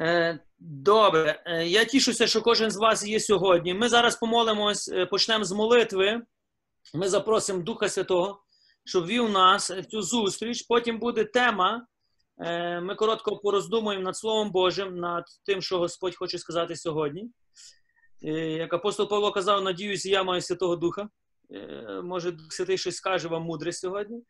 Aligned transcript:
Е, 0.00 0.38
Добре, 0.58 1.42
Е, 1.46 1.66
я 1.66 1.84
тішуся, 1.84 2.26
що 2.26 2.42
кожен 2.42 2.70
з 2.70 2.76
вас 2.76 3.06
є 3.06 3.20
сьогодні. 3.20 3.74
Ми 3.74 3.88
зараз 3.88 4.16
помолимось, 4.16 4.88
е, 4.88 5.06
почнемо 5.06 5.44
з 5.44 5.52
молитви. 5.52 6.22
Ми 6.94 7.08
запросимо 7.08 7.62
Духа 7.62 7.88
Святого, 7.88 8.42
щоб 8.84 9.06
вів 9.06 9.30
нас 9.30 9.72
цю 9.90 10.02
зустріч. 10.02 10.62
Потім 10.62 10.98
буде 10.98 11.24
тема. 11.24 11.86
Ми 12.82 12.94
коротко 12.94 13.36
пороздумуємо 13.36 14.04
над 14.04 14.16
Словом 14.16 14.50
Божим, 14.50 14.96
над 14.96 15.24
тим, 15.46 15.62
що 15.62 15.78
Господь 15.78 16.16
хоче 16.16 16.38
сказати 16.38 16.76
сьогодні. 16.76 17.30
Як 18.58 18.72
апостол 18.72 19.08
Павло 19.08 19.32
казав, 19.32 19.62
надіюсь, 19.62 20.06
я 20.06 20.22
маю 20.22 20.40
Святого 20.40 20.76
Духа. 20.76 21.08
Може, 22.02 22.30
Дух 22.30 22.52
Святий 22.52 22.78
щось 22.78 22.96
скаже 22.96 23.28
вам 23.28 23.42
мудре 23.42 23.72
сьогодні. 23.72 24.22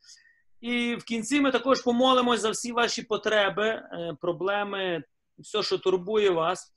І 0.61 0.97
в 0.97 1.05
кінці 1.05 1.41
ми 1.41 1.51
також 1.51 1.83
помолимось 1.83 2.41
за 2.41 2.51
всі 2.51 2.73
ваші 2.73 3.03
потреби, 3.03 3.83
проблеми, 4.21 5.05
все, 5.39 5.63
що 5.63 5.79
турбує 5.79 6.31
вас, 6.31 6.73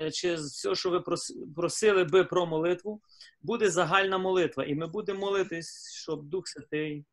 е, 0.00 0.10
чи 0.10 0.34
все, 0.34 0.74
що 0.74 0.90
ви 0.90 1.02
просили 1.56 2.04
би 2.04 2.24
про 2.24 2.46
молитву, 2.46 3.00
буде 3.42 3.70
загальна 3.70 4.18
молитва. 4.18 4.64
І 4.64 4.74
ми 4.74 4.86
будемо 4.86 5.20
молитись, 5.20 5.92
щоб 6.02 6.24
Дух 6.24 6.48
Святий 6.48 7.04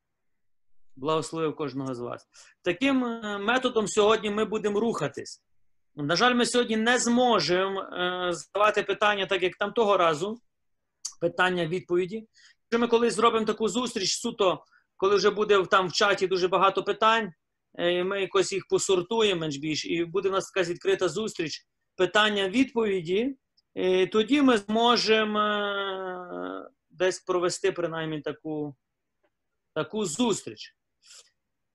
благословив 0.95 1.55
кожного 1.55 1.95
з 1.95 1.99
вас. 1.99 2.27
Таким 2.61 3.05
е, 3.05 3.37
методом 3.37 3.87
сьогодні 3.87 4.29
ми 4.29 4.45
будемо 4.45 4.79
рухатись. 4.79 5.43
На 5.95 6.15
жаль, 6.15 6.33
ми 6.33 6.45
сьогодні 6.45 6.77
не 6.77 6.99
зможемо 6.99 7.81
е, 7.81 8.33
задавати 8.33 8.83
питання, 8.83 9.25
так 9.25 9.43
як 9.43 9.55
там 9.55 9.71
того 9.71 9.97
разу, 9.97 10.41
питання-відповіді. 11.19 12.27
Якщо 12.71 12.79
ми 12.79 12.87
колись 12.87 13.13
зробимо 13.13 13.45
таку 13.45 13.67
зустріч, 13.67 14.17
суто, 14.17 14.63
коли 14.97 15.15
вже 15.15 15.29
буде 15.29 15.65
там 15.65 15.87
в 15.87 15.91
чаті 15.91 16.27
дуже 16.27 16.47
багато 16.47 16.83
питань, 16.83 17.33
ми 17.77 18.21
якось 18.21 18.53
їх 18.53 18.67
посортуємо 18.67 19.41
менш 19.41 19.57
більш, 19.57 19.85
і 19.85 20.05
буде 20.05 20.29
в 20.29 20.31
нас 20.31 20.51
така 20.51 20.69
відкрита 20.69 21.09
зустріч 21.09 21.67
питання-відповіді, 21.95 23.35
тоді 24.11 24.41
ми 24.41 24.57
зможемо 24.57 25.39
е, 25.39 26.69
десь 26.89 27.19
провести 27.19 27.71
принаймні 27.71 28.21
таку, 28.21 28.75
таку 29.73 30.05
зустріч. 30.05 30.75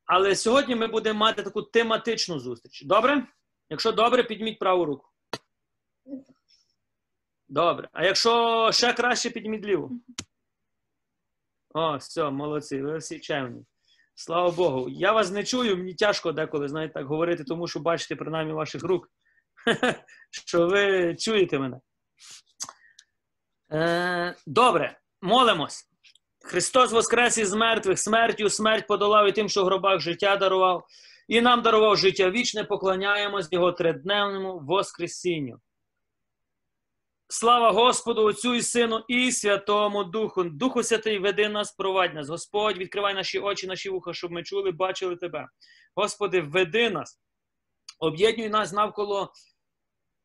Але 0.04 0.36
сьогодні 0.36 0.74
ми 0.74 0.86
будемо 0.86 1.18
мати 1.18 1.42
таку 1.42 1.62
тематичну 1.62 2.40
зустріч. 2.40 2.82
Добре? 2.84 3.26
Якщо 3.70 3.92
добре, 3.92 4.22
підніміть 4.22 4.58
праву 4.58 4.84
руку. 4.84 5.08
Добре. 7.48 7.88
А 7.92 8.04
якщо 8.04 8.70
ще 8.72 8.92
краще, 8.92 9.30
підніміть 9.30 9.64
ліву. 9.64 10.00
О, 11.74 11.96
все, 11.96 12.30
молодці, 12.30 12.82
ви 12.82 12.98
всі 12.98 13.20
чемні. 13.20 13.64
Слава 14.18 14.50
Богу. 14.50 14.88
Я 14.88 15.12
вас 15.12 15.30
не 15.30 15.44
чую, 15.44 15.76
мені 15.76 15.94
тяжко 15.94 16.32
деколи, 16.32 16.68
знаєте, 16.68 16.94
так 16.94 17.06
говорити, 17.06 17.44
тому 17.44 17.68
що 17.68 17.80
бачите 17.80 18.16
принаймні 18.16 18.52
ваших 18.52 18.84
рук, 18.84 19.08
що 20.30 20.66
ви 20.66 21.16
чуєте 21.16 21.58
мене. 21.58 21.80
Е, 23.72 24.36
добре, 24.46 24.98
молимось. 25.22 25.84
Христос 26.44 26.92
воскрес 26.92 27.38
із 27.38 27.52
мертвих, 27.52 27.98
смертю, 27.98 28.50
смерть 28.50 28.86
подолав 28.86 29.28
і 29.28 29.32
тим, 29.32 29.48
що 29.48 29.62
в 29.62 29.66
гробах 29.66 30.00
життя 30.00 30.36
дарував, 30.36 30.86
і 31.28 31.40
нам 31.40 31.62
дарував 31.62 31.96
життя 31.96 32.30
вічне, 32.30 32.64
поклоняємось 32.64 33.52
Його 33.52 33.72
тридневному 33.72 34.58
Воскресінню. 34.58 35.60
Слава 37.28 37.72
Господу, 37.72 38.24
Отцю 38.24 38.54
і 38.54 38.62
Сину, 38.62 39.04
і 39.08 39.32
Святому 39.32 40.04
Духу. 40.04 40.44
Духу 40.44 40.82
Святий, 40.82 41.18
веди 41.18 41.48
нас, 41.48 41.72
провадь 41.72 42.14
нас. 42.14 42.28
Господь, 42.28 42.78
відкривай 42.78 43.14
наші 43.14 43.38
очі, 43.38 43.66
наші 43.66 43.88
вуха, 43.90 44.14
щоб 44.14 44.30
ми 44.30 44.42
чули, 44.42 44.70
бачили 44.70 45.16
Тебе. 45.16 45.48
Господи, 45.94 46.40
веди 46.40 46.90
нас, 46.90 47.20
об'єднуй 47.98 48.48
нас 48.48 48.72
навколо 48.72 49.32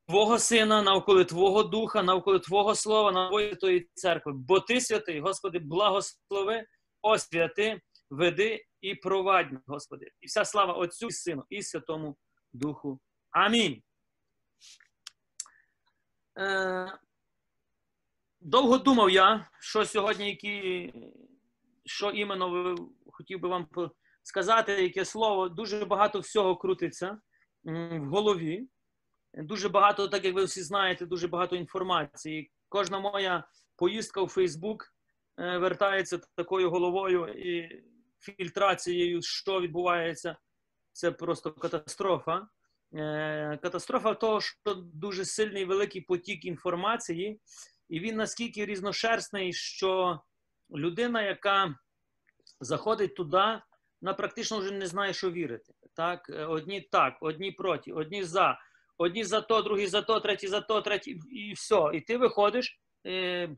Твого 0.07 0.39
Сина, 0.39 0.81
навколо 0.81 1.23
Твого 1.23 1.63
Духа, 1.63 2.03
навколо 2.03 2.39
Твого 2.39 2.75
Слова, 2.75 3.11
навколо 3.11 3.55
Твоєї 3.55 3.89
церкви. 3.94 4.31
Бо 4.35 4.59
Ти 4.59 4.81
святий, 4.81 5.19
Господи, 5.19 5.59
благослови, 5.59 6.66
освяти, 7.01 7.81
веди 8.09 8.66
і 8.81 8.95
провадь 8.95 9.47
Господи. 9.67 10.11
І 10.22 10.28
вся 10.28 10.45
слава 10.45 10.73
Отцю 10.73 11.07
і 11.07 11.11
Сину, 11.11 11.44
і 11.50 11.61
Святому 11.61 12.17
Духу. 12.53 13.00
Амінь. 13.31 13.81
Е, 16.40 16.97
довго 18.42 18.78
думав 18.78 19.09
я, 19.09 19.50
що 19.59 19.86
сьогодні, 19.86 20.30
які, 20.30 20.94
що 21.86 22.12
іменно 22.12 22.50
ви- 22.50 22.75
хотів 23.12 23.40
би 23.40 23.50
вам 23.50 23.68
сказати, 24.24 24.84
яке 24.84 25.06
слово. 25.06 25.50
Дуже 25.50 25.86
багато 25.86 26.20
всього 26.20 26.56
крутиться 26.56 27.22
в 27.64 28.06
голові. 28.06 28.68
Дуже 29.34 29.70
багато, 29.70 30.08
так 30.08 30.25
як 30.25 30.36
ви 30.36 30.44
всі 30.44 30.64
знаєте, 30.64 31.06
дуже 31.06 31.28
багато 31.28 31.56
інформації. 31.56 32.52
Кожна 32.70 33.00
моя 33.00 33.44
поїздка 33.75 34.22
у 34.22 34.28
Фейсбук 34.28 34.94
е, 35.40 35.58
вертається 35.58 36.20
такою 36.36 36.70
головою 36.70 37.28
і 37.28 37.84
фільтрацією, 38.20 39.22
що 39.22 39.62
відбувається. 39.62 40.38
Це 40.94 41.12
просто 41.12 41.52
катастрофа. 41.53 42.47
Е, 42.96 43.59
Катастрофа 43.62 44.13
того, 44.13 44.41
що 44.41 44.74
дуже 44.75 45.25
сильний 45.25 45.66
великий 45.66 46.02
потік 46.02 46.46
інформації, 46.46 47.40
і 47.90 48.00
він 48.00 48.16
наскільки 48.16 48.66
різношерстний, 48.66 49.53
що 49.53 50.19
людина, 50.75 51.22
яка 51.22 51.75
заходить 52.59 53.16
туди, 53.16 53.62
вона 54.02 54.13
практично 54.13 54.59
вже 54.59 54.72
не 54.72 54.88
знає, 54.88 55.13
що 55.13 55.31
вірити. 55.31 55.74
Так? 55.96 56.29
Е, 56.29 56.46
Одні 56.46 56.81
так, 56.81 57.18
одні 57.22 57.52
проти, 57.52 57.94
одні 57.94 58.24
за, 58.24 58.59
одні 58.97 59.23
за 59.23 59.41
то, 59.41 59.62
другі 59.62 59.88
за 59.88 60.02
то, 60.02 60.19
треті 60.19 60.47
за 60.47 60.62
то, 60.62 60.81
треті, 60.81 61.19
і 61.31 61.53
все. 61.53 61.90
І 61.94 62.02
ти 62.02 62.18
виходиш. 62.18 62.79
е, 63.08 63.50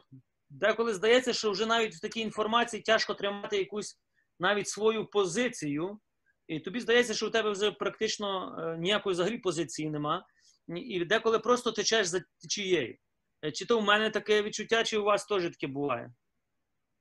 Деколи 0.49 0.93
здається, 0.93 1.33
що 1.33 1.51
вже 1.51 1.65
навіть 1.65 1.95
в 1.95 1.99
такій 2.01 2.19
інформації 2.19 2.83
тяжко 2.83 3.13
тримати 3.13 3.57
якусь 3.57 3.99
навіть 4.39 4.67
свою 4.67 5.05
позицію. 5.05 5.99
І 6.47 6.59
тобі 6.59 6.79
здається, 6.79 7.13
що 7.13 7.27
у 7.27 7.29
тебе 7.29 7.51
вже 7.51 7.71
практично 7.71 8.57
е, 8.59 8.77
ніякої 8.77 9.13
взагалі 9.13 9.37
позиції 9.37 9.89
нема. 9.89 10.25
І 10.67 11.05
деколи 11.05 11.39
просто 11.39 11.71
течеш 11.71 12.07
за 12.07 12.23
течією. 12.41 12.97
Е, 13.45 13.51
Чи 13.51 13.65
то 13.65 13.79
в 13.79 13.83
мене 13.83 14.09
таке 14.09 14.43
відчуття, 14.43 14.83
чи 14.83 14.97
у 14.97 15.03
вас 15.03 15.25
теж 15.25 15.43
таке 15.43 15.67
буває? 15.67 16.13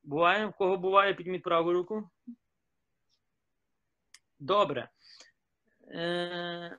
Буває? 0.03 0.47
В 0.47 0.53
кого 0.53 0.77
буває, 0.77 1.15
підміть 1.15 1.43
праву 1.43 1.73
руку. 1.73 2.11
Добре. 4.39 4.91
Е, 5.89 6.79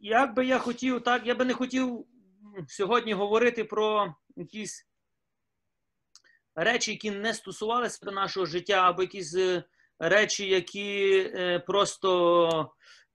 Як 0.00 0.34
би 0.34 0.46
я 0.46 0.58
хотів, 0.58 1.02
так, 1.02 1.26
я 1.26 1.34
би 1.34 1.44
не 1.44 1.54
хотів 1.54 2.06
сьогодні 2.68 3.12
говорити 3.12 3.64
про 3.64 4.14
якісь 4.36 4.86
речі, 6.54 6.90
які 6.90 7.10
не 7.10 7.34
стосувалися 7.34 8.10
нашого 8.10 8.46
життя, 8.46 8.74
або 8.74 9.02
якісь 9.02 9.36
речі, 9.98 10.46
які 10.46 11.16
е, 11.34 11.58
просто 11.58 12.72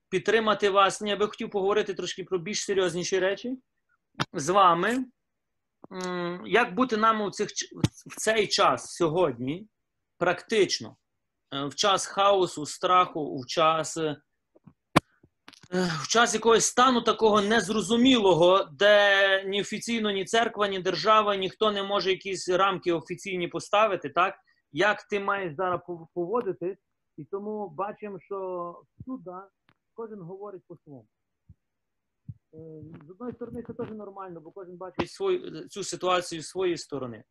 підтримати 0.09 0.69
вас. 0.69 1.01
Я 1.01 1.15
би 1.15 1.27
хотів 1.27 1.49
поговорити 1.49 1.93
трошки 1.93 2.23
про 2.23 2.39
більш 2.39 2.63
серйозніші 2.63 3.19
речі 3.19 3.57
з 4.33 4.49
вами. 4.49 5.05
Як 6.45 6.75
бути 6.75 6.97
нам 6.97 7.21
у 7.21 7.31
цих, 7.31 7.49
в 8.07 8.15
цей 8.15 8.47
час 8.47 8.95
сьогодні, 8.95 9.67
практично, 10.17 10.97
Е, 11.53 11.65
в 11.65 11.75
час 11.75 12.05
хаосу, 12.05 12.65
страху, 12.65 13.39
в 13.39 13.45
час, 13.45 13.97
е, 13.97 14.21
в 16.03 16.07
час 16.07 16.33
якогось 16.33 16.65
стану 16.65 17.01
такого 17.01 17.41
незрозумілого, 17.41 18.69
де 18.71 19.43
ні 19.43 19.61
офіційно, 19.61 20.11
ні 20.11 20.25
церква, 20.25 20.67
ні 20.67 20.79
держава, 20.79 21.35
ніхто 21.35 21.71
не 21.71 21.83
може 21.83 22.09
якісь 22.09 22.49
рамки 22.49 22.91
офіційні 22.91 23.47
поставити, 23.47 24.09
так? 24.09 24.35
Як 24.71 25.03
ти 25.03 25.19
маєш 25.19 25.55
зараз 25.55 25.81
поводитись, 26.13 26.77
і 27.17 27.25
тому 27.25 27.69
бачимо, 27.69 28.19
що 28.19 28.81
сюди 29.05 29.31
кожен 29.93 30.19
говорить 30.19 30.63
по-своєму. 30.67 31.07
Е, 32.53 32.57
З 33.07 33.09
одної 33.09 33.33
сторони, 33.33 33.63
це 33.67 33.73
теж 33.73 33.91
нормально, 33.91 34.41
бо 34.41 34.51
кожен 34.51 34.77
бачить 34.77 35.11
свою, 35.11 35.67
цю 35.67 35.83
ситуацію 35.83 36.41
з 36.41 36.47
своєї 36.47 36.77
сторони. 36.77 37.23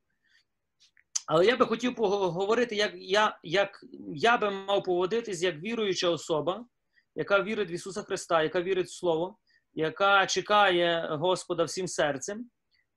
Але 1.26 1.46
я 1.46 1.56
би 1.56 1.66
хотів 1.66 1.94
поговорити, 1.94 2.76
як 2.76 2.92
я, 2.94 3.38
як 3.42 3.84
я 4.14 4.38
би 4.38 4.50
мав 4.50 4.82
поводитись 4.82 5.42
як 5.42 5.56
віруюча 5.56 6.10
особа, 6.10 6.66
яка 7.14 7.42
вірить 7.42 7.70
в 7.70 7.72
Ісуса 7.72 8.02
Христа, 8.02 8.42
яка 8.42 8.62
вірить 8.62 8.86
в 8.86 8.98
Слово, 8.98 9.38
яка 9.74 10.26
чекає 10.26 11.16
Господа 11.20 11.64
всім 11.64 11.88
серцем. 11.88 12.50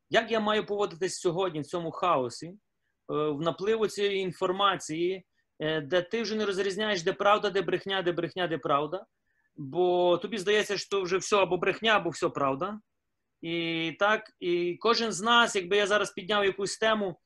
Як 0.09 0.31
я 0.31 0.39
маю 0.39 0.65
поводитись 0.65 1.19
сьогодні 1.19 1.59
в 1.59 1.65
цьому 1.65 1.91
хаосі, 1.91 2.57
в 3.11 3.41
напливу 3.41 3.87
цієї 3.87 4.19
інформації, 4.19 5.25
е, 5.59 5.81
де 5.81 6.01
ти 6.01 6.21
вже 6.21 6.35
не 6.35 6.45
розрізняєш, 6.45 7.03
де 7.03 7.13
правда, 7.13 7.49
де 7.49 7.61
брехня, 7.61 8.01
де 8.01 8.11
брехня, 8.11 8.47
де 8.47 8.57
правда. 8.57 9.05
Бо 9.55 10.17
тобі 10.17 10.37
здається, 10.37 10.77
що 10.77 11.01
вже 11.01 11.17
все 11.17 11.37
або 11.37 11.57
брехня, 11.57 11.91
або 11.91 12.09
все 12.09 12.29
правда. 12.29 12.79
І 13.41 13.95
так, 13.99 14.23
і 14.39 14.77
кожен 14.79 15.11
з 15.11 15.21
нас, 15.21 15.55
якби 15.55 15.77
я 15.77 15.87
зараз 15.87 16.11
підняв 16.11 16.45
якусь 16.45 16.77
тему, 16.77 17.19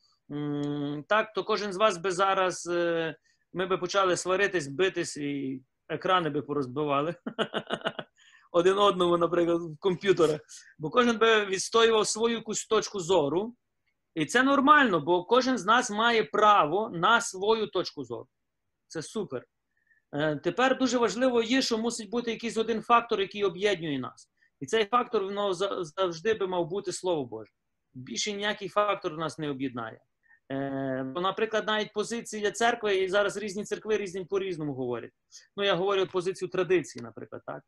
так, 1.07 1.33
то 1.33 1.43
кожен 1.43 1.73
з 1.73 1.77
вас 1.77 1.97
би 1.97 2.11
зараз 2.11 2.67
е, 2.71 3.15
ми 3.53 3.65
би 3.65 3.77
почали 3.77 4.17
сваритись, 4.17 4.67
битись 4.67 5.17
і 5.17 5.61
екрани 5.89 6.29
би 6.29 6.41
порозбивали. 6.41 7.15
один 8.51 8.77
одному, 8.77 9.17
наприклад, 9.17 9.61
в 9.61 9.77
комп'ютерах. 9.79 10.41
Бо 10.79 10.89
кожен 10.89 11.17
би 11.17 11.45
відстоював 11.45 12.07
свою 12.07 12.35
якусь 12.35 12.65
точку 12.65 12.99
зору. 12.99 13.55
І 14.15 14.25
це 14.25 14.43
нормально, 14.43 14.99
бо 14.99 15.23
кожен 15.23 15.57
з 15.57 15.65
нас 15.65 15.89
має 15.89 16.23
право 16.23 16.89
на 16.89 17.21
свою 17.21 17.67
точку 17.67 18.03
зору. 18.03 18.27
Це 18.87 19.01
супер. 19.01 19.45
Е, 20.13 20.35
тепер 20.35 20.77
дуже 20.77 20.97
важливо 20.97 21.41
є, 21.41 21.61
що 21.61 21.77
мусить 21.77 22.09
бути 22.09 22.31
якийсь 22.31 22.57
один 22.57 22.81
фактор, 22.81 23.21
який 23.21 23.43
об'єднує 23.43 23.99
нас. 23.99 24.29
І 24.59 24.65
цей 24.65 24.85
фактор 24.85 25.23
воно 25.23 25.53
завжди 25.83 26.33
би 26.33 26.47
мав 26.47 26.67
бути 26.67 26.91
Слово 26.91 27.25
Боже. 27.25 27.51
Більше 27.93 28.31
ніякий 28.31 28.69
фактор 28.69 29.17
нас 29.17 29.39
не 29.39 29.49
об'єднає. 29.49 29.99
Е, 30.51 31.03
бо, 31.15 31.21
наприклад, 31.21 31.63
навіть 31.67 31.93
позиція 31.93 32.51
церкви, 32.51 32.95
і 32.95 33.09
зараз 33.09 33.37
різні 33.37 33.63
церкви 33.63 33.97
різні 33.97 34.25
по-різному 34.25 34.73
говорять. 34.73 35.11
Ну, 35.57 35.63
я 35.63 35.75
говорю 35.75 36.07
позицію 36.11 36.49
традиції, 36.49 37.03
наприклад, 37.03 37.41
так. 37.45 37.63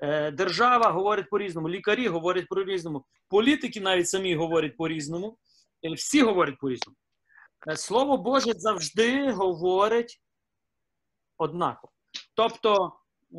Е, 0.00 0.30
держава 0.30 0.90
говорить 0.90 1.30
по-різному, 1.30 1.68
лікарі 1.68 2.08
говорять 2.08 2.48
по-різному, 2.48 3.04
політики 3.28 3.80
навіть 3.80 4.08
самі 4.08 4.34
говорять 4.34 4.76
по-різному, 4.76 5.38
всі 5.90 6.22
говорять 6.22 6.58
по-різному. 6.58 6.96
Слово 7.76 8.16
Боже 8.16 8.52
завжди 8.56 9.32
говорить 9.32 10.20
однаково. 11.38 11.92
Тобто, 12.34 12.92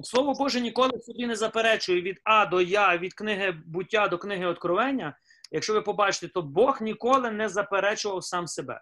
Слово 0.03 0.33
Боже 0.33 0.61
ніколи 0.61 0.99
собі 0.99 1.27
не 1.27 1.35
заперечує 1.35 2.01
від 2.01 2.19
А 2.23 2.45
до 2.45 2.61
Я, 2.61 2.97
від 2.97 3.13
книги 3.13 3.51
буття 3.65 4.07
до 4.07 4.17
книги 4.17 4.45
Откровення. 4.45 5.17
Якщо 5.51 5.73
ви 5.73 5.81
побачите, 5.81 6.27
то 6.27 6.41
Бог 6.41 6.81
ніколи 6.81 7.31
не 7.31 7.49
заперечував 7.49 8.23
сам 8.23 8.47
себе. 8.47 8.81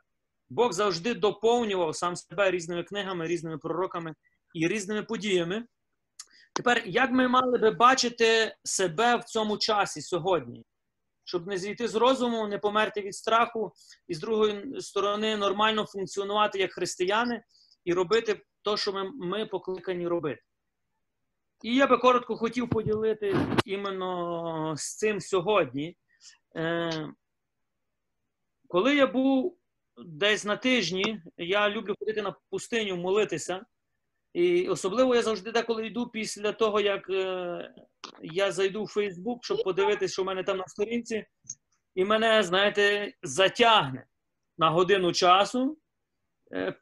Бог 0.50 0.74
завжди 0.74 1.14
доповнював 1.14 1.96
сам 1.96 2.16
себе 2.16 2.52
різними 2.52 2.84
книгами, 2.84 3.28
різними 3.28 3.58
пророками 3.58 4.16
і 4.54 4.68
різними 4.68 5.04
подіями. 5.04 5.66
Тепер, 6.54 6.84
як 6.86 7.12
ми 7.12 7.28
мали 7.28 7.58
би 7.58 7.72
бачити 7.72 8.56
себе 8.64 9.16
в 9.16 9.24
цьому 9.24 9.58
часі 9.58 10.02
сьогодні, 10.02 10.66
щоб 11.24 11.48
не 11.48 11.58
зійти 11.58 11.88
з 11.88 11.96
розуму, 11.96 12.48
не 12.48 12.58
померти 12.58 13.02
від 13.02 13.16
страху, 13.16 13.72
і 14.08 14.14
з 14.14 14.20
другої 14.20 14.82
сторони 14.82 15.38
нормально 15.38 15.86
функціонувати 15.86 16.60
як 16.60 16.74
християни 16.74 17.44
і 17.86 17.94
робити 17.94 18.42
те, 18.64 18.78
що 18.78 18.94
ми, 18.94 19.12
ми 19.12 19.46
покликані 19.46 20.08
робити. 20.08 20.42
І 21.64 21.76
я 21.76 21.88
би 21.88 21.98
коротко 21.98 22.38
хотів 22.38 22.70
поділити 22.70 23.36
іменно 23.66 24.74
з 24.78 24.98
цим 24.98 25.20
сьогодні. 25.20 25.98
Е, 26.56 27.14
Коли 28.68 28.96
я 28.96 29.08
був 29.08 29.58
десь 29.98 30.46
на 30.46 30.58
тижні, 30.58 31.22
я 31.38 31.70
люблю 31.70 31.96
ходити 32.00 32.22
на 32.22 32.36
пустиню, 32.50 32.96
молитися. 32.96 33.66
І 34.34 34.68
особливо 34.68 35.16
я 35.16 35.22
завжди 35.22 35.52
деколи 35.52 35.88
йду 35.88 36.08
після 36.08 36.52
того, 36.52 36.82
як 36.82 37.10
е, 37.10 37.74
я 38.22 38.52
зайду 38.52 38.84
в 38.84 38.88
Фейсбук, 38.88 39.46
щоб 39.46 39.64
подивитися, 39.64 40.14
що 40.14 40.24
в 40.24 40.26
мене 40.26 40.44
там 40.44 40.58
на 40.58 40.68
сторінці, 40.68 41.26
і 41.96 42.06
мене, 42.06 42.44
знаєте, 42.44 43.14
затягне 43.24 44.06
на 44.58 44.70
годину 44.70 45.14
часу. 45.14 45.78
Е, 46.54 46.76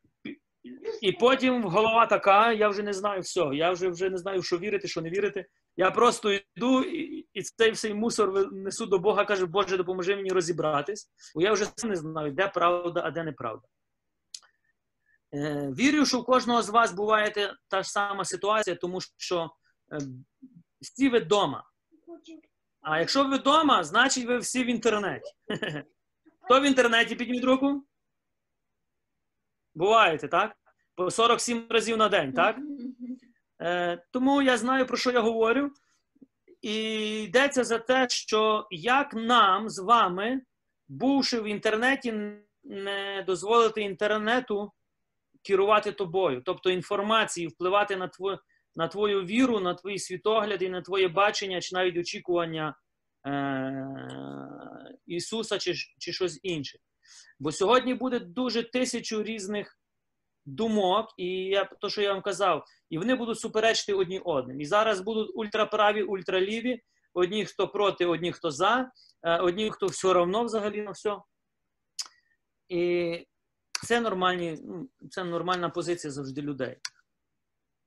і 1.01 1.11
потім 1.11 1.63
голова 1.63 2.05
така, 2.05 2.53
я 2.53 2.69
вже 2.69 2.83
не 2.83 2.93
знаю 2.93 3.21
все. 3.21 3.49
Я 3.53 3.71
вже 3.71 3.89
вже 3.89 4.09
не 4.09 4.17
знаю, 4.17 4.43
що 4.43 4.57
вірити, 4.57 4.87
що 4.87 5.01
не 5.01 5.09
вірити. 5.09 5.45
Я 5.77 5.91
просто 5.91 6.39
йду 6.55 6.83
і, 6.83 7.27
і 7.33 7.41
цей 7.41 7.71
всей 7.71 7.93
мусор 7.93 8.51
несу 8.53 8.85
до 8.85 8.99
Бога, 8.99 9.25
кажу, 9.25 9.47
Боже, 9.47 9.77
допоможи 9.77 10.15
мені 10.15 10.29
розібратись, 10.29 11.11
бо 11.35 11.41
я 11.41 11.53
вже 11.53 11.65
не 11.83 11.95
знаю, 11.95 12.31
де 12.31 12.47
правда, 12.47 13.01
а 13.05 13.11
де 13.11 13.23
неправда. 13.23 13.67
Е, 15.33 15.73
Вірю, 15.79 16.05
що 16.05 16.19
у 16.19 16.23
кожного 16.23 16.61
з 16.61 16.69
вас 16.69 16.93
буває 16.93 17.55
та 17.67 17.83
ж 17.83 17.91
сама 17.91 18.25
ситуація, 18.25 18.75
тому 18.75 18.99
що 19.17 19.51
е, 19.91 19.97
всі 20.81 21.09
ви 21.09 21.19
вдома. 21.19 21.63
А 22.81 22.99
якщо 22.99 23.23
ви 23.23 23.37
вдома, 23.37 23.83
значить 23.83 24.25
ви 24.25 24.37
всі 24.37 24.63
в 24.63 24.67
інтернеті. 24.67 25.31
Хто 26.45 26.61
в 26.61 26.63
інтернеті 26.63 27.15
підніміть 27.15 27.43
руку? 27.43 27.85
Буваєте, 29.75 30.27
так? 30.27 30.55
По 30.95 31.11
47 31.11 31.67
разів 31.69 31.97
на 31.97 32.09
день, 32.09 32.33
так? 32.33 32.57
Е, 33.61 34.03
Тому 34.11 34.41
я 34.41 34.57
знаю, 34.57 34.85
про 34.85 34.97
що 34.97 35.11
я 35.11 35.19
говорю. 35.21 35.71
І 36.61 36.73
йдеться 37.23 37.63
за 37.63 37.79
те, 37.79 38.09
що 38.09 38.67
як 38.71 39.13
нам 39.13 39.69
з 39.69 39.79
вами, 39.79 40.41
бувши 40.87 41.41
в 41.41 41.45
інтернеті, 41.45 42.11
не 42.63 43.23
дозволити 43.27 43.81
інтернету 43.81 44.71
керувати 45.43 45.91
тобою, 45.91 46.41
тобто 46.45 46.69
інформації, 46.69 47.47
впливати 47.47 47.97
на 47.97 48.07
твою, 48.07 48.37
на 48.75 48.87
твою 48.87 49.25
віру, 49.25 49.59
на 49.59 49.73
твої 49.73 49.99
світогляди, 49.99 50.69
на 50.69 50.81
твоє 50.81 51.07
бачення, 51.07 51.61
чи 51.61 51.75
навіть 51.75 51.97
очікування 51.97 52.75
е- 53.27 53.85
Ісуса, 55.05 55.57
чи, 55.57 55.73
чи 55.99 56.13
щось 56.13 56.39
інше. 56.43 56.79
Бо 57.39 57.51
сьогодні 57.51 57.93
буде 57.93 58.19
дуже 58.19 58.63
тисячу 58.63 59.23
різних 59.23 59.79
думок, 60.45 61.13
і 61.17 61.27
я 61.27 61.65
то, 61.65 61.89
що 61.89 62.01
я 62.01 62.13
вам 62.13 62.21
казав, 62.21 62.65
і 62.89 62.97
вони 62.97 63.15
будуть 63.15 63.39
суперечити 63.39 63.93
одні 63.93 64.19
одним. 64.19 64.61
І 64.61 64.65
зараз 64.65 65.01
будуть 65.01 65.31
ультраправі, 65.35 66.03
ультраліві, 66.03 66.81
одні, 67.13 67.45
хто 67.45 67.67
проти, 67.67 68.05
одні, 68.05 68.31
хто 68.31 68.51
за, 68.51 68.91
е, 69.23 69.37
одні, 69.37 69.69
хто 69.69 69.85
все 69.85 70.07
одно 70.07 70.43
взагалі 70.43 70.81
на 70.81 70.91
все. 70.91 71.17
І 72.69 73.25
це 73.87 74.01
нормальні, 74.01 74.57
ну, 74.63 74.89
це 75.09 75.23
нормальна 75.23 75.69
позиція 75.69 76.11
завжди 76.11 76.41
людей. 76.41 76.77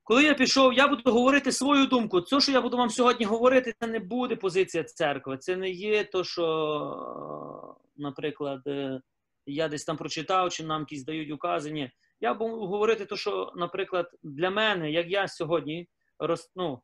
Коли 0.03 0.25
я 0.25 0.35
пішов, 0.35 0.73
я 0.73 0.89
буду 0.89 1.13
говорити 1.13 1.53
свою 1.53 1.87
думку. 1.87 2.21
Це, 2.21 2.41
що 2.41 2.53
я 2.53 2.61
буду 2.61 2.77
вам 2.77 2.91
сьогодні 2.91 3.27
говорити, 3.27 3.75
це 3.81 3.87
не 3.87 3.99
буде 3.99 4.37
позиція 4.37 4.85
церкви. 4.85 5.39
Це 5.39 5.57
не 5.57 5.71
є 5.71 6.05
то, 6.05 6.25
що, 6.25 7.77
наприклад, 7.97 8.63
е, 8.67 9.01
я 9.47 9.69
десь 9.69 9.85
там 9.85 9.97
прочитав, 9.97 10.51
чи 10.51 10.65
нам 10.65 10.81
якісь 10.81 11.05
дають 11.05 11.31
укази. 11.31 11.71
Ні. 11.71 11.91
Я 12.21 12.35
буду 12.35 12.67
говорити, 12.67 13.05
то, 13.07 13.17
що, 13.17 13.53
наприклад, 13.57 14.11
для 14.23 14.51
мене, 14.51 14.91
як 14.91 15.07
я 15.07 15.29
сьогодні 15.29 15.89
роз, 16.19 16.53
ну, 16.57 16.83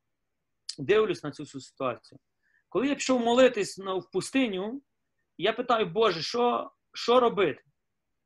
дивлюсь 0.79 1.25
на 1.25 1.31
цю 1.31 1.43
всю 1.43 1.63
ситуацію. 1.63 2.19
Коли 2.69 2.89
я 2.89 2.95
пішов 2.95 3.21
молитись 3.21 3.79
ну, 3.79 3.99
в 3.99 4.11
пустиню, 4.11 4.83
я 5.39 5.53
питаю, 5.53 5.87
Боже, 5.87 6.23
що 6.23 6.71
що 6.93 7.21
робити? 7.21 7.63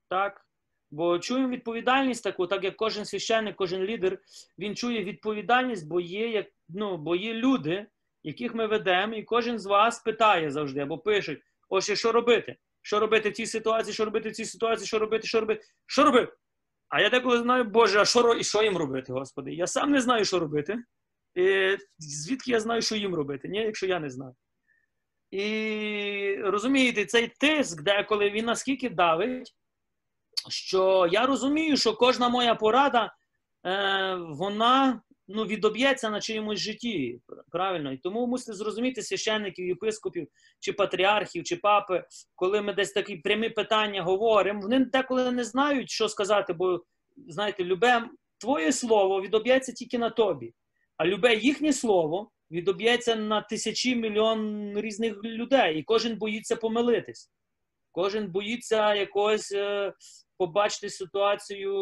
Так? 0.08 0.46
Бо 0.92 1.18
чую 1.18 1.48
відповідальність 1.48 2.24
таку, 2.24 2.46
так 2.46 2.64
як 2.64 2.76
кожен 2.76 3.04
священник, 3.04 3.56
кожен 3.56 3.82
лідер, 3.82 4.18
він 4.58 4.76
чує 4.76 5.04
відповідальність, 5.04 5.88
бо 5.88 6.00
є 6.00 6.28
як, 6.28 6.46
ну, 6.68 6.96
бо 6.96 7.16
є 7.16 7.34
люди, 7.34 7.86
яких 8.22 8.54
ми 8.54 8.66
ведемо, 8.66 9.14
і 9.14 9.22
кожен 9.22 9.58
з 9.58 9.66
вас 9.66 10.02
питає 10.02 10.50
завжди 10.50 10.80
або 10.80 10.98
пише, 10.98 11.38
ось 11.68 11.92
що 11.92 12.12
робити? 12.12 12.56
Що 12.82 13.00
робити 13.00 13.30
в 13.30 13.32
цій 13.32 13.46
ситуації, 13.46 13.94
що 13.94 14.04
робити 14.04 14.28
в 14.28 14.32
цій 14.32 14.44
ситуації, 14.44 14.86
що 14.86 14.98
робити, 14.98 15.26
що 15.26 15.40
робити, 15.40 15.62
що 15.86 16.04
робити? 16.04 16.32
А 16.88 17.00
я 17.00 17.10
деколи 17.10 17.38
знаю, 17.38 17.64
Боже, 17.64 18.00
а 18.00 18.04
що 18.04 18.34
і 18.34 18.44
що 18.44 18.62
їм 18.62 18.76
робити, 18.76 19.12
Господи? 19.12 19.52
Я 19.52 19.66
сам 19.66 19.90
не 19.90 20.00
знаю, 20.00 20.24
що 20.24 20.38
робити. 20.38 20.78
І 21.34 21.76
Звідки 21.98 22.50
я 22.50 22.60
знаю, 22.60 22.82
що 22.82 22.96
їм 22.96 23.14
робити, 23.14 23.48
ні, 23.48 23.58
якщо 23.58 23.86
я 23.86 24.00
не 24.00 24.10
знаю. 24.10 24.34
І 25.30 26.36
розумієте, 26.40 27.04
цей 27.04 27.28
тиск, 27.28 27.82
деколи 27.82 28.30
він 28.30 28.44
наскільки 28.44 28.90
давить, 28.90 29.54
що 30.48 31.08
я 31.12 31.26
розумію, 31.26 31.76
що 31.76 31.94
кожна 31.94 32.28
моя 32.28 32.54
порада, 32.54 33.14
е, 33.66 34.14
вона 34.14 35.02
ну, 35.28 35.44
відоб'ється 35.44 36.10
на 36.10 36.20
чиємусь 36.20 36.58
житті. 36.58 37.20
Правильно? 37.50 37.92
І 37.92 37.96
тому 37.96 38.26
мусите 38.26 38.52
зрозуміти 38.52 39.02
священників, 39.02 39.66
єпископів, 39.66 40.28
чи 40.60 40.72
патріархів, 40.72 41.44
чи 41.44 41.56
папи, 41.56 42.04
коли 42.34 42.62
ми 42.62 42.72
десь 42.72 42.92
такі 42.92 43.16
прямі 43.16 43.48
питання 43.48 44.02
говоримо, 44.02 44.60
вони 44.60 44.78
деколи 44.84 45.32
не 45.32 45.44
знають, 45.44 45.90
що 45.90 46.08
сказати, 46.08 46.52
бо, 46.52 46.84
знаєте, 47.28 47.64
любе 47.64 48.08
твоє 48.38 48.72
слово 48.72 49.20
відоб'ється 49.20 49.72
тільки 49.72 49.98
на 49.98 50.10
тобі, 50.10 50.54
а 50.96 51.06
любе 51.06 51.34
їхнє 51.34 51.72
слово 51.72 52.30
відоб'ється 52.50 53.14
на 53.14 53.40
тисячі 53.40 53.96
мільйон 53.96 54.72
різних 54.78 55.24
людей, 55.24 55.78
і 55.78 55.82
кожен 55.82 56.16
боїться 56.16 56.56
помилитись. 56.56 57.30
Кожен 57.92 58.30
боїться 58.30 58.94
якось 58.94 59.52
е, 59.52 59.92
побачити 60.46 60.90
ситуацію 60.90 61.72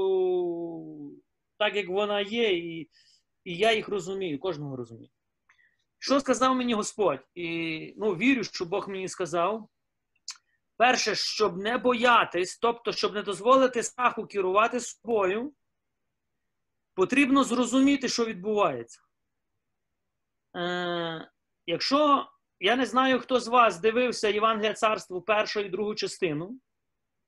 так, 1.58 1.76
як 1.76 1.88
вона 1.88 2.20
є. 2.20 2.52
і 2.52 2.90
і 3.44 3.56
я 3.56 3.72
їх 3.72 3.88
розумію, 3.88 4.38
кожного 4.38 4.76
розумію. 4.76 5.10
Що 5.98 6.20
сказав 6.20 6.56
мені 6.56 6.74
Господь? 6.74 7.20
І 7.34 7.94
ну, 7.96 8.16
вірю, 8.16 8.44
що 8.44 8.64
Бог 8.64 8.88
мені 8.88 9.08
сказав. 9.08 9.68
Перше, 10.76 11.14
щоб 11.14 11.56
не 11.56 11.78
боятись, 11.78 12.58
тобто, 12.58 12.92
щоб 12.92 13.14
не 13.14 13.22
дозволити 13.22 13.82
страху 13.82 14.26
керувати 14.26 14.80
собою, 14.80 15.52
потрібно 16.94 17.44
зрозуміти, 17.44 18.08
що 18.08 18.24
відбувається. 18.24 19.00
Е, 20.56 21.30
Якщо 21.66 22.28
я 22.60 22.76
не 22.76 22.86
знаю, 22.86 23.20
хто 23.20 23.40
з 23.40 23.48
вас 23.48 23.80
дивився 23.80 24.28
Євангелія 24.28 24.74
царства 24.74 25.20
першу 25.20 25.60
і 25.60 25.68
другу 25.68 25.94
частину, 25.94 26.60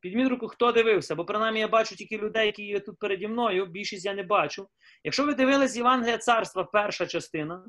Підміть 0.02 0.28
руку, 0.28 0.48
хто 0.48 0.72
дивився, 0.72 1.14
бо 1.14 1.24
принаймні 1.24 1.60
я 1.60 1.68
бачу 1.68 1.96
тільки 1.96 2.18
людей, 2.18 2.46
які 2.46 2.62
є 2.62 2.80
тут 2.80 2.98
переді 2.98 3.28
мною, 3.28 3.66
більшість 3.66 4.04
я 4.04 4.14
не 4.14 4.22
бачу. 4.22 4.68
Якщо 5.04 5.24
ви 5.24 5.34
дивились 5.34 5.76
Євангелія 5.76 6.18
царства, 6.18 6.64
перша 6.64 7.06
частина, 7.06 7.64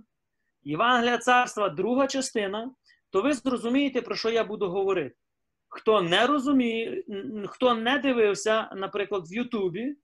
Євангелія 0.63 1.17
царства, 1.17 1.69
друга 1.69 2.07
частина, 2.07 2.71
то 3.09 3.21
ви 3.21 3.33
зрозумієте, 3.33 4.01
про 4.01 4.15
що 4.15 4.29
я 4.29 4.43
буду 4.43 4.69
говорити. 4.69 5.15
Хто 5.69 6.01
не 6.01 6.27
розуміє, 6.27 7.03
хто 7.47 7.75
не 7.75 7.99
дивився, 7.99 8.69
наприклад, 8.75 9.23
в 9.29 9.33
Ютубі, 9.33 9.95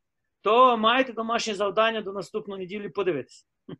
то 0.42 0.78
маєте 0.78 1.14
домашнє 1.14 1.56
завдання 1.56 2.02
до 2.02 2.14
наступної 2.14 2.60
неділі 2.62 2.90
подивитися. 2.90 3.46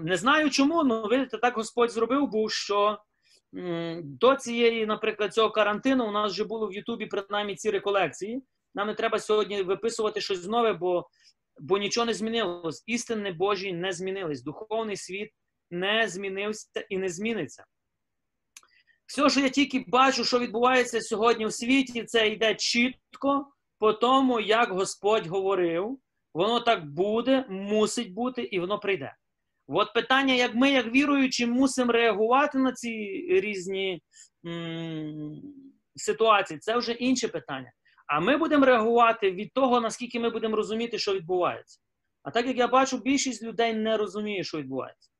Не 0.00 0.16
знаю 0.16 0.50
чому, 0.50 0.74
але 0.74 1.08
видите, 1.08 1.38
так 1.38 1.54
Господь 1.54 1.90
зробив, 1.90 2.28
був, 2.28 2.50
що 2.50 2.98
до 4.02 4.36
цієї, 4.36 4.86
наприклад, 4.86 5.34
цього 5.34 5.50
карантину 5.50 6.08
у 6.08 6.10
нас 6.10 6.32
вже 6.32 6.44
було 6.44 6.68
в 6.68 6.74
Ютубі 6.74 7.06
принаймні 7.06 7.54
ці 7.54 7.70
реколекції. 7.70 8.42
Нам 8.74 8.86
не 8.86 8.94
треба 8.94 9.18
сьогодні 9.18 9.62
виписувати 9.62 10.20
щось 10.20 10.46
нове, 10.46 10.72
бо 10.72 11.08
бо 11.60 11.78
нічого 11.78 12.06
не 12.06 12.14
змінилось. 12.14 12.84
Істини 12.86 13.32
Божі 13.32 13.72
не 13.72 13.92
змінились. 13.92 14.42
Духовний 14.42 14.96
світ 14.96 15.30
не 15.70 16.08
змінився 16.08 16.68
і 16.88 16.98
не 16.98 17.08
зміниться. 17.08 17.64
Все, 19.06 19.30
що 19.30 19.40
я 19.40 19.48
тільки 19.48 19.84
бачу, 19.88 20.24
що 20.24 20.38
відбувається 20.38 21.00
сьогодні 21.00 21.46
в 21.46 21.52
світі, 21.52 22.04
це 22.04 22.28
йде 22.28 22.54
чітко 22.54 23.46
по 23.78 23.92
тому, 23.92 24.40
як 24.40 24.70
Господь 24.70 25.26
говорив. 25.26 25.98
Воно 26.34 26.60
так 26.60 26.86
буде, 26.86 27.46
мусить 27.48 28.12
бути, 28.12 28.42
і 28.42 28.60
воно 28.60 28.78
прийде. 28.78 29.14
От 29.74 29.92
питання, 29.92 30.34
як 30.34 30.54
ми, 30.54 30.70
як 30.70 30.86
віруючі, 30.86 31.46
мусимо 31.46 31.92
реагувати 31.92 32.58
на 32.58 32.72
ці 32.72 32.90
різні 33.30 34.02
м- 34.46 35.42
ситуації, 35.96 36.58
це 36.60 36.76
вже 36.76 36.92
інше 36.92 37.28
питання. 37.28 37.72
А 38.06 38.20
ми 38.20 38.36
будемо 38.36 38.66
реагувати 38.66 39.30
від 39.30 39.52
того, 39.52 39.80
наскільки 39.80 40.20
ми 40.20 40.30
будемо 40.30 40.56
розуміти, 40.56 40.98
що 40.98 41.14
відбувається. 41.14 41.80
А 42.22 42.30
так 42.30 42.46
як 42.46 42.56
я 42.56 42.68
бачу, 42.68 42.98
більшість 42.98 43.42
людей 43.42 43.74
не 43.74 43.96
розуміє, 43.96 44.44
що 44.44 44.58
відбувається. 44.58 45.10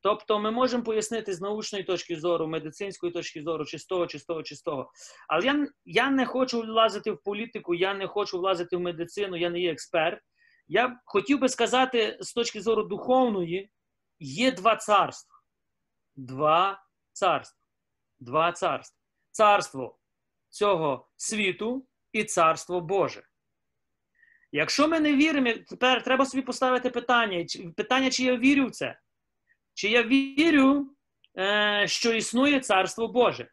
Тобто 0.00 0.38
ми 0.38 0.50
можемо 0.50 0.82
пояснити 0.82 1.34
з 1.34 1.40
научної 1.40 1.84
точки 1.84 2.16
зору, 2.16 2.46
медицинської 2.46 3.12
точки 3.12 3.42
зору, 3.42 3.64
чи 3.64 3.78
з 3.78 3.86
того, 3.86 4.06
чи 4.06 4.18
з 4.18 4.24
того, 4.24 4.42
чи 4.42 4.54
з 4.56 4.62
того. 4.62 4.90
Але 5.28 5.44
я 5.46 5.66
я 5.84 6.10
не 6.10 6.26
хочу 6.26 6.60
влазити 6.60 7.10
в 7.10 7.22
політику, 7.24 7.74
я 7.74 7.94
не 7.94 8.06
хочу 8.06 8.38
влазити 8.38 8.76
в 8.76 8.80
медицину, 8.80 9.36
я 9.36 9.50
не 9.50 9.60
є 9.60 9.72
експерт. 9.72 10.20
Я 10.68 11.00
хотів 11.04 11.38
би 11.38 11.48
сказати, 11.48 12.18
з 12.20 12.32
точки 12.32 12.60
зору 12.60 12.82
духовної, 12.82 13.70
є 14.18 14.52
два 14.52 14.76
царства. 14.76 15.36
Два 16.16 16.84
царства. 17.12 17.60
Два 18.18 18.52
царства. 18.52 18.98
Царство 19.30 19.98
цього 20.48 21.08
світу 21.16 21.86
і 22.12 22.24
царство 22.24 22.80
Боже. 22.80 23.22
Якщо 24.52 24.88
ми 24.88 25.00
не 25.00 25.14
віримо, 25.14 25.52
тепер 25.68 26.02
треба 26.02 26.26
собі 26.26 26.42
поставити 26.42 26.90
питання, 26.90 27.46
питання, 27.76 28.10
чи 28.10 28.24
я 28.24 28.36
вірю 28.36 28.66
в 28.66 28.70
це. 28.70 29.00
Чи 29.74 29.88
я 29.88 30.02
вірю, 30.02 30.96
е, 31.38 31.84
що 31.88 32.12
існує 32.12 32.60
Царство 32.60 33.08
Боже? 33.08 33.50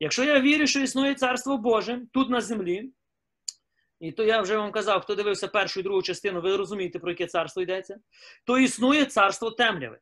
Якщо 0.00 0.24
я 0.24 0.40
вірю, 0.40 0.66
що 0.66 0.80
існує 0.80 1.14
Царство 1.14 1.58
Боже 1.58 2.02
тут 2.12 2.30
на 2.30 2.40
землі, 2.40 2.92
і 4.00 4.12
то 4.12 4.24
я 4.24 4.40
вже 4.40 4.56
вам 4.56 4.72
казав, 4.72 5.02
хто 5.02 5.14
дивився 5.14 5.48
першу 5.48 5.80
і 5.80 5.82
другу 5.82 6.02
частину, 6.02 6.40
ви 6.40 6.56
розумієте, 6.56 6.98
про 6.98 7.10
яке 7.10 7.26
царство 7.26 7.62
йдеться, 7.62 8.00
то 8.44 8.58
існує 8.58 9.04
царство 9.04 9.50
темряви. 9.50 9.98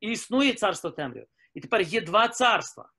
І 0.00 0.10
існує 0.10 0.52
царство 0.52 0.90
темряви. 0.90 1.26
І 1.54 1.60
тепер 1.60 1.82
є 1.82 2.00
два 2.00 2.28
царства. 2.28 2.90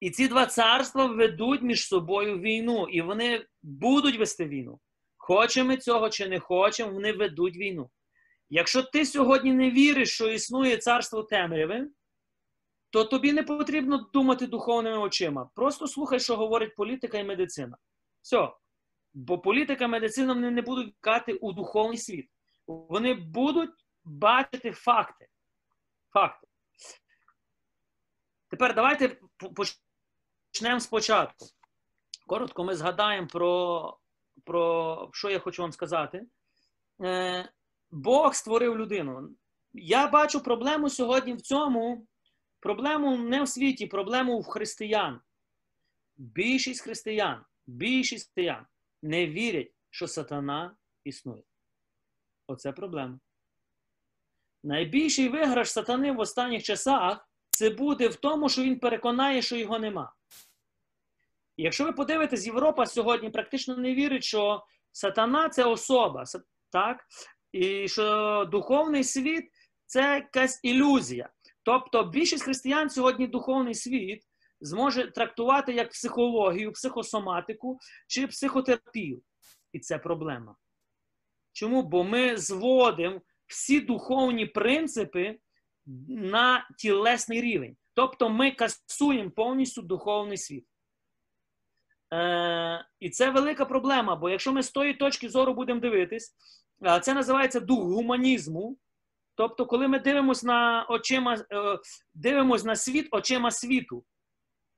І 0.00 0.10
ці 0.10 0.28
два 0.28 0.46
царства 0.46 1.06
ведуть 1.06 1.62
між 1.62 1.86
собою 1.86 2.38
війну, 2.38 2.88
і 2.88 3.00
вони 3.00 3.46
будуть 3.62 4.18
вести 4.18 4.44
війну. 4.44 4.80
Хочемо 5.16 5.76
цього 5.76 6.10
чи 6.10 6.28
не 6.28 6.40
хочемо, 6.40 6.92
вони 6.92 7.12
ведуть 7.12 7.56
війну. 7.56 7.90
Якщо 8.50 8.82
ти 8.82 9.06
сьогодні 9.06 9.52
не 9.52 9.70
віриш, 9.70 10.14
що 10.14 10.28
існує 10.28 10.76
царство 10.76 11.22
темряви, 11.22 11.88
то 12.90 13.04
тобі 13.04 13.32
не 13.32 13.42
потрібно 13.42 14.10
думати 14.12 14.46
духовними 14.46 14.98
очима. 14.98 15.50
Просто 15.54 15.86
слухай, 15.86 16.20
що 16.20 16.36
говорить 16.36 16.74
політика 16.74 17.18
і 17.18 17.24
медицина. 17.24 17.76
Все. 18.24 18.52
Бо 19.14 19.38
політика 19.38 19.88
медицина 19.88 20.34
вони 20.34 20.50
не 20.50 20.62
будуть 20.62 20.94
вкати 20.94 21.32
у 21.32 21.52
духовний 21.52 21.98
світ. 21.98 22.30
Вони 22.66 23.14
будуть 23.14 23.86
бачити 24.04 24.72
факти. 24.72 25.28
Факти. 26.12 26.46
Тепер 28.48 28.74
давайте 28.74 29.20
почнемо 29.54 30.80
спочатку. 30.80 31.46
Коротко 32.26 32.64
ми 32.64 32.74
згадаємо 32.74 33.26
про, 33.26 33.98
про 34.44 35.10
що 35.12 35.30
я 35.30 35.38
хочу 35.38 35.62
вам 35.62 35.72
сказати. 35.72 36.26
Е, 37.02 37.52
Бог 37.90 38.34
створив 38.34 38.78
людину. 38.78 39.28
Я 39.72 40.08
бачу 40.08 40.40
проблему 40.40 40.90
сьогодні 40.90 41.34
в 41.34 41.40
цьому. 41.40 42.06
Проблему 42.60 43.16
не 43.16 43.42
в 43.42 43.48
світі, 43.48 43.86
проблему 43.86 44.40
в 44.40 44.46
християн. 44.46 45.20
Більшість 46.16 46.82
християн, 46.82 47.44
більшість 47.66 48.24
християн 48.24 48.66
не 49.02 49.26
вірять, 49.26 49.72
що 49.90 50.08
сатана 50.08 50.76
існує. 51.04 51.42
Оце 52.46 52.72
проблема. 52.72 53.20
Найбільший 54.62 55.28
виграш 55.28 55.72
сатани 55.72 56.12
в 56.12 56.18
останніх 56.18 56.62
часах 56.62 57.28
це 57.50 57.70
буде 57.70 58.08
в 58.08 58.16
тому, 58.16 58.48
що 58.48 58.62
він 58.62 58.78
переконає, 58.78 59.42
що 59.42 59.56
його 59.56 59.78
нема. 59.78 60.14
Якщо 61.56 61.84
ви 61.84 61.92
подивитесь, 61.92 62.46
Європа 62.46 62.86
сьогодні 62.86 63.30
практично 63.30 63.76
не 63.76 63.94
вірить, 63.94 64.24
що 64.24 64.64
сатана 64.92 65.48
це 65.48 65.64
особа. 65.64 66.24
Так? 66.70 67.06
і 67.54 67.88
що 67.88 68.48
духовний 68.50 69.04
світ 69.04 69.44
це 69.86 70.00
якась 70.00 70.60
ілюзія. 70.62 71.28
Тобто 71.62 72.04
більшість 72.04 72.44
християн 72.44 72.90
сьогодні 72.90 73.26
духовний 73.26 73.74
світ 73.74 74.22
зможе 74.64 75.10
трактувати 75.10 75.72
як 75.72 75.90
психологію, 75.90 76.72
психосоматику 76.72 77.78
чи 78.08 78.26
психотерапію. 78.26 79.22
І 79.72 79.78
це 79.78 79.98
проблема. 79.98 80.56
Чому? 81.52 81.82
Бо 81.82 82.04
ми 82.04 82.36
зводимо 82.36 83.20
всі 83.46 83.80
духовні 83.80 84.46
принципи 84.46 85.38
на 86.08 86.68
тілесний 86.78 87.40
рівень. 87.40 87.76
Тобто 87.94 88.30
ми 88.30 88.50
касуємо 88.50 89.30
повністю 89.30 89.82
духовний 89.82 90.36
світ. 90.36 90.66
Е, 92.12 92.86
І 93.00 93.10
це 93.10 93.30
велика 93.30 93.64
проблема, 93.64 94.16
бо 94.16 94.30
якщо 94.30 94.52
ми 94.52 94.62
з 94.62 94.70
тої 94.70 94.94
точки 94.94 95.28
зору 95.28 95.54
будемо 95.54 95.80
дивитись, 95.80 96.34
це 97.02 97.14
називається 97.14 97.60
дух 97.60 97.84
гуманізму. 97.84 98.76
Тобто, 99.36 99.66
коли 99.66 99.88
ми 99.88 99.98
дивимося 99.98 100.46
на 100.46 100.86
очима, 100.88 101.34
е, 101.34 101.78
дивимось 102.14 102.64
на 102.64 102.76
світ 102.76 103.08
очима 103.10 103.50
світу, 103.50 104.04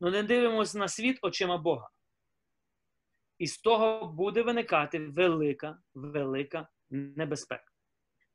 але 0.00 0.10
не 0.10 0.22
дивимося 0.22 0.78
на 0.78 0.88
світ 0.88 1.18
очима 1.22 1.58
Бога. 1.58 1.90
І 3.38 3.46
з 3.46 3.58
того 3.58 4.06
буде 4.06 4.42
виникати 4.42 4.98
велика, 4.98 5.78
велика 5.94 6.68
небезпека. 6.90 7.70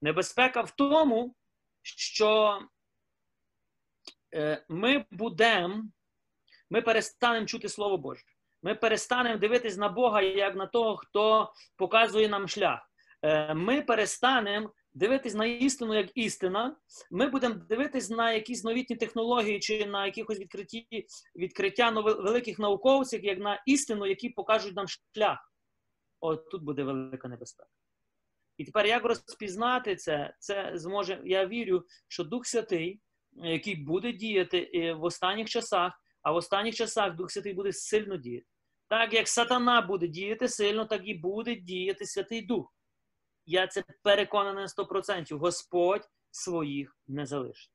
Небезпека 0.02 0.62
в 0.62 0.72
тому, 0.72 1.36
що 1.82 2.62
е, 4.34 4.66
ми 4.70 5.06
будемо, 5.12 5.84
ми 6.70 6.82
перестанемо 6.82 7.46
чути 7.46 7.70
Слово 7.70 7.98
Боже. 7.98 8.24
Ми 8.64 8.76
перестанемо 8.76 9.38
дивитись 9.38 9.78
на 9.78 9.90
Бога 9.90 10.22
як 10.22 10.56
на 10.56 10.68
того, 10.68 10.98
хто 10.98 11.54
показує 11.76 12.30
нам 12.30 12.48
шлях. 12.48 12.90
Е, 13.22 13.54
ми 13.54 13.82
перестанемо 13.82 14.74
дивитись 14.94 15.34
на 15.34 15.46
істину 15.46 15.96
як 15.96 16.12
істина. 16.16 16.78
Ми 17.12 17.28
будемо 17.28 17.56
дивитись 17.56 18.10
на 18.10 18.32
якісь 18.32 18.64
новітні 18.64 18.96
технології 18.96 19.60
чи 19.60 19.86
на 19.86 20.06
якихось 20.06 20.40
відкритті, 20.40 21.08
відкриття 21.36 21.90
великих 21.90 22.60
науковців, 22.60 23.26
як 23.26 23.40
на 23.40 23.64
істину, 23.66 24.06
які 24.06 24.30
покажуть 24.30 24.76
нам 24.76 24.86
шлях. 24.88 25.54
От 26.20 26.50
тут 26.50 26.64
буде 26.64 26.84
велика 26.84 27.28
небезпека. 27.28 27.70
І 28.58 28.66
тепер 28.66 28.86
як 28.86 29.06
розпізнати 29.06 29.96
це? 29.96 30.36
Це 30.40 30.72
зможе, 30.76 31.22
я 31.26 31.48
вірю, 31.48 31.86
що 32.08 32.24
Дух 32.24 32.46
Святий, 32.46 33.02
який 33.32 33.76
буде 33.76 34.14
діяти 34.14 34.72
е, 34.76 34.94
в 34.94 35.04
останніх 35.04 35.50
часах, 35.50 35.94
а 36.22 36.32
в 36.32 36.36
останніх 36.36 36.76
часах 36.76 37.16
Дух 37.16 37.32
Святий 37.32 37.54
буде 37.54 37.74
сильно 37.74 38.18
діяти. 38.18 38.46
Так 38.90 39.14
як 39.14 39.28
сатана 39.28 39.82
буде 39.82 40.08
діяти 40.08 40.48
сильно, 40.48 40.86
так 40.86 41.02
і 41.06 41.14
буде 41.14 41.56
діяти 41.56 42.06
Святий 42.06 42.42
Дух 42.42 42.74
я 43.46 43.68
це 43.68 43.84
переконаний 44.04 44.66
на 44.78 44.84
100%. 44.84 45.38
Господь 45.38 46.10
своїх 46.32 46.98
не 47.08 47.26
залишить. 47.26 47.72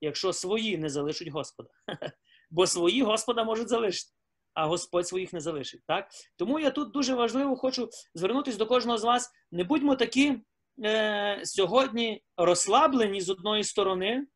Якщо 0.00 0.32
свої 0.32 0.78
не 0.78 0.88
залишать 0.88 1.28
Господа. 1.28 1.70
Бо 2.50 2.66
свої 2.66 3.02
Господа 3.02 3.44
можуть 3.44 3.68
залишити, 3.68 4.12
а 4.54 4.66
Господь 4.66 5.08
своїх 5.08 5.32
не 5.32 5.40
залишить. 5.40 5.82
Так? 5.86 6.08
Тому 6.36 6.58
я 6.58 6.70
тут 6.70 6.92
дуже 6.92 7.14
важливо 7.14 7.56
хочу 7.56 7.88
звернутися 8.14 8.58
до 8.58 8.66
кожного 8.66 8.98
з 8.98 9.04
вас. 9.04 9.30
Не 9.50 9.64
будьмо 9.64 9.96
такі 9.96 10.42
е, 10.84 11.40
сьогодні 11.44 12.22
розслаблені 12.36 13.20
з 13.20 13.30
одної 13.30 13.64
сторони, 13.64 14.26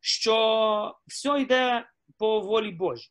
що 0.00 0.94
все 1.06 1.40
йде 1.40 1.88
по 2.18 2.40
волі 2.40 2.70
Божій. 2.70 3.10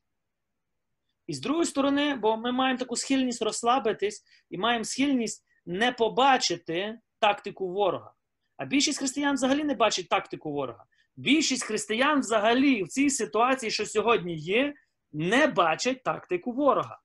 І 1.27 1.33
з 1.33 1.41
другої 1.41 1.65
сторони, 1.65 2.15
бо 2.15 2.37
ми 2.37 2.51
маємо 2.51 2.79
таку 2.79 2.95
схильність 2.95 3.41
розслабитись 3.41 4.23
і 4.49 4.57
маємо 4.57 4.83
схильність 4.83 5.45
не 5.65 5.91
побачити 5.91 6.99
тактику 7.19 7.67
ворога. 7.67 8.13
А 8.57 8.65
більшість 8.65 8.99
християн 8.99 9.35
взагалі 9.35 9.63
не 9.63 9.75
бачить 9.75 10.09
тактику 10.09 10.51
ворога. 10.51 10.85
Більшість 11.15 11.63
християн 11.63 12.19
взагалі 12.19 12.83
в 12.83 12.87
цій 12.87 13.09
ситуації, 13.09 13.71
що 13.71 13.85
сьогодні 13.85 14.35
є, 14.35 14.73
не 15.11 15.47
бачать 15.47 16.03
тактику 16.03 16.51
ворога. 16.51 16.99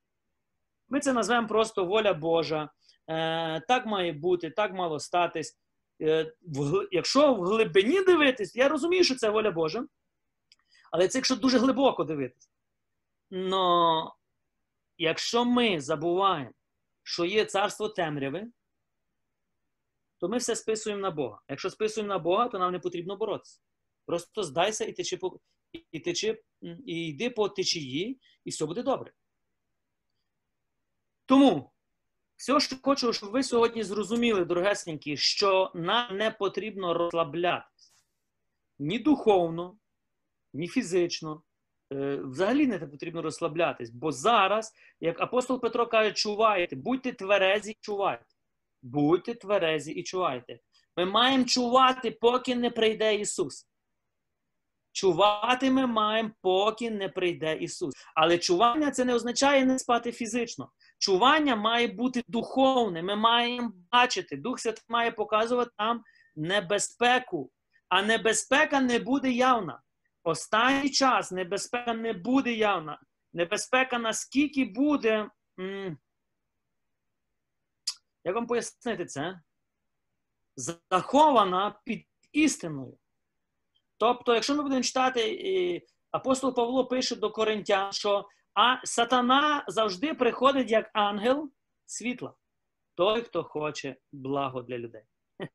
Ми 0.88 1.00
це 1.00 1.12
назвемо 1.12 1.48
просто 1.48 1.84
воля 1.84 2.14
Божа. 2.14 2.70
Е, 3.08 3.60
Так 3.60 3.86
має 3.86 4.12
бути, 4.12 4.50
так 4.50 4.72
мало 4.72 5.00
статись. 5.00 5.58
Е, 6.02 6.32
в, 6.42 6.88
Якщо 6.90 7.34
в 7.34 7.42
глибині 7.42 8.04
дивитись, 8.04 8.56
я 8.56 8.68
розумію, 8.68 9.04
що 9.04 9.14
це 9.14 9.30
воля 9.30 9.50
Божа, 9.50 9.84
але 10.92 11.08
це 11.08 11.18
якщо 11.18 11.36
дуже 11.36 11.58
глибоко 11.58 12.04
дивитись. 12.04 12.50
Но 13.30 14.14
якщо 14.98 15.44
ми 15.44 15.80
забуваємо, 15.80 16.50
що 17.04 17.24
є 17.24 17.44
царство 17.44 17.88
темряви, 17.88 18.46
то 20.18 20.28
ми 20.28 20.38
все 20.38 20.56
списуємо 20.56 21.02
на 21.02 21.10
Бога. 21.10 21.40
Якщо 21.48 21.70
списуємо 21.70 22.08
на 22.08 22.18
Бога, 22.18 22.48
то 22.48 22.58
нам 22.58 22.72
не 22.72 22.78
потрібно 22.78 23.16
боротися. 23.16 23.60
Просто 24.06 24.42
здайся 24.42 24.84
і 24.84 24.92
течи 24.92 25.16
по 25.16 25.40
і 25.92 26.00
течи, 26.00 26.42
і 26.86 27.06
йди 27.06 27.30
по 27.30 27.48
течії, 27.48 28.20
і 28.44 28.50
все 28.50 28.66
буде 28.66 28.82
добре. 28.82 29.12
Тому 31.26 31.72
все, 32.36 32.60
що 32.60 32.76
хочу, 32.82 33.12
щоб 33.12 33.30
ви 33.30 33.42
сьогодні 33.42 33.82
зрозуміли, 33.82 34.44
дорогесенькі, 34.44 35.16
що 35.16 35.72
нам 35.74 36.16
не 36.16 36.30
потрібно 36.30 36.94
розслаблятися 36.94 37.94
ні 38.78 38.98
духовно, 38.98 39.78
ні 40.52 40.68
фізично. 40.68 41.42
Е, 41.94 42.16
взагалі 42.16 42.66
не 42.66 42.78
потрібно 42.78 43.22
розслаблятись, 43.22 43.90
бо 43.90 44.12
зараз, 44.12 44.72
як 45.00 45.20
апостол 45.20 45.60
Петро 45.60 45.86
каже, 45.86 46.12
чувайте, 46.12 46.76
будьте 46.76 47.12
тверезі, 47.12 47.76
чувайте. 47.80 48.24
Будьте 48.82 49.34
тверезі 49.34 49.92
і 49.92 50.02
чувайте. 50.02 50.58
Ми 50.96 51.04
маємо 51.04 51.44
чувати, 51.44 52.10
поки 52.10 52.54
не 52.54 52.70
прийде 52.70 53.14
Ісус. 53.14 53.68
Чувати 54.92 55.70
ми 55.70 55.86
маємо, 55.86 56.30
поки 56.40 56.90
не 56.90 57.08
прийде 57.08 57.56
Ісус. 57.56 57.94
Але 58.14 58.38
чування 58.38 58.90
це 58.90 59.04
не 59.04 59.14
означає 59.14 59.64
не 59.64 59.78
спати 59.78 60.12
фізично. 60.12 60.70
Чування 60.98 61.56
має 61.56 61.88
бути 61.88 62.22
духовне. 62.28 63.02
Ми 63.02 63.16
маємо 63.16 63.72
бачити. 63.92 64.36
Дух 64.36 64.60
Святий 64.60 64.84
має 64.88 65.10
показувати 65.10 65.70
нам 65.78 66.02
небезпеку. 66.36 67.50
А 67.88 68.02
небезпека 68.02 68.80
не 68.80 68.98
буде 68.98 69.30
явна. 69.30 69.80
Останній 70.24 70.90
час 70.90 71.32
небезпека 71.32 71.94
не 71.94 72.12
буде 72.12 72.52
явна. 72.52 73.00
Небезпека 73.32 73.98
наскільки 73.98 74.64
буде. 74.64 75.30
Як 78.24 78.34
вам 78.34 78.46
пояснити 78.46 79.06
це? 79.06 79.40
Захована 80.90 81.80
під 81.84 82.06
істиною. 82.32 82.98
Тобто, 83.96 84.34
якщо 84.34 84.54
ми 84.54 84.62
будемо 84.62 84.82
читати, 84.82 85.82
апостол 86.10 86.54
Павло 86.54 86.86
пише 86.86 87.16
до 87.16 87.30
Коринтян, 87.30 87.92
що 87.92 88.28
а 88.54 88.86
сатана 88.86 89.64
завжди 89.68 90.14
приходить 90.14 90.70
як 90.70 90.90
ангел 90.92 91.50
світла. 91.86 92.34
Той, 92.94 93.22
хто 93.22 93.44
хоче 93.44 93.96
благо 94.12 94.62
для 94.62 94.78
людей. 94.78 95.02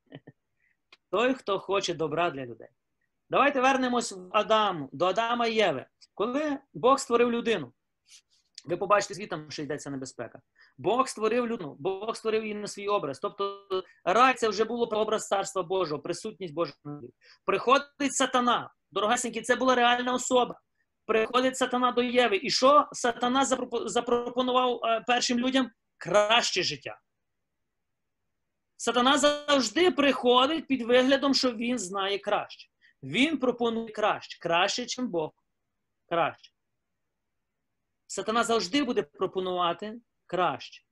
Той, 1.09 1.33
хто 1.33 1.59
хоче 1.59 1.93
добра 1.93 2.29
для 2.29 2.45
людей. 2.45 2.67
Давайте 3.29 3.61
вернемось 3.61 4.11
в 4.11 4.29
Адаму, 4.31 4.89
до 4.91 5.05
Адама 5.05 5.47
і 5.47 5.53
Єви. 5.53 5.85
Коли 6.13 6.57
Бог 6.73 6.99
створив 6.99 7.31
людину, 7.31 7.73
ви 8.65 8.77
побачите, 8.77 9.13
звітом, 9.13 9.51
що 9.51 9.61
йдеться 9.61 9.89
небезпека. 9.89 10.39
Бог 10.77 11.07
створив 11.07 11.47
людину, 11.47 11.75
Бог 11.79 12.15
створив 12.15 12.43
її 12.43 12.55
на 12.55 12.67
свій 12.67 12.87
образ. 12.87 13.19
Тобто 13.19 13.65
рай 14.05 14.33
це 14.33 14.49
вже 14.49 14.63
було 14.63 14.85
образ 14.85 15.27
царства 15.27 15.63
Божого, 15.63 16.01
присутність 16.01 16.53
Божого. 16.53 17.01
Приходить 17.45 18.15
сатана. 18.15 18.71
Дорогасенькі, 18.91 19.41
це 19.41 19.55
була 19.55 19.75
реальна 19.75 20.13
особа. 20.13 20.59
Приходить 21.05 21.57
сатана 21.57 21.91
до 21.91 22.01
Єви. 22.01 22.39
І 22.43 22.49
що 22.49 22.87
сатана 22.91 23.45
запропонував 23.85 24.79
е, 24.83 25.03
першим 25.07 25.39
людям? 25.39 25.71
Краще 25.97 26.63
життя. 26.63 26.99
Сатана 28.77 29.17
завжди 29.17 29.91
приходить 29.91 30.67
під 30.67 30.81
виглядом, 30.81 31.33
що 31.33 31.51
він 31.51 31.79
знає 31.79 32.19
краще. 32.19 32.69
Він 33.03 33.37
пропонує 33.37 33.91
краще, 33.91 34.39
краще, 34.39 34.81
ніж 34.81 34.99
Бог. 34.99 35.31
Краще. 36.09 36.51
Сатана 38.07 38.43
завжди 38.43 38.83
буде 38.83 39.03
пропонувати 39.03 40.01
краще. 40.25 40.83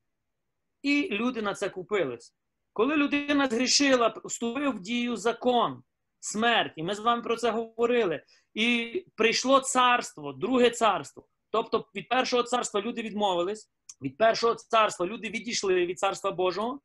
І 0.81 1.09
люди 1.11 1.41
на 1.41 1.53
це 1.53 1.69
купились. 1.69 2.35
Коли 2.73 2.95
людина 2.95 3.47
згрішила, 3.47 4.13
вступив 4.25 4.71
в 4.71 4.79
дію 4.79 5.15
закон, 5.15 5.83
смерть, 6.19 6.73
і 6.75 6.83
ми 6.83 6.95
з 6.95 6.99
вами 6.99 7.21
про 7.21 7.37
це 7.37 7.51
говорили. 7.51 8.23
І 8.53 9.05
прийшло 9.15 9.59
царство, 9.59 10.33
друге 10.33 10.69
царство. 10.69 11.27
Тобто 11.49 11.89
від 11.95 12.07
першого 12.07 12.43
царства 12.43 12.81
люди 12.81 13.01
відмовились, 13.01 13.71
від 14.01 14.17
першого 14.17 14.55
царства 14.55 15.05
люди 15.05 15.29
відійшли 15.29 15.85
від 15.85 15.99
царства 15.99 16.31
Божого, 16.31 16.79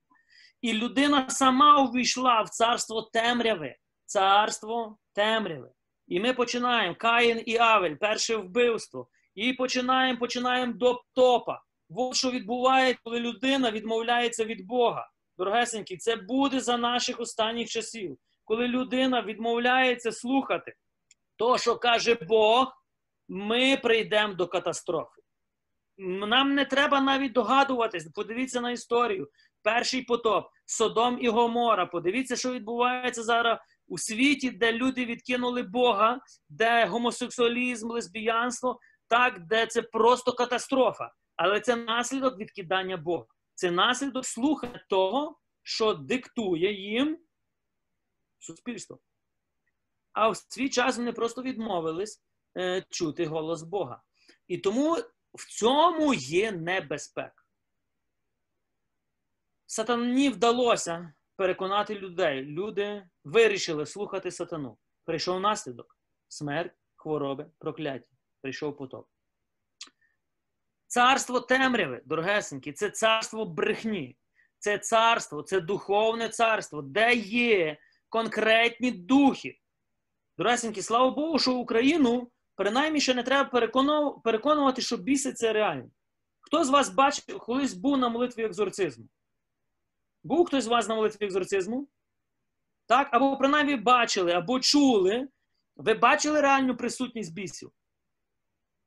і 0.60 0.72
людина 0.72 1.30
сама 1.30 1.82
увійшла 1.82 2.42
в 2.42 2.48
царство 2.48 3.02
темряви. 3.02 3.76
Царство 4.04 4.98
темряви. 5.12 5.70
І 6.06 6.20
ми 6.20 6.32
починаємо 6.32 6.96
Каїн 6.98 7.42
і 7.46 7.56
Авель, 7.56 7.94
перше 7.94 8.36
вбивство. 8.36 9.08
І 9.34 9.52
починаємо 9.52 10.18
починаємо 10.18 10.72
до 10.72 11.02
топа. 11.14 11.62
От 11.96 12.16
що 12.16 12.30
відбувається, 12.30 13.00
коли 13.04 13.20
людина 13.20 13.70
відмовляється 13.70 14.44
від 14.44 14.66
Бога. 14.66 15.10
Дорогесенькі, 15.38 15.96
це 15.96 16.16
буде 16.16 16.60
за 16.60 16.76
наших 16.76 17.20
останніх 17.20 17.68
часів. 17.68 18.18
Коли 18.44 18.68
людина 18.68 19.22
відмовляється 19.22 20.12
слухати 20.12 20.74
то, 21.36 21.58
що 21.58 21.76
каже 21.76 22.14
Бог, 22.14 22.72
ми 23.28 23.76
прийдемо 23.76 24.34
до 24.34 24.46
катастрофи. 24.46 25.22
Нам 25.98 26.54
не 26.54 26.64
треба 26.64 27.00
навіть 27.00 27.32
догадуватись. 27.32 28.08
Подивіться 28.14 28.60
на 28.60 28.70
історію. 28.70 29.28
Перший 29.62 30.02
потоп, 30.02 30.48
Содом 30.66 31.18
і 31.20 31.28
Гомора. 31.28 31.86
Подивіться, 31.86 32.36
що 32.36 32.52
відбувається 32.52 33.22
зараз 33.22 33.58
у 33.92 33.98
світі, 33.98 34.50
де 34.50 34.72
люди 34.72 35.04
відкинули 35.04 35.62
Бога, 35.62 36.20
де 36.48 36.86
гомосексуалізм, 36.86 37.90
лесбіянство, 37.90 38.80
так, 39.08 39.46
де 39.46 39.66
це 39.66 39.82
просто 39.82 40.32
катастрофа. 40.32 41.12
Але 41.36 41.60
це 41.60 41.76
наслідок 41.76 42.38
відкидання 42.38 42.96
Бога. 42.96 43.26
Це 43.54 43.70
наслідок 43.70 44.26
слухання 44.26 44.84
того, 44.88 45.38
що 45.62 45.94
диктує 45.94 46.72
їм 46.72 47.18
суспільство. 48.38 48.98
А 50.12 50.28
в 50.28 50.36
свій 50.36 50.68
час 50.68 50.96
вони 50.96 51.12
просто 51.12 51.42
відмовились 51.42 52.22
е, 52.58 52.84
чути 52.90 53.26
голос 53.26 53.62
Бога. 53.62 54.02
І 54.48 54.58
тому 54.58 54.94
в 55.34 55.58
цьому 55.58 56.14
є 56.14 56.52
небезпека. 56.52 57.42
Сатані 59.66 60.28
вдалося 60.28 61.14
переконати 61.42 61.94
людей. 61.94 62.42
Люди 62.42 63.06
вирішили 63.24 63.86
слухати 63.86 64.30
сатану. 64.30 64.78
Прийшов 65.04 65.40
наслідок 65.40 65.96
смерть, 66.28 66.72
хвороби, 66.96 67.46
прокляття. 67.58 68.08
Прийшов 68.42 68.76
потоп. 68.76 69.06
Царство 70.86 71.40
темряви, 71.40 72.02
дорогесенькі, 72.04 72.72
це 72.72 72.90
царство 72.90 73.44
брехні. 73.44 74.16
Це 74.58 74.78
царство, 74.78 75.42
це 75.42 75.60
духовне 75.60 76.28
царство, 76.28 76.82
де 76.82 77.14
є 77.14 77.76
конкретні 78.08 78.90
духи. 78.90 79.58
Дорогесенькі, 80.38 80.82
слава 80.82 81.10
Богу, 81.10 81.38
що 81.38 81.54
Україну 81.54 82.30
принаймні 82.54 83.00
ще 83.00 83.14
не 83.14 83.22
треба 83.22 83.50
переконувати, 84.24 84.82
що 84.82 84.96
біси 84.96 85.32
це 85.32 85.52
реально. 85.52 85.90
Хто 86.40 86.64
з 86.64 86.70
вас 86.70 86.90
бачив, 86.90 87.38
колись 87.38 87.74
був 87.74 87.98
на 87.98 88.08
молитві 88.08 88.44
екзорцизму? 88.44 89.08
Був 90.24 90.46
хтось 90.46 90.64
з 90.64 90.66
вас 90.66 90.88
на 90.88 90.94
молитві 90.94 91.24
екзорцизму? 91.26 91.88
Так? 92.86 93.08
Або 93.12 93.36
принаймні 93.36 93.76
бачили, 93.76 94.32
або 94.32 94.60
чули. 94.60 95.28
Ви 95.76 95.94
бачили 95.94 96.40
реальну 96.40 96.76
присутність 96.76 97.34
бісів? 97.34 97.70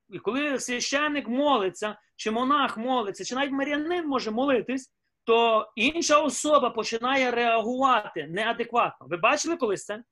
І 0.09 0.19
коли 0.19 0.59
священник 0.59 1.27
молиться, 1.27 1.99
чи 2.15 2.31
монах 2.31 2.77
молиться, 2.77 3.23
чи 3.23 3.35
навіть 3.35 3.51
маріанин 3.51 4.07
може 4.07 4.31
молитись, 4.31 4.93
то 5.23 5.71
інша 5.75 6.21
особа 6.21 6.69
починає 6.69 7.31
реагувати 7.31 8.27
неадекватно. 8.27 9.07
Ви 9.09 9.17
бачили 9.17 9.57
колись 9.57 9.85
це? 9.85 10.03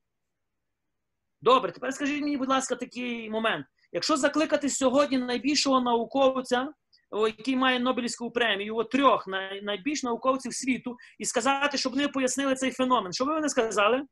Добре, 1.40 1.72
тепер 1.72 1.94
скажіть 1.94 2.22
мені, 2.22 2.36
будь 2.36 2.48
ласка, 2.48 2.76
такий 2.76 3.30
момент. 3.30 3.66
Якщо 3.92 4.16
закликати 4.16 4.68
сьогодні 4.68 5.18
найбільшого 5.18 5.80
науковця, 5.80 6.72
який 7.12 7.56
має 7.56 7.80
Нобелівську 7.80 8.30
премію, 8.30 8.76
от 8.76 8.90
трьох 8.90 9.26
найбільш 9.62 10.02
науковців 10.02 10.54
світу, 10.54 10.96
і 11.18 11.24
сказати, 11.24 11.78
щоб 11.78 11.92
вони 11.92 12.08
пояснили 12.08 12.54
цей 12.54 12.70
феномен, 12.70 13.12
що 13.12 13.24
ви 13.24 13.34
вони 13.34 13.48
сказали? 13.48 14.02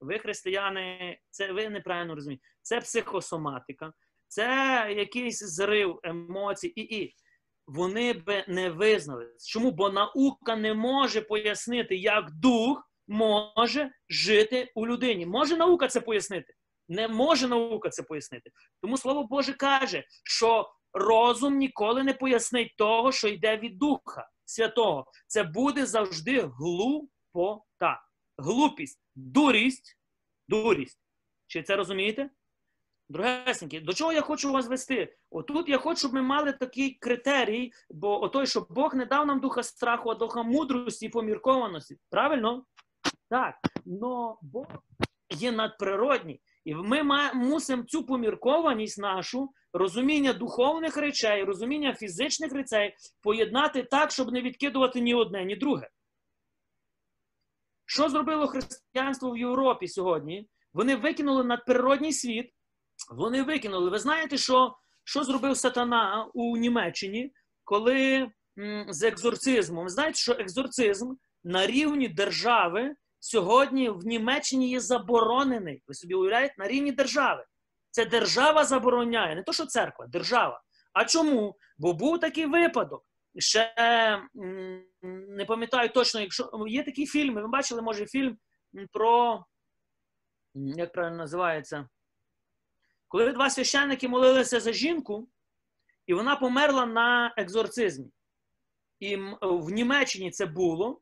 Ви, 0.00 0.18
християни, 0.18 1.18
це 1.30 1.52
ви 1.52 1.68
неправильно 1.68 2.14
розумієте. 2.14 2.44
Це 2.62 2.80
психосоматика, 2.80 3.92
це 4.28 4.86
якийсь 4.96 5.38
зрив 5.38 6.00
емоцій. 6.02 6.68
І, 6.68 7.02
і 7.02 7.14
вони 7.66 8.12
би 8.12 8.44
не 8.48 8.70
визнали. 8.70 9.28
Чому? 9.46 9.70
Бо 9.70 9.90
наука 9.90 10.56
не 10.56 10.74
може 10.74 11.22
пояснити, 11.22 11.96
як 11.96 12.30
дух 12.30 12.90
може 13.08 13.90
жити 14.08 14.72
у 14.74 14.86
людині. 14.86 15.26
Може 15.26 15.56
наука 15.56 15.88
це 15.88 16.00
пояснити? 16.00 16.54
Не 16.92 17.08
може 17.08 17.48
наука 17.48 17.88
це 17.88 18.02
пояснити. 18.02 18.50
Тому 18.82 18.96
слово 18.96 19.24
Боже 19.24 19.52
каже, 19.52 20.04
що 20.24 20.72
розум 20.92 21.56
ніколи 21.56 22.02
не 22.02 22.14
пояснить 22.14 22.74
того, 22.76 23.12
що 23.12 23.28
йде 23.28 23.56
від 23.56 23.78
Духа 23.78 24.28
Святого. 24.44 25.06
Це 25.26 25.42
буде 25.42 25.86
завжди 25.86 26.50
глупота. 26.58 28.02
Глупість, 28.38 29.00
дурість, 29.14 29.98
дурість. 30.48 30.98
Чи 31.46 31.62
це 31.62 31.76
розумієте? 31.76 32.30
Другесенькі, 33.08 33.80
до 33.80 33.94
чого 33.94 34.12
я 34.12 34.20
хочу 34.20 34.52
вас 34.52 34.66
вести? 34.66 35.16
Отут 35.30 35.68
я 35.68 35.78
хочу, 35.78 35.98
щоб 35.98 36.14
ми 36.14 36.22
мали 36.22 36.52
такий 36.52 36.94
критерій, 36.94 37.72
бо 37.90 38.22
отой, 38.22 38.46
що 38.46 38.66
Бог 38.70 38.94
не 38.94 39.06
дав 39.06 39.26
нам 39.26 39.40
духа 39.40 39.62
страху, 39.62 40.10
а 40.10 40.14
духа 40.14 40.42
мудрості 40.42 41.06
і 41.06 41.08
поміркованості. 41.08 41.96
Правильно? 42.10 42.64
Так. 43.30 43.54
Но 43.84 44.38
Бог 44.42 44.66
є 45.30 45.52
надприродній. 45.52 46.40
І 46.64 46.74
ми 46.74 47.02
мусимо 47.34 47.82
цю 47.82 48.06
поміркованість 48.06 48.98
нашу, 48.98 49.52
розуміння 49.72 50.32
духовних 50.32 50.96
речей, 50.96 51.44
розуміння 51.44 51.94
фізичних 51.94 52.52
речей 52.52 52.94
поєднати 53.22 53.82
так, 53.82 54.10
щоб 54.10 54.32
не 54.32 54.42
відкидувати 54.42 55.00
ні 55.00 55.14
одне, 55.14 55.44
ні 55.44 55.56
друге. 55.56 55.88
Що 57.86 58.08
зробило 58.08 58.46
християнство 58.46 59.30
в 59.30 59.38
Європі 59.38 59.88
сьогодні? 59.88 60.48
Вони 60.72 60.96
викинули 60.96 61.44
надприродній 61.44 62.12
світ. 62.12 62.50
Вони 63.10 63.42
викинули. 63.42 63.90
Ви 63.90 63.98
знаєте, 63.98 64.36
що 64.36 64.76
що 65.04 65.24
зробив 65.24 65.56
сатана 65.56 66.30
у 66.34 66.56
Німеччині, 66.56 67.32
коли 67.64 68.30
м, 68.58 68.86
з 68.88 69.02
екзорцизмом? 69.02 69.84
Ви 69.84 69.90
знаєте, 69.90 70.18
що 70.18 70.32
екзорцизм 70.32 71.14
на 71.44 71.66
рівні 71.66 72.08
держави 72.08 72.94
сьогодні 73.22 73.88
в 73.90 74.06
Німеччині 74.06 74.68
є 74.68 74.80
заборонений. 74.80 75.82
Ви 75.86 75.94
собі 75.94 76.14
уявляєте, 76.14 76.54
на 76.58 76.68
рівні 76.68 76.92
держави. 76.92 77.44
Це 77.90 78.04
держава 78.04 78.64
забороняє, 78.64 79.34
не 79.34 79.42
то, 79.42 79.52
що 79.52 79.66
церква, 79.66 80.06
держава. 80.06 80.62
А 80.92 81.04
чому? 81.04 81.56
Бо 81.78 81.92
був 81.92 82.20
такий 82.20 82.46
випадок. 82.46 83.04
Ще 83.38 83.74
не 85.28 85.44
пам'ятаю 85.44 85.88
точно, 85.88 86.20
якщо 86.20 86.64
є 86.68 86.82
такі 86.82 87.06
фільми, 87.06 87.42
ви 87.42 87.48
бачили, 87.48 87.82
може, 87.82 88.06
фільм 88.06 88.38
про, 88.92 89.44
як 90.54 90.92
правильно 90.92 91.16
називається, 91.16 91.88
коли 93.08 93.32
два 93.32 93.50
священники 93.50 94.08
молилися 94.08 94.60
за 94.60 94.72
жінку, 94.72 95.28
і 96.06 96.14
вона 96.14 96.36
померла 96.36 96.86
на 96.86 97.34
екзорцизмі. 97.36 98.10
І 99.00 99.16
в 99.42 99.70
Німеччині 99.70 100.30
це 100.30 100.46
було. 100.46 101.00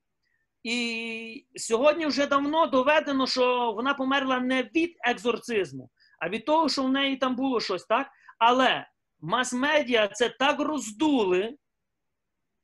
І 0.63 1.47
сьогодні 1.57 2.07
вже 2.07 2.27
давно 2.27 2.67
доведено, 2.67 3.27
що 3.27 3.73
вона 3.73 3.95
померла 3.95 4.41
не 4.41 4.63
від 4.63 4.97
екзорцизму, 5.01 5.91
а 6.19 6.29
від 6.29 6.45
того, 6.45 6.69
що 6.69 6.83
в 6.83 6.93
неї 6.93 7.17
там 7.17 7.37
було 7.37 7.61
щось, 7.61 7.85
так? 7.85 8.11
Але 8.39 8.87
мас-медіа 9.21 10.09
це 10.09 10.29
так 10.29 10.61
роздули, 10.61 11.57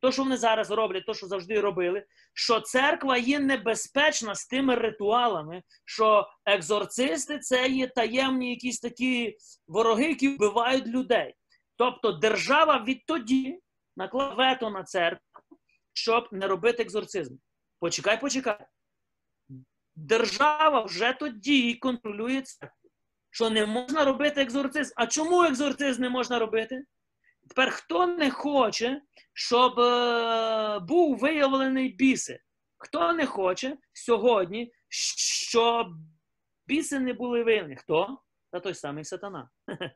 то, 0.01 0.13
що 0.13 0.23
вони 0.23 0.37
зараз 0.37 0.71
роблять, 0.71 1.07
то, 1.07 1.15
що 1.15 1.27
завжди 1.27 1.61
робили, 1.61 2.05
що 2.35 2.61
церква 2.61 3.17
є 3.17 3.41
небезпечна 3.41 4.35
з 4.35 4.47
тими 4.47 4.75
ритуалами, 4.75 5.63
що 5.85 6.29
екзорцисти 6.47 7.39
це 7.39 7.69
є 7.69 7.87
таємні 7.87 8.51
якісь 8.51 8.81
такі 8.81 9.37
вороги, 9.69 10.09
які 10.09 10.29
вбивають 10.29 10.87
людей. 10.87 11.35
Тобто 11.77 12.13
держава 12.13 12.85
відтоді 12.85 13.59
наклала 13.97 14.35
вето 14.35 14.71
на 14.71 14.85
церкву, 14.85 15.59
щоб 15.93 16.29
не 16.33 16.47
робити 16.47 16.83
екзорцизм. 16.83 17.37
Почекай, 17.81 18.21
почекай. 18.21 18.67
Держава 19.97 20.83
вже 20.83 21.13
тоді 21.13 21.75
контролює 21.75 22.43
церкву, 22.43 22.91
що 23.31 23.51
не 23.51 23.67
можна 23.67 24.05
робити 24.05 24.43
екзорцизм. 24.43 24.93
А 24.97 25.07
чому 25.07 25.43
екзорцизм 25.43 26.03
не 26.03 26.11
можна 26.11 26.39
робити? 26.39 26.85
Тепер 27.49 27.71
хто 27.71 28.07
не 28.07 28.31
хоче, 28.31 29.03
щоб 29.33 29.81
е, 29.81 30.79
був 30.79 31.19
виявлений 31.19 31.89
біси? 31.89 32.41
Хто 32.79 33.13
не 33.13 33.27
хоче 33.27 33.77
сьогодні, 33.93 34.73
щоб 34.89 35.87
біси 36.67 36.99
не 36.99 37.13
були 37.13 37.43
виявлені? 37.43 37.77
Хто? 37.77 38.19
Та 38.53 38.61
той 38.61 38.75
самий 38.75 39.05
сатана. 39.05 39.51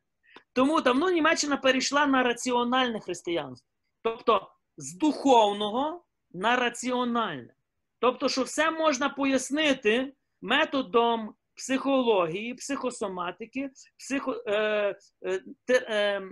Тому 0.53 0.81
давно 0.81 1.11
Німеччина 1.11 1.57
перейшла 1.57 2.07
на 2.07 2.23
раціональне 2.23 3.01
християнство. 3.01 3.69
Тобто 4.03 4.53
з 4.77 4.95
духовного 4.95 6.05
на 6.31 6.57
раціональне. 6.57 7.55
Тобто, 8.01 8.29
що 8.29 8.43
все 8.43 8.71
можна 8.71 9.09
пояснити 9.09 10.13
методом 10.43 11.35
психології, 11.55 12.55
психосоматики, 12.55 13.71
психо, 13.99 14.43
е, 14.47 14.97
е, 15.23 15.43
е, 15.71 16.23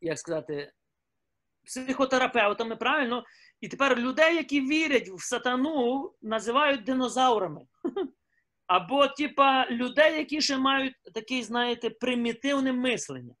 як 0.00 0.18
сказати, 0.18 0.72
психотерапевтами, 1.66 2.76
правильно? 2.76 3.24
І 3.60 3.68
тепер 3.68 3.98
людей, 3.98 4.36
які 4.36 4.60
вірять 4.60 5.08
в 5.08 5.20
сатану, 5.20 6.12
називають 6.22 6.84
динозаврами. 6.84 7.66
Або, 8.66 9.08
типа, 9.08 9.66
людей, 9.70 10.18
які 10.18 10.40
ще 10.40 10.58
мають 10.58 10.94
таке, 11.14 11.42
знаєте, 11.42 11.90
примітивне 11.90 12.72
мислення. 12.72 13.34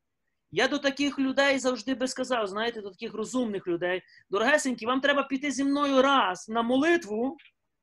Я 0.50 0.68
до 0.68 0.78
таких 0.78 1.18
людей 1.18 1.58
завжди 1.58 1.94
би 1.94 2.08
сказав, 2.08 2.46
знаєте, 2.46 2.80
до 2.80 2.90
таких 2.90 3.14
розумних 3.14 3.66
людей, 3.66 4.02
дорогесенькі, 4.30 4.86
вам 4.86 5.00
треба 5.00 5.22
піти 5.22 5.50
зі 5.50 5.64
мною 5.64 6.02
раз 6.02 6.48
на 6.48 6.62
молитву, 6.62 7.36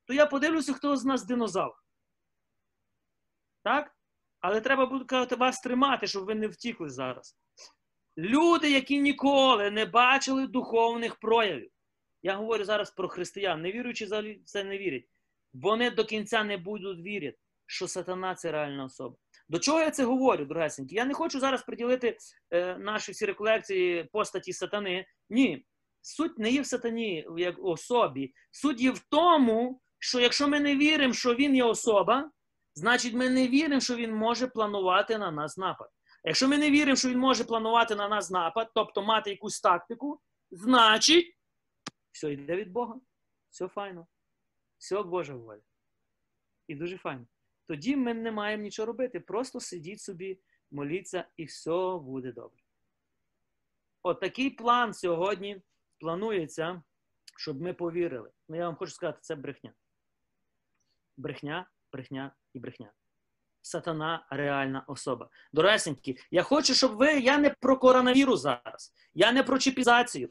то 0.06 0.14
я 0.14 0.26
подивлюся, 0.26 0.74
хто 0.74 0.98
з 0.98 1.06
нас 1.06 1.26
динозавр. 1.26 1.74
Так? 3.64 3.92
Але 4.40 4.62
треба 4.62 4.86
буде 4.86 5.36
вас 5.36 5.62
тримати, 5.62 6.08
щоб 6.08 6.26
ви 6.26 6.36
не 6.36 6.48
втікли 6.48 6.90
зараз. 6.90 7.38
Люди, 8.18 8.72
які 8.72 9.00
ніколи 9.00 9.72
не 9.72 9.86
бачили 9.86 10.48
духовних 10.48 11.16
проявів. 11.16 11.72
Я 12.22 12.36
говорю 12.36 12.64
зараз 12.64 12.92
про 12.92 13.08
християн, 13.08 13.62
не 13.62 13.72
віруючи 13.72 14.06
взагалі 14.06 14.42
це 14.46 14.64
не 14.64 14.78
вірять. 14.78 15.06
Вони 15.54 15.92
до 15.92 16.06
кінця 16.06 16.44
не 16.44 16.58
будуть 16.58 17.00
вірити, 17.00 17.38
що 17.66 17.88
сатана 17.88 18.36
це 18.36 18.52
реальна 18.52 18.86
особа. 18.86 19.16
До 19.50 19.60
чого 19.60 19.80
я 19.80 19.92
це 19.92 20.06
говорю, 20.06 20.46
дорогесенькі? 20.46 20.96
Я 20.96 21.06
не 21.06 21.14
хочу 21.14 21.40
зараз 21.40 21.64
приділити 21.64 22.18
е, 22.52 22.78
наші 22.78 23.12
всі 23.12 23.26
реколекції 23.26 24.04
постаті 24.04 24.54
сатани. 24.54 25.08
Ні. 25.30 25.66
Суть 26.02 26.40
не 26.40 26.52
є 26.52 26.62
в 26.62 26.66
сатані 26.66 27.28
як 27.38 27.56
особі. 27.60 28.34
Суть 28.52 28.82
є 28.82 28.92
в 28.92 29.00
тому, 29.00 29.82
що 30.00 30.20
якщо 30.20 30.48
ми 30.48 30.60
не 30.60 30.76
віримо, 30.76 31.14
що 31.14 31.36
він 31.36 31.56
є 31.56 31.64
особа, 31.64 32.32
значить 32.76 33.14
ми 33.14 33.30
не 33.30 33.48
віримо, 33.48 33.82
що 33.82 33.96
він 33.96 34.16
може 34.16 34.48
планувати 34.48 35.18
на 35.18 35.32
нас 35.32 35.58
напад. 35.58 35.90
Якщо 36.24 36.48
ми 36.48 36.58
не 36.58 36.72
віримо, 36.72 36.96
що 36.96 37.10
він 37.10 37.20
може 37.20 37.44
планувати 37.44 37.96
на 37.96 38.08
нас 38.08 38.32
напад, 38.32 38.72
тобто 38.76 39.02
мати 39.02 39.30
якусь 39.30 39.62
тактику, 39.62 40.22
значить, 40.52 41.38
все 42.12 42.34
йде 42.34 42.56
від 42.56 42.72
Бога. 42.72 42.96
Все 43.50 43.68
файно. 43.68 44.08
Все 44.78 45.04
Божа 45.04 45.34
воля. 45.34 45.62
І 46.68 46.76
дуже 46.76 46.98
файно 46.98 47.26
тоді 47.68 47.96
ми 47.96 48.14
не 48.14 48.32
маємо 48.32 48.64
нічого 48.64 48.86
робити. 48.86 49.20
Просто 49.20 49.60
сидіть 49.60 50.02
собі, 50.02 50.40
моліться, 50.72 51.28
і 51.38 51.46
все 51.46 51.98
буде 52.02 52.32
добре. 52.32 52.62
От 54.04 54.20
план 54.50 54.94
сьогодні 54.94 55.62
планується, 56.00 56.84
щоб 57.38 57.62
ми 57.62 57.74
повірили. 57.74 58.32
Ну, 58.50 58.56
я 58.56 58.66
вам 58.66 58.76
хочу 58.76 58.92
сказати, 58.92 59.20
це 59.22 59.36
брехня. 59.36 59.74
Брехня, 61.18 61.70
брехня 61.92 62.36
і 62.54 62.60
брехня 62.60 62.94
сатана 63.66 64.26
реальна 64.30 64.84
особа. 64.88 65.30
Доресенькі, 65.54 66.18
я 66.32 66.44
хочу, 66.44 66.74
щоб 66.74 66.96
ви. 66.96 67.20
Я 67.20 67.38
не 67.38 67.50
про 67.50 67.78
коронавірус 67.78 68.42
зараз, 68.42 68.94
я 69.14 69.32
не 69.32 69.44
про 69.44 69.60
чіпізацію. 69.60 70.30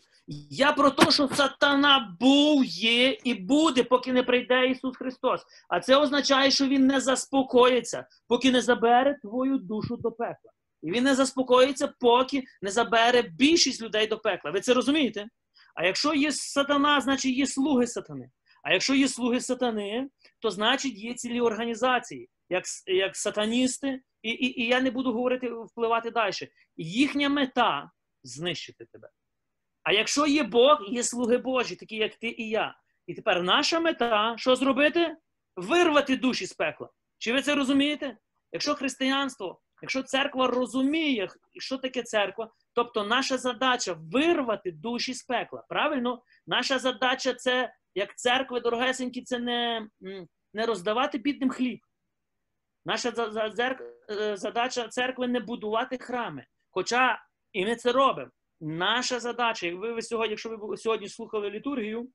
Я 0.51 0.73
про 0.73 0.91
те, 0.91 1.11
що 1.11 1.29
сатана 1.29 2.17
був, 2.21 2.65
є 2.65 3.19
і 3.25 3.35
буде, 3.35 3.85
поки 3.85 4.13
не 4.13 4.23
прийде 4.23 4.67
Ісус 4.67 4.97
Христос. 4.97 5.41
А 5.69 5.81
це 5.81 5.97
означає, 5.97 6.51
що 6.51 6.67
Він 6.67 6.87
не 6.87 7.01
заспокоїться, 7.01 8.07
поки 8.29 8.53
не 8.53 8.61
забере 8.61 9.19
твою 9.23 9.59
душу 9.59 9.97
до 9.97 10.13
пекла. 10.13 10.51
І 10.83 10.91
він 10.91 11.05
не 11.05 11.15
заспокоїться, 11.15 11.93
поки 12.01 12.45
не 12.63 12.71
забере 12.71 13.23
більшість 13.23 13.83
людей 13.83 14.07
до 14.07 14.19
пекла. 14.19 14.51
Ви 14.51 14.61
це 14.61 14.75
розумієте? 14.75 15.27
А 15.75 15.87
якщо 15.87 16.15
є 16.15 16.33
сатана, 16.33 17.01
значить 17.01 17.37
є 17.37 17.47
слуги 17.47 17.87
сатани. 17.87 18.31
А 18.63 18.73
якщо 18.73 18.95
є 18.95 19.09
слуги 19.09 19.41
сатани, 19.41 20.09
то 20.41 20.51
значить 20.51 20.99
є 20.99 21.15
цілі 21.15 21.41
організації 21.41 22.29
як 22.55 22.65
як 22.87 23.17
сатаністи, 23.17 24.01
і, 24.23 24.31
і, 24.31 24.61
і 24.63 24.67
я 24.67 24.81
не 24.81 24.91
буду 24.91 25.13
говорити 25.13 25.51
впливати 25.51 26.11
далі. 26.11 26.33
Їхня 26.77 27.29
мета 27.29 27.91
знищити 28.23 28.85
тебе. 28.93 29.11
А 29.83 29.93
якщо 29.93 30.27
є 30.27 30.43
Бог, 30.43 30.85
є 30.89 31.03
слуги 31.03 31.39
Божі, 31.39 31.77
такі 31.77 31.97
як 31.97 32.15
ти 32.15 32.29
і 32.29 32.49
я. 32.49 32.77
І 33.07 33.15
тепер 33.15 33.43
наша 33.43 33.81
мета 33.81 34.35
що 34.39 34.57
зробити? 34.57 35.17
Вирвати 35.57 36.17
душі 36.17 36.47
з 36.47 36.53
пекла. 36.53 36.89
Чи 37.19 37.33
ви 37.33 37.43
це 37.43 37.55
розумієте? 37.55 38.17
Якщо 38.53 38.75
християнство, 38.75 39.61
якщо 39.83 40.03
церква 40.03 40.47
розуміє, 40.47 41.29
що 41.59 41.79
таке 41.79 42.03
церква, 42.03 42.51
Тобто, 42.75 43.05
наша 43.05 43.39
задача 43.39 43.97
вирвати 44.13 44.73
душі 44.73 45.15
з 45.15 45.23
пекла. 45.23 45.65
Правильно, 45.69 46.23
наша 46.47 46.79
задача 46.79 47.35
це, 47.35 47.75
як 47.95 48.19
церкви 48.19 48.61
дорогесенькі, 48.61 49.23
це 49.23 49.39
не, 49.39 49.89
не 50.55 50.67
роздавати 50.67 51.19
бідним 51.19 51.51
хліб. 51.51 51.81
Наша 52.85 53.13
е, 54.11 54.37
задача 54.37 54.89
церкви 54.89 55.29
не 55.29 55.41
будувати 55.41 55.99
храми. 55.99 56.47
Хоча 56.71 57.23
і 57.53 57.65
ми 57.65 57.77
це 57.77 57.93
робимо. 57.93 58.31
Наша 58.61 59.21
задача, 59.21 59.67
як 59.67 59.77
ви 59.77 60.03
сьогодні, 60.03 60.31
якщо 60.31 60.57
ви 60.57 60.77
сьогодні 60.77 61.09
слухали 61.09 61.51
літургію, 61.51 62.09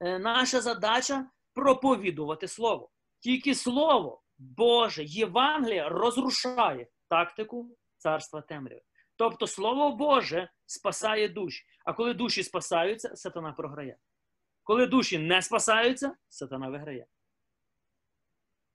е, 0.00 0.18
наша 0.18 0.60
задача 0.60 1.30
проповідувати 1.54 2.48
Слово. 2.48 2.90
Тільки 3.20 3.54
Слово 3.54 4.22
Боже, 4.38 5.04
Євангелія 5.04 5.88
розрушає 5.88 6.86
тактику 7.08 7.76
царства 7.96 8.40
темряви. 8.40 8.82
Тобто 9.16 9.46
Слово 9.46 9.96
Боже 9.96 10.50
спасає 10.66 11.28
душі. 11.28 11.64
А 11.84 11.92
коли 11.92 12.14
душі 12.14 12.42
спасаються, 12.42 13.16
сатана 13.16 13.52
програє. 13.52 13.98
Коли 14.62 14.86
душі 14.86 15.18
не 15.18 15.42
спасаються, 15.42 16.14
сатана 16.28 16.68
виграє. 16.68 17.06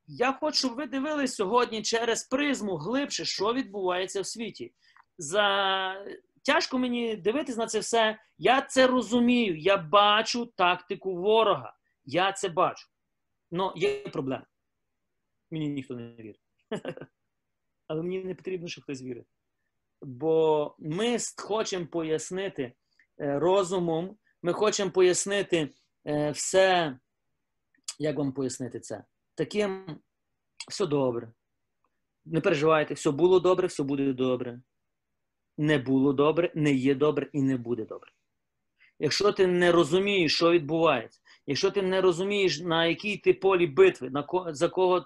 Я 0.08 0.34
хочу, 0.34 0.58
щоб 0.58 0.76
ви 0.76 0.86
дивились 0.86 1.36
сьогодні 1.36 1.82
через 1.82 2.24
призму 2.24 2.76
глибше, 2.76 3.26
що 3.26 3.54
відбувається 3.54 4.22
в 4.22 4.26
світі. 4.26 4.74
За... 5.18 6.06
Тяжко 6.44 6.80
мені 6.80 7.16
дивитись 7.16 7.58
на 7.58 7.68
це 7.68 7.80
все. 7.80 8.20
Я 8.38 8.62
це 8.62 8.88
розумію. 8.88 9.58
Я 9.58 9.78
бачу 9.78 10.46
тактику 10.46 11.16
ворога. 11.16 11.76
Я 12.06 12.32
це 12.32 12.50
бачу. 12.50 12.88
Ну, 13.52 13.74
є 13.76 14.00
проблема. 14.00 14.46
Мені 15.52 15.68
ніхто 15.68 15.96
не 15.96 16.16
вірить. 16.16 16.42
Але 17.88 18.02
мені 18.02 18.20
не 18.20 18.36
потрібно, 18.36 18.68
щоб 18.68 18.84
хтось 18.84 19.02
вірить. 19.02 19.28
Бо 20.02 20.76
ми 20.80 21.18
хочемо 21.38 21.88
пояснити 21.88 22.74
е, 23.20 23.40
розумом, 23.40 24.18
ми 24.42 24.54
хочемо 24.54 24.92
пояснити 24.92 25.70
е, 26.08 26.32
все, 26.32 27.00
як 28.00 28.18
вам 28.18 28.34
пояснити 28.34 28.80
це? 28.80 29.04
Таким 29.36 30.00
все 30.70 30.86
добре. 30.86 31.32
Не 32.26 32.42
переживайте, 32.42 32.94
все 32.94 33.12
було 33.12 33.40
добре, 33.40 33.68
все 33.68 33.84
буде 33.84 34.14
добре. 34.14 34.62
Не 35.58 35.78
було 35.78 36.14
добре, 36.14 36.52
не 36.56 36.74
є 36.74 36.96
добре 36.96 37.30
і 37.34 37.42
не 37.42 37.58
буде 37.58 37.86
добре. 37.86 38.12
Якщо 39.00 39.32
ти 39.32 39.48
не 39.48 39.72
розумієш, 39.72 40.36
що 40.36 40.52
відбувається, 40.52 41.20
якщо 41.48 41.72
ти 41.72 41.82
не 41.82 42.02
розумієш, 42.02 42.60
на 42.60 42.86
якій 42.86 43.18
ти 43.18 43.34
полі 43.34 43.68
битви, 43.68 44.10
на 44.10 44.24
ко, 44.24 44.48
за 44.50 44.70
кого 44.70 45.06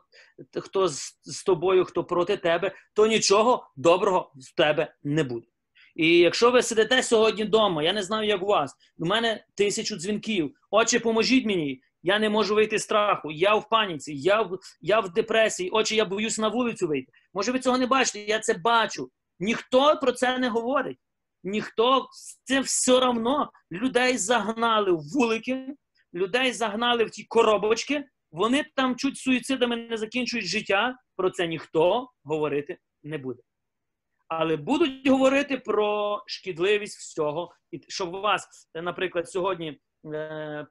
хто 0.56 0.88
з, 0.88 1.20
з 1.24 1.44
тобою, 1.44 1.86
хто 1.86 2.04
проти 2.04 2.38
тебе, 2.38 2.72
то 2.94 3.08
нічого 3.08 3.72
доброго 3.76 4.32
з 4.36 4.52
тебе 4.52 4.96
не 5.04 5.24
буде. 5.24 5.48
І 5.96 6.18
якщо 6.18 6.52
ви 6.52 6.64
сидите 6.64 7.04
сьогодні 7.04 7.44
вдома, 7.44 7.84
я 7.84 7.94
не 7.94 8.04
знаю, 8.04 8.28
як 8.28 8.44
у 8.44 8.46
вас, 8.46 8.76
у 8.98 9.06
мене 9.06 9.46
тисячу 9.56 9.96
дзвінків. 9.96 10.56
Отче, 10.72 11.00
поможіть 11.00 11.46
мені. 11.46 11.82
Я 12.04 12.20
не 12.20 12.30
можу 12.30 12.56
вийти 12.56 12.80
з 12.80 12.84
страху, 12.84 13.32
я 13.32 13.56
в 13.56 13.70
паніці, 13.70 14.14
я 14.14 14.42
в 14.42 14.60
я 14.82 15.00
в 15.00 15.14
депресії, 15.14 15.70
отче, 15.70 15.96
я 15.96 16.06
боюсь 16.06 16.38
на 16.38 16.48
вулицю 16.48 16.88
вийти. 16.88 17.12
Може, 17.34 17.52
ви 17.52 17.60
цього 17.60 17.78
не 17.78 17.88
бачите, 17.88 18.20
я 18.20 18.40
це 18.40 18.54
бачу. 18.54 19.10
Ніхто 19.40 19.98
про 20.02 20.12
це 20.12 20.38
не 20.38 20.50
говорить. 20.50 20.98
Ніхто 21.44 22.08
це 22.44 22.60
все 22.60 22.94
одно 22.94 23.52
людей 23.72 24.18
загнали 24.18 24.92
в 24.92 25.00
вулики, 25.14 25.76
людей 26.14 26.54
загнали 26.54 27.04
в 27.04 27.10
ті 27.10 27.24
коробочки, 27.24 28.06
вони 28.32 28.66
там 28.76 28.96
чуть 28.96 29.18
суїцидами 29.18 29.76
не 29.76 29.98
закінчують 29.98 30.46
життя. 30.46 30.96
Про 31.16 31.30
це 31.30 31.48
ніхто 31.48 32.10
говорити 32.24 32.78
не 33.04 33.18
буде. 33.18 33.42
Але 34.28 34.58
будуть 34.58 35.08
говорити 35.08 35.58
про 35.58 36.22
шкідливість 36.28 36.98
всього, 36.98 37.52
і 37.72 37.82
щоб 37.88 38.12
вас, 38.12 38.70
наприклад, 38.76 39.30
сьогодні 39.30 39.80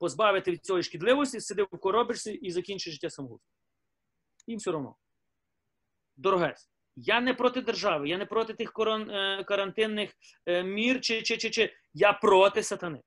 позбавити 0.00 0.50
від 0.50 0.64
цієї 0.64 0.82
шкідливості, 0.82 1.40
сиди 1.40 1.62
в 1.62 1.78
коробочці 1.78 2.32
і 2.32 2.50
закінчиш 2.50 2.92
життя 2.92 3.10
самогубством. 3.10 3.54
Їм 4.46 4.58
все 4.58 4.70
одно. 4.70 4.96
Дорогець. 6.16 6.70
Я 6.96 7.20
не 7.20 7.34
проти 7.34 7.60
держави, 7.60 8.08
я 8.08 8.18
не 8.18 8.26
проти 8.26 8.54
тих 8.54 8.72
е, 8.78 9.44
карантинних 9.44 10.12
е, 10.46 10.62
мір, 10.62 11.00
чи, 11.00 11.22
чи, 11.22 11.36
чи, 11.36 11.50
чи 11.50 11.72
я 11.94 12.12
проти 12.12 12.62
сатани. 12.62 13.02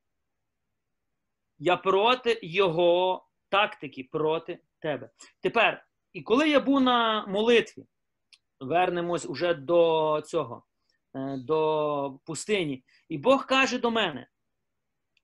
Я 1.59 1.77
проти 1.77 2.39
його 2.43 3.25
тактики, 3.49 4.09
проти 4.11 4.59
тебе. 4.79 5.09
Тепер, 5.41 5.85
і 6.13 6.21
коли 6.21 6.49
я 6.49 6.59
був 6.59 6.81
на 6.81 7.27
молитві, 7.27 7.85
вернемось 8.59 9.25
уже 9.25 9.53
до 9.53 10.21
цього, 10.25 10.63
е, 11.15 11.37
до 11.37 12.19
пустині, 12.25 12.83
і 13.09 13.17
Бог 13.17 13.45
каже 13.45 13.79
до 13.79 13.91
мене: 13.91 14.27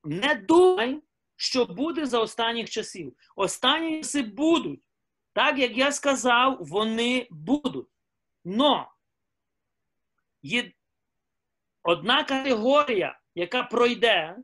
не 0.07 0.35
думай, 0.35 1.01
що 1.35 1.65
буде 1.65 2.05
за 2.05 2.19
останніх 2.19 2.69
часів. 2.69 3.17
Останні 3.35 3.97
часи 3.97 4.23
будуть. 4.23 4.81
Так 5.33 5.59
як 5.59 5.77
я 5.77 5.91
сказав, 5.91 6.57
вони 6.59 7.27
будуть. 7.31 7.87
Но 8.45 8.91
є 10.41 10.71
одна 11.83 12.23
категорія, 12.23 13.19
яка 13.35 13.63
пройде 13.63 14.37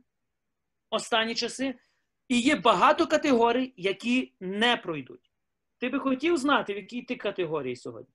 останні 0.89 1.35
часи, 1.35 1.79
і 2.27 2.39
є 2.39 2.55
багато 2.55 3.07
категорій, 3.07 3.73
які 3.77 4.33
не 4.39 4.77
пройдуть. 4.77 5.31
Ти 5.77 5.89
би 5.89 5.99
хотів 5.99 6.37
знати, 6.37 6.73
в 6.73 6.77
якій 6.77 7.01
ти 7.01 7.15
категорії 7.15 7.75
сьогодні? 7.75 8.13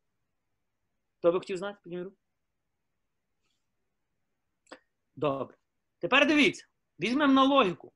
Хто 1.18 1.32
би 1.32 1.38
хотів 1.38 1.56
знати? 1.56 1.78
Піднімі 1.82 2.11
Добре. 5.16 5.56
Тепер 5.98 6.26
дивіться, 6.26 6.66
візьмемо 7.00 7.32
на 7.32 7.44
логіку. 7.44 7.92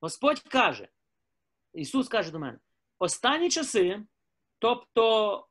Господь 0.00 0.40
каже, 0.40 0.88
Ісус 1.74 2.08
каже 2.08 2.30
до 2.30 2.38
мене: 2.38 2.58
останні 2.98 3.50
часи, 3.50 4.02
тобто 4.58 5.48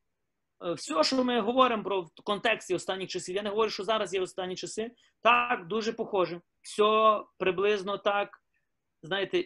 Е, 0.64 0.74
все, 0.74 1.04
що 1.04 1.24
ми 1.24 1.42
говоримо 1.42 1.84
про 1.84 2.02
в 2.02 2.10
контексті 2.24 2.76
останніх 2.76 3.10
часів, 3.10 3.36
я 3.36 3.44
не 3.44 3.50
говорю, 3.50 3.70
що 3.70 3.84
зараз 3.84 4.14
є 4.14 4.22
останні 4.22 4.56
часи. 4.56 4.92
Так, 5.22 5.68
дуже 5.68 5.94
похоже. 5.94 6.42
Все 6.62 7.22
приблизно 7.38 7.98
так. 7.98 8.42
Знаєте, 9.02 9.46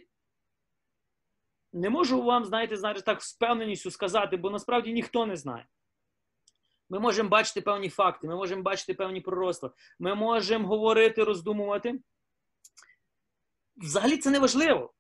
не 1.74 1.90
можу 1.90 2.24
вам, 2.24 2.46
знаєте, 2.46 2.78
знаєте, 2.78 3.02
так 3.02 3.24
з 3.24 3.36
впевненістю 3.36 3.92
сказати, 3.92 4.38
бо 4.38 4.50
насправді 4.50 4.94
ніхто 4.94 5.26
не 5.26 5.36
знає. 5.36 5.66
Ми 6.90 7.00
можемо 7.00 7.30
бачити 7.30 7.62
певні 7.62 7.90
факти, 7.90 8.28
ми 8.28 8.36
можемо 8.36 8.62
бачити 8.62 8.94
певні 8.94 9.22
пророцтва, 9.22 9.72
ми 10.00 10.16
можемо 10.16 10.68
говорити, 10.68 11.24
роздумувати. 11.24 12.00
Взагалі 13.78 14.18
це 14.18 14.30
не 14.30 14.40
важливо. 14.40 14.94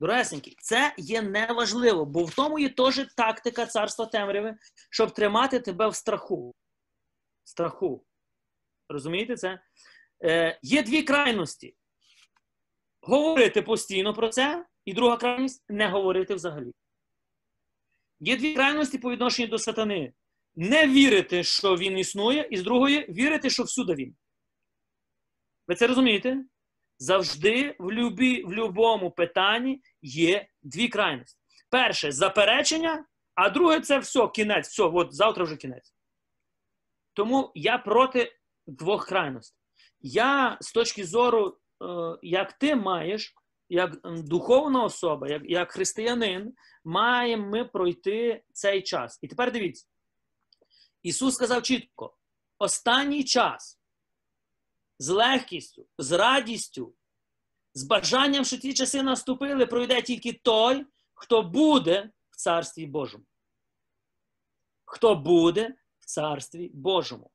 Дорогесенькі, 0.00 0.56
це 0.58 0.94
є 0.98 1.22
неважливо, 1.22 2.04
бо 2.04 2.24
в 2.24 2.34
тому 2.34 2.58
є 2.58 2.68
теж 2.68 3.06
тактика 3.16 3.66
царства 3.66 4.06
темряви, 4.06 4.56
щоб 4.90 5.10
тримати 5.10 5.60
тебе 5.60 5.88
в 5.88 5.94
страху. 5.94 6.54
Страху. 7.44 8.04
Розумієте 8.88 9.36
це? 9.36 9.62
Е, 10.24 10.58
Є 10.62 10.82
дві 10.82 11.02
крайності. 11.02 11.76
Говорити 13.00 13.62
постійно 13.62 14.14
про 14.14 14.28
це, 14.28 14.66
і 14.84 14.92
друга 14.92 15.16
крайність 15.16 15.64
не 15.68 15.88
говорити 15.88 16.34
взагалі. 16.34 16.72
Є 18.20 18.36
дві 18.36 18.54
крайності 18.54 18.98
по 18.98 19.10
відношенню 19.10 19.48
до 19.48 19.58
сатани. 19.58 20.12
Не 20.54 20.88
вірити, 20.88 21.44
що 21.44 21.76
він 21.76 21.98
існує, 21.98 22.48
і 22.50 22.56
з 22.56 22.62
другої 22.62 23.12
вірити, 23.12 23.50
що 23.50 23.62
всюди 23.62 23.94
він. 23.94 24.16
Ви 25.68 25.74
це 25.74 25.86
розумієте? 25.86 26.44
Завжди 26.98 27.76
в 27.78 27.92
любі, 27.92 28.42
в 28.42 28.52
любому 28.52 29.10
питанні 29.10 29.82
є 30.02 30.46
дві 30.62 30.88
крайності. 30.88 31.38
Перше 31.70 32.12
заперечення, 32.12 33.04
а 33.34 33.50
друге 33.50 33.80
це 33.80 33.98
все, 33.98 34.28
кінець. 34.28 34.68
Все, 34.68 34.82
от 34.82 35.14
завтра 35.14 35.44
вже 35.44 35.56
кінець. 35.56 35.94
Тому 37.12 37.52
я 37.54 37.78
проти 37.78 38.32
двох 38.66 39.06
крайностей. 39.06 39.58
Я 40.00 40.58
з 40.60 40.72
точки 40.72 41.04
зору, 41.04 41.58
е, 41.82 41.86
як 42.22 42.52
ти 42.52 42.76
маєш, 42.76 43.34
як 43.68 44.00
духовна 44.04 44.84
особа, 44.84 45.28
як 45.28 45.42
як 45.44 45.72
християнин, 45.72 46.54
маємо 46.84 47.46
ми 47.46 47.64
пройти 47.64 48.42
цей 48.52 48.82
час. 48.82 49.18
І 49.22 49.28
тепер 49.28 49.52
дивіться. 49.52 49.86
Ісус 51.02 51.34
сказав 51.34 51.62
чітко: 51.62 52.16
останній 52.58 53.24
час 53.24 53.81
з 54.98 55.08
легкістю, 55.08 55.86
з 55.98 56.12
радістю, 56.12 56.94
з 57.74 57.82
бажанням, 57.82 58.44
що 58.44 58.58
ті 58.58 58.74
часи 58.74 59.02
наступили, 59.02 59.66
пройде 59.66 60.02
тільки 60.02 60.32
той, 60.32 60.86
хто 61.14 61.42
буде 61.42 62.10
в 62.30 62.36
Царстві 62.36 62.86
Божому. 62.86 63.24
Хто 64.84 65.14
буде 65.14 65.74
в 65.98 66.06
Царстві 66.06 66.70
Божому. 66.74 67.30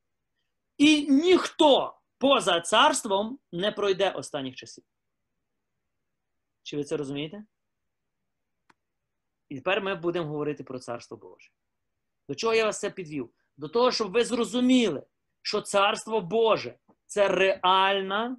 І 0.77 1.11
ніхто 1.11 1.97
поза 2.17 2.61
царством 2.61 3.39
не 3.51 3.71
пройде 3.71 4.11
останніх 4.11 4.55
часів. 4.55 4.83
Чи 6.63 6.77
ви 6.77 6.83
це 6.83 6.97
розумієте? 6.97 7.45
І 9.49 9.55
тепер 9.55 9.81
ми 9.81 9.95
будемо 9.95 10.27
говорити 10.27 10.63
про 10.63 10.79
Царство 10.79 11.17
Боже. 11.17 11.49
До 12.29 12.35
чого 12.35 12.53
я 12.53 12.65
вас 12.65 12.79
це 12.79 12.89
підвів? 12.89 13.29
До 13.57 13.67
того, 13.67 13.91
щоб 13.91 14.11
ви 14.11 14.25
зрозуміли, 14.25 15.03
що 15.41 15.61
Царство 15.61 16.21
Боже 16.21 16.77
це 17.07 17.27
реальна, 17.27 18.37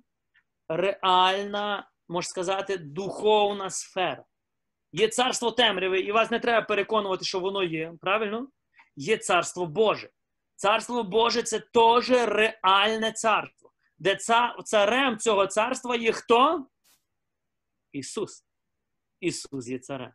реальна, 0.69 1.91
можна 2.09 2.29
сказати, 2.29 2.79
духовна 2.79 3.71
сфера. 3.71 4.25
Є 4.93 5.09
царство 5.09 5.53
темряви, 5.53 6.01
і 6.01 6.13
вас 6.13 6.31
не 6.31 6.41
треба 6.41 6.67
переконувати, 6.67 7.25
що 7.25 7.41
воно 7.41 7.63
є. 7.63 7.93
Правильно? 8.01 8.49
Є 8.97 9.17
царство 9.17 9.67
Боже. 9.67 10.11
Царство 10.55 11.03
Боже 11.03 11.43
це 11.43 11.61
теж 11.61 12.11
реальне 12.11 13.13
царство, 13.13 13.73
де 13.99 14.17
царем 14.65 15.19
цього 15.19 15.47
царства 15.47 15.97
є 15.97 16.13
хто? 16.13 16.67
Ісус. 17.93 18.45
Ісус 19.21 19.69
є 19.69 19.79
царем. 19.79 20.13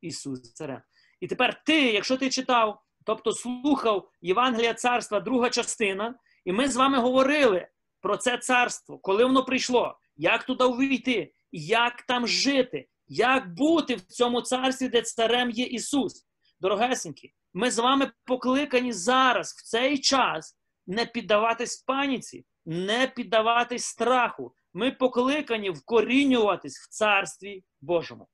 Ісус 0.00 0.44
є 0.44 0.50
царем. 0.52 0.82
І 1.20 1.26
тепер 1.26 1.62
ти, 1.64 1.92
якщо 1.92 2.16
ти 2.16 2.30
читав, 2.30 2.82
тобто 3.04 3.32
слухав 3.32 4.10
Євангелія 4.20 4.74
царства, 4.74 5.20
друга 5.20 5.50
частина, 5.50 6.14
і 6.44 6.52
ми 6.52 6.68
з 6.68 6.76
вами 6.76 6.98
говорили 6.98 7.68
про 8.00 8.16
це 8.16 8.38
царство, 8.38 8.98
коли 8.98 9.24
воно 9.24 9.44
прийшло, 9.44 9.98
як 10.16 10.44
туди 10.44 10.64
увійти, 10.64 11.32
як 11.52 12.02
там 12.02 12.26
жити, 12.26 12.88
як 13.06 13.54
бути 13.54 13.94
в 13.94 14.00
цьому 14.00 14.42
царстві, 14.42 14.88
де 14.88 15.02
царем 15.02 15.50
є 15.50 15.64
Ісус. 15.64 16.26
Дорогесенькі, 16.60 17.32
ми 17.54 17.70
з 17.70 17.78
вами 17.78 18.12
покликані 18.24 18.92
зараз, 18.92 19.52
в 19.52 19.62
цей 19.62 19.98
час, 19.98 20.58
не 20.86 21.06
піддаватись 21.06 21.76
паніці, 21.76 22.46
не 22.66 23.06
піддаватись 23.06 23.84
страху. 23.84 24.54
Ми 24.74 24.90
покликані 24.90 25.70
вкорінюватись 25.70 26.78
в 26.78 26.88
царстві 26.88 27.64
Божому. 27.80 28.28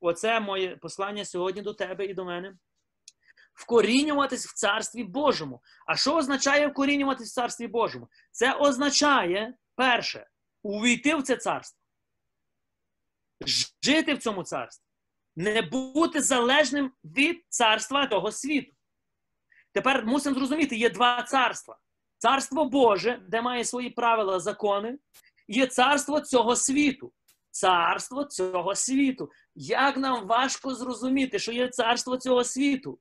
Оце 0.00 0.40
моє 0.40 0.76
послання 0.76 1.24
сьогодні 1.24 1.62
до 1.62 1.74
тебе 1.74 2.06
і 2.06 2.14
до 2.14 2.24
мене. 2.24 2.56
Вкорінюватись 3.54 4.46
в 4.46 4.54
царстві 4.54 5.04
Божому. 5.04 5.62
А 5.86 5.96
що 5.96 6.16
означає 6.16 6.66
вкорінюватись 6.68 7.30
в 7.30 7.34
царстві 7.34 7.66
Божому? 7.66 8.08
Це 8.30 8.52
означає, 8.52 9.54
перше, 9.74 10.26
увійти 10.62 11.14
в 11.14 11.22
це 11.22 11.36
царство, 11.36 11.80
жити 13.82 14.14
в 14.14 14.18
цьому 14.18 14.42
царстві, 14.42 14.84
не 15.36 15.62
бути 15.62 16.20
залежним 16.20 16.92
від 17.04 17.44
царства 17.48 18.06
того 18.06 18.32
світу. 18.32 18.72
Тепер 19.72 20.06
мусимо 20.06 20.36
зрозуміти, 20.36 20.76
є 20.76 20.90
два 20.90 21.22
царства: 21.22 21.78
царство 22.18 22.64
Боже, 22.64 23.22
де 23.28 23.42
має 23.42 23.64
свої 23.64 23.90
правила, 23.90 24.40
закони, 24.40 24.98
є 25.48 25.66
царство 25.66 26.20
цього 26.20 26.56
світу. 26.56 27.12
Царство 27.50 28.24
цього 28.24 28.74
світу. 28.74 29.30
Як 29.54 29.96
нам 29.96 30.26
важко 30.26 30.74
зрозуміти, 30.74 31.38
що 31.38 31.52
є 31.52 31.68
царство 31.68 32.16
цього 32.16 32.44
світу? 32.44 32.98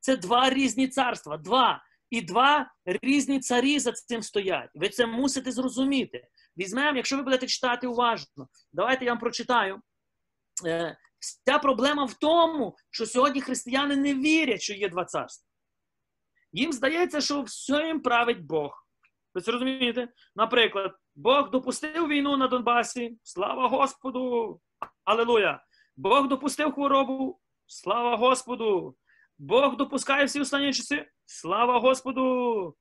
Це 0.00 0.16
два 0.16 0.50
різні 0.50 0.88
царства. 0.88 1.36
Два. 1.36 1.82
І 2.10 2.22
два 2.22 2.70
різні 2.84 3.40
царі 3.40 3.78
за 3.78 3.92
цим 3.92 4.22
стоять. 4.22 4.70
Ви 4.74 4.88
це 4.88 5.06
мусите 5.06 5.52
зрозуміти. 5.52 6.28
Візьмемо, 6.58 6.96
якщо 6.96 7.16
ви 7.16 7.22
будете 7.22 7.46
читати 7.46 7.86
уважно, 7.86 8.48
давайте 8.72 9.04
я 9.04 9.10
вам 9.10 9.18
прочитаю. 9.18 9.80
Е, 10.66 10.96
вся 11.18 11.58
проблема 11.58 12.04
в 12.04 12.14
тому, 12.14 12.76
що 12.90 13.06
сьогодні 13.06 13.40
християни 13.40 13.96
не 13.96 14.14
вірять, 14.14 14.62
що 14.62 14.74
є 14.74 14.88
два 14.88 15.04
царства. 15.04 15.48
Їм 16.52 16.72
здається, 16.72 17.20
що 17.20 17.42
все 17.42 17.86
їм 17.86 18.00
править 18.00 18.40
Бог. 18.40 18.86
Ви 19.34 19.40
це 19.40 19.52
розумієте? 19.52 20.08
Наприклад, 20.36 20.92
Бог 21.14 21.50
допустив 21.50 22.08
війну 22.08 22.36
на 22.36 22.48
Донбасі. 22.48 23.18
Слава 23.22 23.68
Господу! 23.68 24.60
Алелуя! 25.04 25.64
Бог 25.96 26.28
допустив 26.28 26.72
хворобу. 26.72 27.40
Слава 27.66 28.16
Господу! 28.16 28.96
Бог 29.38 29.76
допускає 29.76 30.24
всі 30.24 30.40
останні 30.40 30.72
часи. 30.72 31.06
Слава 31.26 31.78
Господу! 31.78 32.76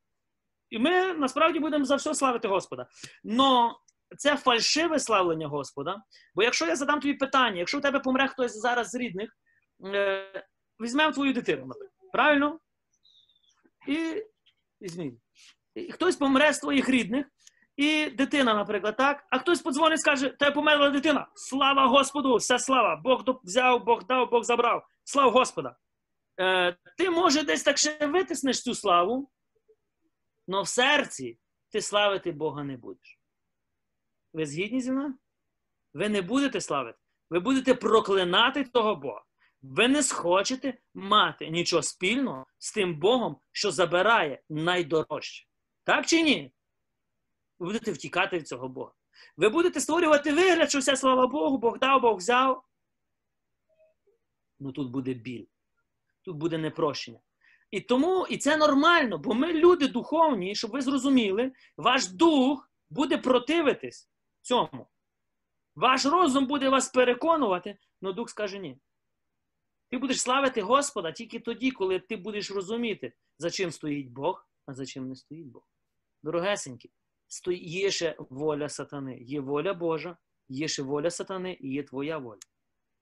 І 0.70 0.80
ми 0.80 1.14
насправді 1.14 1.60
будемо 1.60 1.86
за 1.86 1.96
все 1.96 2.16
славити 2.16 2.48
Господа. 2.48 2.88
Но 3.24 3.80
це 4.18 4.38
фальшиве 4.38 5.00
славлення 5.00 5.48
Господа. 5.48 5.98
Бо 6.36 6.44
якщо 6.44 6.66
я 6.66 6.76
задам 6.76 7.00
тобі 7.00 7.14
питання, 7.14 7.60
якщо 7.60 7.78
у 7.78 7.82
тебе 7.82 8.00
помре 8.00 8.28
хтось 8.28 8.60
зараз 8.60 8.90
з 8.90 8.96
рідних, 8.96 9.30
е, 9.86 10.44
візьмемо 10.80 11.12
твою 11.12 11.34
дитину, 11.34 11.66
наприклад. 11.66 12.12
Правильно? 12.12 12.60
І 13.88 14.24
візьміть. 14.82 15.20
І 15.76 15.92
хтось 15.92 16.16
помре 16.16 16.54
з 16.54 16.60
твоїх 16.60 16.90
рідних, 16.90 17.26
і 17.76 18.10
дитина, 18.10 18.54
наприклад, 18.54 18.98
так? 18.98 19.28
А 19.30 19.40
хтось 19.40 19.62
подзвонить 19.62 20.00
і 20.00 20.02
скаже, 20.02 20.30
тебе 20.30 20.52
померла 20.52 20.90
дитина. 20.90 21.28
Слава 21.36 21.88
Господу! 21.88 22.36
Вся 22.36 22.60
слава! 22.60 22.96
Бог 22.96 23.24
взяв, 23.44 23.86
Бог 23.86 24.06
дав, 24.06 24.30
Бог 24.30 24.44
забрав. 24.44 24.88
Слава 25.04 25.32
Господа! 25.32 25.76
Е, 26.40 26.78
Ти, 26.98 27.10
може, 27.10 27.44
десь 27.44 27.64
так 27.64 27.78
ще 27.78 28.08
витиснеш 28.08 28.64
цю 28.64 28.76
славу, 28.76 29.32
але 30.48 30.62
в 30.62 30.68
серці 30.68 31.40
ти 31.70 31.82
славити 31.82 32.32
Бога 32.32 32.64
не 32.64 32.78
будеш. 32.78 33.20
Ви 34.34 34.46
згідні 34.46 34.82
зі 34.82 34.92
мною? 34.92 35.14
Ви 35.94 36.10
не 36.10 36.22
будете 36.22 36.62
славити. 36.62 37.00
Ви 37.30 37.40
будете 37.40 37.74
проклинати 37.74 38.64
того 38.64 38.96
Бога. 38.96 39.24
Ви 39.62 39.88
не 39.88 40.04
схочете 40.04 40.78
мати 40.94 41.50
нічого 41.50 41.84
спільного 41.84 42.46
з 42.60 42.74
тим 42.74 43.00
Богом, 43.00 43.40
що 43.52 43.72
забирає 43.72 44.42
найдорожче. 44.50 45.48
Так 45.84 46.06
чи 46.06 46.22
ні? 46.22 46.54
Ви 47.60 47.66
будете 47.68 47.92
втікати 47.92 48.38
від 48.38 48.48
цього 48.48 48.70
Бога. 48.70 48.92
Ви 49.38 49.50
будете 49.50 49.82
створювати 49.82 50.34
вигляд, 50.34 50.70
що 50.70 50.80
все, 50.80 50.98
слава 50.98 51.28
Богу, 51.28 51.58
Бог 51.58 51.80
дав, 51.80 52.02
Бог 52.02 52.18
взяв. 52.18 52.64
Ну 54.60 54.72
тут 54.72 54.92
буде 54.92 55.14
біль, 55.14 55.46
тут 56.28 56.38
буде 56.38 56.58
непрощення. 56.58 57.20
І 57.72 57.82
тому, 57.82 58.28
і 58.30 58.38
це 58.38 58.58
нормально, 58.58 59.18
бо 59.18 59.34
ми 59.34 59.54
люди 59.54 59.88
духовні, 59.88 60.56
щоб 60.56 60.72
ви 60.72 60.82
зрозуміли, 60.82 61.52
ваш 61.78 62.08
дух 62.08 62.72
буде 62.90 63.18
противитись 63.18 64.10
цьому. 64.42 64.88
Ваш 65.76 66.06
розум 66.06 66.48
буде 66.48 66.70
вас 66.70 66.90
переконувати, 66.90 67.78
але 68.02 68.14
дух 68.14 68.30
скаже 68.30 68.60
ні. 68.60 68.78
Ти 69.90 69.98
будеш 69.98 70.22
славити 70.22 70.62
Господа 70.62 71.12
тільки 71.12 71.40
тоді, 71.40 71.72
коли 71.72 72.00
ти 72.00 72.16
будеш 72.16 72.52
розуміти, 72.52 73.14
за 73.38 73.50
чим 73.50 73.72
стоїть 73.72 74.12
Бог, 74.12 74.48
а 74.66 74.74
за 74.74 74.86
чим 74.86 75.10
не 75.10 75.16
стоїть 75.16 75.48
Бог. 75.48 75.64
Дорогесенькі, 76.24 76.92
є 77.62 77.92
ще 77.92 78.16
воля 78.20 78.70
сатани. 78.70 79.18
Є 79.22 79.40
воля 79.40 79.74
Божа, 79.74 80.18
є 80.50 80.68
ще 80.68 80.84
воля 80.84 81.10
сатани 81.10 81.58
і 81.62 81.74
є 81.74 81.84
твоя 81.84 82.18
воля. 82.18 82.40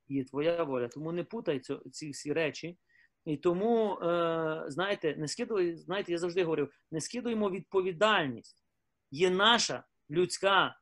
Є 0.07 0.23
твоя 0.23 0.63
воля. 0.63 0.88
Тому 0.88 1.11
не 1.11 1.23
путай 1.23 1.61
ці 1.91 2.09
всі 2.09 2.33
речі. 2.33 2.77
І 3.25 3.38
тому, 3.38 3.93
е, 3.95 4.63
знаєте, 4.67 5.15
не 5.15 5.27
скидуй, 5.27 5.75
знаєте, 5.75 6.11
я 6.11 6.17
завжди 6.17 6.43
говорив, 6.43 6.73
не 6.91 7.01
скидуємо 7.01 7.49
відповідальність. 7.49 8.65
Є 9.11 9.29
наша 9.29 9.83
людська 10.09 10.79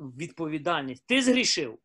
відповідальність. 0.00 1.06
Ти 1.06 1.22
згрішив, 1.22 1.78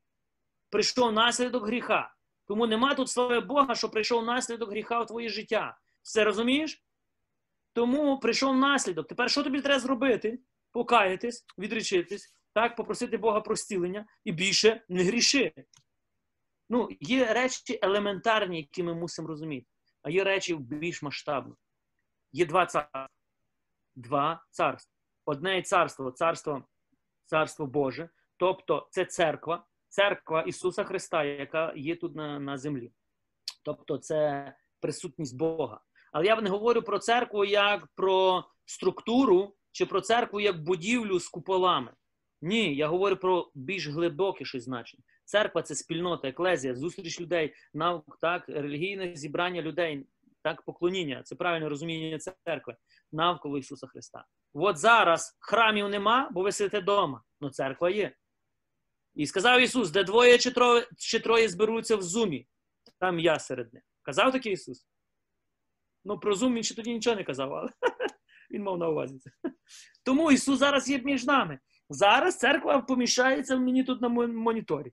прийшов 0.70 1.14
наслідок 1.14 1.66
гріха. 1.68 2.16
Тому 2.48 2.68
нема 2.68 2.96
тут 2.96 3.10
слави 3.10 3.40
Бога, 3.40 3.76
що 3.76 3.90
прийшов 3.90 4.26
наслідок 4.26 4.70
гріха 4.70 5.02
в 5.02 5.06
твоє 5.06 5.30
життя. 5.30 5.78
Все 6.02 6.24
розумієш? 6.24 6.84
Тому 7.74 8.20
прийшов 8.20 8.58
наслідок. 8.58 9.08
Тепер 9.08 9.32
що 9.32 9.44
тобі 9.44 9.62
треба 9.62 9.80
зробити? 9.80 10.40
Покаятись, 10.72 11.46
відречитись, 11.58 12.36
так, 12.54 12.76
попросити 12.76 13.18
Бога 13.18 13.42
простілення 13.42 14.06
і 14.24 14.32
більше 14.32 14.86
не 14.90 15.04
гріши. 15.04 15.54
Ну, 16.70 16.90
є 17.00 17.34
речі 17.34 17.80
елементарні, 17.82 18.58
які 18.58 18.84
ми 18.84 18.94
мусимо 18.94 19.28
розуміти, 19.28 19.68
а 20.06 20.10
є 20.10 20.24
речі 20.24 20.56
більш 20.56 21.02
масштабні. 21.02 21.54
Є 22.32 22.46
два 22.46 22.66
царства. 22.66 23.10
Два 23.96 24.46
царства. 24.52 24.92
Одне 25.26 25.62
царство 25.62 26.12
царство, 26.12 26.64
царство 27.26 27.66
Боже, 27.66 28.10
тобто 28.38 28.88
це 28.92 29.06
церква, 29.06 29.66
церква 29.88 30.42
Ісуса 30.42 30.84
Христа, 30.84 31.24
яка 31.24 31.74
є 31.76 31.96
тут 31.96 32.16
на, 32.16 32.40
на 32.40 32.58
землі. 32.58 32.92
Тобто, 33.64 33.98
це 33.98 34.54
присутність 34.80 35.38
Бога. 35.38 35.82
Але 36.12 36.26
я 36.26 36.42
не 36.42 36.50
говорю 36.50 36.82
про 36.82 37.00
церкву 37.00 37.46
як 37.46 37.88
про 37.88 38.44
структуру 38.66 39.56
чи 39.72 39.86
про 39.86 40.02
церкву 40.02 40.40
як 40.40 40.64
будівлю 40.64 41.20
з 41.20 41.28
куполами. 41.28 41.94
Ні, 42.42 42.76
я 42.76 42.88
говорю 42.88 43.16
про 43.16 43.52
більш 43.56 43.88
глибоке 43.88 44.46
щось 44.46 44.64
значення. 44.64 45.04
Церква 45.26 45.62
це 45.62 45.76
спільнота, 45.76 46.28
еклезія, 46.28 46.76
зустріч 46.76 47.22
людей, 47.22 47.54
наук, 47.74 48.18
так, 48.22 48.50
релігійне 48.50 49.16
зібрання 49.16 49.62
людей, 49.62 50.08
так, 50.42 50.62
поклоніння. 50.62 51.24
Це 51.24 51.36
правильне 51.36 51.70
розуміння 51.70 52.20
церкви 52.46 52.76
навколо 53.12 53.58
Ісуса 53.58 53.88
Христа. 53.88 54.26
От 54.54 54.78
зараз 54.78 55.38
храмів 55.40 55.90
нема, 55.90 56.30
бо 56.32 56.42
ви 56.42 56.52
сидите 56.52 56.80
вдома, 56.80 57.24
але 57.40 57.52
церква 57.52 57.90
є. 57.90 58.16
І 59.16 59.28
сказав 59.28 59.62
Ісус, 59.62 59.92
де 59.92 60.04
двоє 60.04 60.38
чи 60.38 60.52
троє, 60.52 60.88
чи 60.98 61.20
троє 61.20 61.50
зберуться 61.50 61.96
в 61.96 62.02
зумі, 62.02 62.48
там 63.00 63.20
я 63.20 63.40
серед 63.40 63.74
них. 63.74 63.84
Казав 64.02 64.32
такий 64.32 64.54
Ісус? 64.54 64.88
Ну, 66.06 66.20
про 66.20 66.36
Зум 66.36 66.56
він 66.56 66.64
ще 66.64 66.76
тоді 66.76 66.94
нічого 66.94 67.16
не 67.16 67.24
казав, 67.24 67.54
але 67.54 67.70
він 68.52 68.64
мав 68.64 68.78
на 68.78 68.90
увазі. 68.90 69.20
Тому 70.04 70.32
Ісус 70.32 70.60
зараз 70.60 70.90
є 70.90 71.00
між 71.00 71.26
нами. 71.26 71.60
Зараз 71.90 72.38
церква 72.38 72.82
поміщається 72.82 73.58
мені 73.58 73.84
тут 73.84 74.02
на 74.02 74.10
моніторі. 74.10 74.92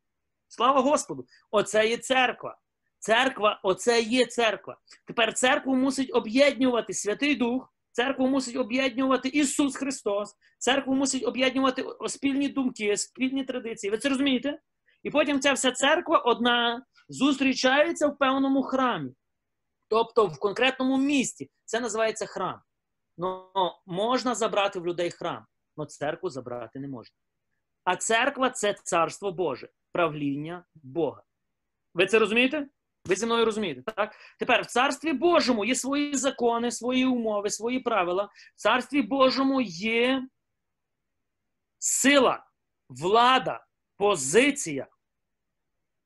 Слава 0.52 0.80
Господу! 0.80 1.26
Оце 1.50 1.88
є 1.88 1.96
церква. 1.96 2.58
Церква, 2.98 3.60
оце 3.62 4.00
є 4.00 4.26
церква. 4.26 4.76
Тепер 5.06 5.34
церкву 5.34 5.76
мусить 5.76 6.10
об'єднувати 6.14 6.94
Святий 6.94 7.34
Дух, 7.34 7.74
Церкву 7.92 8.28
мусить 8.28 8.56
об'єднувати 8.56 9.28
Ісус 9.28 9.76
Христос, 9.76 10.36
церкву 10.58 10.94
мусить 10.94 11.26
об'єднувати 11.26 11.84
спільні 12.06 12.48
думки, 12.48 12.96
спільні 12.96 13.44
традиції. 13.44 13.90
Ви 13.90 13.98
це 13.98 14.08
розумієте? 14.08 14.60
І 15.02 15.10
потім 15.10 15.40
ця 15.40 15.52
вся 15.52 15.72
церква 15.72 16.18
одна 16.18 16.86
зустрічається 17.08 18.08
в 18.08 18.18
певному 18.18 18.62
храмі, 18.62 19.10
тобто 19.88 20.26
в 20.26 20.38
конкретному 20.38 20.96
місті. 20.98 21.50
Це 21.64 21.80
називається 21.80 22.26
храм. 22.26 22.60
Но 23.18 23.50
можна 23.86 24.34
забрати 24.34 24.80
в 24.80 24.86
людей 24.86 25.10
храм, 25.10 25.46
але 25.76 25.86
церкву 25.86 26.30
забрати 26.30 26.78
не 26.78 26.88
можна. 26.88 27.16
А 27.84 27.96
церква 27.96 28.50
це 28.50 28.74
царство 28.84 29.32
Боже, 29.32 29.68
правління 29.92 30.64
Бога. 30.74 31.22
Ви 31.94 32.06
це 32.06 32.18
розумієте? 32.18 32.66
Ви 33.04 33.16
зі 33.16 33.26
мною 33.26 33.44
розумієте, 33.44 33.82
так? 33.82 34.14
Тепер 34.38 34.62
в 34.62 34.66
царстві 34.66 35.12
Божому 35.12 35.64
є 35.64 35.74
свої 35.74 36.14
закони, 36.14 36.70
свої 36.70 37.06
умови, 37.06 37.50
свої 37.50 37.80
правила. 37.80 38.28
В 38.56 38.60
царстві 38.60 39.02
Божому 39.02 39.60
є 39.60 40.28
сила, 41.78 42.46
влада, 42.88 43.66
позиція. 43.96 44.86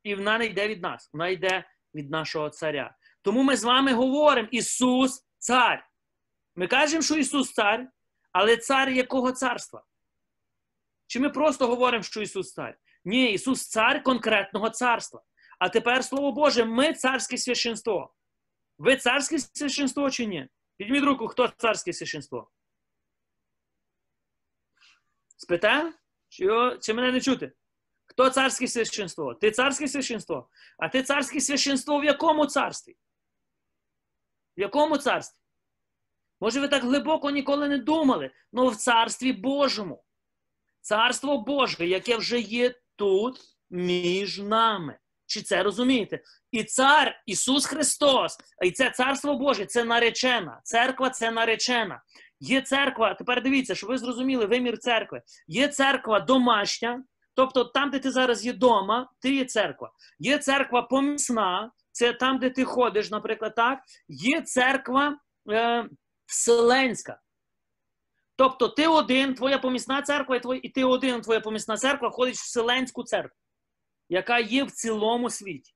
І 0.02 0.14
вона 0.14 0.38
не 0.38 0.46
йде 0.46 0.68
від 0.68 0.82
нас, 0.82 1.10
вона 1.12 1.28
йде 1.28 1.64
від 1.94 2.10
нашого 2.10 2.50
царя. 2.50 2.96
Тому 3.22 3.42
ми 3.42 3.56
з 3.56 3.64
вами 3.64 3.92
говоримо: 3.92 4.48
Ісус 4.50 5.26
цар. 5.38 5.88
Ми 6.56 6.66
кажемо, 6.66 7.02
що 7.02 7.14
Ісус 7.16 7.52
цар, 7.52 7.88
але 8.32 8.56
цар 8.56 8.90
якого 8.90 9.32
царства? 9.32 9.84
Чи 11.06 11.20
ми 11.20 11.30
просто 11.30 11.66
говоримо, 11.66 12.02
що 12.02 12.22
Ісус 12.22 12.52
цар? 12.52 12.78
Ні, 13.06 13.32
Ісус 13.32 13.68
цар 13.68 14.02
конкретного 14.02 14.70
царства. 14.70 15.22
А 15.58 15.68
тепер, 15.68 16.04
Слово 16.04 16.32
Боже, 16.32 16.64
ми 16.64 16.92
царське 16.92 17.38
священство. 17.38 18.14
Ви 18.78 18.96
царське 18.96 19.38
священство 19.38 20.10
чи 20.10 20.26
ні? 20.26 20.48
Підміть 20.76 21.04
руку, 21.04 21.28
хто 21.28 21.48
царське 21.48 21.92
священство? 21.92 22.50
Спитаю? 25.36 25.92
Чи, 26.28 26.46
чи 26.80 26.94
мене 26.94 27.12
не 27.12 27.20
чути? 27.20 27.52
Хто 28.06 28.30
царське 28.30 28.68
священство? 28.68 29.34
Ти 29.34 29.50
царське 29.50 29.88
священство? 29.88 30.48
А 30.78 30.88
ти 30.88 31.02
царське 31.02 31.40
священство 31.40 32.00
в 32.00 32.04
якому 32.04 32.46
царстві? 32.46 32.96
В 34.56 34.60
якому 34.60 34.98
царстві? 34.98 35.40
Може, 36.40 36.60
ви 36.60 36.68
так 36.68 36.82
глибоко 36.82 37.30
ніколи 37.30 37.68
не 37.68 37.78
думали, 37.78 38.30
але 38.52 38.70
в 38.70 38.76
царстві 38.76 39.32
Божому. 39.32 40.04
Царство 40.80 41.38
Боже, 41.38 41.86
яке 41.86 42.16
вже 42.16 42.40
є 42.40 42.74
тут 42.96 43.40
між 43.70 44.38
нами. 44.38 44.98
Чи 45.26 45.42
це 45.42 45.62
розумієте? 45.62 46.20
І 46.52 46.64
цар 46.64 47.22
Ісус 47.26 47.66
Христос, 47.66 48.38
і 48.64 48.70
це 48.70 48.90
Царство 48.90 49.34
Боже, 49.34 49.66
це 49.66 49.84
наречена. 49.84 50.60
Церква 50.64 51.10
це 51.10 51.30
наречена. 51.30 52.02
Є 52.40 52.60
церква, 52.60 53.14
тепер 53.14 53.42
дивіться, 53.42 53.74
щоб 53.74 53.90
ви 53.90 53.98
зрозуміли 53.98 54.46
вимір 54.46 54.78
церкви. 54.78 55.22
Є 55.48 55.68
церква 55.68 56.20
домашня, 56.20 57.04
тобто 57.34 57.64
там, 57.64 57.90
де 57.90 57.98
ти 57.98 58.10
зараз 58.10 58.46
є 58.46 58.52
дома, 58.52 59.10
ти 59.20 59.34
є 59.34 59.44
церква. 59.44 59.90
Є 60.18 60.38
церква 60.38 60.82
помісна, 60.82 61.70
це 61.92 62.12
там, 62.12 62.38
де 62.38 62.50
ти 62.50 62.64
ходиш, 62.64 63.10
наприклад, 63.10 63.54
так. 63.54 63.78
Є 64.08 64.40
церква 64.40 65.18
е, 65.50 65.88
вселенська. 66.26 67.20
Тобто 68.36 68.68
ти 68.68 68.86
один, 68.86 69.34
твоя 69.34 69.58
помісна 69.58 70.02
церква, 70.02 70.36
і, 70.36 70.40
твоя, 70.40 70.60
і 70.62 70.68
ти 70.68 70.84
один, 70.84 71.20
твоя 71.20 71.40
помісна 71.40 71.76
церква 71.76 72.10
ходить 72.10 72.36
в 72.36 72.42
вселенську 72.42 73.04
церкву 73.04 73.36
яка 74.08 74.38
є 74.38 74.64
в 74.64 74.70
цілому 74.70 75.30
світі. 75.30 75.72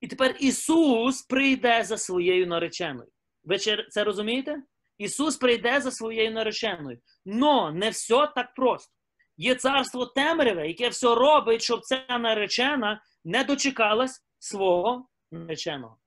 І 0.00 0.06
тепер 0.06 0.36
Ісус 0.40 1.22
прийде 1.22 1.84
за 1.84 1.98
своєю 1.98 2.46
нареченою. 2.46 3.10
Ви 3.44 3.58
це 3.88 4.04
розумієте? 4.04 4.62
Ісус 4.98 5.36
прийде 5.36 5.80
за 5.80 5.90
своєю 5.90 6.32
нареченою. 6.32 6.98
Но 7.24 7.72
не 7.72 7.90
все 7.90 8.26
так 8.26 8.54
просто. 8.54 8.92
Є 9.36 9.54
царство 9.54 10.06
темряве, 10.06 10.68
яке 10.68 10.88
все 10.88 11.14
робить, 11.14 11.62
щоб 11.62 11.80
ця 11.80 12.18
наречена 12.18 13.02
не 13.24 13.44
дочекалась 13.44 14.24
свого 14.38 15.08
нареченого. 15.30 15.98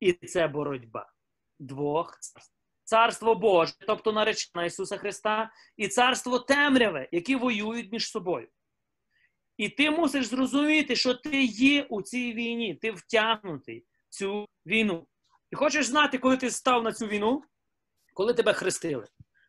І 0.00 0.12
це 0.12 0.48
боротьба 0.48 1.12
двох 1.58 2.18
царств. 2.20 2.55
Царство 2.86 3.34
Боже, 3.34 3.72
тобто 3.86 4.12
наречена 4.12 4.64
Ісуса 4.64 4.96
Христа, 4.96 5.50
і 5.76 5.88
царство 5.88 6.38
темряве, 6.38 7.08
які 7.12 7.36
воюють 7.36 7.92
між 7.92 8.10
собою. 8.10 8.48
І 9.56 9.68
ти 9.68 9.90
мусиш 9.90 10.26
зрозуміти, 10.26 10.96
що 10.96 11.14
ти 11.14 11.44
є 11.44 11.82
у 11.82 12.02
цій 12.02 12.32
війні, 12.32 12.74
ти 12.74 12.90
втягнутий 12.90 13.84
в 14.08 14.14
цю 14.14 14.46
війну. 14.66 15.06
І 15.50 15.56
хочеш 15.56 15.86
знати, 15.86 16.18
коли 16.18 16.36
ти 16.36 16.50
став 16.50 16.82
на 16.82 16.92
цю 16.92 17.06
війну, 17.06 17.42
коли 18.14 18.34
тебе 18.34 18.52
хрестили. 18.52 19.06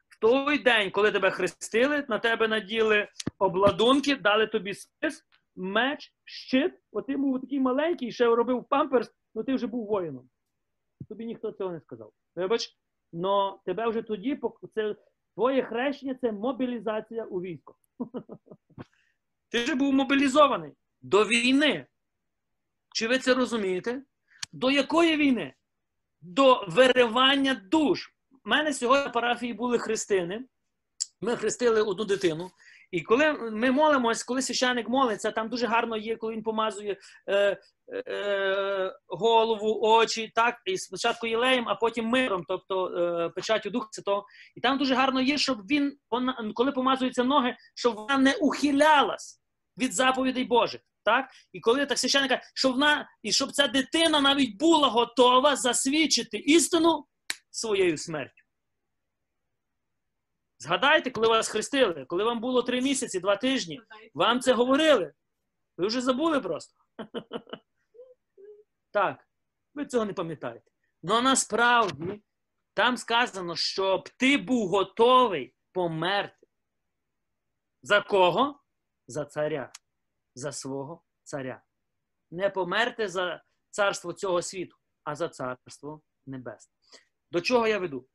В 0.08 0.20
той 0.20 0.60
день, 0.60 0.92
коли 0.92 1.12
тебе 1.12 1.32
хрестили, 1.32 2.06
на 2.10 2.20
тебе 2.20 2.48
наділи 2.48 3.08
обладунки, 3.40 4.16
дали 4.16 4.48
тобі 4.48 4.74
спис, 4.74 5.26
меч, 5.56 6.14
щит. 6.26 6.74
От 6.92 7.08
ти 7.08 7.18
був 7.18 7.42
такий 7.42 7.60
маленький, 7.60 8.12
ще 8.12 8.26
робив 8.26 8.66
памперс, 8.70 9.12
але 9.36 9.44
ти 9.44 9.54
вже 9.54 9.68
був 9.68 9.88
воїном. 9.88 10.30
Тобі 11.10 11.26
ніхто 11.26 11.52
цього 11.52 11.72
не 11.72 11.82
сказав. 11.82 12.12
Вибач, 12.36 12.78
но 13.14 13.60
тебе 13.66 13.90
вже 13.90 14.02
тоді 14.02 14.40
це 14.76 14.96
твоє 15.36 15.64
хрещення 15.64 16.16
це 16.22 16.32
мобілізація 16.32 17.24
у 17.24 17.42
військо. 17.42 17.76
Ти 19.50 19.64
вже 19.64 19.76
був 19.76 19.94
мобілізований 19.94 20.72
до 21.02 21.26
війни. 21.26 21.86
Чи 22.94 23.08
ви 23.08 23.20
це 23.20 23.34
розумієте? 23.34 24.04
До 24.54 24.72
якої 24.72 25.18
війни? 25.18 25.54
До 26.22 26.66
виривання 26.68 27.62
душ. 27.72 28.14
У 28.32 28.50
мене 28.50 28.74
сьогодні 28.74 29.06
на 29.06 29.12
парафії 29.12 29.54
були 29.54 29.80
хрестини. 29.80 30.46
Ми 31.22 31.36
хрестили 31.36 31.82
одну 31.82 32.06
дитину. 32.06 32.52
І 32.92 33.02
коли 33.02 33.34
ми 33.34 33.72
молимось, 33.72 34.24
коли 34.24 34.42
священник 34.42 34.90
молиться, 34.90 35.32
там 35.32 35.50
дуже 35.50 35.68
гарно 35.68 35.98
є, 35.98 36.16
коли 36.16 36.34
він 36.34 36.44
помазує 36.44 36.98
е, 37.30 37.58
е, 38.08 38.94
голову, 39.08 39.80
очі, 39.82 40.32
так, 40.36 40.56
і 40.66 40.78
спочатку 40.78 41.28
єлеєм, 41.28 41.70
а 41.70 41.76
потім 41.76 42.06
миром, 42.06 42.44
тобто 42.48 42.88
е, 42.88 43.30
печаттю 43.30 43.70
Духа 43.70 43.88
Святого. 43.92 44.26
І 44.56 44.62
там 44.62 44.78
дуже 44.78 44.96
гарно 44.96 45.22
є, 45.22 45.38
щоб 45.38 45.62
він, 45.68 45.98
коли 46.54 46.72
помазуються 46.72 47.24
ноги, 47.24 47.56
щоб 47.76 47.96
вона 47.96 48.18
не 48.18 48.34
ухилялась 48.34 49.42
від 49.78 49.94
заповідей 49.94 50.44
Божих. 50.44 50.82
Так? 51.04 51.30
І 51.54 51.60
коли 51.60 51.86
так 51.86 52.00
священник 52.00 52.40
щоб 52.54 52.72
вона, 52.72 53.10
і 53.24 53.32
щоб 53.32 53.52
ця 53.52 53.68
дитина 53.68 54.22
навіть 54.22 54.58
була 54.58 54.88
готова 54.88 55.56
засвідчити 55.56 56.38
істину 56.38 57.06
своєю 57.52 57.98
смертю. 57.98 58.47
Згадайте, 60.60 61.12
коли 61.12 61.28
вас 61.28 61.48
хрестили, 61.48 62.06
коли 62.06 62.24
вам 62.24 62.40
було 62.40 62.64
три 62.64 62.82
місяці, 62.82 63.20
два 63.20 63.36
тижні, 63.36 63.82
вам 64.14 64.40
це 64.40 64.54
говорили. 64.54 65.14
Ви 65.78 65.88
вже 65.88 66.02
забули 66.02 66.42
просто. 66.42 66.76
Так, 68.92 69.28
ви 69.74 69.86
цього 69.86 70.06
не 70.06 70.14
пам'ятаєте. 70.14 70.72
Але 71.04 71.22
насправді 71.22 72.24
там 72.74 72.98
сказано, 72.98 73.56
щоб 73.56 74.10
ти 74.10 74.38
був 74.38 74.70
готовий 74.70 75.54
померти. 75.72 76.48
За 77.82 78.02
кого? 78.02 78.60
За 79.08 79.26
царя, 79.26 79.72
за 80.36 80.52
свого 80.52 81.04
царя. 81.24 81.64
Не 82.32 82.50
померти 82.50 83.08
за 83.08 83.44
царство 83.70 84.14
цього 84.14 84.42
світу, 84.42 84.76
а 85.04 85.16
за 85.16 85.30
царство 85.30 86.02
небесне. 86.26 86.74
До 87.32 87.42
чого 87.42 87.68
я 87.68 87.80
веду? 87.80 88.08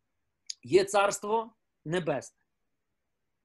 Є 0.63 0.85
царство 0.85 1.55
небесне. 1.85 2.39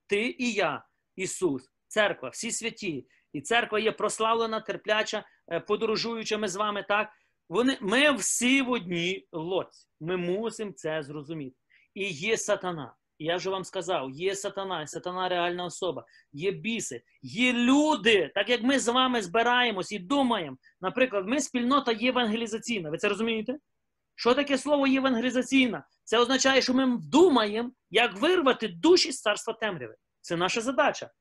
Ти 0.08 0.36
і 0.40 0.52
я, 0.52 0.86
Ісус, 1.16 1.70
церква, 1.88 2.30
всі 2.30 2.52
святі. 2.52 3.08
І 3.34 3.42
церква 3.42 3.80
є 3.80 3.92
прославлена, 3.92 4.62
терпляча, 4.62 5.26
е, 5.52 5.60
подорожуюча 5.60 6.38
ми 6.38 6.48
з 6.48 6.56
вами 6.56 6.86
так. 6.88 7.10
Вони, 7.50 7.78
Ми 7.82 8.12
всі 8.12 8.62
в 8.62 8.72
одній 8.72 9.28
лодці. 9.32 9.88
Ми 10.00 10.18
мусимо 10.18 10.72
це 10.72 11.04
зрозуміти. 11.04 11.56
І 11.94 12.10
є 12.10 12.38
сатана. 12.38 12.96
Я 13.20 13.36
вже 13.36 13.50
вам 13.50 13.64
сказав: 13.64 14.12
є 14.12 14.36
сатана, 14.36 14.88
сатана 14.88 15.30
реальна 15.30 15.66
особа, 15.66 16.06
є 16.34 16.52
біси, 16.52 17.02
є 17.22 17.54
люди, 17.54 18.32
так 18.36 18.50
як 18.50 18.64
ми 18.64 18.80
з 18.80 18.88
вами 18.88 19.22
збираємось 19.22 19.92
і 19.92 20.00
думаємо. 20.00 20.58
Наприклад, 20.82 21.28
ми 21.28 21.42
спільнота 21.42 21.92
євангелізаційна. 21.92 22.90
Ви 22.90 22.98
це 22.98 23.10
розумієте? 23.10 23.58
Що 24.16 24.34
таке 24.34 24.58
слово 24.58 24.88
євангелізаційна? 24.88 25.86
Це 26.08 26.20
означає, 26.20 26.62
що 26.62 26.74
ми 26.74 26.98
думаємо, 27.02 27.72
як 27.90 28.18
вирвати 28.18 28.68
душі 28.68 29.12
з 29.12 29.22
царства 29.22 29.54
темряви. 29.54 29.96
Це 30.22 30.36
наша 30.36 30.62
задача. 30.62 31.12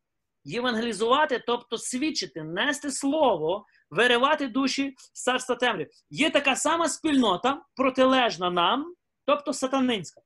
Євангелізувати, 0.44 1.44
тобто 1.46 1.78
свідчити, 1.78 2.42
нести 2.42 2.90
слово, 2.90 3.66
виривати 3.90 4.48
душі 4.48 4.94
з 5.12 5.22
царства 5.22 5.54
темряви. 5.54 5.90
Є 6.10 6.30
така 6.30 6.56
сама 6.56 6.88
спільнота, 6.88 7.62
протилежна 7.76 8.50
нам, 8.50 8.94
тобто 9.24 9.52
сатанинська. 9.52 10.20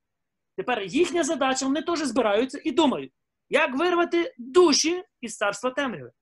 Тепер 0.57 0.83
їхня 0.83 1.25
задача, 1.25 1.67
вони 1.67 1.83
теж 1.83 1.99
збираються 1.99 2.61
і 2.65 2.73
думають, 2.73 3.13
як 3.49 3.79
вирвати 3.79 4.35
душі 4.39 5.05
із 5.21 5.37
царства 5.37 5.71
темряви. 5.71 6.13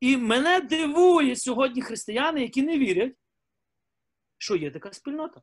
І 0.00 0.16
мене 0.16 0.60
дивує 0.60 1.36
сьогодні 1.36 1.82
християни, 1.82 2.42
які 2.42 2.62
не 2.62 2.78
вірять, 2.78 3.14
що 4.38 4.56
є 4.56 4.70
така 4.70 4.92
спільнота. 4.92 5.40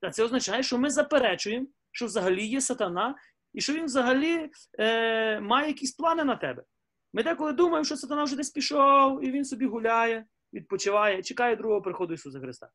А 0.00 0.10
це 0.10 0.24
означає, 0.24 0.62
що 0.62 0.78
ми 0.78 0.90
заперечуємо, 0.90 1.66
що 1.92 2.06
взагалі 2.06 2.46
є 2.46 2.60
сатана, 2.60 3.14
і 3.54 3.60
що 3.60 3.72
він 3.72 3.84
взагалі 3.84 4.50
е, 4.78 5.40
має 5.40 5.68
якісь 5.68 5.92
плани 5.92 6.24
на 6.24 6.36
тебе. 6.36 6.64
Ми 7.12 7.22
деколи 7.22 7.52
думаємо, 7.52 7.84
що 7.84 7.96
сатана 7.96 8.24
вже 8.24 8.36
десь 8.36 8.50
пішов, 8.50 9.24
і 9.24 9.30
він 9.30 9.44
собі 9.44 9.66
гуляє, 9.66 10.24
відпочиває, 10.52 11.22
чекає 11.22 11.56
другого 11.56 11.82
приходу 11.82 12.14
Ісуса 12.14 12.40
Христа. 12.40 12.70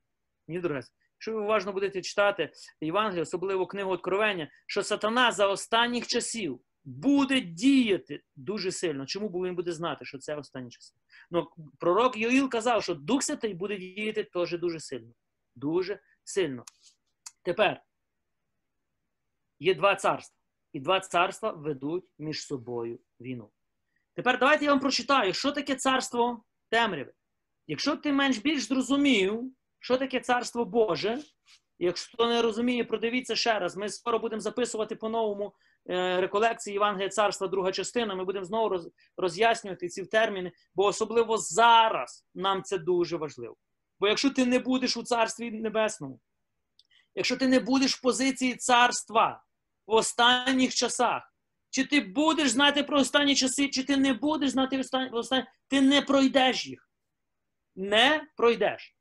Ні, 0.47 0.59
дорогі. 0.59 0.81
Якщо 1.15 1.33
ви 1.33 1.41
уважно 1.41 1.73
будете 1.73 2.01
читати 2.01 2.51
Євангелія, 2.81 3.21
особливо 3.21 3.67
книгу 3.67 3.91
Откровення, 3.91 4.49
що 4.67 4.83
сатана 4.83 5.31
за 5.31 5.47
останніх 5.47 6.07
часів 6.07 6.59
буде 6.83 7.41
діяти 7.41 8.21
дуже 8.35 8.71
сильно. 8.71 9.05
Чому? 9.05 9.29
Бо 9.29 9.45
він 9.45 9.55
буде 9.55 9.71
знати, 9.71 10.05
що 10.05 10.17
це 10.17 10.35
останні 10.35 10.69
часи. 10.69 10.93
Ну, 11.31 11.47
пророк 11.79 12.17
Йоїл 12.17 12.49
казав, 12.49 12.83
що 12.83 12.93
Дух 12.95 13.23
Святий 13.23 13.53
буде 13.53 13.77
діяти 13.77 14.23
теж 14.23 14.59
дуже 14.59 14.79
сильно. 14.79 15.13
Дуже 15.55 15.99
сильно. 16.23 16.63
Тепер 17.45 17.81
є 19.59 19.75
два 19.75 19.95
царства. 19.95 20.37
І 20.73 20.79
два 20.79 20.99
царства 20.99 21.51
ведуть 21.51 22.05
між 22.19 22.45
собою 22.45 22.99
війну. 23.19 23.51
Тепер 24.15 24.39
давайте 24.39 24.65
я 24.65 24.71
вам 24.71 24.79
прочитаю, 24.79 25.33
що 25.33 25.51
таке 25.51 25.75
царство 25.75 26.43
темряви. 26.69 27.13
Якщо 27.67 27.95
ти 27.95 28.13
менш 28.13 28.37
більш 28.37 28.63
зрозумів, 28.63 29.51
що 29.79 29.97
таке 29.97 30.19
царство 30.19 30.65
Боже, 30.65 31.19
якщо 31.79 32.13
хто 32.13 32.27
не 32.27 32.41
розуміє, 32.41 32.83
продивіться 32.83 33.35
ще 33.35 33.59
раз. 33.59 33.77
Ми 33.77 33.89
скоро 33.89 34.19
будемо 34.19 34.39
записувати 34.39 34.95
по-новому 34.95 35.53
е, 35.89 36.21
реколекції 36.21 36.73
Євангелія 36.73 37.09
царства, 37.09 37.47
друга 37.47 37.71
частина. 37.71 38.15
Ми 38.15 38.25
будемо 38.25 38.45
знову 38.45 38.91
роз'яснювати 39.17 39.87
ці 39.87 40.05
терміни, 40.05 40.51
бо 40.75 40.85
особливо 40.85 41.37
зараз 41.37 42.27
нам 42.35 42.63
це 42.63 42.77
дуже 42.77 43.17
важливо. 43.17 43.55
Бо 43.99 44.07
якщо 44.07 44.29
ти 44.29 44.45
не 44.45 44.59
будеш 44.59 44.97
у 44.97 45.03
царстві 45.03 45.51
небесному, 45.51 46.19
якщо 47.15 47.37
ти 47.37 47.47
не 47.47 47.59
будеш 47.59 47.95
в 47.95 48.01
позиції 48.01 48.55
царства 48.55 49.43
в 49.87 49.93
останніх 49.93 50.75
часах, 50.75 51.33
чи 51.69 51.83
ти 51.83 52.01
будеш 52.01 52.49
знати 52.49 52.83
про 52.83 52.99
останні 52.99 53.35
часи, 53.35 53.69
чи 53.69 53.83
ти 53.83 53.97
не 53.97 54.13
будеш 54.13 54.49
знати 54.49 54.81
про 55.09 55.19
останні, 55.19 55.45
ти 55.67 55.81
не 55.81 56.01
пройдеш 56.01 56.67
їх. 56.67 56.89
Не 57.75 58.27
пройдеш. 58.37 58.95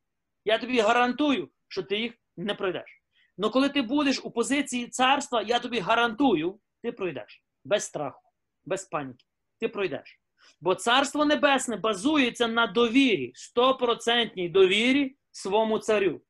Я 0.45 0.59
тобі 0.59 0.81
гарантую, 0.81 1.51
що 1.69 1.83
ти 1.83 1.99
їх 1.99 2.15
не 2.37 2.55
пройдеш. 2.55 3.03
Але 3.39 3.51
коли 3.51 3.69
ти 3.69 3.83
будеш 3.83 4.21
у 4.25 4.31
позиції 4.31 4.89
царства, 4.89 5.43
я 5.43 5.59
тобі 5.59 5.79
гарантую, 5.79 6.61
ти 6.83 6.93
пройдеш. 6.93 7.45
Без 7.65 7.85
страху, 7.85 8.23
без 8.65 8.85
паніки. 8.85 9.25
Ти 9.61 9.69
пройдеш. 9.69 10.21
Бо 10.61 10.75
царство 10.75 11.25
небесне 11.25 11.77
базується 11.77 12.49
на 12.49 12.67
довірі, 12.67 13.33
стопроцентній 13.35 14.49
довірі 14.49 15.17
своєму 15.31 15.79
царю. 15.79 16.21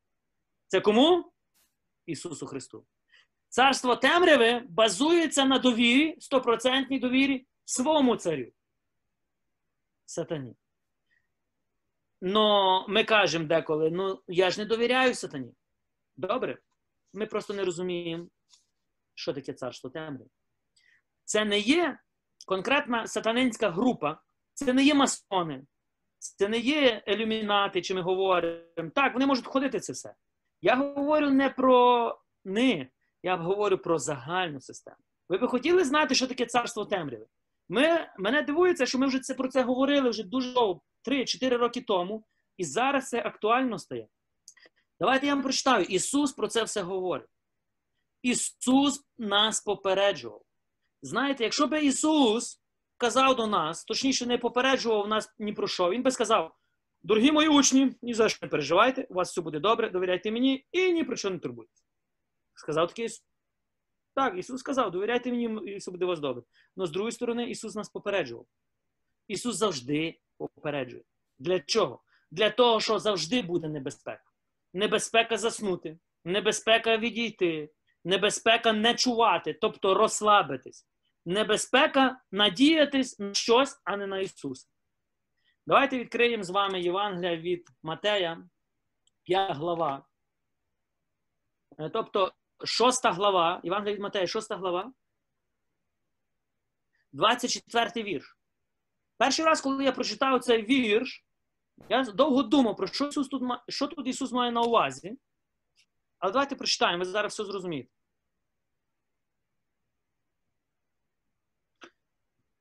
Це 0.66 0.80
кому? 0.80 1.32
Ісусу 2.06 2.46
Христу. 2.46 2.84
Царство 3.48 3.96
темряви 3.96 4.62
базується 4.68 5.44
на 5.44 5.58
довірі, 5.58 6.16
стопроцентній 6.20 6.98
довірі 6.98 7.46
своєму 7.64 8.16
царю. 8.16 8.46
Сатані. 10.04 10.54
Но 12.20 12.86
ми 12.88 13.04
кажемо 13.04 13.44
деколи, 13.44 13.90
ну 13.90 14.22
я 14.28 14.50
ж 14.50 14.58
не 14.58 14.64
довіряю 14.64 15.14
сатані. 15.14 15.52
Добре, 16.16 16.58
ми 17.12 17.26
просто 17.26 17.54
не 17.54 17.64
розуміємо, 17.64 18.28
що 19.14 19.32
таке 19.32 19.52
царство 19.52 19.90
темряви. 19.90 20.30
Це 21.24 21.44
не 21.44 21.58
є 21.58 21.98
конкретна 22.46 23.06
сатанинська 23.06 23.70
група, 23.70 24.22
це 24.54 24.72
не 24.72 24.84
є 24.84 24.94
масони, 24.94 25.62
це 26.18 26.48
не 26.48 26.58
є 26.58 27.02
ілюмінати, 27.06 27.82
чи 27.82 27.94
ми 27.94 28.00
говоримо. 28.00 28.90
Так, 28.94 29.12
вони 29.12 29.26
можуть 29.26 29.46
ходити 29.46 29.80
це 29.80 29.92
все. 29.92 30.14
Я 30.64 30.76
говорю 30.76 31.30
не 31.30 31.50
про 31.50 32.18
них, 32.44 32.88
я 33.22 33.36
говорю 33.36 33.78
про 33.78 33.98
загальну 33.98 34.60
систему. 34.60 34.96
Ви 35.28 35.38
би 35.38 35.48
хотіли 35.48 35.84
знати, 35.84 36.14
що 36.14 36.26
таке 36.26 36.46
царство 36.46 36.84
темряви? 36.84 37.26
Ми, 37.68 38.08
Мене 38.18 38.42
дивується, 38.42 38.86
що 38.86 38.98
ми 38.98 39.06
вже 39.06 39.18
це, 39.18 39.34
про 39.34 39.48
це 39.48 39.62
говорили 39.62 40.10
вже 40.10 40.22
дуже 40.22 40.52
довго, 40.52 40.80
3-4 41.08 41.56
роки 41.56 41.80
тому, 41.80 42.24
і 42.56 42.64
зараз 42.64 43.08
це 43.08 43.22
актуально 43.22 43.78
стає. 43.78 44.08
Давайте 45.00 45.26
я 45.26 45.34
вам 45.34 45.42
прочитаю. 45.42 45.84
Ісус 45.84 46.32
про 46.32 46.48
це 46.48 46.62
все 46.64 46.82
говорить. 46.82 47.30
Ісус 48.22 49.04
нас 49.18 49.60
попереджував. 49.60 50.42
Знаєте, 51.02 51.44
якщо 51.44 51.66
би 51.66 51.84
Ісус 51.84 52.60
казав 52.96 53.36
до 53.36 53.46
нас, 53.46 53.84
точніше, 53.84 54.26
не 54.26 54.38
попереджував 54.38 55.08
нас 55.08 55.34
ні 55.38 55.52
про 55.52 55.68
що, 55.68 55.90
Він 55.90 56.02
би 56.02 56.10
сказав: 56.10 56.54
дорогі 57.04 57.32
мої 57.32 57.48
учні, 57.48 57.96
ні 58.02 58.14
за 58.14 58.28
що 58.28 58.38
не 58.42 58.48
переживайте, 58.48 59.06
у 59.10 59.14
вас 59.14 59.30
все 59.30 59.40
буде 59.40 59.60
добре, 59.60 59.90
довіряйте 59.90 60.30
мені 60.30 60.66
і 60.72 60.92
ні 60.92 61.04
про 61.04 61.16
що 61.16 61.30
не 61.30 61.38
турбуйтесь. 61.38 61.84
Сказав 62.54 62.88
такий 62.88 63.04
Ісус. 63.04 63.24
Так, 64.14 64.38
Ісус 64.38 64.60
сказав, 64.60 64.90
довіряйте 64.90 65.30
мені, 65.30 65.72
і 65.72 65.76
все 65.76 65.90
буде 65.90 66.04
у 66.04 66.08
вас 66.08 66.20
добре. 66.20 66.42
Але 66.76 66.86
з 66.86 66.90
другої 66.90 67.12
сторони, 67.12 67.50
Ісус 67.50 67.74
нас 67.74 67.88
попереджував. 67.88 68.46
Ісус 69.28 69.56
завжди 69.56 70.20
попереджує. 70.38 71.02
Для 71.38 71.60
чого? 71.60 72.02
Для 72.30 72.50
того, 72.50 72.80
що 72.80 72.98
завжди 72.98 73.42
буде 73.42 73.68
небезпека. 73.68 74.24
Небезпека 74.72 75.36
заснути, 75.36 75.98
небезпека 76.24 76.96
відійти, 76.96 77.70
небезпека 78.04 78.72
не 78.72 78.94
чувати, 78.94 79.58
тобто 79.60 79.94
розслабитись. 79.94 80.86
Небезпека 81.26 82.20
надіятись 82.32 83.18
на 83.18 83.34
щось, 83.34 83.80
а 83.84 83.96
не 83.96 84.06
на 84.06 84.18
Ісуса. 84.18 84.68
Давайте 85.66 85.98
відкриємо 85.98 86.44
з 86.44 86.50
вами 86.50 86.80
Євангелія 86.80 87.36
від 87.36 87.68
Матея, 87.82 88.48
5 89.22 89.56
глава. 89.56 90.06
Тобто, 91.92 92.32
шоста 92.64 93.12
глава, 93.12 93.60
Євангелія 93.64 93.94
від 93.94 94.02
Матея, 94.02 94.26
шоста 94.26 94.56
глава, 94.56 94.92
24 97.12 98.02
вірш. 98.02 98.38
Перший 99.16 99.44
раз, 99.44 99.60
коли 99.60 99.84
я 99.84 99.92
прочитав 99.92 100.40
цей 100.40 100.62
вірш, 100.62 101.24
я 101.88 102.02
довго 102.02 102.42
думав, 102.42 102.76
про 102.76 102.86
що 102.86 103.06
Ісус 103.06 103.28
тут, 103.28 103.42
що 103.68 103.86
тут 103.86 104.06
Ісус 104.06 104.32
має 104.32 104.52
на 104.52 104.60
увазі. 104.60 105.18
Але 106.18 106.32
давайте 106.32 106.56
прочитаємо, 106.56 106.98
ви 106.98 107.10
зараз 107.10 107.32
все 107.32 107.44
зрозумієте. 107.44 107.90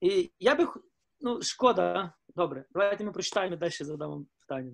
І 0.01 0.31
я 0.39 0.55
би, 0.55 0.67
ну, 1.21 1.41
шкода, 1.41 2.13
добре, 2.35 2.65
давайте 2.71 3.03
ми 3.03 3.11
прочитаємо 3.11 3.55
далі 3.55 3.71
задамо 3.71 4.25
питання. 4.39 4.71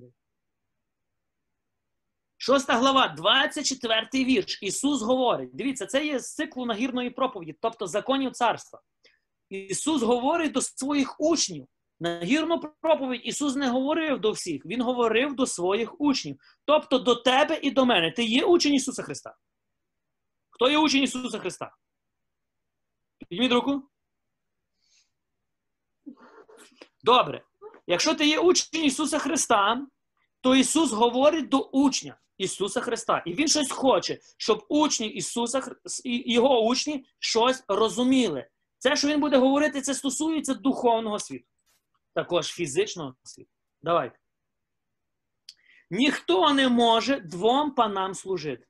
Шоста 2.41 2.77
глава, 2.77 3.07
24 3.07 4.07
вірш. 4.13 4.59
Ісус 4.61 5.01
говорить. 5.01 5.49
Дивіться, 5.53 5.85
це 5.85 6.05
є 6.05 6.19
з 6.19 6.35
циклу 6.35 6.65
нагірної 6.65 7.09
проповіді, 7.09 7.55
тобто 7.61 7.87
законів 7.87 8.31
царства. 8.31 8.81
Ісус 9.49 10.01
говорить 10.01 10.51
до 10.51 10.61
своїх 10.61 11.19
учнів. 11.19 11.67
Нагірну 11.99 12.59
проповідь 12.81 13.21
Ісус 13.23 13.55
не 13.55 13.69
говорив 13.69 14.19
до 14.19 14.31
всіх, 14.31 14.65
Він 14.65 14.81
говорив 14.81 15.35
до 15.35 15.45
своїх 15.45 16.01
учнів. 16.01 16.39
Тобто 16.65 16.99
до 16.99 17.15
тебе 17.15 17.59
і 17.61 17.71
до 17.71 17.85
мене. 17.85 18.11
Ти 18.11 18.23
є 18.23 18.45
учень 18.45 18.73
Ісуса 18.73 19.03
Христа? 19.03 19.35
Хто 20.49 20.69
є 20.69 20.77
учень 20.77 21.03
Ісуса 21.03 21.39
Христа? 21.39 21.75
Підніміть 23.17 23.51
руку. 23.51 23.89
Добре. 27.03 27.43
Якщо 27.89 28.15
ти 28.15 28.27
є 28.27 28.39
учень 28.39 28.85
Ісуса 28.85 29.19
Христа, 29.19 29.87
то 30.41 30.55
Ісус 30.55 30.91
говорить 30.91 31.49
до 31.49 31.59
учня 31.59 32.17
Ісуса 32.37 32.81
Христа. 32.81 33.23
І 33.25 33.33
Він 33.33 33.47
щось 33.47 33.71
хоче, 33.71 34.19
щоб 34.37 34.65
учні 34.69 35.07
Ісуса 35.07 35.75
Його 36.05 36.61
учні 36.61 37.05
щось 37.19 37.63
розуміли. 37.67 38.47
Це, 38.77 38.95
що 38.95 39.07
Він 39.07 39.19
буде 39.19 39.37
говорити, 39.37 39.81
це 39.81 39.93
стосується 39.93 40.53
духовного 40.53 41.19
світу. 41.19 41.45
Також 42.13 42.47
фізичного 42.47 43.15
світу. 43.23 43.49
Давайте. 43.81 44.19
Ніхто 45.89 46.53
не 46.53 46.69
може 46.69 47.19
двом 47.19 47.71
панам 47.71 48.13
служити. 48.13 48.65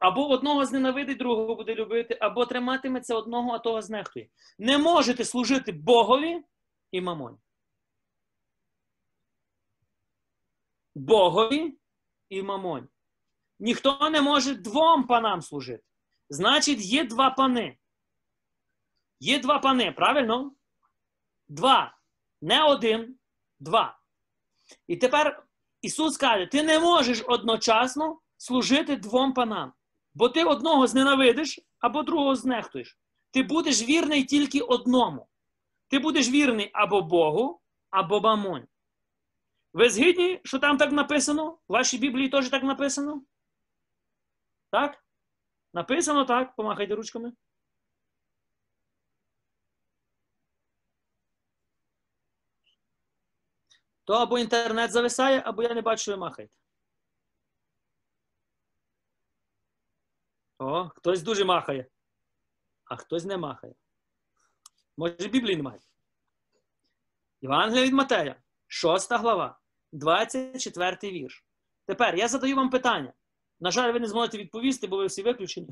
Або 0.00 0.28
одного 0.28 0.66
зненавидить, 0.66 1.18
другого 1.18 1.54
буде 1.54 1.74
любити, 1.74 2.18
або 2.20 2.46
триматиметься 2.46 3.14
одного, 3.14 3.52
а 3.52 3.58
того 3.58 3.82
знехтує. 3.82 4.28
Не 4.58 4.78
можете 4.78 5.24
служити 5.24 5.72
Богові 5.72 6.42
і 6.92 7.00
мамоні. 7.00 7.36
Богові 10.94 11.78
і 12.28 12.42
мамоні. 12.42 12.86
Ніхто 13.58 14.10
не 14.10 14.22
може 14.22 14.54
двом 14.54 15.06
панам 15.06 15.42
служити. 15.42 15.84
Значить, 16.28 16.80
є 16.80 17.04
два 17.04 17.30
пани. 17.30 17.78
Є 19.20 19.38
два 19.38 19.58
пани, 19.58 19.92
правильно? 19.92 20.52
Два. 21.48 21.98
Не 22.40 22.64
один, 22.64 23.18
два. 23.60 23.98
І 24.86 24.96
тепер 24.96 25.46
Ісус 25.82 26.16
каже: 26.16 26.46
ти 26.46 26.62
не 26.62 26.78
можеш 26.78 27.22
одночасно 27.28 28.20
служити 28.36 28.96
двом 28.96 29.34
панам. 29.34 29.72
Бо 30.14 30.28
ти 30.28 30.44
одного 30.44 30.86
зненавидиш 30.86 31.60
або 31.78 32.02
другого 32.02 32.36
знехтуєш. 32.36 32.98
Ти 33.30 33.42
будеш 33.42 33.82
вірний 33.82 34.24
тільки 34.24 34.60
одному. 34.60 35.28
Ти 35.92 35.98
будеш 35.98 36.28
вірний 36.28 36.70
або 36.72 37.02
Богу, 37.02 37.60
або 37.90 38.20
мамоні. 38.20 38.66
Ви 39.72 39.90
згідні, 39.90 40.40
що 40.44 40.58
там 40.58 40.76
так 40.78 40.92
написано? 40.92 41.50
В 41.50 41.72
вашій 41.72 41.98
Біблії 41.98 42.28
теж 42.28 42.48
так 42.48 42.62
написано? 42.62 43.22
Так? 44.70 45.04
Написано 45.74 46.24
так, 46.24 46.56
помахайте 46.56 46.94
ручками. 46.94 47.32
То 54.04 54.14
або 54.14 54.38
інтернет 54.38 54.92
зависає, 54.92 55.42
або 55.46 55.62
я 55.62 55.74
не 55.74 55.82
бачу, 55.82 56.10
ви 56.10 56.16
махаєте. 56.16 56.54
О, 60.58 60.88
хтось 60.88 61.22
дуже 61.22 61.44
махає, 61.44 61.86
а 62.84 62.96
хтось 62.96 63.24
не 63.24 63.36
махає. 63.36 63.74
Може, 64.96 65.28
Біблії 65.28 65.56
немає. 65.56 65.80
Євангелія 67.40 67.86
від 67.86 67.92
Матея, 67.92 68.42
6 68.66 69.12
глава, 69.12 69.60
24 69.92 70.96
вірш. 71.02 71.44
Тепер 71.86 72.16
я 72.16 72.28
задаю 72.28 72.56
вам 72.56 72.70
питання. 72.70 73.12
На 73.60 73.70
жаль, 73.70 73.92
ви 73.92 74.00
не 74.00 74.08
зможете 74.08 74.38
відповісти, 74.38 74.86
бо 74.86 74.96
ви 74.96 75.06
всі 75.06 75.22
виключені. 75.22 75.68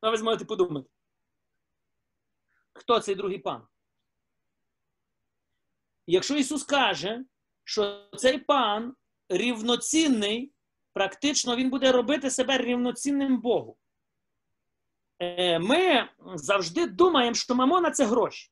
А 0.00 0.10
ви 0.10 0.16
зможете 0.16 0.44
подумати. 0.44 0.88
Хто 2.72 3.00
цей 3.00 3.14
другий 3.14 3.38
пан? 3.38 3.66
Якщо 6.06 6.36
Ісус 6.36 6.64
каже, 6.64 7.24
що 7.64 8.10
цей 8.16 8.38
пан 8.38 8.94
рівноцінний, 9.28 10.52
практично 10.92 11.56
Він 11.56 11.70
буде 11.70 11.92
робити 11.92 12.30
себе 12.30 12.58
рівноцінним 12.58 13.40
Богу. 13.40 13.76
Е, 15.20 15.58
ми 15.58 16.08
завжди 16.34 16.86
думаємо, 16.86 17.34
що 17.34 17.54
мамона 17.54 17.90
це 17.90 18.04
гроші. 18.04 18.50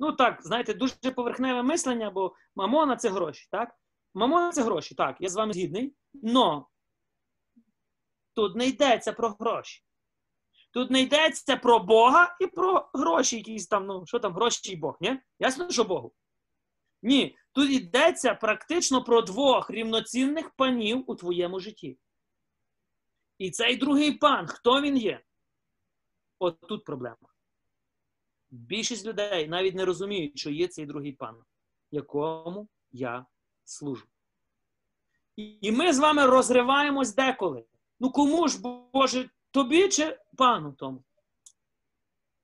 Ну 0.00 0.12
так, 0.12 0.42
знаєте, 0.42 0.74
дуже 0.74 0.94
поверхневе 0.94 1.62
мислення, 1.62 2.10
бо 2.10 2.34
мамона 2.56 2.96
це 2.96 3.08
гроші. 3.08 3.48
так? 3.50 3.74
Мамона 4.14 4.52
це 4.52 4.62
гроші, 4.62 4.94
так, 4.94 5.16
я 5.20 5.28
з 5.28 5.34
вами 5.34 5.52
згідний. 5.52 5.94
Но 6.14 6.68
тут 8.34 8.56
не 8.56 8.66
йдеться 8.66 9.12
про 9.12 9.28
гроші. 9.28 9.82
Тут 10.70 10.90
не 10.90 11.00
йдеться 11.00 11.56
про 11.56 11.78
Бога 11.78 12.36
і 12.40 12.46
про 12.46 12.90
гроші, 12.94 13.36
якісь 13.36 13.66
там, 13.66 13.86
ну, 13.86 14.06
що 14.06 14.18
там, 14.18 14.34
гроші 14.34 14.72
і 14.72 14.76
Бог, 14.76 14.96
ні? 15.00 15.20
Ясно, 15.38 15.70
що 15.70 15.84
Богу? 15.84 16.12
Ні. 17.02 17.36
Тут 17.52 17.70
йдеться 17.70 18.34
практично 18.34 19.04
про 19.04 19.22
двох 19.22 19.70
рівноцінних 19.70 20.50
панів 20.50 21.04
у 21.06 21.14
твоєму 21.14 21.60
житті. 21.60 21.98
І 23.38 23.50
цей 23.50 23.76
другий 23.76 24.12
пан, 24.12 24.46
хто 24.46 24.80
він 24.80 24.96
є? 24.96 25.20
От 26.38 26.60
тут 26.60 26.84
проблема. 26.84 27.16
Більшість 28.50 29.06
людей 29.06 29.48
навіть 29.48 29.74
не 29.74 29.84
розуміють, 29.84 30.38
що 30.38 30.50
є 30.50 30.68
цей 30.68 30.86
другий 30.86 31.12
пан, 31.12 31.36
якому 31.90 32.68
я 32.92 33.26
служу. 33.64 34.06
І 35.36 35.72
ми 35.72 35.92
з 35.92 35.98
вами 35.98 36.26
розриваємось 36.26 37.14
деколи. 37.14 37.64
Ну 38.00 38.10
кому 38.10 38.48
ж, 38.48 38.60
Боже, 38.92 39.30
тобі 39.50 39.88
чи 39.88 40.18
пану 40.36 40.72
тому? 40.72 41.04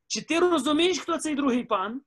Чи 0.06 0.22
ти 0.22 0.38
розумієш, 0.38 0.98
хто 0.98 1.18
цей 1.18 1.34
другий 1.34 1.64
пан? 1.64 2.02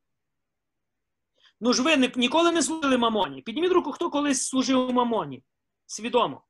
Ну 1.62 1.74
ж 1.74 1.84
ви 1.84 2.12
ніколи 2.16 2.52
не 2.52 2.62
служили 2.62 2.98
мамоні. 2.98 3.42
Підніміть 3.42 3.72
руку, 3.72 3.92
хто 3.92 4.10
колись 4.10 4.48
служив 4.48 4.94
мамоні. 4.94 5.44
Свідомо. 5.86 6.44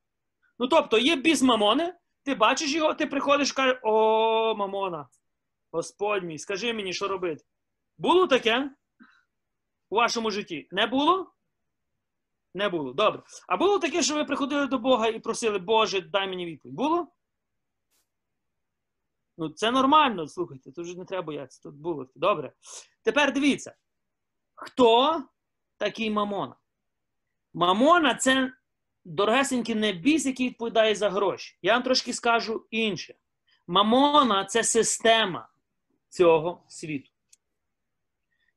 Ну 0.60 0.68
тобто, 0.68 0.98
є 0.98 1.16
біс 1.16 1.42
мамони, 1.42 1.94
ти 2.24 2.36
бачиш 2.36 2.74
його, 2.74 2.94
ти 2.94 3.06
приходиш 3.06 3.50
і 3.50 3.54
кажеш, 3.54 3.80
о, 3.84 4.56
мамона, 4.56 5.08
Господь 5.76 6.24
мій, 6.24 6.40
скажи 6.40 6.74
мені, 6.74 6.94
що 6.94 7.08
робити. 7.08 7.46
Було 7.98 8.28
таке 8.28 8.72
у 9.90 9.96
вашому 9.96 10.32
житті? 10.32 10.68
Не 10.72 10.88
було? 10.88 11.34
Не 12.54 12.70
було. 12.70 12.94
Добре. 12.94 13.24
А 13.48 13.58
було 13.58 13.80
таке, 13.80 14.04
що 14.04 14.16
ви 14.16 14.26
приходили 14.26 14.68
до 14.68 14.80
Бога 14.80 15.08
і 15.08 15.20
просили, 15.20 15.60
Боже, 15.60 16.02
дай 16.02 16.28
мені 16.28 16.46
відповідь. 16.46 16.76
Було? 16.76 17.08
Ну, 19.38 19.50
це 19.50 19.72
нормально, 19.72 20.28
слухайте, 20.28 20.72
тут 20.72 20.86
вже 20.86 20.98
не 20.98 21.06
треба 21.06 21.24
боятися. 21.24 21.64
Тут 21.64 21.76
було. 21.76 22.08
Добре. 22.16 22.54
Тепер 23.04 23.34
дивіться. 23.34 23.76
Хто 24.54 25.24
такий 25.78 26.10
Мамона? 26.10 26.56
Мамона 27.54 28.16
це 28.16 28.52
дорогесенький 29.06 29.76
небіс, 29.76 30.26
який 30.26 30.50
відповідає 30.50 30.96
за 30.96 31.10
гроші. 31.10 31.58
Я 31.62 31.74
вам 31.74 31.84
трошки 31.84 32.14
скажу 32.14 32.68
інше. 32.72 33.16
Мамона 33.68 34.46
це 34.46 34.64
система 34.64 35.50
цього 36.16 36.64
світу. 36.68 37.12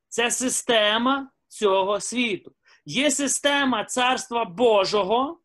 Це 0.08 0.30
система 0.30 1.30
цього 1.48 2.00
світу. 2.00 2.54
Є 2.84 3.10
система 3.10 3.84
Царства 3.84 4.44
Божого, 4.44 5.40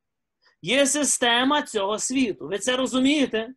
є 0.62 0.86
система 0.88 1.62
цього 1.62 2.00
світу. 2.00 2.48
Ви 2.48 2.60
це 2.60 2.78
розумієте? 2.78 3.54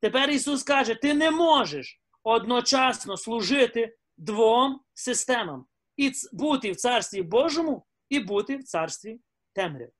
Тепер 0.00 0.30
Ісус 0.30 0.62
каже: 0.62 0.94
ти 0.94 1.14
не 1.14 1.30
можеш 1.30 2.00
одночасно 2.22 3.16
служити 3.16 3.96
двом 4.16 4.80
системам. 4.94 5.66
І 5.96 6.12
бути 6.32 6.72
в 6.72 6.76
Царстві 6.76 7.22
Божому, 7.22 7.86
і 8.08 8.20
бути 8.20 8.56
в 8.56 8.64
царстві 8.64 9.20
темряви. 9.52 9.92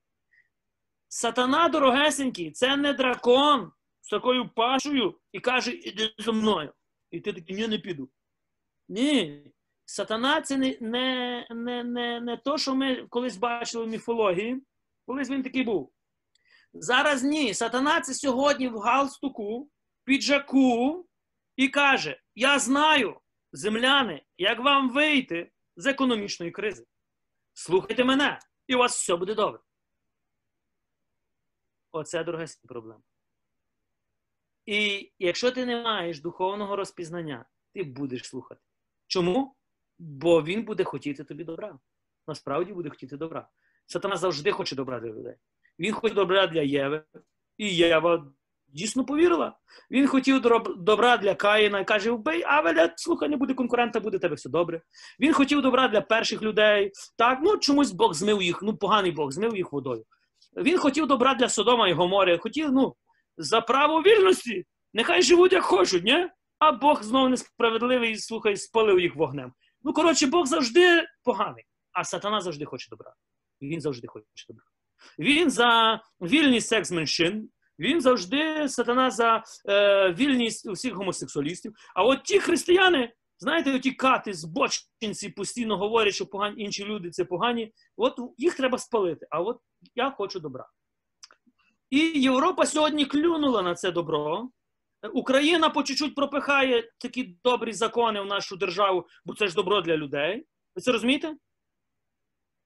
Сатана 1.07 1.69
дорогесенький, 1.69 2.51
це 2.51 2.77
не 2.77 2.93
дракон 2.93 3.71
з 4.01 4.09
такою 4.09 4.49
пашою 4.49 5.19
і 5.31 5.39
каже, 5.39 5.71
іди 5.71 6.13
зі 6.19 6.31
мною. 6.31 6.73
І 7.11 7.19
ти 7.19 7.33
такий, 7.33 7.55
ні, 7.55 7.67
не 7.67 7.77
піду. 7.77 8.09
Ні. 8.87 9.43
Сатана 9.85 10.41
це 10.41 10.57
не 10.57 10.77
не, 10.81 11.47
не, 11.49 11.83
не, 11.83 12.21
не 12.21 12.37
то, 12.37 12.57
що 12.57 12.75
ми 12.75 13.07
колись 13.09 13.37
бачили 13.37 13.85
в 13.85 13.87
міфології. 13.87 14.61
Колись 15.05 15.29
він 15.29 15.43
такий 15.43 15.63
був. 15.63 15.93
Зараз 16.73 17.23
ні. 17.23 17.53
Сатана 17.53 18.01
це 18.01 18.13
сьогодні 18.13 18.67
в 18.67 18.77
галстуку, 18.77 19.69
піджаку 20.03 21.05
і 21.55 21.67
каже: 21.67 22.21
Я 22.35 22.59
знаю, 22.59 23.19
земляни, 23.51 24.23
як 24.37 24.59
вам 24.59 24.89
вийти 24.89 25.51
з 25.75 25.85
економічної 25.85 26.51
кризи. 26.51 26.85
Слухайте 27.53 28.03
мене, 28.03 28.39
і 28.67 28.75
у 28.75 28.77
вас 28.77 28.95
все 28.95 29.15
буде 29.15 29.35
добре. 29.35 29.59
Оце 31.91 32.23
друга 32.23 32.45
проблема. 32.67 33.01
І 34.71 35.11
якщо 35.19 35.51
ти 35.51 35.65
не 35.65 35.83
маєш 35.83 36.21
духовного 36.21 36.75
розпізнання, 36.75 37.45
ти 37.73 37.83
будеш 37.83 38.25
слухати. 38.25 38.61
Чому? 39.07 39.55
Бо 39.99 40.43
він 40.43 40.63
буде 40.63 40.83
хотіти 40.83 41.23
тобі 41.23 41.43
добра. 41.43 41.79
Насправді 42.27 42.73
буде 42.73 42.89
хотіти 42.89 43.17
добра. 43.17 43.47
Сатана 43.85 44.17
завжди 44.17 44.51
хоче 44.51 44.75
добра 44.75 44.99
для 44.99 45.09
людей. 45.09 45.35
Він 45.79 45.93
хоче 45.93 46.15
добра 46.15 46.47
для 46.47 46.61
Єви. 46.61 47.03
І 47.57 47.75
Єва 47.75 48.31
дійсно 48.67 49.05
повірила. 49.05 49.57
Він 49.91 50.07
хотів 50.07 50.41
добра 50.77 51.17
для 51.17 51.35
Каїна 51.35 51.79
і 51.79 51.85
каже: 51.85 52.11
вбий, 52.11 52.43
Авеля, 52.43 52.93
слухай, 52.95 53.29
не 53.29 53.37
буде 53.37 53.53
конкурента, 53.53 53.99
буде 53.99 54.19
тебе 54.19 54.35
все 54.35 54.49
добре. 54.49 54.81
Він 55.19 55.33
хотів 55.33 55.61
добра 55.61 55.87
для 55.87 56.01
перших 56.01 56.41
людей. 56.41 56.91
Так, 57.17 57.39
ну 57.43 57.57
чомусь 57.57 57.91
Бог 57.91 58.13
змив 58.13 58.41
їх, 58.41 58.61
ну 58.61 58.77
поганий 58.77 59.11
Бог 59.11 59.31
змив 59.31 59.57
їх 59.57 59.71
водою. 59.71 60.05
Він 60.57 60.77
хотів 60.77 61.07
добра 61.07 61.33
для 61.33 61.49
Содома 61.49 61.87
і 61.87 61.93
Гомори. 61.93 62.37
Хотів, 62.37 62.71
ну, 62.71 62.95
за 63.41 63.61
право 63.61 64.01
вільності. 64.01 64.65
Нехай 64.93 65.21
живуть, 65.21 65.53
як 65.53 65.63
хочуть, 65.63 66.03
ні? 66.03 66.29
А 66.59 66.71
Бог 66.71 67.03
знову 67.03 67.29
несправедливий, 67.29 68.17
слухай, 68.17 68.57
спалив 68.57 68.99
їх 68.99 69.15
вогнем. 69.15 69.53
Ну, 69.83 69.93
коротше, 69.93 70.27
Бог 70.27 70.45
завжди 70.45 71.03
поганий, 71.23 71.63
а 71.91 72.03
сатана 72.03 72.41
завжди 72.41 72.65
хоче 72.65 72.87
добра. 72.89 73.13
Він 73.61 73.81
завжди 73.81 74.07
хоче 74.07 74.45
добра. 74.47 74.63
Він 75.19 75.51
за 75.51 76.01
вільність 76.21 76.67
секс 76.67 76.91
меншин, 76.91 77.49
він 77.79 78.01
завжди 78.01 78.69
сатана 78.69 79.11
за 79.11 79.43
е, 79.69 80.13
вільність 80.13 80.67
усіх 80.67 80.93
гомосексуалістів. 80.93 81.73
А 81.95 82.03
от 82.03 82.23
ті 82.23 82.39
християни, 82.39 83.13
знаєте, 83.39 83.75
оті 83.75 83.91
кати, 83.91 84.33
збочинці 84.33 85.29
постійно 85.29 85.77
говорять, 85.77 86.13
що 86.13 86.25
погані 86.25 86.63
інші 86.63 86.85
люди 86.85 87.09
це 87.09 87.25
погані. 87.25 87.73
От 87.97 88.13
їх 88.37 88.55
треба 88.55 88.77
спалити. 88.77 89.27
А 89.29 89.41
от 89.41 89.59
я 89.95 90.11
хочу 90.11 90.39
добра. 90.39 90.67
І 91.91 91.99
Європа 91.99 92.65
сьогодні 92.65 93.05
клюнула 93.05 93.61
на 93.61 93.75
це 93.75 93.91
добро. 93.91 94.49
Україна 95.13 95.69
по 95.69 95.83
чуть-чуть 95.83 96.15
пропихає 96.15 96.91
такі 96.97 97.37
добрі 97.43 97.73
закони 97.73 98.21
в 98.21 98.25
нашу 98.25 98.57
державу, 98.57 99.07
бо 99.25 99.33
це 99.33 99.47
ж 99.47 99.55
добро 99.55 99.81
для 99.81 99.97
людей. 99.97 100.45
Ви 100.75 100.81
це 100.81 100.91
розумієте? 100.91 101.35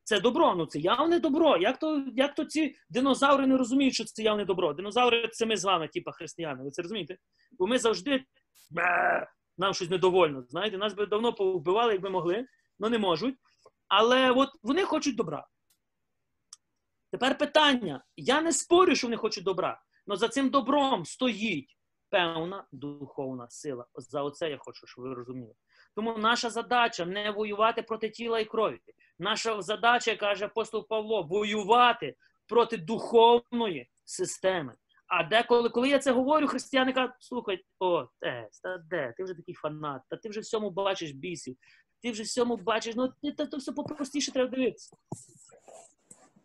Це 0.04 0.20
добро, 0.20 0.56
ну 0.56 0.66
це 0.66 0.80
явне 0.80 1.20
добро. 1.20 1.58
Як 1.58 1.80
то 1.80 2.04
як 2.16 2.36
то 2.36 2.46
ці 2.46 2.76
динозаври 2.90 3.48
не 3.48 3.58
розуміють, 3.58 3.94
що 3.94 4.04
це 4.04 4.24
явне 4.24 4.46
добро? 4.46 4.74
Динозаври 4.74 5.28
це 5.28 5.46
ми 5.46 5.58
з 5.58 5.64
вами, 5.64 5.88
типа 5.88 6.12
християни. 6.12 6.64
Ви 6.64 6.72
це 6.72 6.82
розумієте? 6.82 7.18
Бо 7.60 7.68
ми 7.68 7.80
завжди 7.80 8.24
нам 9.58 9.74
щось 9.74 9.90
недовольно. 9.90 10.44
Знаєте, 10.50 10.78
нас 10.78 10.94
би 10.94 11.06
давно 11.06 11.34
повбивали, 11.34 11.94
якби 11.94 12.10
могли, 12.10 12.46
але 12.80 12.90
не 12.90 12.98
можуть. 12.98 13.36
Але 13.88 14.32
от 14.32 14.50
вони 14.64 14.84
хочуть 14.84 15.16
добра. 15.16 15.48
Тепер 17.16 17.38
питання. 17.38 18.03
Я 18.18 18.41
не 18.41 18.51
спорю, 18.51 18.95
що 18.95 19.07
вони 19.07 19.18
хочуть 19.18 19.43
добра, 19.43 19.82
але 20.07 20.18
за 20.18 20.28
цим 20.28 20.49
добром 20.49 21.05
стоїть 21.05 21.78
певна 22.09 22.66
духовна 22.72 23.49
сила. 23.49 23.86
За 23.95 24.24
оце 24.24 24.49
я 24.49 24.57
хочу, 24.57 24.88
щоб 24.88 25.05
ви 25.05 25.13
розуміли. 25.13 25.53
Тому 25.95 26.18
наша 26.18 26.49
задача 26.49 27.05
не 27.05 27.32
воювати 27.32 27.82
проти 27.82 28.09
тіла 28.09 28.39
і 28.39 28.45
крові. 28.45 28.80
Наша 29.20 29.61
задача, 29.61 30.16
каже 30.16 30.45
апостол 30.45 30.88
Павло, 30.88 31.24
воювати 31.24 32.16
проти 32.47 32.78
духовної 32.78 33.89
системи. 34.05 34.74
А 35.07 35.24
деколи, 35.24 35.70
коли 35.70 35.89
я 35.89 35.99
це 35.99 36.11
говорю, 36.11 36.47
християни 36.47 36.93
кажуть, 36.93 37.16
слухай, 37.20 37.66
о, 37.80 38.07
те, 38.20 38.49
та 38.63 38.78
де, 38.78 39.13
ти 39.18 39.24
вже 39.24 39.34
такий 39.34 39.55
фанат, 39.55 40.01
та 40.09 40.18
ти 40.18 40.30
вже 40.30 40.39
всьому 40.39 40.70
бачиш 40.70 41.11
бісів, 41.11 41.55
ти 42.01 42.11
вже 42.11 42.24
всьому 42.24 42.57
бачиш, 42.57 42.95
ну 42.95 43.13
то 43.51 43.57
все 43.57 43.72
попростіше 43.72 44.32
треба 44.32 44.49
дивитися. 44.49 44.97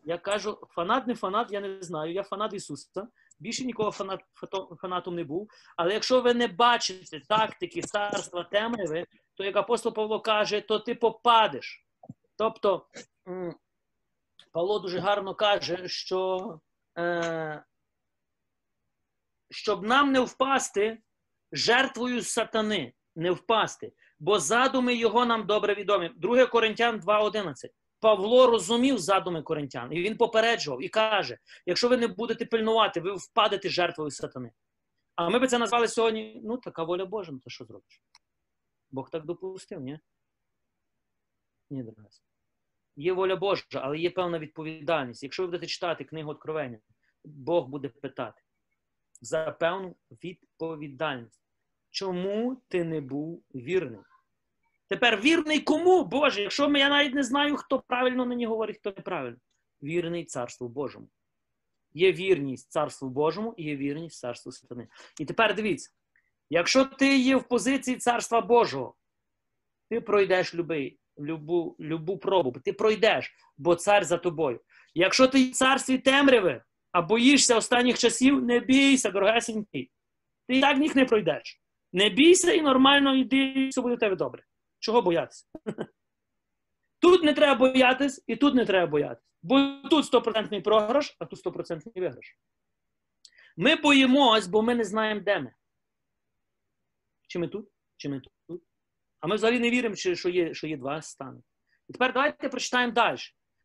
Я 0.04 0.18
кажу, 0.18 0.58
фанат 0.70 1.06
не 1.06 1.14
фанат, 1.14 1.52
я 1.52 1.60
не 1.60 1.82
знаю. 1.82 2.12
Я 2.12 2.22
фанат 2.22 2.52
Ісуса. 2.52 3.08
Більше 3.38 3.64
нікого 3.64 3.90
фанат, 3.90 4.20
фанатом 4.80 5.14
не 5.14 5.24
був. 5.24 5.50
Але 5.76 5.92
якщо 5.92 6.20
ви 6.20 6.34
не 6.34 6.48
бачите 6.48 7.20
тактики 7.20 7.82
царства 7.82 8.44
темряви, 8.44 9.06
то 9.34 9.44
як 9.44 9.56
апостол 9.56 9.94
Павло 9.94 10.20
каже, 10.20 10.60
то 10.60 10.78
ти 10.78 10.94
попадеш. 10.94 11.86
Тобто 12.36 12.86
Павло 14.52 14.78
дуже 14.78 14.98
гарно 14.98 15.34
каже, 15.34 15.88
що 15.88 16.60
е, 16.98 17.64
щоб 19.50 19.82
нам 19.82 20.12
не 20.12 20.20
впасти 20.20 20.98
жертвою 21.52 22.22
сатани, 22.22 22.92
не 23.16 23.30
впасти, 23.30 23.92
бо 24.18 24.38
задуми 24.38 24.94
його 24.94 25.26
нам 25.26 25.46
добре 25.46 25.74
відомі. 25.74 26.10
2 26.16 26.46
Коринтян 26.46 27.00
2.11. 27.00 27.54
Павло 28.00 28.46
розумів 28.46 28.98
задуми 28.98 29.42
коринтян, 29.42 29.92
і 29.92 30.02
він 30.02 30.16
попереджував 30.16 30.82
і 30.82 30.88
каже: 30.88 31.38
якщо 31.66 31.88
ви 31.88 31.96
не 31.96 32.08
будете 32.08 32.44
пильнувати, 32.44 33.00
ви 33.00 33.14
впадете 33.14 33.68
жертвою 33.68 34.10
сатани. 34.10 34.52
А 35.14 35.28
ми 35.28 35.38
би 35.38 35.46
це 35.46 35.58
назвали 35.58 35.88
сьогодні, 35.88 36.40
ну, 36.44 36.56
така 36.56 36.84
воля 36.84 37.06
Божа, 37.06 37.32
ну 37.32 37.38
то 37.38 37.50
що 37.50 37.64
зробиш? 37.64 38.02
Бог 38.90 39.10
так 39.10 39.24
допустив, 39.24 39.80
ні? 39.80 39.98
Ні, 41.70 41.82
дорогі. 41.82 42.08
Є 42.96 43.12
воля 43.12 43.36
Божа, 43.36 43.64
але 43.72 43.98
є 43.98 44.10
певна 44.10 44.38
відповідальність. 44.38 45.22
Якщо 45.22 45.42
ви 45.42 45.46
будете 45.46 45.66
читати 45.66 46.04
книгу 46.04 46.30
Откровення, 46.30 46.78
Бог 47.24 47.68
буде 47.68 47.88
питати 47.88 48.42
за 49.20 49.50
певну 49.50 49.96
відповідальність. 50.24 51.42
Чому 51.90 52.62
ти 52.68 52.84
не 52.84 53.00
був 53.00 53.44
вірним? 53.54 54.04
Тепер 54.90 55.20
вірний 55.20 55.60
кому? 55.60 56.04
Боже, 56.04 56.42
якщо 56.42 56.76
я 56.76 56.88
навіть 56.88 57.14
не 57.14 57.22
знаю, 57.22 57.56
хто 57.56 57.78
правильно 57.78 58.26
мені 58.26 58.46
говорить, 58.46 58.76
хто 58.78 58.90
неправильно. 58.90 59.38
Вірний 59.82 60.24
Царству 60.24 60.68
Божому. 60.68 61.08
Є 61.94 62.12
вірність 62.12 62.72
Царству 62.72 63.08
Божому 63.08 63.54
і 63.56 63.64
є 63.64 63.76
вірність 63.76 64.18
Царству 64.18 64.52
Сатани. 64.52 64.88
І 65.20 65.24
тепер 65.24 65.54
дивіться: 65.54 65.90
якщо 66.50 66.84
ти 66.84 67.18
є 67.18 67.36
в 67.36 67.48
позиції 67.48 67.96
Царства 67.96 68.40
Божого, 68.40 68.94
ти 69.90 70.00
пройдеш 70.00 70.54
любий, 70.54 70.98
любу, 71.18 71.76
любу 71.80 72.18
пробу, 72.18 72.60
ти 72.64 72.72
пройдеш, 72.72 73.32
бо 73.58 73.74
цар 73.74 74.04
за 74.04 74.18
тобою. 74.18 74.60
Якщо 74.94 75.28
ти 75.28 75.50
в 75.50 75.52
царстві 75.52 75.98
темряви, 75.98 76.62
а 76.92 77.02
боїшся 77.02 77.56
останніх 77.56 77.98
часів, 77.98 78.42
не 78.42 78.60
бійся, 78.60 79.10
дорогесенький. 79.10 79.90
Ти 80.48 80.60
так 80.60 80.78
їх 80.78 80.96
не 80.96 81.04
пройдеш. 81.04 81.60
Не 81.92 82.08
бійся 82.08 82.52
і 82.52 82.62
нормально 82.62 83.16
йди, 83.16 83.36
і 83.36 83.68
все 83.68 83.80
буде 83.80 83.94
у 83.94 83.98
тебе 83.98 84.16
добре. 84.16 84.42
Чого 84.80 85.02
боятися? 85.02 85.46
Тут 87.00 87.22
не 87.22 87.34
треба 87.34 87.54
боятись, 87.54 88.24
і 88.26 88.36
тут 88.36 88.54
не 88.54 88.66
треба 88.66 88.86
боятися. 88.86 89.26
Бо 89.42 89.82
тут 89.90 90.06
стопроцентний 90.06 90.60
програш, 90.60 91.16
а 91.18 91.24
тут 91.24 91.38
стопроцентний 91.38 91.92
виграш. 91.96 92.38
Ми 93.56 93.76
боїмось, 93.76 94.46
бо 94.46 94.62
ми 94.62 94.74
не 94.74 94.84
знаємо, 94.84 95.20
де 95.20 95.40
ми. 95.40 95.54
Чи 97.28 97.38
ми 97.38 97.48
тут, 97.48 97.68
чи 97.96 98.08
ми 98.08 98.20
тут. 98.20 98.62
А 99.20 99.26
ми 99.26 99.34
взагалі 99.34 99.60
не 99.60 99.70
віримо, 99.70 99.94
що 99.94 100.28
є, 100.28 100.54
що 100.54 100.66
є 100.66 100.76
два 100.76 101.02
стани. 101.02 101.40
І 101.88 101.92
тепер 101.92 102.12
давайте 102.12 102.48
прочитаємо 102.48 102.92
далі. 102.92 103.18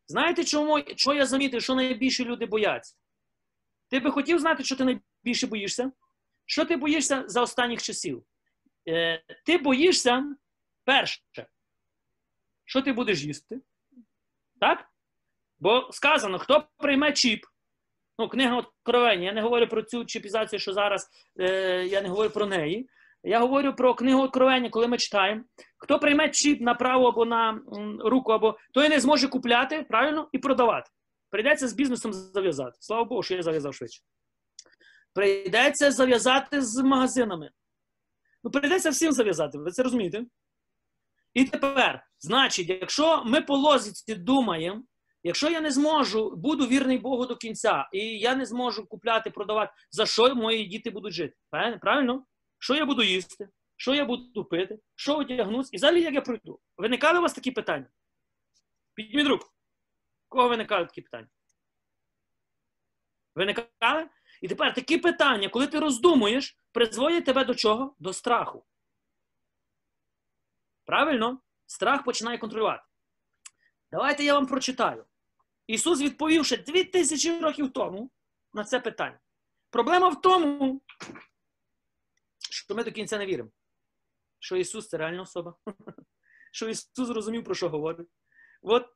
Знаєте, 0.08 0.44
чому, 0.44 0.82
чого 0.82 1.16
я 1.16 1.26
замітив, 1.26 1.62
що 1.62 1.74
найбільше 1.74 2.24
люди 2.24 2.46
бояться? 2.46 2.96
Ти 3.88 4.00
би 4.00 4.10
хотів 4.10 4.38
знати, 4.38 4.64
що 4.64 4.76
ти 4.76 4.84
найбільше 4.84 5.46
боїшся? 5.46 5.92
Що 6.46 6.64
ти 6.64 6.76
боїшся 6.76 7.24
за 7.26 7.42
останніх 7.42 7.82
часів? 7.82 8.24
Е, 8.88 9.22
ти 9.44 9.58
боїшся, 9.58 10.36
перше, 10.86 11.22
що 12.64 12.82
ти 12.82 12.92
будеш 12.92 13.22
їсти? 13.22 13.60
Так? 14.60 14.88
Бо 15.58 15.88
сказано, 15.92 16.38
хто 16.38 16.66
прийме 16.76 17.12
чіп, 17.12 17.46
ну, 18.18 18.28
книга 18.28 18.56
Откровення, 18.56 19.24
я 19.24 19.32
не 19.32 19.42
говорю 19.42 19.66
про 19.66 19.82
цю 19.82 20.04
чіпізацію, 20.04 20.60
що 20.60 20.72
зараз 20.72 21.10
е, 21.40 21.86
я 21.86 22.02
не 22.02 22.08
говорю 22.08 22.30
про 22.30 22.46
неї. 22.46 22.88
Я 23.22 23.40
говорю 23.40 23.74
про 23.74 23.94
книгу 23.94 24.22
Откровення, 24.22 24.70
коли 24.70 24.86
ми 24.86 24.98
читаємо. 24.98 25.44
Хто 25.78 25.98
прийме 25.98 26.28
чіп 26.28 26.60
на 26.60 26.74
праву 26.74 27.06
або 27.06 27.24
на 27.24 27.60
руку, 28.00 28.32
або 28.32 28.58
той 28.72 28.88
не 28.88 29.00
зможе 29.00 29.28
купляти, 29.28 29.82
правильно, 29.88 30.28
і 30.32 30.38
продавати. 30.38 30.90
Прийдеться 31.30 31.68
з 31.68 31.72
бізнесом 31.72 32.12
зав'язати. 32.12 32.76
Слава 32.80 33.04
Богу, 33.04 33.22
що 33.22 33.34
я 33.34 33.42
зав'язав 33.42 33.74
швидше. 33.74 34.02
Прийдеться 35.14 35.90
зав'язати 35.90 36.62
з 36.62 36.82
магазинами. 36.82 37.50
Ну, 38.44 38.50
прийдеться 38.50 38.90
всім 38.90 39.12
зав'язати, 39.12 39.58
ви 39.58 39.70
це 39.70 39.82
розумієте? 39.82 40.24
І 41.36 41.44
тепер, 41.44 42.06
значить, 42.18 42.68
якщо 42.68 43.24
ми 43.24 43.40
по 43.40 43.56
лозіці 43.56 44.14
думаємо, 44.14 44.82
якщо 45.22 45.50
я 45.50 45.60
не 45.60 45.70
зможу, 45.70 46.36
буду 46.36 46.66
вірний 46.66 46.98
Богу 46.98 47.26
до 47.26 47.36
кінця, 47.36 47.88
і 47.92 47.98
я 48.18 48.34
не 48.34 48.46
зможу 48.46 48.86
купляти, 48.86 49.30
продавати, 49.30 49.72
за 49.90 50.06
що 50.06 50.34
мої 50.34 50.66
діти 50.66 50.90
будуть 50.90 51.12
жити? 51.12 51.36
Правильно? 51.80 52.24
Що 52.58 52.74
я 52.74 52.86
буду 52.86 53.02
їсти? 53.02 53.48
Що 53.76 53.94
я 53.94 54.04
буду 54.04 54.44
пити? 54.44 54.78
Що 54.94 55.16
одягнусь? 55.16 55.68
І 55.72 55.76
взагалі 55.76 56.02
як 56.02 56.14
я 56.14 56.20
пройду? 56.20 56.60
Виникали 56.76 57.18
у 57.18 57.22
вас 57.22 57.34
такі 57.34 57.50
питання? 57.50 57.86
Підніміть 58.94 59.28
руку. 59.28 59.46
Кого 60.28 60.48
виникали 60.48 60.86
такі 60.86 61.02
питання? 61.02 61.28
Виникали? 63.34 64.08
І 64.42 64.48
тепер 64.48 64.74
такі 64.74 64.98
питання, 64.98 65.48
коли 65.48 65.66
ти 65.66 65.78
роздумуєш, 65.78 66.58
призводять 66.72 67.24
тебе 67.24 67.44
до 67.44 67.54
чого? 67.54 67.94
До 67.98 68.12
страху. 68.12 68.66
Правильно? 70.86 71.40
Страх 71.66 72.04
починає 72.04 72.38
контролювати. 72.38 72.82
Давайте 73.90 74.24
я 74.24 74.34
вам 74.34 74.46
прочитаю. 74.46 75.04
Ісус 75.66 76.00
відповів 76.00 76.46
ще 76.46 76.56
2000 76.56 77.40
років 77.40 77.72
тому 77.72 78.10
на 78.52 78.64
це 78.64 78.80
питання. 78.80 79.20
Проблема 79.70 80.08
в 80.08 80.20
тому, 80.20 80.82
що 82.50 82.74
ми 82.74 82.84
до 82.84 82.92
кінця 82.92 83.18
не 83.18 83.26
віримо. 83.26 83.50
Що 84.38 84.56
Ісус 84.56 84.88
це 84.88 84.96
реальна 84.96 85.22
особа. 85.22 85.54
Що 86.52 86.68
Ісус 86.68 87.08
зрозумів, 87.08 87.44
про 87.44 87.54
що 87.54 87.68
говорить. 87.68 88.08
От, 88.62 88.86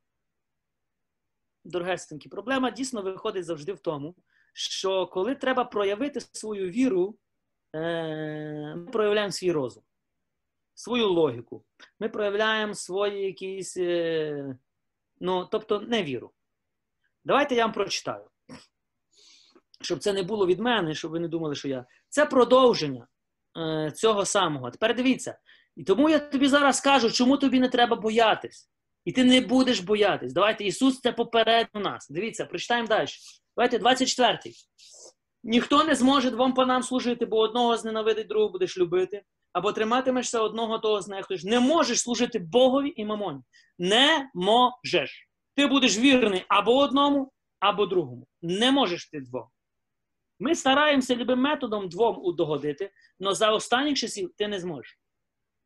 дорогесенькі, 1.65 2.29
проблема 2.29 2.71
дійсно 2.71 3.03
виходить 3.03 3.45
завжди 3.45 3.73
в 3.73 3.81
тому, 3.81 4.17
що 4.55 5.07
коли 5.07 5.35
треба 5.35 5.65
проявити 5.65 6.21
свою 6.21 6.71
віру, 6.71 7.19
ми 7.75 8.89
проявляємо 8.93 9.33
свій 9.33 9.53
розум, 9.53 9.83
свою 10.81 11.09
логіку. 11.09 11.65
Ми 12.01 12.09
проявляємо 12.09 12.75
свої 12.75 13.27
якісь, 13.27 13.77
ну, 15.21 15.49
тобто, 15.51 15.81
не 15.81 16.03
віру. 16.03 16.31
Давайте 17.25 17.55
я 17.55 17.65
вам 17.65 17.73
прочитаю. 17.73 18.25
Щоб 19.81 19.99
це 19.99 20.13
не 20.13 20.23
було 20.23 20.47
від 20.47 20.61
мене, 20.61 20.95
щоб 20.95 21.11
ви 21.11 21.21
не 21.21 21.29
думали, 21.29 21.55
що 21.55 21.69
я. 21.69 21.85
Це 22.09 22.27
продовження 22.27 23.07
е, 23.59 23.91
цього 23.91 24.25
самого. 24.25 24.71
Тепер 24.71 24.95
дивіться. 24.95 25.39
І 25.77 25.85
тому 25.85 26.11
я 26.11 26.19
тобі 26.19 26.49
зараз 26.49 26.81
кажу, 26.81 27.11
чому 27.11 27.37
тобі 27.37 27.61
не 27.61 27.69
треба 27.69 27.97
боятись. 27.97 28.71
І 29.05 29.13
ти 29.13 29.25
не 29.25 29.41
будеш 29.41 29.81
боятись. 29.81 30.33
Давайте 30.33 30.65
Ісус 30.65 31.01
це 31.01 31.13
попередив 31.13 31.83
нас. 31.83 32.09
Дивіться, 32.11 32.45
прочитаємо 32.45 32.89
далі. 32.89 33.09
Давайте 33.57 33.79
24-й. 33.79 34.55
Ніхто 35.43 35.85
не 35.85 35.95
зможе 35.95 36.31
двом 36.31 36.55
панам 36.55 36.83
служити, 36.83 37.27
бо 37.27 37.39
одного 37.39 37.77
зненавидить, 37.77 38.29
другого 38.29 38.53
будеш 38.53 38.79
любити, 38.79 39.23
або 39.53 39.73
триматимешся 39.73 40.41
одного 40.41 40.79
того 40.79 41.01
знехтуєш. 41.01 41.45
Не 41.45 41.61
можеш 41.61 42.01
служити 42.01 42.39
Богові 42.39 42.93
і 42.97 43.05
мамоні. 43.05 43.41
Не 43.79 44.31
можеш. 44.35 45.29
Ти 45.57 45.67
будеш 45.67 45.99
вірний 45.99 46.45
або 46.49 46.77
одному, 46.77 47.33
або 47.61 47.87
другому. 47.87 48.27
Не 48.43 48.73
можеш 48.73 49.11
ти 49.11 49.21
двом. 49.21 49.49
Ми 50.39 50.55
стараємося 50.55 51.17
любим 51.17 51.39
методом 51.39 51.89
двом 51.89 52.19
удогодити, 52.23 52.91
але 53.21 53.35
за 53.35 53.53
останніх 53.53 53.99
часів 53.99 54.33
ти 54.37 54.49
не 54.49 54.61
зможеш. 54.61 54.99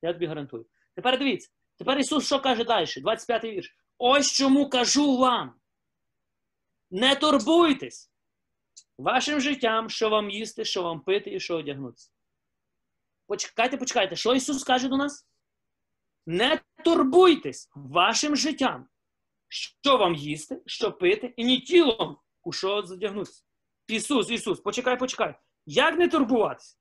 Я 0.03 0.13
тобі 0.13 0.27
гарантую. 0.27 0.67
Тепер 0.95 1.19
дивіться. 1.19 1.51
Тепер 1.79 1.99
Ісус 1.99 2.27
що 2.27 2.41
каже 2.41 2.65
далі? 2.65 2.87
25-й 2.87 3.51
вірш. 3.51 3.77
Ось 3.99 4.33
чому 4.33 4.69
кажу 4.69 5.17
вам. 5.17 5.55
Не 6.91 7.15
турбуйтесь 7.15 8.13
вашим 8.99 9.41
життям, 9.41 9.91
що 9.91 10.11
вам 10.11 10.31
їсти, 10.31 10.65
що 10.65 10.83
вам 10.83 11.01
пити 11.01 11.35
і 11.35 11.41
що 11.41 11.57
одягнутися. 11.57 12.14
Почекайте, 13.35 13.77
почекайте, 13.77 14.17
що 14.17 14.35
Ісус 14.35 14.65
каже 14.65 14.89
до 14.89 14.97
нас? 14.97 15.27
Не 16.27 16.61
турбуйтесь 16.85 17.71
вашим 17.75 18.37
життям, 18.37 18.89
що 19.49 19.97
вам 19.97 20.15
їсти, 20.15 20.63
що 20.67 20.93
пити, 20.93 21.35
і 21.37 21.45
ні 21.45 21.61
тілом, 21.61 22.19
у 22.43 22.53
що 22.53 22.83
задягнутися. 22.83 23.43
Ісус, 23.89 24.31
Ісус, 24.31 24.61
почекай, 24.61 24.99
почекай. 24.99 25.35
Як 25.67 25.99
не 25.99 26.09
турбуватися? 26.09 26.77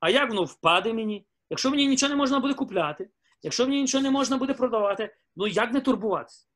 А 0.00 0.10
як 0.10 0.28
воно 0.28 0.44
впаде 0.44 0.92
мені? 0.92 1.26
Якщо 1.50 1.70
мені 1.70 1.86
нічого 1.86 2.10
не 2.10 2.16
можна 2.16 2.40
буде 2.40 2.54
купляти, 2.54 3.10
якщо 3.42 3.66
мені 3.66 3.80
нічого 3.80 4.02
не 4.02 4.10
можна 4.10 4.36
буде 4.36 4.54
продавати, 4.54 5.14
ну 5.36 5.46
як 5.46 5.72
не 5.72 5.80
турбуватися? 5.80 6.46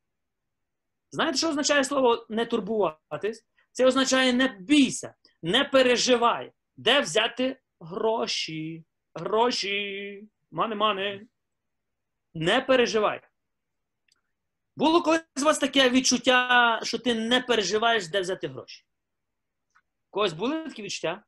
Знаєте, 1.10 1.38
що 1.38 1.48
означає 1.48 1.84
слово 1.84 2.26
не 2.28 2.46
турбуватись? 2.46 3.46
Це 3.72 3.86
означає 3.86 4.32
не 4.32 4.48
бійся. 4.60 5.14
Не 5.42 5.64
переживай, 5.64 6.52
де 6.76 7.00
взяти 7.00 7.60
гроші. 7.80 8.84
Гроші. 9.16 10.28
Мане, 10.50 10.74
мане. 10.74 11.26
Не 12.34 12.60
переживай. 12.60 13.20
Було 14.76 15.02
колись 15.02 15.22
у 15.36 15.44
вас 15.44 15.58
таке 15.58 15.90
відчуття, 15.90 16.80
що 16.82 16.98
ти 16.98 17.14
не 17.14 17.40
переживаєш, 17.40 18.08
де 18.08 18.20
взяти 18.20 18.48
гроші? 18.48 18.84
У 20.08 20.10
когось 20.10 20.32
були 20.32 20.64
такі 20.68 20.82
відчуття? 20.82 21.24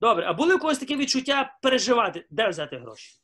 Добре, 0.00 0.26
а 0.26 0.32
були 0.32 0.54
у 0.54 0.58
когось 0.58 0.78
таке 0.78 0.96
відчуття 0.96 1.58
переживати, 1.62 2.26
де 2.30 2.48
взяти 2.48 2.78
гроші? 2.78 3.20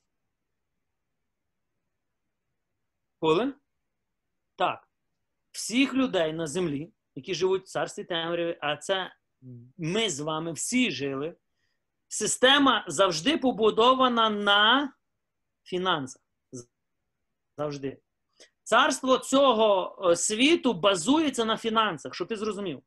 Були? 3.21 3.55
Так. 4.57 4.89
Всіх 5.51 5.95
людей 5.95 6.33
на 6.33 6.47
землі, 6.47 6.93
які 7.15 7.35
живуть 7.35 7.65
в 7.65 7.69
царстві 7.69 8.05
темряви, 8.05 8.59
а 8.61 8.77
це 8.77 9.13
ми 9.79 10.11
з 10.11 10.21
вами 10.21 10.53
всі 10.53 10.91
жили. 10.91 11.37
Система 12.15 12.85
завжди 12.89 13.39
побудована 13.39 14.31
на 14.31 14.93
фінансах. 15.65 16.23
Завжди. 17.57 17.99
Царство 18.63 19.19
цього 19.19 19.99
е, 20.11 20.17
світу 20.17 20.73
базується 20.73 21.45
на 21.45 21.57
фінансах, 21.57 22.15
щоб 22.15 22.29
ти 22.29 22.37
зрозумів. 22.37 22.83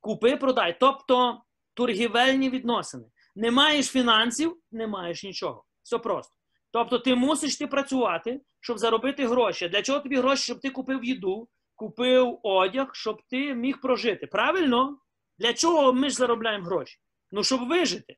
Купи, 0.00 0.36
продай. 0.36 0.76
Тобто 0.80 1.42
торгівельні 1.74 2.50
відносини. 2.50 3.04
Не 3.36 3.50
маєш 3.50 3.86
фінансів, 3.86 4.56
не 4.72 4.86
маєш 4.86 5.24
нічого. 5.24 5.64
Все 5.82 5.98
просто. 5.98 6.34
Тобто, 6.70 6.98
ти 6.98 7.14
мусиш 7.14 7.56
ти 7.56 7.66
працювати, 7.66 8.40
щоб 8.60 8.78
заробити 8.78 9.26
гроші. 9.26 9.68
Для 9.68 9.82
чого 9.82 10.00
тобі 10.00 10.16
гроші? 10.16 10.42
Щоб 10.42 10.60
ти 10.60 10.70
купив 10.70 11.04
їду, 11.04 11.48
купив 11.74 12.40
одяг, 12.42 12.90
щоб 12.92 13.22
ти 13.30 13.54
міг 13.54 13.80
прожити. 13.80 14.26
Правильно? 14.26 14.98
Для 15.38 15.54
чого 15.54 15.92
ми 15.92 16.10
ж 16.10 16.16
заробляємо 16.16 16.64
гроші? 16.64 16.98
Ну, 17.32 17.44
щоб 17.44 17.68
вижити. 17.68 18.16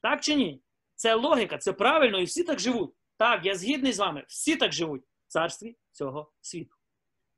Так 0.00 0.20
чи 0.20 0.34
ні? 0.34 0.62
Це 0.94 1.14
логіка, 1.14 1.58
це 1.58 1.72
правильно, 1.72 2.20
і 2.20 2.24
всі 2.24 2.44
так 2.44 2.60
живуть. 2.60 2.94
Так, 3.16 3.46
я 3.46 3.54
згідний 3.54 3.92
з 3.92 3.98
вами, 3.98 4.24
всі 4.28 4.56
так 4.56 4.72
живуть 4.72 5.04
в 5.04 5.32
царстві 5.32 5.76
цього 5.92 6.32
світу. 6.40 6.76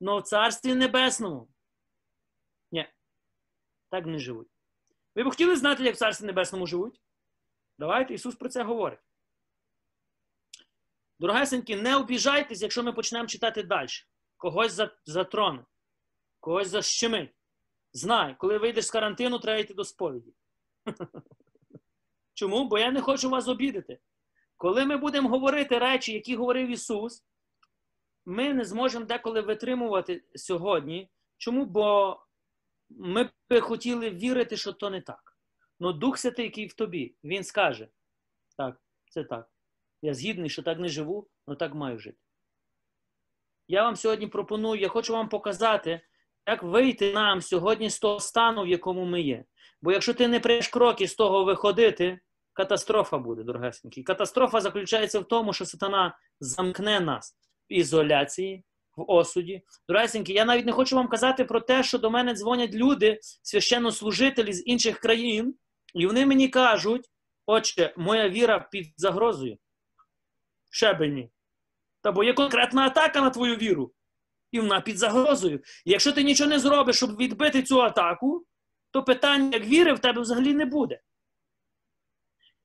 Но 0.01 0.19
в 0.19 0.23
царстві 0.23 0.75
небесному. 0.75 1.49
Ні, 2.73 2.89
так 3.91 4.07
не 4.07 4.19
живуть. 4.19 4.49
Ви 5.15 5.25
б 5.25 5.29
хотіли 5.29 5.57
знати, 5.57 5.85
як 5.85 5.95
в 5.95 5.99
царстві 5.99 6.27
небесному 6.27 6.67
живуть? 6.67 7.03
Давайте 7.79 8.15
Ісус 8.15 8.35
про 8.35 8.49
це 8.49 8.63
говорить. 8.63 9.01
Дорогесенькі, 11.19 11.77
не 11.77 11.97
обіжайтесь, 11.97 12.63
якщо 12.63 12.83
ми 12.83 12.93
почнемо 12.93 13.27
читати 13.27 13.63
далі. 13.63 13.89
Когось 14.37 14.81
затроне, 15.05 15.65
когось 16.41 16.69
защемить. 16.69 17.35
Знай, 17.93 18.37
коли 18.39 18.59
вийдеш 18.59 18.87
з 18.87 18.91
карантину, 18.91 19.39
треба 19.39 19.59
йти 19.61 19.75
до 19.75 19.85
сповіді. 19.85 20.35
Чому? 22.41 22.65
Бо 22.65 22.79
я 22.79 22.91
не 22.91 23.01
хочу 23.01 23.31
вас 23.31 23.49
обідати. 23.49 23.99
Коли 24.57 24.85
ми 24.85 24.97
будемо 24.97 25.29
говорити 25.29 25.79
речі, 25.79 26.13
які 26.13 26.37
говорив 26.37 26.69
Ісус, 26.69 27.25
ми 28.25 28.55
не 28.55 28.65
зможемо 28.65 29.05
деколи 29.05 29.41
витримувати 29.41 30.25
сьогодні. 30.35 31.11
Чому? 31.39 31.65
Бо 31.65 32.17
ми 32.91 33.31
б 33.51 33.61
хотіли 33.61 34.11
вірити, 34.11 34.57
що 34.57 34.73
то 34.73 34.91
не 34.91 35.01
так. 35.01 35.37
Ну 35.81 35.93
Дух 35.93 36.19
Святий, 36.19 36.45
який 36.45 36.67
в 36.67 36.73
тобі, 36.73 37.15
він 37.25 37.45
скаже: 37.45 37.89
так, 38.57 38.81
це 39.11 39.25
так. 39.25 39.51
Я 40.03 40.15
згідний, 40.15 40.51
що 40.51 40.63
так 40.63 40.79
не 40.79 40.89
живу, 40.89 41.29
але 41.47 41.57
так 41.57 41.75
маю 41.75 41.99
жити. 41.99 42.19
Я 43.69 43.83
вам 43.83 43.97
сьогодні 43.97 44.27
пропоную, 44.27 44.81
я 44.81 44.89
хочу 44.89 45.13
вам 45.13 45.29
показати, 45.29 46.01
як 46.47 46.63
вийти 46.63 47.13
нам 47.13 47.41
сьогодні 47.41 47.91
з 47.91 47.99
того 47.99 48.21
стану, 48.21 48.63
в 48.63 48.69
якому 48.69 49.05
ми 49.05 49.21
є. 49.21 49.45
Бо 49.83 49.93
якщо 49.93 50.15
ти 50.15 50.29
не 50.29 50.41
прийш 50.41 50.69
кроки 50.69 51.09
з 51.09 51.15
того 51.15 51.45
виходити, 51.45 52.21
катастрофа 52.61 53.19
буде, 53.19 53.43
дорогесенькі. 53.43 54.03
Катастрофа 54.03 54.61
заключається 54.61 55.21
в 55.21 55.25
тому, 55.25 55.53
що 55.53 55.65
сатана 55.65 56.19
замкне 56.41 57.01
нас 57.01 57.37
в 57.71 57.73
ізоляції, 57.73 58.65
в 58.97 59.05
осуді. 59.11 59.63
Дорогесенькі, 59.89 60.33
я 60.33 60.45
навіть 60.45 60.67
не 60.67 60.73
хочу 60.73 60.97
вам 60.97 61.09
казати 61.09 61.45
про 61.45 61.61
те, 61.61 61.83
що 61.83 61.99
до 61.99 62.11
мене 62.11 62.35
дзвонять 62.35 62.75
люди, 62.75 63.19
священнослужителі 63.43 64.53
з 64.53 64.67
інших 64.67 64.99
країн, 64.99 65.55
і 65.95 66.07
вони 66.07 66.27
мені 66.27 66.49
кажуть, 66.49 67.11
отче, 67.47 67.95
моя 67.97 68.29
віра 68.29 68.69
під 68.73 68.87
загрозою. 68.97 69.57
Шебені. 70.71 71.31
Та 72.03 72.13
бо 72.13 72.25
є 72.25 72.33
конкретна 72.33 72.83
атака 72.87 73.21
на 73.21 73.31
твою 73.31 73.57
віру. 73.57 73.93
І 74.53 74.61
вона 74.61 74.81
під 74.81 74.99
загрозою. 74.99 75.61
Якщо 75.85 76.13
ти 76.13 76.23
нічого 76.23 76.51
не 76.51 76.59
зробиш, 76.59 76.97
щоб 76.97 77.17
відбити 77.17 77.63
цю 77.63 77.83
атаку, 77.83 78.47
то 78.91 79.03
питання, 79.05 79.51
як 79.53 79.67
віри, 79.67 79.93
в 79.93 79.99
тебе 79.99 80.21
взагалі 80.21 80.55
не 80.55 80.65
буде. 80.65 81.01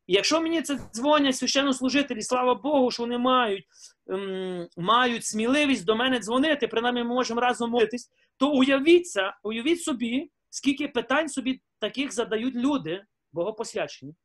І 0.08 0.14
якщо 0.14 0.42
мені 0.42 0.62
це 0.62 0.78
дзвонять 0.94 1.36
священнослужителі, 1.36 2.22
слава 2.22 2.56
Богу, 2.56 2.92
що 2.92 3.04
вони 3.04 3.18
мають 3.18 3.66
ем, 4.10 4.68
мають 4.78 5.26
сміливість 5.26 5.86
до 5.86 5.96
мене 5.96 6.20
дзвонити, 6.20 6.68
принаймні 6.68 7.04
ми 7.04 7.10
можемо 7.10 7.42
разом 7.42 7.72
молитись, 7.72 8.12
то 8.38 8.52
уявіться, 8.52 9.38
уявіть 9.44 9.82
собі, 9.82 10.32
скільки 10.50 10.88
питань 10.88 11.30
собі 11.30 11.62
таких 11.80 12.12
задають 12.12 12.56
люди, 12.56 13.04
богопосвячені, 13.32 14.16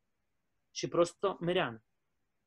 чи 0.71 0.87
просто 0.87 1.37
миряни. 1.41 1.79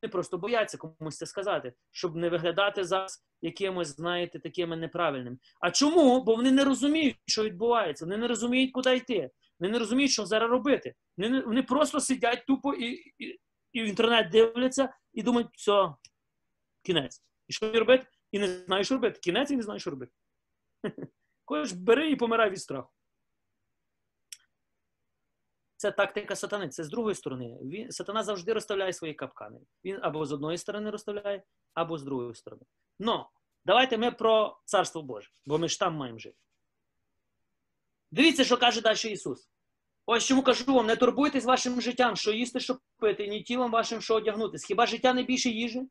Вони 0.01 0.11
просто 0.11 0.37
бояться 0.37 0.77
комусь 0.77 1.17
це 1.17 1.25
сказати, 1.25 1.73
щоб 1.91 2.15
не 2.15 2.29
виглядати 2.29 2.83
зараз 2.83 3.25
якимось, 3.41 3.87
знаєте, 3.87 4.39
такими 4.39 4.75
неправильними. 4.75 5.37
А 5.59 5.71
чому? 5.71 6.23
Бо 6.23 6.35
вони 6.35 6.51
не 6.51 6.63
розуміють, 6.63 7.17
що 7.25 7.43
відбувається, 7.43 8.05
вони 8.05 8.17
не 8.17 8.27
розуміють, 8.27 8.71
куди 8.71 8.95
йти. 8.95 9.29
Вони 9.59 9.73
не 9.73 9.79
розуміють, 9.79 10.11
що 10.11 10.25
зараз 10.25 10.51
робити. 10.51 10.95
Вони 11.17 11.41
вони 11.41 11.63
просто 11.63 11.99
сидять 11.99 12.45
тупо 12.47 12.73
і 12.73 13.13
і, 13.17 13.39
і 13.71 13.83
в 13.83 13.85
інтернет 13.85 14.29
дивляться 14.29 14.93
і 15.13 15.23
думають, 15.23 15.47
все, 15.53 15.93
кінець. 16.83 17.23
І 17.47 17.53
що 17.53 17.71
робити? 17.71 18.07
І 18.31 18.39
не 18.39 18.47
знаєш, 18.47 18.87
що 18.87 18.95
робити. 18.95 19.19
Кінець 19.19 19.51
і 19.51 19.55
не 19.55 19.63
знаєш, 19.63 19.83
що 19.83 19.91
робити. 19.91 20.11
Кож 21.45 21.71
бери 21.71 22.11
і 22.11 22.15
помирай 22.15 22.49
від 22.49 22.61
страху. 22.61 22.91
Це 25.77 25.91
тактика 25.91 26.35
сатани. 26.35 26.69
Це 26.69 26.83
з 26.83 26.89
другої 26.89 27.15
сторони. 27.15 27.57
Він, 27.61 27.91
Сатана 27.91 28.23
завжди 28.23 28.53
розставляє 28.53 28.93
свої 28.93 29.13
капкани. 29.13 29.59
Він 29.83 29.99
або 30.01 30.25
з 30.25 30.31
одної 30.31 30.57
сторони 30.57 30.89
розставляє, 30.89 31.43
або 31.73 31.97
з 31.97 32.03
другої 32.03 32.35
сторони. 32.35 32.63
Но 32.99 33.29
давайте 33.65 33.97
ми 33.97 34.11
про 34.11 34.59
Царство 34.65 35.01
Боже, 35.01 35.29
бо 35.45 35.57
ми 35.57 35.67
ж 35.67 35.79
там 35.79 35.95
маємо 35.95 36.19
жити. 36.19 36.37
Дивіться, 38.15 38.43
що 38.43 38.57
каже 38.57 38.81
далі 38.81 39.11
Ісус. 39.11 39.49
Ось 40.05 40.25
чому 40.25 40.43
кажу 40.43 40.73
вам, 40.73 40.85
не 40.85 40.95
турбуйтесь 40.95 41.45
вашим 41.45 41.81
життям, 41.81 42.15
що 42.15 42.31
їсти, 42.31 42.59
що 42.59 42.79
пити, 42.97 43.27
ні 43.27 43.43
тілом 43.43 43.71
вашим, 43.71 44.01
що 44.01 44.15
одягнутись. 44.15 44.63
Хіба 44.63 44.85
життя 44.85 45.13
не 45.13 45.23
більше 45.23 45.49
їжі, 45.49 45.81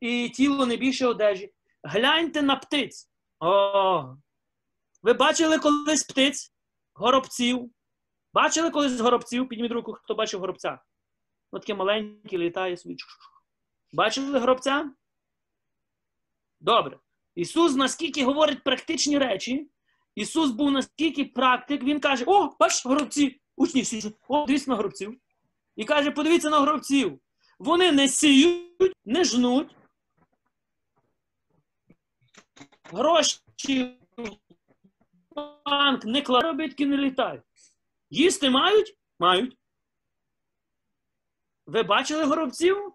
і 0.00 0.28
тіло 0.28 0.66
не 0.66 0.76
більше 0.76 1.06
одежі? 1.06 1.52
Гляньте 1.82 2.42
на 2.42 2.56
птиць. 2.56 3.10
О! 3.40 4.16
Ви 5.02 5.12
бачили 5.12 5.58
колись 5.58 6.04
птиць, 6.04 6.52
горобців? 6.94 7.70
Бачили 8.32 8.70
колись 8.70 9.00
горобців? 9.00 9.48
Підніміть 9.48 9.72
руку, 9.72 9.92
хто 9.92 10.14
бачив 10.14 10.40
горобця. 10.40 10.78
Ось 11.50 11.60
таке 11.60 11.74
маленьке 11.74 12.38
літає 12.38 12.76
собі. 12.76 12.96
Бачили 13.92 14.38
горобця? 14.38 14.90
Добре. 16.60 16.98
Ісус 17.34 17.74
наскільки 17.74 18.24
говорить 18.24 18.64
практичні 18.64 19.18
речі, 19.18 19.70
Ісус 20.16 20.50
був 20.50 20.70
наскільки 20.70 21.24
практик, 21.24 21.82
Він 21.82 22.00
каже: 22.00 22.24
О, 22.26 22.56
бач, 22.60 22.86
горобці! 22.86 23.40
Учні 23.56 23.82
всі, 23.82 24.14
о, 24.28 24.46
дивіться 24.46 24.70
на 24.70 24.76
горобців. 24.76 25.20
І 25.76 25.84
каже, 25.84 26.10
подивіться 26.10 26.50
на 26.50 26.58
горобців. 26.58 27.20
Вони 27.58 27.92
не 27.92 28.08
сіють, 28.08 28.96
не 29.04 29.24
жнуть. 29.24 29.76
Гроші 32.84 33.98
банк 35.64 36.04
не 36.04 36.22
кладуть, 36.22 36.78
не 36.78 36.96
літають. 36.96 37.42
Їсти 38.10 38.50
мають? 38.50 38.98
Мають. 39.18 39.58
Ви 41.66 41.82
бачили 41.82 42.24
горобців? 42.24 42.94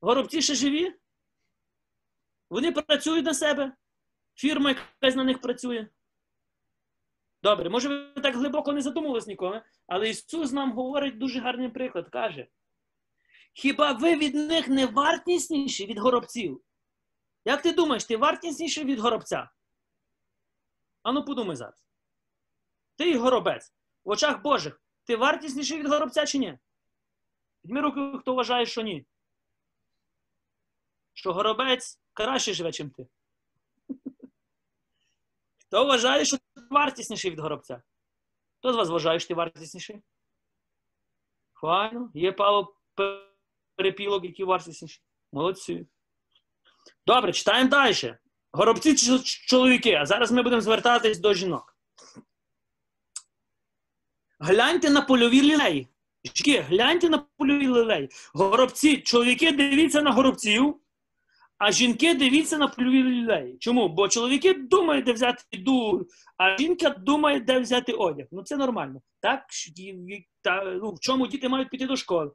Горобці 0.00 0.42
ще 0.42 0.54
живі? 0.54 0.94
Вони 2.50 2.72
працюють 2.72 3.24
на 3.24 3.34
себе. 3.34 3.72
Фірма 4.34 4.70
якась 4.70 5.16
на 5.16 5.24
них 5.24 5.40
працює. 5.40 5.88
Добре, 7.42 7.70
може, 7.70 7.88
ви 7.88 8.22
так 8.22 8.34
глибоко 8.34 8.72
не 8.72 8.82
задумувались 8.82 9.26
ніколи, 9.26 9.62
але 9.86 10.08
Ісус 10.10 10.52
нам 10.52 10.72
говорить 10.72 11.18
дуже 11.18 11.40
гарний 11.40 11.68
приклад. 11.68 12.08
Каже: 12.08 12.46
Хіба 13.52 13.92
ви 13.92 14.16
від 14.16 14.34
них 14.34 14.68
не 14.68 14.86
вартісніші 14.86 15.86
від 15.86 15.98
горобців? 15.98 16.62
Як 17.44 17.62
ти 17.62 17.72
думаєш, 17.72 18.04
ти 18.04 18.16
вартісніший 18.16 18.84
від 18.84 18.98
горобця? 18.98 19.50
Ану, 21.02 21.24
подумай 21.24 21.56
зараз. 21.56 21.84
Ти 22.96 23.18
горобець. 23.18 23.72
В 24.04 24.10
очах 24.10 24.42
Божих. 24.42 24.82
Ти 25.04 25.16
вартісніший 25.16 25.78
від 25.78 25.86
горобця 25.86 26.26
чи 26.26 26.38
ні? 26.38 26.58
Підмі 27.62 27.80
руки, 27.80 28.18
хто 28.20 28.34
вважає, 28.34 28.66
що 28.66 28.82
ні. 28.82 29.06
Що 31.12 31.32
горобець 31.32 32.00
краще 32.12 32.54
живе, 32.54 32.72
чим 32.72 32.90
ти. 32.90 33.06
Хто 35.58 35.86
вважає, 35.86 36.24
що 36.24 36.36
вартісніший 36.70 37.30
від 37.30 37.38
горобця? 37.38 37.82
Хто 38.58 38.72
з 38.72 38.76
вас 38.76 38.88
вважає, 38.88 39.20
що 39.20 39.28
ти 39.28 39.34
вартісніший? 39.34 40.02
Файно. 41.54 42.10
Є 42.14 42.32
Павло 42.32 42.76
перепілок, 43.76 44.24
які 44.24 44.44
вартісніші. 44.44 45.00
Молодці. 45.32 45.86
Добре, 47.06 47.32
читаємо 47.32 47.70
далі. 47.70 48.16
Горобці 48.52 48.94
чи 48.94 49.18
чоловіки, 49.22 49.94
а 49.94 50.06
зараз 50.06 50.32
ми 50.32 50.42
будемо 50.42 50.62
звертатись 50.62 51.18
до 51.18 51.34
жінок. 51.34 51.76
Гляньте 54.38 54.90
на 54.90 55.02
польові 55.02 55.42
лілеї. 55.42 55.88
Жінки, 56.24 56.60
гляньте 56.60 57.08
на 57.08 57.18
польові 57.18 57.66
лілеї. 57.66 58.10
Горобці, 58.34 58.96
чоловіки, 58.96 59.52
дивіться 59.52 60.02
на 60.02 60.12
горобців, 60.12 60.80
а 61.60 61.72
жінки 61.72 62.14
дивіться 62.14 62.58
на 62.58 62.68
польові 62.68 63.02
лілеї. 63.02 63.58
Чому? 63.58 63.88
Бо 63.88 64.08
чоловіки 64.08 64.54
думають, 64.54 65.04
де 65.04 65.12
взяти 65.12 65.44
їду, 65.52 66.08
а 66.36 66.58
жінка 66.58 66.90
думає, 66.90 67.40
де 67.40 67.60
взяти 67.60 67.92
одяг. 67.92 68.26
Ну 68.32 68.42
це 68.42 68.56
нормально. 68.56 69.02
Так? 69.20 69.46
Та, 70.42 70.64
ну, 70.64 70.94
В 70.94 71.00
чому 71.00 71.26
діти 71.26 71.48
мають 71.48 71.70
піти 71.70 71.86
до 71.86 71.96
школи? 71.96 72.32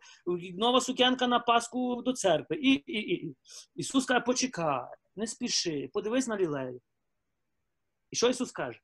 Нова 0.58 0.82
сукенка 0.82 1.28
на 1.28 1.40
Пасху 1.40 2.02
до 2.02 2.14
церкви. 2.14 2.56
І, 2.56 2.72
і, 2.72 3.14
і. 3.14 3.36
Ісус 3.76 4.06
каже, 4.06 4.20
почекай, 4.20 4.86
не 5.16 5.28
спіши, 5.28 5.90
подивись 5.94 6.28
на 6.28 6.38
лілею. 6.38 6.82
І 8.12 8.16
що 8.16 8.30
Ісус 8.30 8.52
каже? 8.52 8.80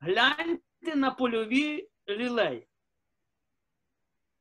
Гляньте 0.00 0.96
на 0.96 1.10
польові 1.10 1.88
лілеї. 2.08 2.66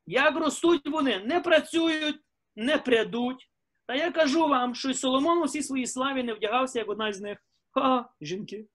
Як 0.05 0.35
ростуть 0.35 0.87
вони, 0.87 1.19
не 1.19 1.39
працюють, 1.39 2.19
не 2.55 2.77
прядуть. 2.77 3.49
Та 3.87 3.95
я 3.95 4.11
кажу 4.11 4.47
вам, 4.47 4.75
що 4.75 4.93
Соломон 4.93 5.37
у 5.37 5.43
всій 5.43 5.63
своїй 5.63 5.87
славі 5.87 6.23
не 6.23 6.33
вдягався, 6.33 6.79
як 6.79 6.89
одна 6.89 7.13
з 7.13 7.21
них. 7.21 7.37
Ха, 7.71 8.09
жінки. 8.21 8.67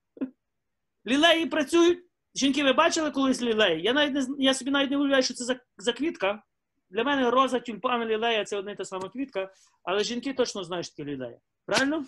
Лілеї 1.07 1.47
працюють. 1.47 2.05
Жінки, 2.35 2.65
ви 2.65 2.73
бачили 2.73 3.11
колись 3.11 3.43
лілеї? 3.43 3.83
Я 3.83 3.93
навіть 3.93 4.15
не, 4.15 4.45
я 4.45 4.55
собі 4.55 4.71
навіть 4.71 4.91
не 4.91 4.97
уявляю, 4.97 5.23
що 5.23 5.35
це 5.35 5.45
за, 5.45 5.61
за 5.77 5.93
квітка. 5.93 6.43
Для 6.91 7.05
мене 7.05 7.31
роза, 7.31 7.61
тюльпан, 7.61 8.05
лілея 8.05 8.45
це 8.45 8.57
одна 8.57 8.73
і 8.73 8.77
та 8.77 8.85
сама 8.85 9.09
квітка, 9.09 9.53
але 9.83 10.05
жінки 10.05 10.35
точно 10.35 10.65
знають, 10.65 10.87
що 10.87 10.97
таке 10.97 11.11
лілея. 11.11 11.41
Правильно? 11.67 12.07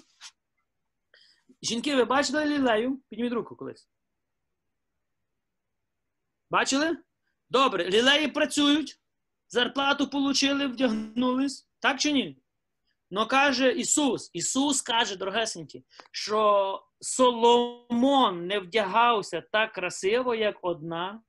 Жінки, 1.62 1.96
ви 1.96 2.05
бачили 2.05 2.44
лілею? 2.44 3.03
Підніміть 3.09 3.32
руку 3.32 3.57
колись. 3.57 3.88
Бачили? 6.50 6.98
Добре, 7.50 7.90
лілеї 7.90 8.28
працюють, 8.28 9.00
зарплату 9.48 10.11
отримали, 10.12 10.66
вдягнулись. 10.66 11.68
Так 11.80 12.00
чи 12.00 12.12
ні? 12.12 12.41
Ну 13.15 13.27
каже 13.27 13.73
Ісус, 13.73 14.31
Ісус 14.33 14.83
каже, 14.83 15.17
дорогесенькі, 15.17 15.85
що 16.11 16.83
Соломон 17.01 18.47
не 18.47 18.59
вдягався 18.59 19.41
так 19.41 19.73
красиво, 19.73 20.35
як 20.35 20.59
одна 20.63 21.23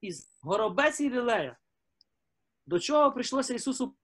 із 0.00 0.32
горобець 0.40 1.00
і 1.00 1.10
лілея. 1.10 1.58
До 2.66 2.80
чого 2.80 3.12
прийшлося 3.12 3.54
Ісусу 3.54 3.96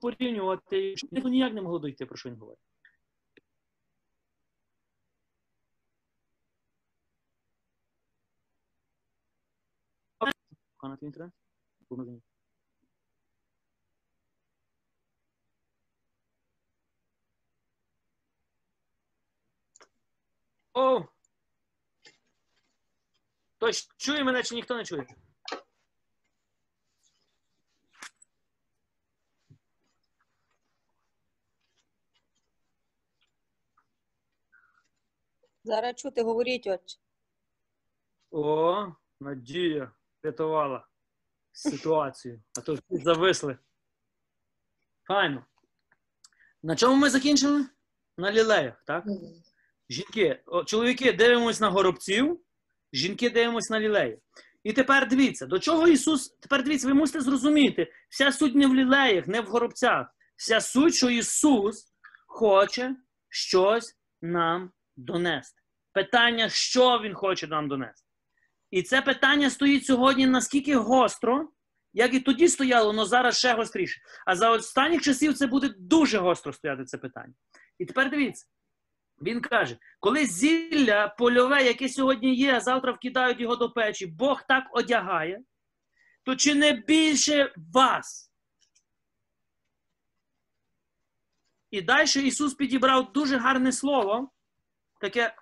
порівнювати? 0.00 0.94
Ніяк 1.12 1.52
не 1.52 1.62
могло 1.62 1.78
дойти, 1.78 2.06
про 2.06 2.16
що 2.16 2.28
він 2.28 2.36
говорить. 2.36 2.60
Пане 10.78 10.96
інтернет? 11.02 11.32
О! 20.80 21.08
Хтось 23.56 23.88
чує 23.96 24.24
мене, 24.24 24.42
чи 24.42 24.54
ніхто 24.54 24.76
не 24.76 24.84
чує? 24.84 25.06
Зараз 35.64 35.96
чути, 35.96 36.22
говоріть, 36.22 36.66
отче. 36.66 36.98
О, 38.30 38.92
Надія 39.20 39.92
рятувала 40.22 40.86
ситуацію, 41.52 42.42
а 42.58 42.60
то 42.60 42.74
всі 42.74 42.96
зависли. 42.96 43.58
Файно. 45.04 45.46
На 46.62 46.76
чому 46.76 46.96
ми 46.96 47.10
закінчили? 47.10 47.66
На 48.16 48.32
лілеях, 48.32 48.82
так? 48.86 49.04
Жінки, 49.90 50.40
чоловіки 50.66 51.12
дивимось 51.12 51.60
на 51.60 51.70
горобців, 51.70 52.40
жінки 52.92 53.30
дивимось 53.30 53.70
на 53.70 53.80
лілеї. 53.80 54.18
І 54.64 54.72
тепер 54.72 55.08
дивіться, 55.08 55.46
до 55.46 55.58
чого 55.58 55.88
Ісус. 55.88 56.28
Тепер 56.28 56.64
дивіться, 56.64 56.88
ви 56.88 56.94
мусите 56.94 57.20
зрозуміти, 57.20 57.92
вся 58.08 58.32
суть 58.32 58.54
не 58.54 58.66
в 58.66 58.74
лілеях, 58.74 59.26
не 59.26 59.40
в 59.40 59.44
горобцях. 59.44 60.06
Вся 60.36 60.60
суть, 60.60 60.94
що 60.94 61.10
Ісус 61.10 61.92
хоче 62.26 62.96
щось 63.28 63.96
нам 64.22 64.70
донести. 64.96 65.62
Питання, 65.92 66.48
що 66.48 67.00
Він 67.04 67.14
хоче 67.14 67.46
нам 67.46 67.68
донести. 67.68 68.06
І 68.70 68.82
це 68.82 69.02
питання 69.02 69.50
стоїть 69.50 69.86
сьогодні 69.86 70.26
наскільки 70.26 70.76
гостро, 70.76 71.48
як 71.92 72.14
і 72.14 72.20
тоді 72.20 72.48
стояло, 72.48 72.90
але 72.90 73.06
зараз 73.06 73.38
ще 73.38 73.54
гостріше. 73.54 74.00
А 74.26 74.36
за 74.36 74.50
останніх 74.50 75.02
часів 75.02 75.34
це 75.34 75.46
буде 75.46 75.74
дуже 75.78 76.18
гостро 76.18 76.52
стояти 76.52 76.84
це 76.84 76.98
питання. 76.98 77.34
І 77.78 77.84
тепер 77.84 78.10
дивіться. 78.10 78.46
Він 79.20 79.40
каже, 79.40 79.78
коли 80.00 80.26
зілля 80.26 81.08
польове, 81.08 81.64
яке 81.64 81.88
сьогодні 81.88 82.34
є, 82.34 82.60
завтра 82.60 82.92
вкидають 82.92 83.40
його 83.40 83.56
до 83.56 83.70
печі, 83.70 84.06
Бог 84.06 84.42
так 84.48 84.64
одягає, 84.72 85.40
то 86.22 86.36
чи 86.36 86.54
не 86.54 86.72
більше 86.72 87.52
вас? 87.72 88.32
І 91.70 91.82
далі 91.82 92.26
Ісус 92.26 92.54
підібрав 92.54 93.12
дуже 93.12 93.36
гарне 93.36 93.72
слово, 93.72 94.30
таке 95.00 95.34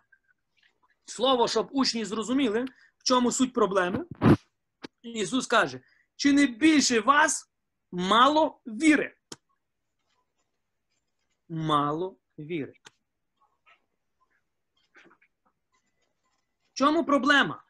слово, 1.05 1.49
щоб 1.49 1.68
учні 1.72 2.05
зрозуміли, 2.05 2.64
в 2.99 3.05
чому 3.05 3.33
суть 3.33 3.53
проблеми. 3.53 4.05
Ісус 5.03 5.47
каже, 5.47 5.81
чи 6.16 6.33
не 6.33 6.47
більше 6.47 7.01
вас 7.01 7.53
мало 7.93 8.61
віри? 8.66 9.16
Мало 11.49 12.16
віри. 12.39 12.72
Чому 16.79 17.05
проблема? 17.05 17.64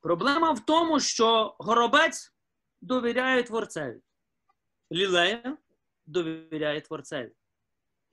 Проблема 0.00 0.52
в 0.52 0.64
тому, 0.64 1.00
що 1.00 1.56
горобець 1.58 2.32
довіряє 2.80 3.42
творцеві. 3.42 4.00
Лілея 4.92 5.58
довіряє 6.06 6.80
творцеві. 6.80 7.32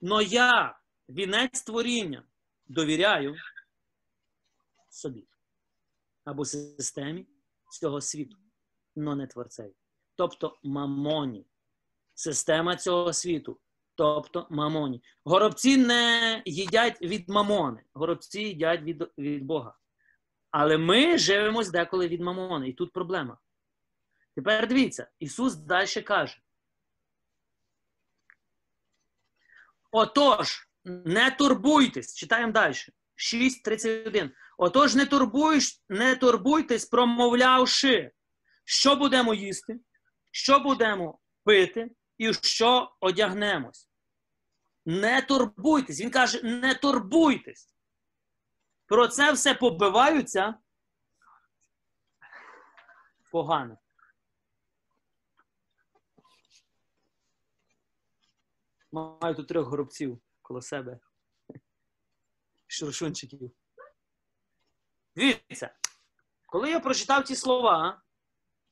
Но 0.00 0.22
я, 0.22 0.78
вінець 1.08 1.62
творіння, 1.62 2.24
довіряю 2.66 3.36
собі 4.90 5.28
або 6.24 6.44
системі 6.44 7.26
цього 7.70 8.00
світу, 8.00 8.36
но 8.96 9.16
не 9.16 9.26
творцеві. 9.26 9.74
Тобто 10.14 10.58
мамоні. 10.62 11.46
Система 12.14 12.76
цього 12.76 13.12
світу 13.12 13.60
тобто 13.96 14.46
мамоні. 14.50 15.02
Горобці 15.24 15.76
не 15.76 16.42
їдять 16.46 17.02
від 17.02 17.28
мамони, 17.28 17.82
горобці 17.94 18.40
їдять 18.40 18.82
від, 18.82 19.04
від 19.18 19.44
Бога. 19.44 19.76
Але 20.50 20.78
ми 20.78 21.18
живемось 21.18 21.70
деколи 21.70 22.08
від 22.08 22.20
мамони. 22.20 22.68
І 22.68 22.72
тут 22.72 22.92
проблема. 22.92 23.38
Тепер 24.34 24.68
дивіться, 24.68 25.08
Ісус 25.18 25.54
далі 25.54 26.02
каже. 26.02 26.38
Отож, 29.90 30.68
не 30.84 31.30
турбуйтесь, 31.30 32.14
читаємо 32.14 32.52
далі. 32.52 32.74
6.31. 33.16 34.30
Отож, 34.58 34.94
не 34.94 35.06
турбуйш, 35.06 35.82
не 35.88 36.16
турбуйтесь, 36.16 36.84
промовлявши, 36.84 38.10
що 38.64 38.96
будемо 38.96 39.34
їсти, 39.34 39.80
що 40.30 40.60
будемо 40.60 41.18
пити, 41.44 41.90
і 42.18 42.34
що 42.34 42.96
одягнемось. 43.00 43.90
Не 44.84 45.22
турбуйтесь. 45.22 46.00
Він 46.00 46.10
каже, 46.10 46.42
не 46.42 46.74
турбуйтесь. 46.74 47.74
Про 48.86 49.08
це 49.08 49.32
все 49.32 49.54
побиваються 49.54 50.54
погано. 53.36 53.78
Маю 58.92 59.34
тут 59.34 59.48
трьох 59.48 59.68
горобців 59.68 60.20
коло 60.42 60.62
себе. 60.62 60.98
Шуршунчиків. 62.66 63.52
Дивіться, 65.16 65.74
коли 66.46 66.70
я 66.70 66.80
прочитав 66.80 67.24
ці 67.24 67.36
слова, 67.36 68.02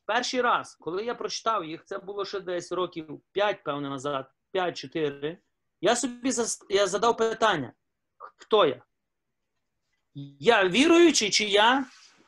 Перший 0.06 0.40
раз, 0.40 0.74
коли 0.74 1.04
я 1.04 1.14
прочитав 1.14 1.64
їх, 1.64 1.84
це 1.84 1.98
було 1.98 2.24
ще 2.24 2.40
десь 2.40 2.72
років 2.72 3.20
5, 3.32 3.64
певно, 3.64 3.90
назад, 3.90 4.30
5-4. 4.54 5.36
Я 5.80 5.96
собі 5.96 6.30
я 6.68 6.86
задав 6.86 7.16
питання: 7.16 7.72
хто 8.16 8.66
я? 8.66 8.82
Я 10.38 10.68
віруючий 10.68 11.30
чи 11.30 11.44
я 11.44 11.86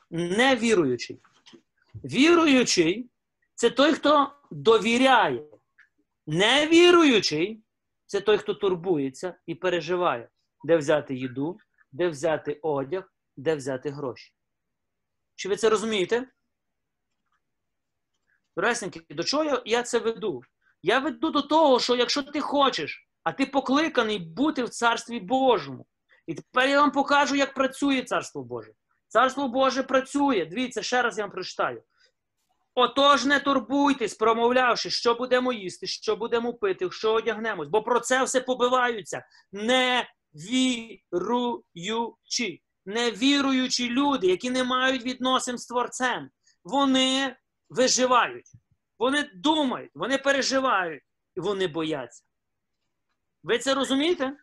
невіруючий? 0.09 1.21
Віруючий 2.03 3.09
це 3.55 3.69
той, 3.69 3.93
хто 3.93 4.31
довіряє. 4.51 5.43
Невіруючий 6.27 7.63
це 8.05 8.21
той, 8.21 8.37
хто 8.37 8.53
турбується 8.53 9.35
і 9.45 9.55
переживає, 9.55 10.29
де 10.63 10.77
взяти 10.77 11.15
їду, 11.15 11.59
де 11.91 12.09
взяти 12.09 12.59
одяг, 12.61 13.13
де 13.37 13.55
взяти 13.55 13.89
гроші. 13.89 14.33
Чи 15.35 15.49
ви 15.49 15.55
це 15.55 15.69
розумієте? 15.69 16.27
Ресненьки, 18.57 19.01
до 19.09 19.23
чого 19.23 19.61
я 19.65 19.83
це 19.83 19.99
веду? 19.99 20.41
Я 20.81 20.99
веду 20.99 21.29
до 21.29 21.41
того, 21.41 21.79
що 21.79 21.95
якщо 21.95 22.23
ти 22.23 22.41
хочеш, 22.41 23.07
а 23.23 23.31
ти 23.31 23.45
покликаний 23.45 24.19
бути 24.19 24.63
в 24.63 24.69
Царстві 24.69 25.19
Божому, 25.19 25.85
і 26.27 26.35
тепер 26.35 26.69
я 26.69 26.81
вам 26.81 26.91
покажу, 26.91 27.35
як 27.35 27.53
працює 27.53 28.01
Царство 28.01 28.43
Боже. 28.43 28.71
Царство 29.07 29.47
Боже 29.47 29.83
працює. 29.83 30.45
Дивіться, 30.45 30.83
ще 30.83 31.01
раз 31.01 31.17
я 31.17 31.23
вам 31.23 31.31
прочитаю. 31.31 31.83
Отож, 32.75 33.25
не 33.25 33.39
турбуйтесь, 33.39 34.13
промовлявши, 34.13 34.89
що 34.89 35.15
будемо 35.15 35.53
їсти, 35.53 35.87
що 35.87 36.15
будемо 36.15 36.53
пити, 36.53 36.91
що 36.91 37.13
одягнемось, 37.13 37.67
бо 37.67 37.83
про 37.83 37.99
це 37.99 38.23
все 38.23 38.41
побиваються. 38.41 39.25
Невіруючі. 40.33 42.63
Невіруючі 42.85 43.89
люди, 43.89 44.27
які 44.27 44.49
не 44.49 44.63
мають 44.63 45.03
відносин 45.03 45.57
з 45.57 45.65
Творцем, 45.65 46.29
вони 46.63 47.35
виживають, 47.69 48.51
вони 48.99 49.31
думають, 49.33 49.91
вони 49.93 50.17
переживають 50.17 51.03
і 51.35 51.39
вони 51.39 51.67
бояться. 51.67 52.23
Ви 53.43 53.59
це 53.59 53.73
розумієте? 53.73 54.37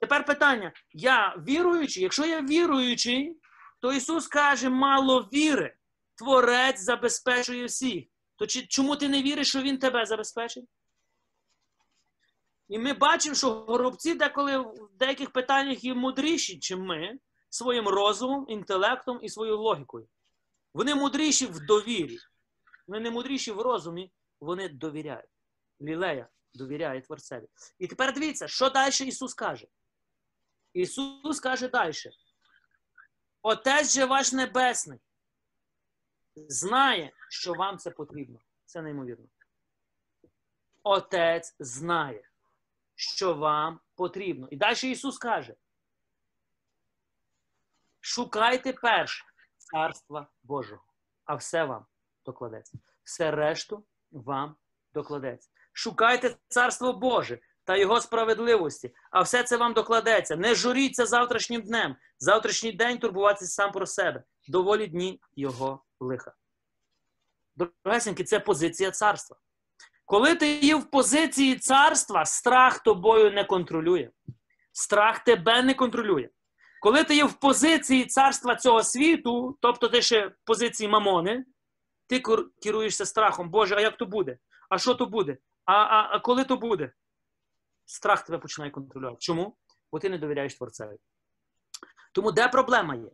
Тепер 0.00 0.24
питання: 0.24 0.72
я 0.92 1.36
віруючий, 1.48 2.02
якщо 2.02 2.26
я 2.26 2.42
віруючий, 2.42 3.36
то 3.80 3.92
Ісус 3.92 4.26
каже, 4.26 4.70
мало 4.70 5.20
віри. 5.20 5.74
Творець 6.14 6.80
забезпечує 6.80 7.64
всіх. 7.64 8.04
То 8.36 8.46
чи, 8.46 8.66
чому 8.66 8.96
ти 8.96 9.08
не 9.08 9.22
віриш, 9.22 9.48
що 9.48 9.62
Він 9.62 9.78
тебе 9.78 10.06
забезпечить? 10.06 10.64
І 12.68 12.78
ми 12.78 12.92
бачимо, 12.92 13.34
що 13.34 13.50
горобці 13.50 14.14
деколи 14.14 14.58
в 14.58 14.90
деяких 14.98 15.30
питаннях 15.30 15.84
є 15.84 15.94
мудріші, 15.94 16.54
ніж 16.54 16.70
ми, 16.70 17.18
своїм 17.50 17.88
розумом, 17.88 18.46
інтелектом 18.48 19.18
і 19.22 19.28
своєю 19.28 19.58
логікою. 19.58 20.08
Вони 20.74 20.94
мудріші 20.94 21.46
в 21.46 21.66
довірі. 21.66 22.18
Вони 22.88 23.00
не 23.00 23.10
мудріші 23.10 23.52
в 23.52 23.60
розумі, 23.60 24.12
вони 24.40 24.68
довіряють. 24.68 25.30
Лілея 25.80 26.28
довіряє 26.54 27.00
Творцеві. 27.00 27.48
І 27.78 27.86
тепер 27.86 28.14
дивіться, 28.14 28.48
що 28.48 28.70
далі 28.70 28.92
Ісус 28.92 29.34
каже. 29.34 29.66
Ісус 30.72 31.40
каже 31.40 31.68
далі. 31.68 31.92
Отець 33.42 33.94
же 33.94 34.04
ваш 34.04 34.32
Небесний 34.32 35.00
знає, 36.36 37.12
що 37.28 37.52
вам 37.52 37.78
це 37.78 37.90
потрібно. 37.90 38.40
Це 38.64 38.82
неймовірно. 38.82 39.26
Отець 40.82 41.56
знає, 41.58 42.30
що 42.94 43.34
вам 43.34 43.80
потрібно. 43.94 44.48
І 44.50 44.56
далі 44.56 44.90
Ісус 44.90 45.18
каже: 45.18 45.54
шукайте 48.00 48.72
перше 48.72 49.24
царства 49.58 50.30
Божого, 50.42 50.82
а 51.24 51.34
все 51.34 51.64
вам 51.64 51.86
докладеться. 52.28 52.78
Все 53.04 53.30
решту 53.30 53.84
вам 54.12 54.56
докладеться. 54.94 55.50
Шукайте 55.72 56.36
царство 56.48 56.92
Боже 56.92 57.38
та 57.64 57.76
Його 57.76 58.00
справедливості, 58.00 58.94
а 59.10 59.22
все 59.22 59.42
це 59.42 59.56
вам 59.56 59.72
докладеться. 59.72 60.36
Не 60.36 60.54
журіться 60.54 61.06
завтрашнім 61.06 61.62
днем. 61.62 61.96
Завтрашній 62.18 62.72
день 62.72 62.98
турбуватися 62.98 63.50
сам 63.52 63.72
про 63.72 63.86
себе. 63.86 64.22
Доволі 64.48 64.86
дні 64.86 65.20
Його 65.36 65.84
лиха. 66.00 66.32
Дорогесеньки, 67.56 68.24
це 68.24 68.40
позиція 68.40 68.90
царства. 68.90 69.36
Коли 70.04 70.34
ти 70.34 70.58
є 70.58 70.76
в 70.76 70.90
позиції 70.90 71.56
царства, 71.56 72.24
страх 72.24 72.78
тобою 72.78 73.30
не 73.30 73.44
контролює. 73.44 74.10
Страх 74.72 75.24
тебе 75.24 75.62
не 75.62 75.74
контролює. 75.74 76.28
Коли 76.80 77.04
ти 77.04 77.16
є 77.16 77.24
в 77.24 77.32
позиції 77.32 78.04
царства 78.04 78.56
цього 78.56 78.82
світу, 78.82 79.58
тобто 79.60 79.88
ти 79.88 80.02
ще 80.02 80.26
в 80.26 80.32
позиції 80.44 80.88
мамони, 80.88 81.44
ти 82.08 82.22
керуєшся 82.62 83.06
страхом. 83.06 83.50
Боже, 83.50 83.74
а 83.74 83.80
як 83.80 83.96
то 83.96 84.06
буде? 84.06 84.38
А 84.68 84.78
що 84.78 84.94
то 84.94 85.06
буде? 85.06 85.38
А, 85.64 85.72
а, 85.72 86.08
а 86.16 86.20
коли 86.20 86.44
то 86.44 86.56
буде? 86.56 86.92
Страх 87.84 88.24
тебе 88.24 88.38
починає 88.38 88.70
контролювати. 88.70 89.18
Чому? 89.20 89.56
Бо 89.92 89.98
ти 89.98 90.08
не 90.08 90.18
довіряєш 90.18 90.54
Творцеві. 90.54 90.98
Тому 92.12 92.32
де 92.32 92.48
проблема 92.48 92.94
є? 92.94 93.10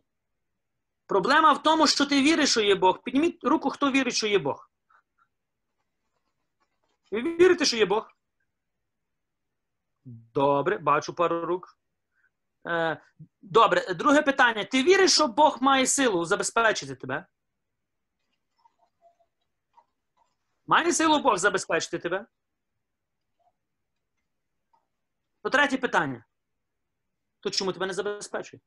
Проблема 1.07 1.53
в 1.53 1.63
тому, 1.63 1.87
що 1.87 2.05
ти 2.05 2.21
віриш, 2.21 2.49
що 2.49 2.61
є 2.61 2.75
Бог. 2.75 3.03
Підніміть 3.03 3.43
руку, 3.43 3.69
хто 3.69 3.91
вірить, 3.91 4.15
що 4.15 4.27
є 4.27 4.39
Бог. 4.39 4.69
Ви 7.11 7.21
вірите, 7.21 7.65
що 7.65 7.77
є 7.77 7.85
Бог? 7.85 8.11
Добре, 10.05 10.77
бачу 10.77 11.13
пару 11.13 11.45
рук. 11.45 11.77
Е, 12.67 13.01
добре, 13.41 13.93
друге 13.93 14.21
питання. 14.21 14.63
Ти 14.63 14.83
віриш, 14.83 15.13
що 15.13 15.27
Бог 15.27 15.57
має 15.61 15.87
силу 15.87 16.25
забезпечити 16.25 16.95
тебе? 16.95 17.25
Має 20.67 20.93
силу 20.93 21.19
Бог 21.19 21.37
забезпечити 21.37 21.99
тебе? 21.99 22.25
То 25.43 25.49
третє 25.49 25.77
питання. 25.77 26.25
То 27.39 27.49
чому 27.49 27.73
тебе 27.73 27.85
не 27.85 27.93
забезпечує? 27.93 28.61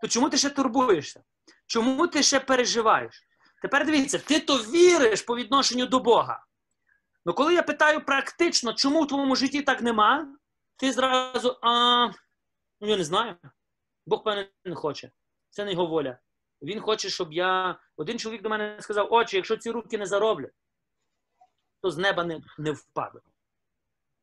То 0.00 0.08
чому 0.08 0.30
ти 0.30 0.38
ще 0.38 0.50
турбуєшся? 0.50 1.24
Чому 1.66 2.08
ти 2.08 2.22
ще 2.22 2.40
переживаєш? 2.40 3.28
Тепер 3.62 3.86
дивіться, 3.86 4.18
ти 4.18 4.40
то 4.40 4.56
віриш 4.56 5.22
по 5.22 5.36
відношенню 5.36 5.86
до 5.86 6.00
Бога. 6.00 6.46
Ну 7.24 7.34
коли 7.34 7.54
я 7.54 7.62
питаю 7.62 8.04
практично, 8.04 8.72
чому 8.72 9.02
в 9.02 9.08
твоєму 9.08 9.36
житті 9.36 9.62
так 9.62 9.82
нема, 9.82 10.36
ти 10.76 10.92
зразу, 10.92 11.58
а, 11.62 12.06
ну 12.80 12.88
я 12.88 12.96
не 12.96 13.04
знаю. 13.04 13.36
Бог 14.06 14.24
певне 14.24 14.48
не 14.64 14.74
хоче. 14.74 15.10
Це 15.50 15.64
не 15.64 15.72
його 15.72 15.86
воля. 15.86 16.18
Він 16.62 16.80
хоче, 16.80 17.10
щоб 17.10 17.32
я. 17.32 17.80
Один 17.96 18.18
чоловік 18.18 18.42
до 18.42 18.48
мене 18.48 18.76
сказав: 18.80 19.12
Отче, 19.12 19.36
якщо 19.36 19.56
ці 19.56 19.70
руки 19.70 19.98
не 19.98 20.06
зароблять, 20.06 20.52
то 21.80 21.90
з 21.90 21.98
неба 21.98 22.24
не, 22.24 22.42
не 22.58 22.72
впаде. 22.72 23.20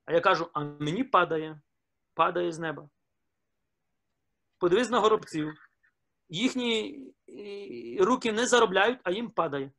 А 0.06 0.14
я 0.14 0.22
кажу: 0.22 0.50
а 0.54 0.60
мені 0.60 1.04
падає, 1.04 1.62
падає 2.14 2.52
з 2.52 2.60
неба. 2.60 2.90
Подивись 4.58 4.90
на 4.90 5.00
горобців. 5.00 5.54
Їхні 6.30 7.00
руки 8.00 8.32
не 8.32 8.48
заробляють, 8.48 9.00
а 9.04 9.12
їм 9.12 9.30
падає. 9.30 9.72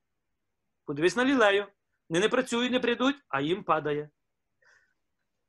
Подивись 0.85 1.17
на 1.17 1.25
лілею. 1.25 1.67
Вони 2.09 2.21
не 2.21 2.29
працюють, 2.29 2.73
не 2.73 2.81
прийдуть, 2.81 3.17
а 3.29 3.41
їм 3.41 3.65
падає. 3.65 4.11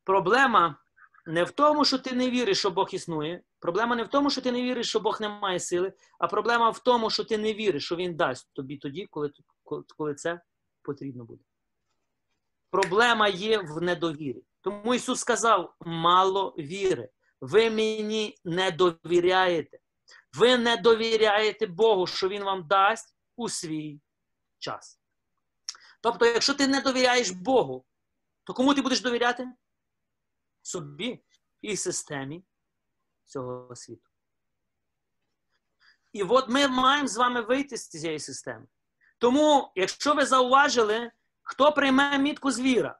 Проблема 0.03 0.77
не 1.25 1.43
в 1.43 1.51
тому, 1.51 1.85
що 1.85 1.97
ти 1.97 2.15
не 2.15 2.29
віриш, 2.29 2.59
що 2.59 2.71
Бог 2.71 2.89
існує. 2.91 3.43
Проблема 3.61 3.95
не 3.95 4.03
в 4.03 4.07
тому, 4.07 4.29
що 4.29 4.41
ти 4.41 4.51
не 4.51 4.61
віриш, 4.61 4.89
що 4.89 4.99
Бог 4.99 5.21
не 5.21 5.29
має 5.29 5.59
сили, 5.59 5.93
а 6.19 6.27
проблема 6.27 6.69
в 6.69 6.79
тому, 6.79 7.09
що 7.09 7.23
ти 7.23 7.37
не 7.37 7.53
віриш, 7.53 7.85
що 7.85 7.95
Він 7.95 8.15
дасть 8.15 8.49
тобі 8.53 8.77
тоді, 8.77 9.05
коли, 9.05 9.31
коли 9.97 10.15
це 10.15 10.41
потрібно 10.81 11.25
буде. 11.25 11.43
Проблема 12.69 13.27
є 13.27 13.57
в 13.57 13.81
недовірі. 13.81 14.43
Тому 14.61 14.93
Ісус 14.93 15.19
сказав: 15.19 15.75
мало 15.79 16.55
віри. 16.57 17.09
Ви 17.41 17.69
мені 17.69 18.37
не 18.45 18.71
довіряєте. 18.71 19.79
Ви 20.33 20.57
не 20.57 20.77
довіряєте 20.77 21.67
Богу, 21.67 22.07
що 22.07 22.29
Він 22.29 22.43
вам 22.43 22.67
дасть 22.67 23.15
у 23.35 23.49
свій 23.49 24.01
час. 24.59 24.99
Тобто, 26.01 26.25
якщо 26.25 26.53
ти 26.53 26.67
не 26.67 26.81
довіряєш 26.81 27.29
Богу, 27.29 27.85
то 28.43 28.53
кому 28.53 28.73
ти 28.73 28.81
будеш 28.81 29.01
довіряти? 29.01 29.47
Собі 30.61 31.23
і 31.61 31.77
системі 31.77 32.43
цього 33.31 33.75
світу. 33.75 34.09
І 36.13 36.23
от 36.23 36.49
ми 36.49 36.67
маємо 36.67 37.07
з 37.07 37.17
вами 37.17 37.41
вийти 37.41 37.77
з 37.77 37.87
цієї 37.87 38.19
системи. 38.19 38.67
Тому, 39.17 39.71
якщо 39.75 40.13
ви 40.13 40.25
зауважили, 40.25 41.11
хто 41.41 41.71
прийме 41.71 42.17
мітку 42.17 42.51
звіра 42.51 42.99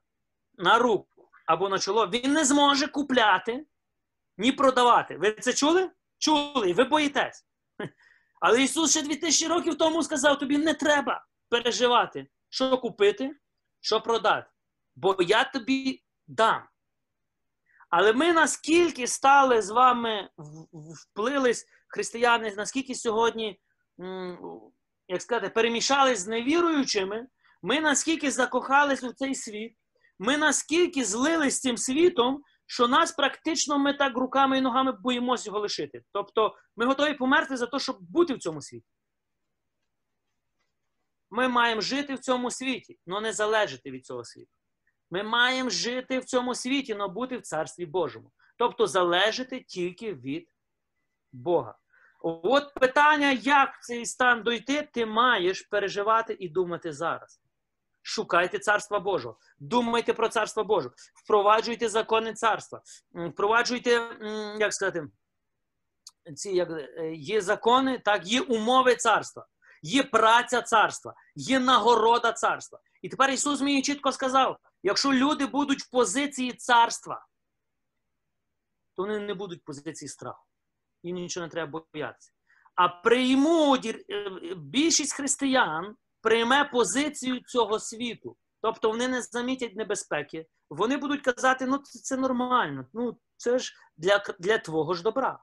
на 0.57 0.79
руку 0.79 1.29
або 1.45 1.69
на 1.69 1.79
чоло, 1.79 2.07
він 2.07 2.33
не 2.33 2.45
зможе 2.45 2.87
купляти 2.87 3.65
ні 4.37 4.51
продавати. 4.51 5.17
Ви 5.17 5.31
це 5.31 5.53
чули? 5.53 5.91
Чули, 6.17 6.69
і 6.69 6.73
ви 6.73 6.83
боїтесь. 6.83 7.45
Але 8.41 8.63
Ісус 8.63 8.91
ще 8.91 9.01
2000 9.01 9.47
років 9.47 9.77
тому 9.77 10.03
сказав: 10.03 10.39
тобі 10.39 10.57
не 10.57 10.73
треба 10.73 11.25
переживати, 11.49 12.27
що 12.49 12.77
купити, 12.77 13.35
що 13.79 14.01
продати. 14.01 14.49
Бо 14.95 15.17
я 15.19 15.43
тобі 15.43 16.03
дам. 16.27 16.63
Але 17.91 18.13
ми 18.13 18.33
наскільки 18.33 19.07
стали 19.07 19.61
з 19.61 19.69
вами 19.69 20.29
вплились 21.01 21.65
християни, 21.87 22.53
наскільки 22.57 22.95
сьогодні, 22.95 23.59
як 25.07 25.21
сказати, 25.21 25.49
перемішались 25.49 26.19
з 26.19 26.27
невіруючими, 26.27 27.27
ми 27.61 27.81
наскільки 27.81 28.31
закохались 28.31 29.03
у 29.03 29.13
цей 29.13 29.35
світ, 29.35 29.77
ми 30.19 30.37
наскільки 30.37 31.05
злились 31.05 31.55
з 31.55 31.59
цим 31.59 31.77
світом, 31.77 32.43
що 32.65 32.87
нас 32.87 33.11
практично 33.11 33.79
ми 33.79 33.93
так 33.93 34.17
руками 34.17 34.57
і 34.57 34.61
ногами 34.61 34.91
боїмося 34.91 35.49
його 35.49 35.59
лишити. 35.59 36.03
Тобто 36.11 36.55
ми 36.75 36.85
готові 36.85 37.13
померти 37.13 37.57
за 37.57 37.67
те, 37.67 37.79
щоб 37.79 37.97
бути 37.99 38.33
в 38.33 38.39
цьому 38.39 38.61
світі. 38.61 38.87
Ми 41.29 41.47
маємо 41.47 41.81
жити 41.81 42.13
в 42.15 42.19
цьому 42.19 42.51
світі, 42.51 42.99
але 43.07 43.21
не 43.21 43.33
залежати 43.33 43.91
від 43.91 44.05
цього 44.05 44.25
світу. 44.25 44.60
Ми 45.11 45.23
маємо 45.23 45.69
жити 45.69 46.19
в 46.19 46.25
цьому 46.25 46.55
світі, 46.55 46.95
але 46.99 47.07
бути 47.07 47.37
в 47.37 47.41
Царстві 47.41 47.85
Божому. 47.85 48.31
Тобто 48.57 48.87
залежати 48.87 49.59
тільки 49.59 50.13
від 50.13 50.49
Бога. 51.31 51.75
От 52.23 52.73
питання, 52.73 53.31
як 53.31 53.75
в 53.75 53.85
цей 53.85 54.05
стан 54.05 54.43
дойти, 54.43 54.89
ти 54.93 55.05
маєш 55.05 55.61
переживати 55.61 56.37
і 56.39 56.49
думати 56.49 56.93
зараз. 56.93 57.41
Шукайте 58.03 58.59
царства 58.59 58.99
Божого, 58.99 59.37
думайте 59.59 60.13
про 60.13 60.29
царство 60.29 60.63
Боже, 60.63 60.89
впроваджуйте 61.23 61.89
закони 61.89 62.33
царства, 62.33 62.81
впроваджуйте, 63.13 63.89
як 64.59 64.73
сказати, 64.73 65.07
ці 66.35 66.51
як, 66.51 66.69
е, 66.71 67.13
є 67.13 67.41
закони, 67.41 67.99
так, 68.05 68.27
є 68.27 68.41
умови 68.41 68.95
царства, 68.95 69.47
є 69.81 70.03
праця 70.03 70.61
царства, 70.61 71.13
є 71.35 71.59
нагорода 71.59 72.31
царства. 72.31 72.79
І 73.01 73.09
тепер 73.09 73.29
Ісус 73.29 73.61
мені 73.61 73.81
чітко 73.81 74.11
сказав: 74.11 74.57
якщо 74.83 75.13
люди 75.13 75.45
будуть 75.45 75.81
в 75.81 75.89
позиції 75.89 76.53
царства, 76.53 77.27
то 78.95 79.03
вони 79.03 79.19
не 79.19 79.33
будуть 79.33 79.61
в 79.61 79.65
позиції 79.65 80.09
страху. 80.09 80.45
Їм 81.03 81.15
нічого 81.15 81.45
не 81.45 81.51
треба 81.51 81.83
боятися. 81.93 82.31
А 82.75 82.87
приймуть 82.89 83.85
е, 83.85 84.29
більшість 84.57 85.13
християн 85.13 85.95
прийме 86.21 86.65
позицію 86.65 87.39
цього 87.39 87.79
світу. 87.79 88.37
Тобто 88.61 88.89
вони 88.89 89.07
не 89.07 89.21
замітять 89.21 89.75
небезпеки. 89.75 90.45
Вони 90.69 90.97
будуть 90.97 91.21
казати, 91.21 91.65
ну 91.65 91.77
це, 91.77 92.17
нормально, 92.17 92.85
ну 92.93 93.17
це 93.37 93.59
ж 93.59 93.73
для, 93.97 94.23
для 94.39 94.57
твого 94.57 94.93
ж 94.93 95.03
добра. 95.03 95.39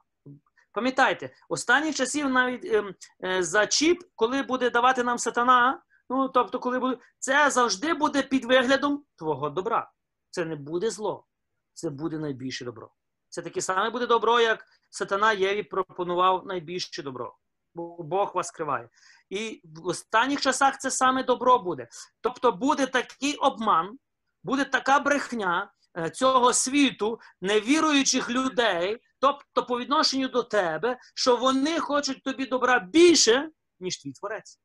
Пам'ятайте, 0.71 1.29
останніх 1.49 1.95
часів 1.95 2.29
навіть 2.29 2.65
е, 2.65 2.93
е, 3.25 3.43
за 3.43 3.67
чіп, 3.67 4.03
коли 4.15 4.43
буде 4.43 4.69
давати 4.69 5.03
нам 5.03 5.17
сатана, 5.17 5.81
ну 6.09 6.29
тобто, 6.29 6.59
коли 6.59 6.79
буде, 6.79 6.97
це 7.19 7.49
завжди 7.49 7.93
буде 7.93 8.23
під 8.23 8.45
виглядом 8.45 9.03
твого 9.15 9.49
добра. 9.49 9.91
Це 10.29 10.45
не 10.45 10.55
буде 10.55 10.89
зло, 10.89 11.25
це 11.73 11.89
буде 11.89 12.19
найбільше 12.19 12.65
добро. 12.65 12.91
Це 13.29 13.41
таке 13.41 13.61
саме 13.61 13.89
буде 13.89 14.07
добро, 14.07 14.39
як 14.39 14.65
сатана 14.89 15.33
Єві 15.33 15.63
пропонував 15.63 16.45
найбільше 16.45 17.03
добро. 17.03 17.35
Бо 17.73 18.03
Бог 18.03 18.31
вас 18.35 18.47
скриває. 18.47 18.89
І 19.29 19.61
в 19.63 19.87
останніх 19.87 20.41
часах 20.41 20.77
це 20.77 20.91
саме 20.91 21.23
добро 21.23 21.59
буде. 21.59 21.87
Тобто 22.21 22.51
буде 22.51 22.87
такий 22.87 23.35
обман, 23.35 23.97
буде 24.43 24.65
така 24.65 24.99
брехня 24.99 25.71
е, 25.97 26.09
цього 26.09 26.53
світу, 26.53 27.19
невіруючих 27.41 28.29
людей, 28.29 28.97
тобто 29.19 29.65
по 29.65 29.79
відношенню 29.79 30.27
до 30.27 30.43
тебе, 30.43 30.97
що 31.15 31.37
вони 31.37 31.79
хочуть 31.79 32.23
тобі 32.23 32.45
добра 32.45 32.79
більше, 32.79 33.49
ніж 33.79 34.01
твій 34.01 34.11
творець. 34.11 34.59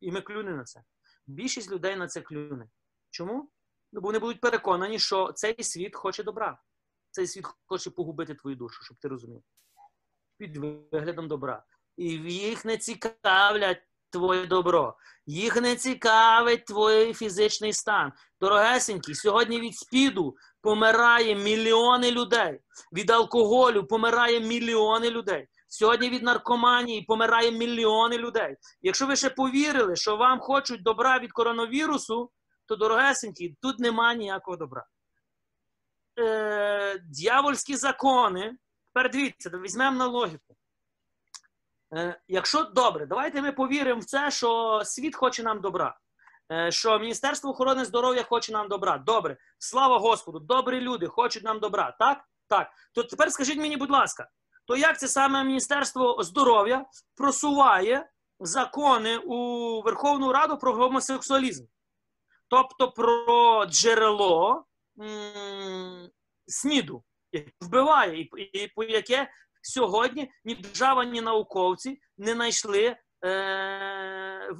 І 0.00 0.12
ми 0.12 0.20
клюне 0.20 0.50
на 0.50 0.64
це. 0.64 0.82
Більшість 1.26 1.70
людей 1.70 1.96
на 1.96 2.06
це 2.08 2.20
клюне. 2.20 2.68
Чому? 3.10 3.50
Ну, 3.92 4.00
бо 4.00 4.08
вони 4.08 4.18
будуть 4.18 4.40
переконані, 4.40 4.98
що 4.98 5.32
цей 5.32 5.62
світ 5.62 5.96
хоче 5.96 6.22
добра. 6.22 6.58
Цей 7.10 7.26
світ 7.26 7.46
хоче 7.66 7.90
погубити 7.90 8.34
твою 8.34 8.56
душу, 8.56 8.84
щоб 8.84 8.96
ти 8.96 9.08
розумів. 9.08 9.42
Під 10.38 10.56
виглядом 10.56 11.28
добра. 11.28 11.64
І 11.96 12.08
їх 12.32 12.64
не 12.64 12.78
цікавлять 12.78 13.82
твоє 14.10 14.46
добро. 14.46 14.96
Їх 15.26 15.56
не 15.56 15.76
цікавить 15.76 16.64
твій 16.64 17.14
фізичний 17.14 17.72
стан. 17.72 18.12
Дорогесенький, 18.40 19.14
сьогодні 19.14 19.60
від 19.60 19.76
спіду 19.76 20.36
помирає 20.60 21.34
мільйони 21.34 22.10
людей. 22.10 22.60
Від 22.92 23.10
алкоголю 23.10 23.86
помирає 23.86 24.40
мільйони 24.40 25.10
людей. 25.10 25.48
Сьогодні 25.68 26.10
від 26.10 26.22
наркоманії 26.22 27.02
помирає 27.02 27.50
мільйони 27.50 28.18
людей. 28.18 28.56
Якщо 28.82 29.06
ви 29.06 29.16
ще 29.16 29.30
повірили, 29.30 29.96
що 29.96 30.16
вам 30.16 30.40
хочуть 30.40 30.82
добра 30.82 31.18
від 31.18 31.32
коронавірусу, 31.32 32.30
то, 32.66 32.76
дорогесенькі, 32.76 33.56
тут 33.62 33.78
немає 33.78 34.18
ніякого 34.18 34.56
добра. 34.56 34.86
Е, 36.18 36.98
Д'явольські 36.98 37.76
закони. 37.76 38.56
Тепер 38.94 39.10
дивіться, 39.10 39.50
візьмемо 39.50 39.98
на 39.98 40.06
логіку. 40.06 40.56
Е, 41.94 42.20
Якщо 42.28 42.62
добре, 42.62 43.06
давайте 43.06 43.42
ми 43.42 43.52
повіримо 43.52 44.00
в 44.00 44.04
це, 44.04 44.30
що 44.30 44.80
світ 44.84 45.16
хоче 45.16 45.42
нам 45.42 45.60
добра. 45.60 45.98
Е, 46.52 46.70
Що 46.72 46.98
Міністерство 46.98 47.50
охорони 47.50 47.84
здоров'я 47.84 48.22
хоче 48.22 48.52
нам 48.52 48.68
добра. 48.68 48.98
Добре. 48.98 49.36
Слава 49.58 49.98
Господу, 49.98 50.38
добрі 50.38 50.80
люди 50.80 51.06
хочуть 51.06 51.44
нам 51.44 51.60
добра. 51.60 51.96
Так? 51.98 52.24
Так. 52.48 52.70
То 52.94 53.02
тепер 53.02 53.32
скажіть 53.32 53.58
мені, 53.58 53.76
будь 53.76 53.90
ласка, 53.90 54.28
то 54.68 54.76
як 54.76 54.98
це 54.98 55.08
саме 55.08 55.44
Міністерство 55.44 56.22
здоров'я 56.22 56.86
просуває 57.16 58.10
закони 58.40 59.18
у 59.18 59.82
Верховну 59.82 60.32
Раду 60.32 60.58
про 60.58 60.72
гомосексуалізм? 60.72 61.66
Тобто 62.48 62.92
про 62.92 63.66
джерело 63.66 64.64
м- 65.00 66.10
сніду, 66.46 67.04
яке 67.32 67.50
вбиває, 67.60 68.20
і, 68.20 68.22
і 68.22 68.68
по 68.68 68.84
яке 68.84 69.30
сьогодні 69.62 70.32
ні 70.44 70.54
держава, 70.54 71.04
ні 71.04 71.20
науковці 71.20 72.00
не 72.18 72.32
знайшли 72.32 72.96
е, 73.24 74.50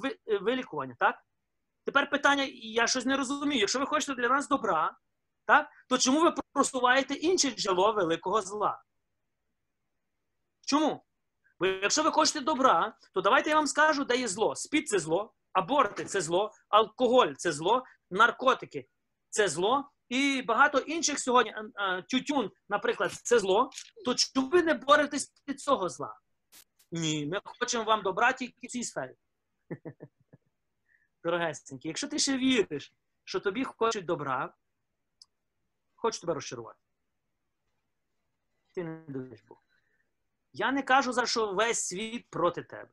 вилікування. 0.41 0.95
Так? 0.99 1.15
Тепер 1.85 2.09
питання: 2.09 2.47
я 2.53 2.87
щось 2.87 3.05
не 3.05 3.17
розумію. 3.17 3.59
Якщо 3.59 3.79
ви 3.79 3.85
хочете 3.85 4.15
для 4.15 4.29
нас 4.29 4.47
добра, 4.47 4.97
так, 5.45 5.69
то 5.89 5.97
чому 5.97 6.21
ви 6.21 6.33
просуваєте 6.53 7.13
інше 7.13 7.51
джерело 7.51 7.93
великого 7.93 8.41
зла? 8.41 8.81
Чому? 10.69 11.05
Бо 11.59 11.65
якщо 11.65 12.03
ви 12.03 12.11
хочете 12.11 12.39
добра, 12.39 12.97
то 13.13 13.21
давайте 13.21 13.49
я 13.49 13.55
вам 13.55 13.67
скажу, 13.67 14.05
де 14.05 14.17
є 14.17 14.27
зло. 14.27 14.55
Спід 14.55 14.87
це 14.87 14.99
зло, 14.99 15.33
аборти 15.53 16.05
це 16.05 16.21
зло, 16.21 16.51
алкоголь 16.67 17.33
це 17.37 17.51
зло, 17.51 17.83
наркотики 18.11 18.87
це 19.29 19.47
зло. 19.47 19.91
І 20.09 20.41
багато 20.41 20.79
інших 20.79 21.19
сьогодні 21.19 21.55
тютюн, 22.09 22.51
наприклад, 22.69 23.11
це 23.11 23.39
зло. 23.39 23.69
То 24.05 24.15
чому 24.15 24.49
ви 24.49 24.63
не 24.63 24.73
боретесь 24.73 25.33
від 25.47 25.61
цього 25.61 25.89
зла? 25.89 26.19
Ні, 26.91 27.25
ми 27.25 27.41
хочемо 27.43 27.83
вам 27.83 28.01
добра 28.01 28.33
тільки 28.33 28.67
в 28.67 28.69
цій 28.69 28.83
сфері. 28.83 29.15
Дорогесенькі, 31.23 31.87
якщо 31.87 32.07
ти 32.07 32.19
ще 32.19 32.37
віриш, 32.37 32.93
що 33.23 33.39
тобі 33.39 33.63
хочуть 33.63 34.05
добра, 34.05 34.53
хочу 35.95 36.19
тебе 36.19 36.33
розчарувати. 36.33 36.79
Ти 38.75 38.83
не 38.83 39.03
довіриш 39.07 39.41
Богу. 39.41 39.61
Я 40.53 40.71
не 40.71 40.83
кажу 40.83 41.13
за 41.13 41.25
що 41.25 41.53
весь 41.53 41.87
світ 41.87 42.25
проти 42.29 42.63
тебе, 42.63 42.89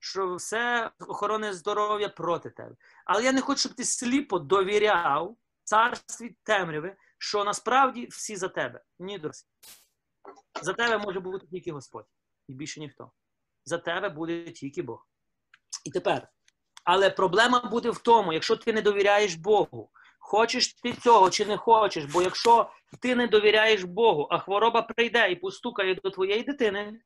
що 0.00 0.34
все 0.34 0.90
охорони 1.00 1.52
здоров'я 1.52 2.08
проти 2.08 2.50
тебе. 2.50 2.76
Але 3.04 3.24
я 3.24 3.32
не 3.32 3.40
хочу, 3.40 3.60
щоб 3.60 3.74
ти 3.74 3.84
сліпо 3.84 4.38
довіряв 4.38 5.36
царстві 5.64 6.36
темряви, 6.42 6.96
що 7.18 7.44
насправді 7.44 8.06
всі 8.06 8.36
за 8.36 8.48
тебе. 8.48 8.82
Ні, 8.98 9.18
друзі. 9.18 9.44
За 10.62 10.72
тебе 10.72 10.98
може 10.98 11.20
бути 11.20 11.46
тільки 11.46 11.72
Господь. 11.72 12.06
І 12.48 12.54
більше 12.54 12.80
ніхто. 12.80 13.10
За 13.64 13.78
тебе 13.78 14.08
буде 14.08 14.50
тільки 14.50 14.82
Бог. 14.82 15.06
І 15.84 15.90
тепер. 15.90 16.28
Але 16.84 17.10
проблема 17.10 17.60
буде 17.60 17.90
в 17.90 17.98
тому, 17.98 18.32
якщо 18.32 18.56
ти 18.56 18.72
не 18.72 18.82
довіряєш 18.82 19.34
Богу, 19.34 19.90
хочеш 20.30 20.74
ти 20.74 20.92
цього 20.92 21.30
чи 21.30 21.46
не 21.46 21.56
хочеш, 21.56 22.04
бо 22.04 22.22
якщо 22.22 22.70
ти 23.00 23.14
не 23.14 23.26
довіряєш 23.26 23.82
Богу, 23.82 24.28
а 24.30 24.38
хвороба 24.38 24.82
прийде 24.82 25.30
і 25.30 25.36
постукає 25.36 25.94
до 25.94 26.10
твоєї 26.10 26.42
дитини, 26.42 27.00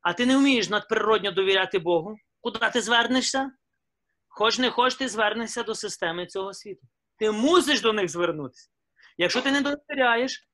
а 0.00 0.12
ти 0.12 0.26
не 0.26 0.36
вмієш 0.36 0.68
надприродньо 0.68 1.32
довіряти 1.32 1.78
Богу, 1.78 2.16
куди 2.40 2.70
ти 2.72 2.80
звернешся? 2.80 3.52
Хоч 4.28 4.58
не 4.58 4.70
хоч, 4.70 4.94
ти 4.94 5.08
звернешся 5.08 5.62
до 5.62 5.74
системи 5.74 6.26
цього 6.26 6.54
світу. 6.54 6.80
Ти 7.18 7.30
мусиш 7.30 7.80
до 7.80 7.92
них 7.92 8.08
звернутися. 8.08 8.68
Якщо 9.18 9.42
ти 9.42 9.50
не 9.50 9.60
довіряєш, 9.60 10.48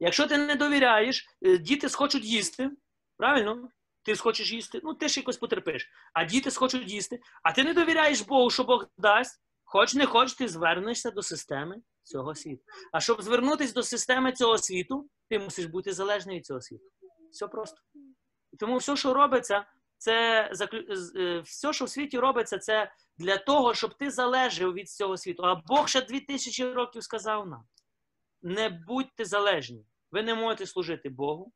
якщо 0.00 0.26
ти 0.26 0.38
не 0.38 0.54
довіряєш, 0.54 1.26
діти 1.60 1.88
схочуть 1.88 2.24
їсти, 2.24 2.70
правильно? 3.16 3.68
Ти 4.02 4.16
схочеш 4.16 4.52
їсти, 4.52 4.80
ну 4.82 4.94
ти 4.94 5.08
ж 5.08 5.20
якось 5.20 5.36
потерпиш. 5.36 5.90
А 6.12 6.24
діти 6.24 6.50
схочуть 6.50 6.90
їсти, 6.90 7.20
а 7.42 7.52
ти 7.52 7.64
не 7.64 7.74
довіряєш 7.74 8.20
Богу, 8.20 8.50
що 8.50 8.64
Бог 8.64 8.86
дасть, 8.98 9.40
хоч 9.72 9.94
не 9.94 10.06
хоч, 10.06 10.34
ти 10.34 10.48
звернешся 10.48 11.10
до 11.10 11.22
системи 11.22 11.76
цього 12.02 12.34
світу. 12.34 12.62
А 12.92 13.00
щоб 13.00 13.22
звернутися 13.22 13.72
до 13.72 13.82
системи 13.82 14.32
цього 14.32 14.58
світу, 14.58 15.08
ти 15.28 15.38
мусиш 15.38 15.66
бути 15.66 15.92
залежний 15.92 16.36
від 16.36 16.46
цього 16.46 16.60
світу. 16.60 16.84
Все 17.30 17.48
просто. 17.48 17.76
Тому 18.58 18.76
все, 18.76 18.96
що 18.96 19.14
робиться, 19.14 19.66
це 19.98 20.50
все, 21.44 21.72
що 21.72 21.84
в 21.84 21.90
світі 21.90 22.18
робиться, 22.18 22.58
це 22.58 22.92
для 23.18 23.38
того, 23.38 23.74
щоб 23.74 23.94
ти 23.94 24.10
залежав 24.10 24.72
від 24.72 24.90
цього 24.90 25.16
світу. 25.16 25.42
А 25.42 25.54
Бог 25.54 25.88
ще 25.88 26.02
дві 26.02 26.20
тисячі 26.20 26.72
років 26.72 27.02
сказав 27.02 27.48
нам: 27.48 27.64
не 28.42 28.68
будьте 28.68 29.24
залежні. 29.24 29.86
Ви 30.12 30.22
не 30.22 30.34
можете 30.34 30.66
служити 30.66 31.08
Богу 31.08 31.52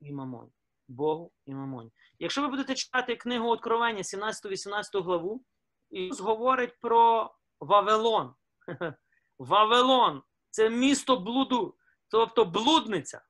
і 0.00 0.12
мамоні. 0.12 0.50
Богу 0.88 1.32
і 1.46 1.54
мамоні. 1.54 1.90
Якщо 2.18 2.42
ви 2.42 2.48
будете 2.48 2.74
читати 2.74 3.16
книгу 3.16 3.48
Откровення, 3.48 4.02
17-18 4.02 5.02
главу, 5.02 5.44
Ісус 5.90 6.20
говорить 6.20 6.80
про 6.80 7.34
Вавилон. 7.60 8.34
Вавилон 9.38 10.22
це 10.50 10.70
місто 10.70 11.16
блуду, 11.16 11.76
тобто 12.08 12.44
блудниця. 12.44 13.22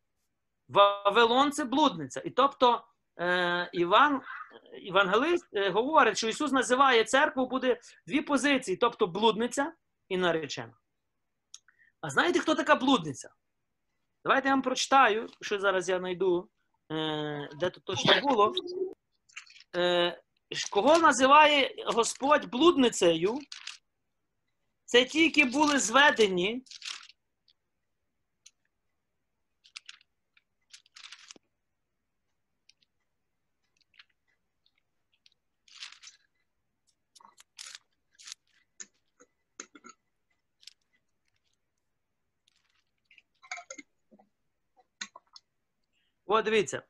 Вавилон 0.69 1.53
це 1.53 1.65
блудниця. 1.65 2.23
І 2.25 2.31
тобто 2.31 2.85
е, 3.21 3.71
Іван, 3.73 4.23
Євангелист 4.83 5.49
е, 5.53 5.71
говорить, 5.71 6.19
що 6.19 6.29
Ісус 6.29 6.53
називає 6.53 7.05
церкву 7.05 7.47
буде 7.47 7.81
дві 8.07 8.21
позиції, 8.21 8.77
тобто 8.77 9.07
блудниця 9.07 9.73
і 10.09 10.17
наречена. 10.17 10.75
А 12.01 12.11
знаєте, 12.11 12.39
хто 12.39 12.55
така 12.55 12.75
блудниця? 12.75 13.31
Давайте 14.25 14.49
я 14.49 14.55
вам 14.55 14.63
прочитаю, 14.63 15.27
що 15.41 15.61
зараз 15.61 15.89
я 15.89 15.99
знайду, 15.99 16.49
е, 16.93 17.49
де 17.61 17.71
тут 17.71 17.85
точно 17.85 18.21
було. 18.21 18.55
Кого 20.71 20.99
називає 20.99 21.75
Господь 21.87 22.51
блудницею? 22.51 23.39
Це 24.85 25.05
ті, 25.05 25.25
які 25.25 25.45
були 25.45 25.79
зведені. 25.79 26.63
От 46.27 46.45
дивіться, 46.45 46.83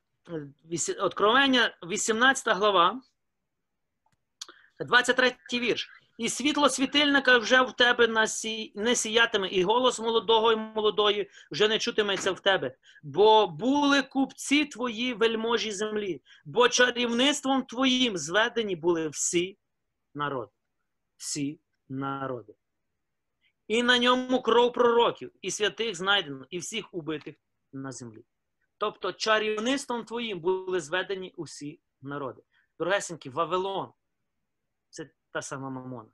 Откровення, 0.99 1.77
18 1.83 2.57
глава, 2.57 3.01
23 4.85 5.35
вірш. 5.53 5.89
І 6.17 6.29
світло 6.29 6.69
світильника 6.69 7.37
вже 7.37 7.61
в 7.61 7.71
тебе 7.71 8.27
не 8.75 8.95
сіятиме, 8.95 9.47
і 9.47 9.63
голос 9.63 9.99
молодого 9.99 10.51
і 10.51 10.55
молодої 10.55 11.29
вже 11.51 11.67
не 11.67 11.79
чутиметься 11.79 12.31
в 12.31 12.39
тебе. 12.39 12.75
Бо 13.03 13.47
були 13.47 14.01
купці 14.01 14.65
твої 14.65 15.13
вельможі 15.13 15.71
землі, 15.71 16.21
бо 16.45 16.69
чарівництвом 16.69 17.63
твоїм 17.63 18.17
зведені 18.17 18.75
були 18.75 19.09
всі 19.09 19.57
народи. 20.15 20.51
Всі 21.17 21.59
народи. 21.89 22.53
І 23.67 23.83
на 23.83 23.99
ньому 23.99 24.41
кров 24.41 24.73
пророків, 24.73 25.31
і 25.41 25.51
святих 25.51 25.95
знайдено, 25.95 26.45
і 26.49 26.59
всіх 26.59 26.93
убитих 26.93 27.35
на 27.73 27.91
землі. 27.91 28.25
Тобто 28.77 29.13
чарівництвом 29.13 30.05
твоїм 30.05 30.39
були 30.39 30.79
зведені 30.79 31.33
усі 31.37 31.79
народи. 32.01 32.41
Дорогесенькі, 32.79 33.29
Вавилон 33.29 33.91
це 34.91 35.09
та 35.31 35.41
сама 35.41 35.69
мамона. 35.69 36.09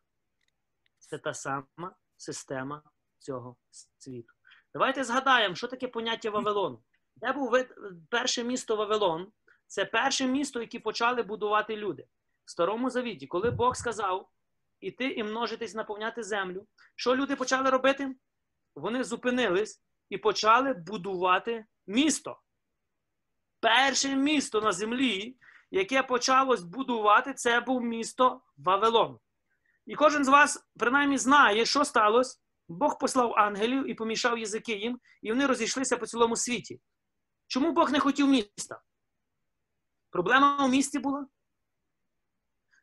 Це 0.97 1.17
та 1.17 1.33
сама 1.33 1.95
система 2.17 2.83
цього 3.19 3.55
світу. 3.97 4.33
Давайте 4.73 5.03
згадаємо, 5.03 5.55
що 5.55 5.67
таке 5.67 5.87
поняття 5.87 6.29
Вавилон. 6.29 6.79
Де 7.15 7.33
був 7.33 7.65
перше 8.09 8.43
місто 8.43 8.75
Вавилон? 8.75 9.31
Це 9.67 9.85
перше 9.85 10.27
місто, 10.27 10.61
яке 10.61 10.79
почали 10.79 11.23
будувати 11.23 11.77
люди. 11.77 12.07
В 12.45 12.51
Старому 12.51 12.89
Завіті, 12.89 13.27
коли 13.27 13.51
Бог 13.51 13.75
сказав 13.75 14.29
іти 14.79 15.07
і 15.07 15.23
множитись, 15.23 15.75
наповняти 15.75 16.23
землю, 16.23 16.67
що 16.95 17.15
люди 17.15 17.35
почали 17.35 17.69
робити? 17.69 18.15
Вони 18.75 19.03
зупинились 19.03 19.81
і 20.09 20.17
почали 20.17 20.73
будувати 20.73 21.65
місто. 21.87 22.39
Перше 23.59 24.15
місто 24.15 24.61
на 24.61 24.71
землі, 24.71 25.37
яке 25.71 26.03
почалось 26.03 26.63
будувати, 26.63 27.33
це 27.33 27.59
був 27.59 27.83
місто 27.83 28.41
Вавилон. 28.57 29.19
І 29.85 29.95
кожен 29.95 30.25
з 30.25 30.27
вас, 30.27 30.67
принаймні, 30.79 31.17
знає, 31.17 31.65
що 31.65 31.85
сталося. 31.85 32.39
Бог 32.69 32.97
послав 32.99 33.33
ангелів 33.37 33.89
і 33.89 33.93
помішав 33.93 34.37
язики 34.37 34.73
їм, 34.73 34.99
і 35.21 35.29
вони 35.29 35.45
розійшлися 35.45 35.97
по 35.97 36.07
цілому 36.07 36.35
світі. 36.35 36.81
Чому 37.47 37.71
Бог 37.71 37.91
не 37.91 37.99
хотів 37.99 38.27
міста? 38.27 38.81
Проблема 40.09 40.65
у 40.65 40.67
місті 40.67 40.99
була? 40.99 41.27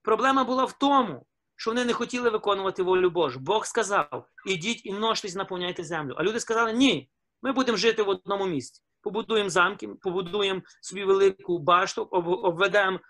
Проблема 0.03 0.45
була 0.45 0.65
в 0.65 0.73
тому, 0.73 1.27
що 1.57 1.71
вони 1.71 1.85
не 1.85 1.93
хотіли 1.93 2.31
виконувати 2.31 2.83
волю 2.83 3.11
Божу. 3.11 3.41
Бог 3.41 3.67
сказав: 3.67 4.29
ідіть 4.47 4.87
і 4.87 4.93
множтесь, 4.93 5.35
наповняйте 5.35 5.85
землю. 5.85 6.15
А 6.19 6.23
люди 6.23 6.41
сказали, 6.41 6.73
ні, 6.73 7.11
ми 7.43 7.53
будемо 7.53 7.79
жити 7.79 8.03
в 8.03 8.09
одному 8.09 8.47
місті. 8.47 8.84
Побудуємо 9.05 9.51
замки, 9.51 9.89
побудуємо 9.89 10.63
собі 10.81 11.05
велику 11.05 11.59
башту, 11.59 12.03
обведемо 12.03 13.01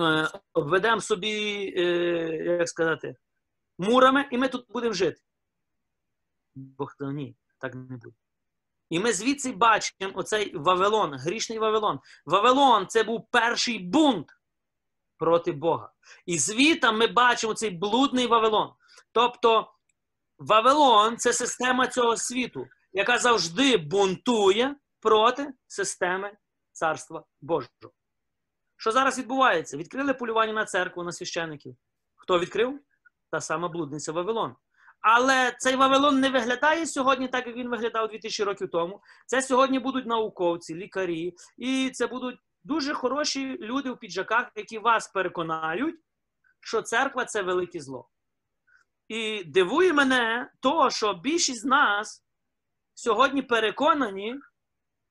е, 0.00 0.28
обведемо 0.52 1.00
собі, 1.00 1.34
е, 1.76 1.82
як 2.44 2.68
сказати, 2.68 3.16
мурами, 3.78 4.28
і 4.30 4.38
ми 4.38 4.48
тут 4.48 4.66
будемо 4.68 4.94
жити. 4.94 5.20
Бог 6.54 6.90
сказав, 6.90 7.12
ні, 7.14 7.36
так 7.58 7.74
не 7.74 7.96
буде. 7.96 8.16
І 8.90 9.00
ми 9.00 9.12
звідси 9.12 9.52
бачимо 9.52 10.12
оцей 10.14 10.56
Вавилон, 10.56 11.14
грішний 11.14 11.58
Вавилон. 11.58 12.00
Вавилон 12.26 12.86
це 12.88 13.02
був 13.02 13.26
перший 13.30 13.78
бунт 13.78 14.26
проти 15.16 15.52
Бога. 15.52 15.92
І 16.26 16.38
звідти 16.38 16.92
ми 16.92 17.06
бачимо 17.06 17.54
цей 17.54 17.70
блудний 17.70 18.26
Вавилон. 18.26 18.72
Тобто 19.12 19.72
Вавилон 20.38 21.16
це 21.16 21.32
система 21.32 21.86
цього 21.86 22.16
світу, 22.16 22.66
яка 22.92 23.18
завжди 23.18 23.76
бунтує 23.76 24.76
проти 25.00 25.52
системи 25.66 26.32
Царства 26.72 27.24
Божого. 27.40 27.92
Що 28.76 28.92
зараз 28.92 29.18
відбувається? 29.18 29.76
Відкрили 29.76 30.14
полювання 30.14 30.52
на 30.52 30.64
церкву, 30.64 31.02
на 31.02 31.12
священиків. 31.12 31.76
Хто 32.16 32.38
відкрив? 32.38 32.80
Та 33.30 33.40
сама 33.40 33.68
блудниця 33.68 34.12
Вавилон. 34.12 34.56
Але 35.00 35.56
цей 35.58 35.76
Вавилон 35.76 36.20
не 36.20 36.28
виглядає 36.28 36.86
сьогодні 36.86 37.28
так, 37.28 37.46
як 37.46 37.56
він 37.56 37.68
виглядав 37.68 38.08
2000 38.08 38.44
років 38.44 38.70
тому. 38.70 39.00
Це 39.26 39.42
сьогодні 39.42 39.78
будуть 39.78 40.06
науковці, 40.06 40.74
лікарі, 40.74 41.34
і 41.56 41.90
це 41.90 42.06
будуть 42.06 42.38
дуже 42.64 42.94
хороші 42.94 43.58
люди 43.58 43.90
в 43.90 43.98
піджаках, 43.98 44.50
які 44.56 44.78
вас 44.78 45.08
переконають, 45.08 45.96
що 46.60 46.82
церква 46.82 47.24
це 47.24 47.42
велике 47.42 47.80
зло. 47.80 48.08
І 49.08 49.44
дивує 49.44 49.92
мене 49.92 50.50
то, 50.60 50.90
що 50.90 51.14
більшість 51.14 51.60
з 51.60 51.64
нас 51.64 52.24
сьогодні 52.94 53.42
переконані, 53.42 54.36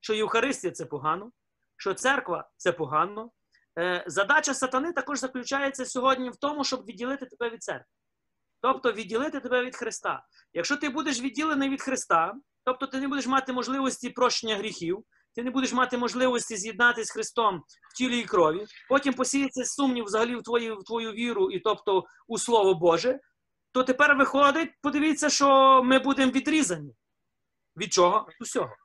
що 0.02 0.14
Євхаристія 0.14 0.74
це 0.74 0.86
погано, 0.86 1.32
що 1.78 1.94
церква 1.94 2.50
це 2.58 2.72
погано. 2.72 3.32
Е, 3.80 4.04
Задача 4.08 4.54
сатани 4.54 4.94
також 4.94 5.20
заключається 5.20 5.86
сьогодні 5.86 6.30
в 6.30 6.36
тому, 6.36 6.64
щоб 6.64 6.86
відділити 6.86 7.26
тебе 7.26 7.50
від 7.50 7.64
церкви. 7.64 7.86
Тобто 8.62 8.92
відділити 8.92 9.40
тебе 9.40 9.66
від 9.66 9.76
Христа. 9.76 10.24
Якщо 10.54 10.78
ти 10.78 10.90
будеш 10.90 11.22
відділений 11.22 11.70
від 11.70 11.82
Христа, 11.82 12.34
тобто 12.66 12.88
ти 12.88 13.00
не 13.00 13.08
будеш 13.08 13.28
мати 13.28 13.54
можливості 13.54 14.10
прощення 14.10 14.56
гріхів, 14.56 15.04
ти 15.36 15.44
не 15.44 15.52
будеш 15.52 15.74
мати 15.74 15.98
можливості 15.98 16.58
з'єднатися 16.58 17.06
з 17.06 17.12
Христом 17.12 17.64
в 17.94 17.98
тілі 17.98 18.20
і 18.20 18.24
крові, 18.24 18.66
потім 18.90 19.14
посіється 19.14 19.66
сумнів 19.66 20.06
взагалі 20.06 20.36
в 20.36 20.44
твою, 20.44 20.78
в 20.78 20.84
твою 20.84 21.12
віру, 21.12 21.52
і 21.52 21.60
тобто 21.60 22.04
у 22.28 22.38
Слово 22.38 22.74
Боже, 22.74 23.20
то 23.72 23.84
тепер 23.84 24.18
виходить, 24.18 24.70
подивіться, 24.82 25.30
що 25.30 25.82
ми 25.84 26.00
будемо 26.00 26.32
відрізані. 26.32 26.96
Від 27.78 27.94
чого? 27.94 28.26
Від 28.30 28.42
усього. 28.42 28.76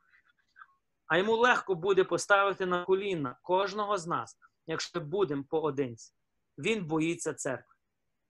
А 1.07 1.17
йому 1.17 1.35
легко 1.35 1.75
буде 1.75 2.03
поставити 2.03 2.65
на 2.65 2.85
коліна 2.85 3.37
кожного 3.41 3.97
з 3.97 4.07
нас, 4.07 4.37
якщо 4.67 4.99
будемо 4.99 5.43
поодинці. 5.43 6.13
Він 6.57 6.85
боїться 6.85 7.33
церкви. 7.33 7.75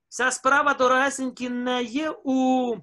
Вся 0.09 0.31
справа, 0.31 0.73
дорогесенькі, 0.73 1.49
не 1.49 1.83
є 1.83 2.15
у 2.23 2.75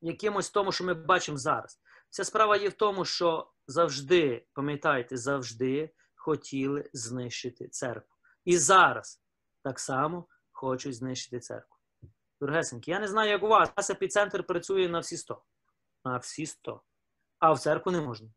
якимось 0.00 0.50
тому, 0.50 0.72
що 0.72 0.84
ми 0.84 0.94
бачимо 0.94 1.38
зараз. 1.38 1.80
Вся 2.10 2.24
справа 2.24 2.56
є 2.56 2.68
в 2.68 2.72
тому, 2.72 3.04
що 3.04 3.50
завжди, 3.66 4.46
пам'ятайте, 4.52 5.16
завжди 5.16 5.90
хотіли 6.14 6.90
знищити 6.92 7.68
церкву. 7.68 8.16
І 8.44 8.58
зараз 8.58 9.22
так 9.62 9.80
само 9.80 10.28
хочуть 10.52 10.94
знищити 10.94 11.40
церкву. 11.40 11.76
Дорогесенькі, 12.40 12.90
я 12.90 13.00
не 13.00 13.08
знаю, 13.08 13.30
як 13.30 13.42
у 13.42 13.48
вас. 13.48 13.68
У 13.68 13.72
нас 13.76 13.90
епіцентр 13.90 14.46
працює 14.46 14.88
на 14.88 14.98
всі 14.98 15.16
100. 15.16 15.42
На 16.04 16.16
всі 16.16 16.46
100. 16.46 16.80
А 17.44 17.52
в 17.52 17.60
церкву 17.60 17.92
не 17.92 18.00
можна. 18.00 18.28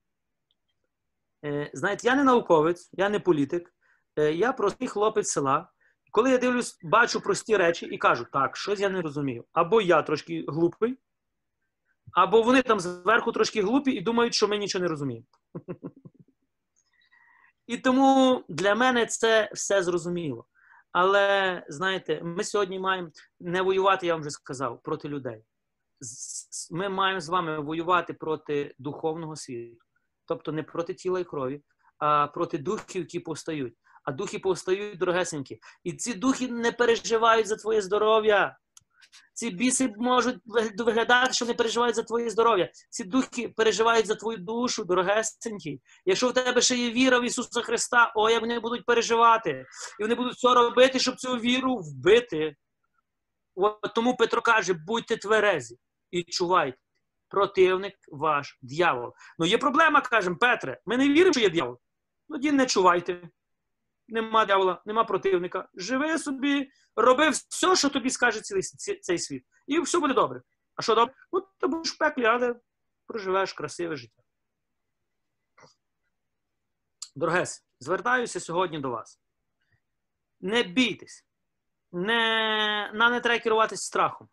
Е, 1.46 1.72
знаєте, 1.74 2.08
я 2.08 2.16
не 2.16 2.24
науковець, 2.24 2.90
я 2.94 3.10
не 3.10 3.20
політик, 3.20 3.74
е, 4.16 4.34
я 4.34 4.54
простий 4.54 4.88
хлопець 4.88 5.30
села. 5.30 5.70
Коли 6.12 6.32
я 6.32 6.38
дивлюсь, 6.38 6.80
бачу 6.84 7.22
прості 7.22 7.58
речі 7.58 7.86
і 7.86 7.98
кажу, 7.98 8.26
так, 8.34 8.58
щось 8.58 8.80
я 8.80 8.90
не 8.90 9.02
розумію. 9.02 9.46
Або 9.54 9.82
я 9.82 10.02
трошки 10.02 10.46
глупий, 10.48 10.98
або 12.14 12.42
вони 12.42 12.62
там 12.62 12.80
зверху 12.80 13.32
трошки 13.32 13.62
глупі 13.62 13.92
і 13.92 14.02
думають, 14.02 14.34
що 14.34 14.48
ми 14.48 14.58
нічого 14.58 14.82
не 14.82 14.90
розуміємо. 14.90 15.26
І 17.68 17.78
тому 17.78 18.44
для 18.50 18.76
мене 18.76 19.06
це 19.06 19.50
все 19.54 19.84
зрозуміло. 19.84 20.46
Але 20.92 21.66
знаєте, 21.70 22.22
ми 22.24 22.44
сьогодні 22.44 22.80
маємо 22.80 23.10
не 23.40 23.62
воювати, 23.62 24.08
я 24.08 24.14
вам 24.14 24.22
вже 24.22 24.30
сказав, 24.30 24.82
проти 24.84 25.10
людей. 25.10 25.44
Ми 26.72 26.90
маємо 26.90 27.22
з 27.22 27.30
вами 27.30 27.60
воювати 27.60 28.14
проти 28.14 28.76
духовного 28.80 29.36
світу, 29.36 29.78
тобто 30.26 30.52
не 30.52 30.64
проти 30.64 30.94
тіла 30.94 31.20
і 31.20 31.24
крові, 31.24 31.62
а 31.98 32.28
проти 32.28 32.58
духів, 32.58 33.02
які 33.02 33.20
повстають. 33.20 33.74
А 34.04 34.12
духи 34.12 34.40
повстають 34.40 34.98
дорогесенькі. 34.98 35.60
І 35.84 35.94
ці 35.94 36.14
духи 36.14 36.48
не 36.48 36.72
переживають 36.72 37.48
за 37.48 37.56
твоє 37.56 37.82
здоров'я. 37.82 38.58
Ці 39.34 39.50
біси 39.50 39.94
можуть 39.98 40.38
виглядати, 40.78 41.34
що 41.34 41.46
вони 41.46 41.56
переживають 41.56 41.96
за 41.96 42.04
твоє 42.04 42.30
здоров'я. 42.30 42.72
Ці 42.90 43.04
духи 43.04 43.50
переживають 43.50 44.08
за 44.08 44.16
твою 44.16 44.38
душу, 44.38 44.84
дорогесенький. 44.84 45.82
Якщо 46.06 46.30
в 46.30 46.34
тебе 46.34 46.62
ще 46.62 46.76
є 46.76 46.92
віра 46.92 47.20
в 47.20 47.24
Ісуса 47.24 47.62
Христа, 47.62 48.12
о, 48.16 48.40
вони 48.40 48.60
будуть 48.60 48.86
переживати. 48.86 49.66
І 50.00 50.04
вони 50.04 50.16
будуть 50.16 50.34
все 50.34 50.54
робити, 50.54 51.00
щоб 51.00 51.16
цю 51.16 51.38
віру 51.38 51.78
вбити. 51.78 52.56
От 53.56 53.94
тому 53.96 54.16
Петро 54.16 54.42
каже: 54.42 54.74
будьте 54.74 55.18
тверезі 55.18 55.78
і 56.12 56.24
чувайте. 56.24 56.78
Противник 57.30 57.94
ваш 58.12 58.60
дьявол. 58.62 59.14
Ну 59.40 59.46
є 59.46 59.58
проблема, 59.58 60.02
кажемо, 60.02 60.36
Петре. 60.36 60.82
Ми 60.86 60.98
не 60.98 61.10
віримо, 61.10 61.34
що 61.34 61.42
є 61.42 61.50
дьявол. 61.50 61.80
Ну, 62.30 62.36
тоді 62.36 62.52
не 62.52 62.66
чувайте. 62.66 63.30
Нема 64.08 64.46
дьявола, 64.46 64.82
нема 64.86 65.04
противника. 65.04 65.70
Живи 65.74 66.18
собі, 66.18 66.70
роби 66.96 67.30
все, 67.30 67.76
що 67.76 67.90
тобі 67.90 68.10
скаже 68.10 68.42
цілий 68.42 68.64
цей 69.02 69.20
світ. 69.20 69.44
І 69.68 69.80
все 69.80 70.00
буде 70.00 70.14
добре. 70.14 70.42
А 70.76 70.82
що 70.82 70.96
добре? 70.96 71.14
Ну, 71.32 71.48
ти 71.60 71.68
будеш 71.68 71.94
в 71.94 71.98
пеклі, 71.98 72.26
але 72.26 72.56
проживеш 73.08 73.54
красиве 73.54 73.96
життя. 73.96 74.22
Дорогес, 77.16 77.66
звертаюся 77.80 78.40
сьогодні 78.40 78.80
до 78.80 78.90
вас. 78.90 79.20
Не 80.42 80.64
бійтесь. 80.64 81.26
Не, 81.92 82.92
нам 82.94 83.12
не 83.12 83.20
треба 83.20 83.44
керуватись 83.44 83.82
страхом. 83.82 84.30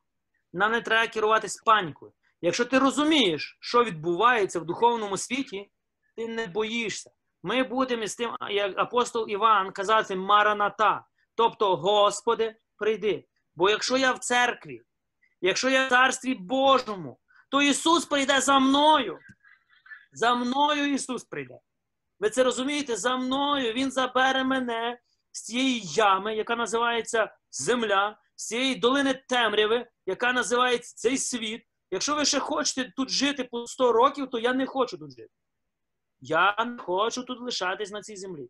Нам 0.54 0.72
не 0.72 0.80
треба 0.80 1.06
керуватись 1.06 1.56
панікою. 1.56 2.12
Якщо 2.40 2.64
ти 2.64 2.78
розумієш, 2.78 3.56
що 3.60 3.84
відбувається 3.84 4.60
в 4.60 4.64
духовному 4.64 5.16
світі, 5.16 5.70
ти 6.16 6.28
не 6.28 6.46
боїшся. 6.46 7.10
Ми 7.42 7.62
будемо 7.62 8.06
з 8.06 8.16
тим, 8.16 8.30
як 8.50 8.78
апостол 8.78 9.26
Іван 9.28 9.72
казати 9.72 10.16
Мараната, 10.16 11.04
тобто, 11.34 11.76
Господи, 11.76 12.56
прийди. 12.76 13.24
Бо 13.54 13.70
якщо 13.70 13.96
я 13.96 14.12
в 14.12 14.18
церкві, 14.18 14.82
якщо 15.40 15.68
я 15.68 15.86
в 15.86 15.90
царстві 15.90 16.34
Божому, 16.34 17.18
то 17.50 17.62
Ісус 17.62 18.04
прийде 18.04 18.40
за 18.40 18.58
мною. 18.58 19.18
За 20.12 20.34
мною 20.34 20.94
Ісус 20.94 21.24
прийде. 21.24 21.58
Ви 22.20 22.30
це 22.30 22.44
розумієте? 22.44 22.96
За 22.96 23.16
мною 23.16 23.72
Він 23.72 23.90
забере 23.90 24.44
мене 24.44 24.98
з 25.32 25.42
цієї 25.42 25.80
ями, 25.84 26.36
яка 26.36 26.56
називається 26.56 27.36
земля, 27.50 28.18
з 28.36 28.46
цієї 28.46 28.74
долини 28.74 29.24
темряви, 29.28 29.86
яка 30.06 30.32
називається 30.32 30.94
цей 30.96 31.18
світ. 31.18 31.62
Якщо 31.90 32.14
ви 32.14 32.24
ще 32.24 32.40
хочете 32.40 32.92
тут 32.96 33.10
жити 33.10 33.44
по 33.44 33.66
100 33.66 33.92
років, 33.92 34.30
то 34.30 34.38
я 34.38 34.52
не 34.52 34.66
хочу 34.66 34.98
тут 34.98 35.10
жити. 35.10 35.30
Я 36.20 36.64
не 36.64 36.78
хочу 36.78 37.22
тут 37.22 37.40
лишатись 37.40 37.90
на 37.90 38.02
цій 38.02 38.16
землі. 38.16 38.48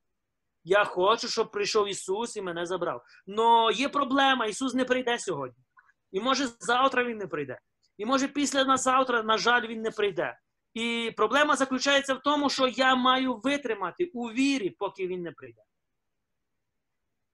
Я 0.65 0.85
хочу, 0.85 1.29
щоб 1.29 1.51
прийшов 1.51 1.89
Ісус 1.89 2.37
і 2.37 2.43
мене 2.43 2.67
забрав. 2.67 3.03
Но 3.27 3.71
є 3.71 3.89
проблема, 3.89 4.47
Ісус 4.47 4.75
не 4.75 4.85
прийде 4.85 5.19
сьогодні. 5.19 5.65
І 6.13 6.21
може 6.21 6.47
завтра 6.61 7.05
Він 7.05 7.19
не 7.19 7.27
прийде. 7.27 7.59
І 7.99 8.07
може 8.07 8.29
після 8.29 8.65
на 8.65 8.77
завтра, 8.77 9.23
на 9.23 9.39
жаль, 9.39 9.67
Він 9.67 9.83
не 9.83 9.91
прийде. 9.91 10.39
І 10.75 11.13
проблема 11.17 11.57
заключається 11.57 12.15
в 12.15 12.23
тому, 12.23 12.51
що 12.51 12.69
я 12.69 12.95
маю 12.95 13.37
витримати 13.37 14.11
у 14.15 14.31
вірі, 14.31 14.71
поки 14.71 15.07
він 15.07 15.23
не 15.23 15.33
прийде. 15.33 15.63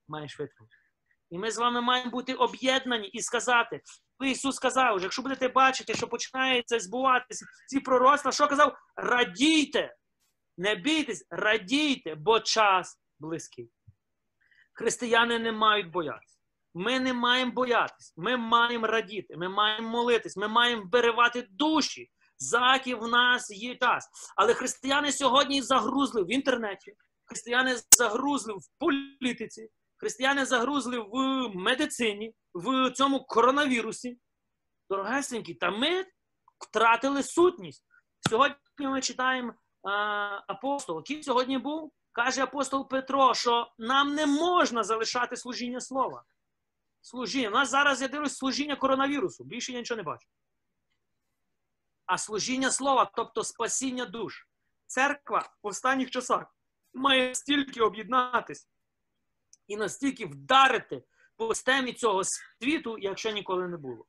Маєш 0.08 0.38
витримати. 0.38 0.76
І 1.30 1.38
ми 1.38 1.50
з 1.50 1.58
вами 1.58 1.80
маємо 1.80 2.10
бути 2.10 2.34
об'єднані 2.34 3.08
і 3.08 3.22
сказати, 3.22 3.80
Ісус 4.24 4.56
сказав, 4.56 4.98
що 4.98 5.02
якщо 5.04 5.22
будете 5.22 5.48
бачити, 5.48 5.94
що 5.94 6.08
починається 6.08 6.80
збуватися 6.80 7.46
ці 7.68 7.80
пророцтва, 7.80 8.32
що 8.32 8.48
казав? 8.48 8.76
Радійте, 8.96 9.96
не 10.58 10.74
бійтесь, 10.74 11.26
радійте, 11.30 12.14
бо 12.14 12.40
час 12.40 13.00
близький. 13.18 13.70
Християни 14.72 15.38
не 15.38 15.52
мають 15.52 15.90
боятися. 15.90 16.36
Ми 16.74 17.00
не 17.00 17.12
маємо 17.12 17.52
боятись, 17.52 18.14
ми 18.16 18.36
маємо 18.36 18.86
радіти, 18.86 19.36
ми 19.36 19.48
маємо 19.48 19.88
молитись, 19.88 20.36
ми 20.36 20.48
маємо 20.48 20.82
вберегати 20.82 21.48
душі. 21.50 22.10
Заки 22.38 22.94
в 22.94 23.08
нас 23.08 23.50
є 23.50 23.76
час. 23.76 24.08
Але 24.36 24.54
християни 24.54 25.12
сьогодні 25.12 25.62
загрузли 25.62 26.22
в 26.22 26.32
інтернеті, 26.32 26.94
християни 27.24 27.76
загрузли 27.90 28.54
в 28.54 28.62
політиці, 28.78 29.68
християни 30.00 30.44
загрузли 30.44 30.98
в 30.98 31.48
медицині, 31.54 32.34
в 32.54 32.90
цьому 32.90 33.24
коронавірусі. 33.24 34.18
Дорогесенькі, 34.90 35.54
та 35.54 35.70
ми 35.70 36.06
втратили 36.58 37.22
сутність. 37.22 37.84
Сьогодні 38.28 38.56
ми 38.78 39.00
читаємо 39.00 39.54
а, 39.82 39.90
апостол, 40.46 40.96
який 40.96 41.22
сьогодні 41.22 41.58
був, 41.58 41.92
каже 42.12 42.42
апостол 42.42 42.88
Петро, 42.88 43.34
що 43.34 43.72
нам 43.78 44.14
не 44.14 44.26
можна 44.26 44.84
залишати 44.84 45.36
служіння 45.36 45.80
слова. 45.80 46.24
Служіння. 47.00 47.48
У 47.48 47.52
нас 47.52 47.70
зараз 47.70 48.02
я 48.02 48.08
дивлюсь 48.08 48.36
служіння 48.36 48.76
коронавірусу. 48.76 49.44
Більше 49.44 49.72
я 49.72 49.78
нічого 49.78 49.96
не 49.96 50.02
бачу 50.02 50.26
а 52.10 52.18
служіння 52.18 52.70
слова, 52.70 53.10
тобто 53.16 53.44
спасіння 53.44 54.06
душ. 54.06 54.48
Церква 54.86 55.50
в 55.62 55.66
останніх 55.66 56.10
часах 56.10 56.56
має 56.94 57.28
настільки 57.28 57.80
об'єднатись 57.80 58.68
і 59.70 59.76
настільки 59.76 60.26
вдарити 60.26 61.02
по 61.36 61.54
системі 61.54 61.92
цього 61.92 62.22
світу, 62.24 62.96
якщо 62.98 63.30
ніколи 63.30 63.68
не 63.68 63.76
було. 63.76 64.04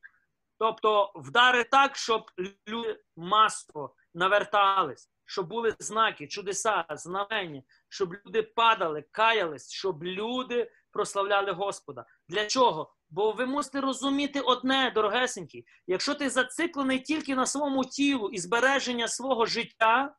Тобто 0.60 1.12
вдари 1.16 1.64
так, 1.64 1.96
щоб 1.98 2.32
люди 2.68 3.00
масово 3.16 3.96
навертались, 4.14 5.10
щоб 5.26 5.48
були 5.48 5.76
знаки, 5.80 6.28
чудеса, 6.28 6.86
знамення, 6.90 7.64
щоб 7.90 8.14
люди 8.14 8.44
падали, 8.44 9.04
каялись, 9.12 9.72
щоб 9.72 10.04
люди 10.04 10.72
прославляли 10.92 11.52
Господа. 11.52 12.06
Для 12.28 12.46
чого? 12.46 12.94
Бо 13.10 13.32
ви 13.32 13.46
мусите 13.46 13.82
розуміти 13.82 14.40
одне, 14.40 14.92
дорогесенькі, 14.96 15.66
якщо 15.88 16.16
ти 16.16 16.30
зациклений 16.30 17.00
тільки 17.00 17.36
на 17.36 17.46
своєму 17.46 17.86
тілу 17.86 18.30
і 18.30 18.38
збереження 18.38 19.08
свого 19.08 19.46
життя, 19.46 20.16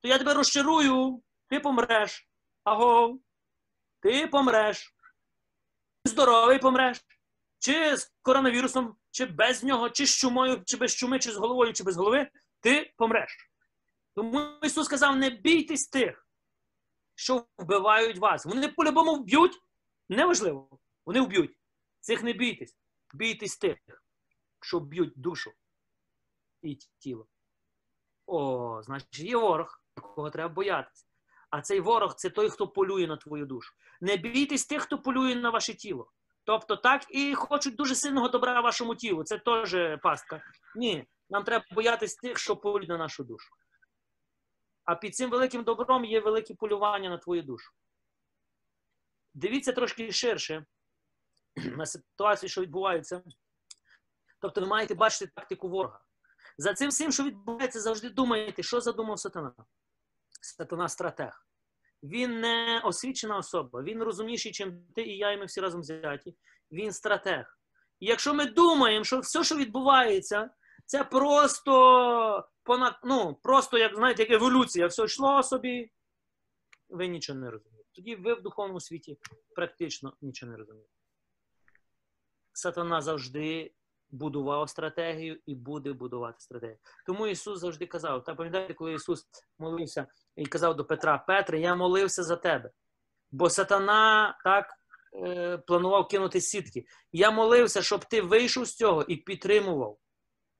то 0.00 0.08
я 0.08 0.18
тебе 0.18 0.34
розчарую, 0.34 1.22
ти 1.48 1.60
помреш. 1.60 2.28
Аго, 2.64 3.18
ти 4.00 4.26
помреш. 4.26 4.94
Здоровий 6.04 6.58
помреш. 6.58 7.04
Чи 7.58 7.96
з 7.96 8.12
коронавірусом, 8.22 8.96
чи 9.10 9.26
без 9.26 9.64
нього, 9.64 9.90
чи 9.90 10.06
з 10.06 10.16
чумою, 10.16 10.62
чи 10.66 10.76
без 10.76 10.94
чуми, 10.94 11.18
чи 11.18 11.32
з 11.32 11.36
головою, 11.36 11.72
чи 11.72 11.84
без 11.84 11.96
голови, 11.96 12.30
ти 12.60 12.94
помреш. 12.96 13.50
Тому 14.14 14.58
Ісус 14.62 14.86
сказав: 14.86 15.16
не 15.16 15.30
бійтесь 15.30 15.88
тих, 15.88 16.26
що 17.14 17.46
вбивають 17.58 18.18
вас. 18.18 18.46
Вони 18.46 18.68
по-любому 18.68 19.14
вб'ють, 19.14 19.62
неважливо, 20.08 20.80
вони 21.06 21.20
вб'ють. 21.20 21.56
Цих 22.00 22.22
не 22.22 22.32
бійтесь. 22.32 22.76
Бійтесь 23.14 23.56
тих, 23.56 23.76
що 24.60 24.80
б'ють 24.80 25.12
душу 25.16 25.52
і 26.62 26.74
тіло. 26.74 27.26
О, 28.26 28.82
значить, 28.82 29.18
є 29.18 29.36
ворог, 29.36 29.82
якого 29.96 30.30
треба 30.30 30.54
боятися. 30.54 31.06
А 31.50 31.60
цей 31.60 31.80
ворог 31.80 32.14
це 32.14 32.30
той, 32.30 32.50
хто 32.50 32.68
полює 32.68 33.06
на 33.06 33.16
твою 33.16 33.46
душу. 33.46 33.74
Не 34.00 34.16
бійтесь 34.16 34.66
тих, 34.66 34.82
хто 34.82 34.98
полює 34.98 35.34
на 35.34 35.50
ваше 35.50 35.74
тіло. 35.74 36.10
Тобто 36.44 36.76
так 36.76 37.06
і 37.10 37.34
хочуть 37.34 37.76
дуже 37.76 37.94
сильного 37.94 38.28
добра 38.28 38.60
вашому 38.60 38.94
тілу. 38.94 39.24
Це 39.24 39.38
теж 39.38 40.00
пастка. 40.02 40.42
Ні, 40.76 41.06
нам 41.30 41.44
треба 41.44 41.64
боятись 41.70 42.14
тих, 42.14 42.38
що 42.38 42.56
полюють 42.56 42.88
на 42.88 42.98
нашу 42.98 43.24
душу. 43.24 43.54
А 44.84 44.94
під 44.94 45.14
цим 45.14 45.30
великим 45.30 45.64
добром 45.64 46.04
є 46.04 46.20
велике 46.20 46.54
полювання 46.54 47.10
на 47.10 47.18
твою 47.18 47.42
душу. 47.42 47.72
Дивіться 49.34 49.72
трошки 49.72 50.12
ширше 50.12 50.66
на 51.56 51.86
ситуацію, 51.86 52.50
що 52.50 52.60
відбувається. 52.60 53.22
Тобто 54.40 54.60
ви 54.60 54.66
маєте 54.66 54.94
бачити 54.94 55.32
тактику 55.34 55.68
ворога. 55.68 56.00
За 56.58 56.74
цим 56.74 56.90
всім, 56.90 57.12
що 57.12 57.24
відбувається, 57.24 57.80
завжди 57.80 58.10
думаєте, 58.10 58.62
що 58.62 58.80
задумав 58.80 59.18
сатана. 59.18 59.52
Сатана 60.40 60.88
стратег. 60.88 61.46
Він 62.02 62.40
не 62.40 62.80
освічена 62.84 63.36
особа, 63.36 63.82
він 63.82 64.02
розумніший, 64.02 64.52
ніж 64.52 64.74
ти 64.94 65.02
і 65.02 65.16
я, 65.16 65.32
і 65.32 65.38
ми 65.38 65.44
всі 65.44 65.60
разом 65.60 65.80
взяті. 65.80 66.36
Він 66.72 66.92
стратег. 66.92 67.58
І 68.00 68.06
якщо 68.06 68.34
ми 68.34 68.46
думаємо, 68.46 69.04
що 69.04 69.20
все, 69.20 69.44
що 69.44 69.56
відбувається, 69.56 70.50
це 70.86 71.04
просто 71.04 72.48
понад, 72.62 72.94
ну, 73.04 73.34
просто, 73.42 73.78
як 73.78 73.96
знаєте, 73.96 74.22
як 74.22 74.32
еволюція, 74.32 74.86
все 74.86 75.04
йшло 75.04 75.42
собі, 75.42 75.90
ви 76.88 77.06
нічого 77.06 77.38
не 77.38 77.50
розумієте. 77.50 77.90
Тоді 77.94 78.16
ви 78.16 78.34
в 78.34 78.42
духовному 78.42 78.80
світі 78.80 79.18
практично 79.54 80.16
нічого 80.20 80.52
не 80.52 80.58
розумієте. 80.58 80.90
Сатана 82.52 83.00
завжди 83.00 83.74
будував 84.10 84.70
стратегію 84.70 85.40
і 85.46 85.54
буде 85.54 85.92
будувати 85.92 86.40
стратегію. 86.40 86.78
Тому 87.06 87.26
Ісус 87.26 87.60
завжди 87.60 87.86
казав, 87.86 88.24
та 88.24 88.34
пам'ятаєте, 88.34 88.74
коли 88.74 88.94
Ісус 88.94 89.26
молився 89.58 90.06
і 90.36 90.46
казав 90.46 90.76
до 90.76 90.84
Петра, 90.84 91.18
Петре, 91.18 91.60
я 91.60 91.74
молився 91.74 92.22
за 92.22 92.36
тебе. 92.36 92.70
Бо 93.30 93.50
сатана 93.50 94.38
так 94.44 94.74
е, 95.26 95.58
планував 95.58 96.08
кинути 96.08 96.40
сітки. 96.40 96.84
Я 97.12 97.30
молився, 97.30 97.82
щоб 97.82 98.04
ти 98.04 98.22
вийшов 98.22 98.64
з 98.64 98.74
цього 98.74 99.02
і 99.02 99.16
підтримував 99.16 99.98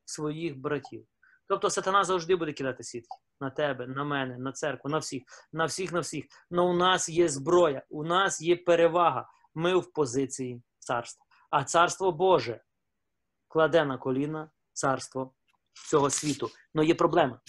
своїх 0.04 0.58
братів. 0.58 1.06
Тобто 1.48 1.70
сатана 1.70 2.04
завжди 2.04 2.36
буде 2.36 2.52
кидати 2.52 2.82
сітки 2.82 3.16
на 3.40 3.50
тебе, 3.50 3.86
на 3.86 4.04
мене, 4.04 4.38
на 4.38 4.52
церкву, 4.52 4.90
на 4.90 4.98
всіх, 4.98 5.22
на 5.52 5.64
всіх, 5.64 5.92
на 5.92 6.00
всіх. 6.00 6.24
Но 6.50 6.70
у 6.70 6.72
нас 6.72 7.08
є 7.08 7.28
зброя, 7.28 7.82
у 7.88 8.04
нас 8.04 8.40
є 8.40 8.56
перевага. 8.56 9.28
Ми 9.54 9.76
в 9.76 9.92
позиції 9.92 10.62
царства. 10.78 11.26
А 11.50 11.64
царство 11.64 12.12
Боже 12.12 12.60
кладе 13.50 13.84
на 13.84 13.98
коліна 13.98 14.50
царство 14.72 15.32
цього 15.90 16.10
світу. 16.10 16.50
Але 16.74 16.86
є 16.86 16.94
проблема. 16.94 17.40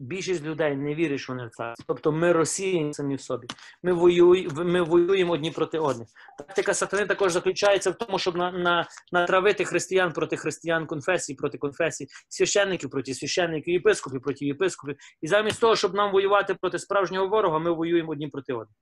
Більшість 0.00 0.42
людей 0.42 0.76
не 0.76 0.94
вірить, 0.94 1.20
що 1.20 1.32
вони 1.32 1.46
в 1.46 1.50
царстві. 1.50 1.84
Тобто 1.88 2.12
ми 2.12 2.32
розсіяні 2.32 2.94
самі 2.94 3.14
в 3.14 3.20
собі. 3.20 3.46
Ми 3.82 3.92
воюємо, 3.92 4.64
ми 4.64 4.82
воюємо 4.82 5.32
одні 5.32 5.50
проти 5.50 5.78
одних. 5.78 6.08
Тактика 6.38 6.74
сатани 6.74 7.06
також 7.06 7.32
заключається 7.32 7.90
в 7.90 7.94
тому, 7.94 8.18
щоб 8.18 8.36
на, 8.36 8.52
на, 8.52 8.88
натравити 9.12 9.64
християн 9.64 10.12
проти 10.12 10.36
християн, 10.36 10.86
конфесій 10.86 11.34
проти 11.34 11.58
конфесій, 11.58 12.06
священників 12.28 12.90
проти 12.90 13.14
священників, 13.14 13.74
єпископів 13.74 14.22
проти 14.22 14.46
єпископів. 14.46 14.96
І 15.20 15.26
замість 15.26 15.60
того, 15.60 15.76
щоб 15.76 15.94
нам 15.94 16.12
воювати 16.12 16.54
проти 16.54 16.78
справжнього 16.78 17.28
ворога, 17.28 17.58
ми 17.58 17.70
воюємо 17.70 18.12
одні 18.12 18.28
проти 18.28 18.52
одних. 18.52 18.76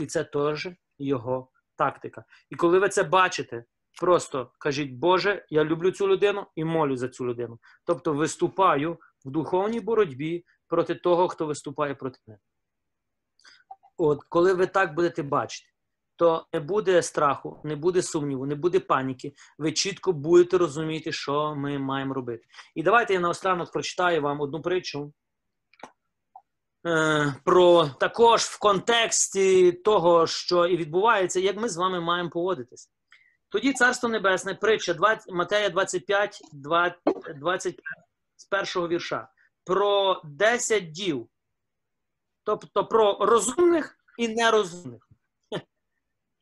І 0.00 0.06
це 0.06 0.24
теж 0.24 0.68
його 0.98 1.50
тактика. 1.76 2.24
І 2.50 2.56
коли 2.56 2.78
ви 2.78 2.88
це 2.88 3.02
бачите, 3.02 3.64
просто 3.98 4.50
кажіть, 4.58 4.92
Боже, 4.92 5.46
я 5.50 5.64
люблю 5.64 5.90
цю 5.90 6.08
людину 6.08 6.46
і 6.56 6.64
молю 6.64 6.96
за 6.96 7.08
цю 7.08 7.26
людину. 7.26 7.58
Тобто 7.84 8.14
виступаю 8.14 8.98
в 9.24 9.30
духовній 9.30 9.80
боротьбі 9.80 10.44
проти 10.68 10.94
того, 10.94 11.28
хто 11.28 11.46
виступає 11.46 11.94
проти 11.94 12.18
мене. 12.26 12.38
От, 13.96 14.24
коли 14.28 14.54
ви 14.54 14.66
так 14.66 14.94
будете 14.94 15.22
бачити, 15.22 15.70
то 16.16 16.46
не 16.52 16.60
буде 16.60 17.02
страху, 17.02 17.60
не 17.64 17.76
буде 17.76 18.02
сумніву, 18.02 18.46
не 18.46 18.54
буде 18.54 18.80
паніки. 18.80 19.32
Ви 19.58 19.72
чітко 19.72 20.12
будете 20.12 20.58
розуміти, 20.58 21.12
що 21.12 21.54
ми 21.54 21.78
маємо 21.78 22.14
робити. 22.14 22.46
І 22.74 22.82
давайте 22.82 23.14
я 23.14 23.20
наостанок 23.20 23.72
прочитаю 23.72 24.22
вам 24.22 24.40
одну 24.40 24.62
притчу. 24.62 25.12
Е, 26.86 27.34
Про 27.44 27.86
також 28.00 28.40
в 28.40 28.58
контексті 28.58 29.72
того, 29.72 30.26
що 30.26 30.66
і 30.66 30.76
відбувається, 30.76 31.40
як 31.40 31.56
ми 31.56 31.68
з 31.68 31.76
вами 31.76 32.00
маємо 32.00 32.30
поводитись. 32.30 32.90
Тоді 33.48 33.72
Царство 33.72 34.08
Небесне, 34.08 34.54
притча 34.54 34.94
20, 34.94 35.32
Матея 35.32 35.70
25, 35.70 36.40
20, 36.52 36.98
25 37.36 37.84
з 38.36 38.44
першого 38.44 38.88
вірша. 38.88 39.28
Про 39.64 40.20
10 40.24 40.92
дів. 40.92 41.28
Тобто 42.44 42.84
про 42.84 43.16
розумних 43.20 43.98
і 44.18 44.28
нерозумних. 44.28 45.08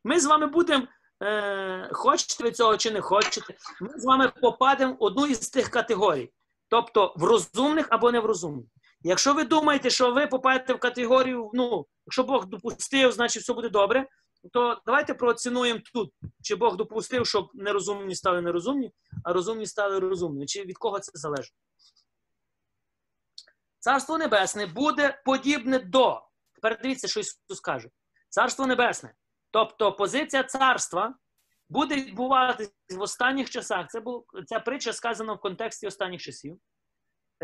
Ми 0.03 0.19
з 0.19 0.25
вами 0.25 0.47
будемо, 0.47 0.87
е, 1.23 1.89
хочете 1.91 2.43
ви 2.43 2.51
цього 2.51 2.77
чи 2.77 2.91
не 2.91 3.01
хочете, 3.01 3.55
ми 3.81 3.99
з 3.99 4.05
вами 4.05 4.31
попадемо 4.41 4.93
в 4.93 5.03
одну 5.03 5.27
із 5.27 5.49
тих 5.49 5.69
категорій. 5.69 6.31
Тобто 6.69 7.13
в 7.17 7.23
розумних 7.23 7.87
або 7.89 8.11
неврозумних. 8.11 8.65
Якщо 9.01 9.33
ви 9.33 9.43
думаєте, 9.43 9.89
що 9.89 10.11
ви 10.11 10.27
попадете 10.27 10.73
в 10.73 10.79
категорію, 10.79 11.51
ну, 11.53 11.85
якщо 12.05 12.23
Бог 12.23 12.45
допустив, 12.45 13.11
значить 13.11 13.43
все 13.43 13.53
буде 13.53 13.69
добре, 13.69 14.07
то 14.53 14.81
давайте 14.85 15.13
прооцінуємо 15.13 15.79
тут, 15.93 16.13
чи 16.43 16.55
Бог 16.55 16.77
допустив, 16.77 17.27
щоб 17.27 17.49
нерозумні 17.53 18.15
стали 18.15 18.41
нерозумні, 18.41 18.91
а 19.23 19.33
розумні 19.33 19.65
стали 19.65 19.99
розумні. 19.99 20.45
Чи 20.45 20.63
від 20.63 20.77
кого 20.77 20.99
це 20.99 21.11
залежить? 21.13 21.55
Царство 23.79 24.17
Небесне 24.17 24.65
буде 24.65 25.21
подібне 25.25 25.79
до. 25.79 26.21
Тепер 26.55 26.79
дивіться, 26.81 27.07
що 27.07 27.19
Ісус 27.19 27.59
каже. 27.63 27.89
Царство 28.29 28.67
Небесне. 28.67 29.13
Тобто 29.51 29.93
позиція 29.93 30.43
царства 30.43 31.15
буде 31.69 31.95
відбуватися 31.95 32.71
в 32.97 33.01
останніх 33.01 33.49
часах. 33.49 33.87
Це 33.89 33.99
був, 33.99 34.25
ця 34.45 34.59
притча 34.59 34.93
сказана 34.93 35.33
в 35.33 35.39
контексті 35.39 35.87
останніх 35.87 36.21
часів. 36.21 36.59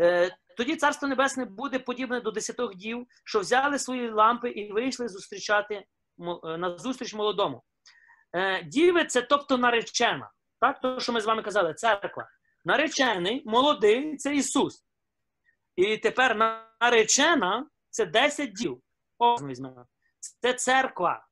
Е, 0.00 0.36
тоді 0.56 0.76
Царство 0.76 1.08
Небесне 1.08 1.44
буде 1.44 1.78
подібне 1.78 2.20
до 2.20 2.30
десятох 2.30 2.74
дів, 2.74 3.06
що 3.24 3.40
взяли 3.40 3.78
свої 3.78 4.10
лампи 4.10 4.50
і 4.50 4.72
вийшли 4.72 5.08
зустрічати 5.08 5.84
на 6.58 6.78
зустріч 6.78 7.14
молодому. 7.14 7.62
Е, 8.32 8.62
діви 8.62 9.04
це 9.04 9.22
тобто 9.22 9.58
наречена. 9.58 10.30
Так, 10.60 10.80
то, 10.80 11.00
що 11.00 11.12
ми 11.12 11.20
з 11.20 11.26
вами 11.26 11.42
казали, 11.42 11.74
церква. 11.74 12.28
Наречений, 12.64 13.42
молодий 13.46 14.16
це 14.16 14.34
Ісус. 14.34 14.84
І 15.76 15.96
тепер 15.96 16.36
наречена 16.80 17.66
це 17.90 18.06
10 18.06 18.52
дів. 18.52 18.80
Це 20.40 20.52
церква. 20.52 21.26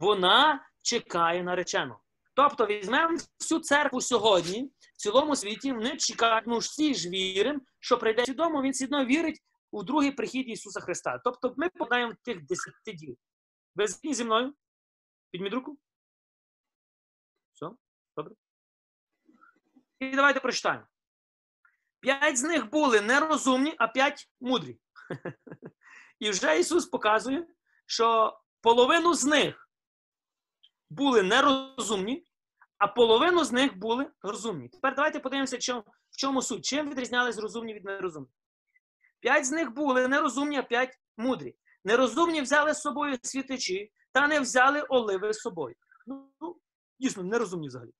Вона 0.00 0.66
чекає 0.82 1.42
наречену. 1.42 1.96
Тобто, 2.34 2.66
візьмемо 2.66 3.18
всю 3.40 3.60
церкву 3.60 4.00
сьогодні, 4.00 4.70
в 4.94 4.96
цілому 4.96 5.36
світі, 5.36 5.72
вони 5.72 5.96
чекають, 5.96 6.46
ну 6.46 6.58
всі 6.58 6.94
ж 6.94 7.08
віримо, 7.08 7.60
що 7.80 7.98
прийде 7.98 8.24
свідомо, 8.24 8.62
він 8.62 8.74
свідомо 8.74 9.04
вірить 9.04 9.42
у 9.70 9.82
другий 9.82 10.10
прихід 10.10 10.48
Ісуса 10.48 10.80
Христа. 10.80 11.20
Тобто 11.24 11.54
ми 11.56 11.68
подаємо 11.68 12.12
тих 12.24 12.46
10 12.46 12.74
дів. 12.86 13.16
Ви 13.74 13.86
згідні 13.86 14.14
зі 14.14 14.24
мною? 14.24 14.54
Підміть 15.30 15.52
руку. 15.52 15.78
Все, 17.52 17.70
добре. 18.16 18.34
І 19.98 20.16
давайте 20.16 20.40
прочитаємо. 20.40 20.86
П'ять 22.00 22.38
з 22.38 22.42
них 22.42 22.70
були 22.70 23.00
нерозумні, 23.00 23.74
а 23.78 23.88
п'ять 23.88 24.30
мудрі. 24.40 24.78
І 26.18 26.30
вже 26.30 26.60
Ісус 26.60 26.86
показує, 26.86 27.46
що 27.86 28.38
половину 28.60 29.14
з 29.14 29.24
них 29.24 29.70
були 30.90 31.22
нерозумні, 31.22 32.26
а 32.78 32.86
половину 32.86 33.44
з 33.44 33.52
них 33.52 33.78
були 33.78 34.10
розумні. 34.22 34.68
Тепер 34.68 34.94
давайте 34.94 35.20
подивимося, 35.20 35.82
в 36.10 36.16
чому 36.16 36.42
суть. 36.42 36.64
Чим 36.64 36.90
відрізнялись 36.90 37.38
розумні 37.38 37.74
від 37.74 37.84
нерозумних. 37.84 38.32
П'ять 39.20 39.46
з 39.46 39.50
них 39.50 39.70
були 39.70 40.08
нерозумні, 40.08 40.58
а 40.58 40.62
п'ять 40.62 40.98
мудрі. 41.16 41.56
Нерозумні 41.84 42.42
взяли 42.42 42.74
з 42.74 42.80
собою 42.80 43.18
світичі, 43.22 43.92
та 44.12 44.26
не 44.26 44.40
взяли 44.40 44.82
оливи 44.82 45.32
з 45.32 45.40
собою. 45.40 45.74
Ну, 46.06 46.30
дійсно, 46.98 47.22
нерозумні 47.22 47.68
взагалі. 47.68 47.90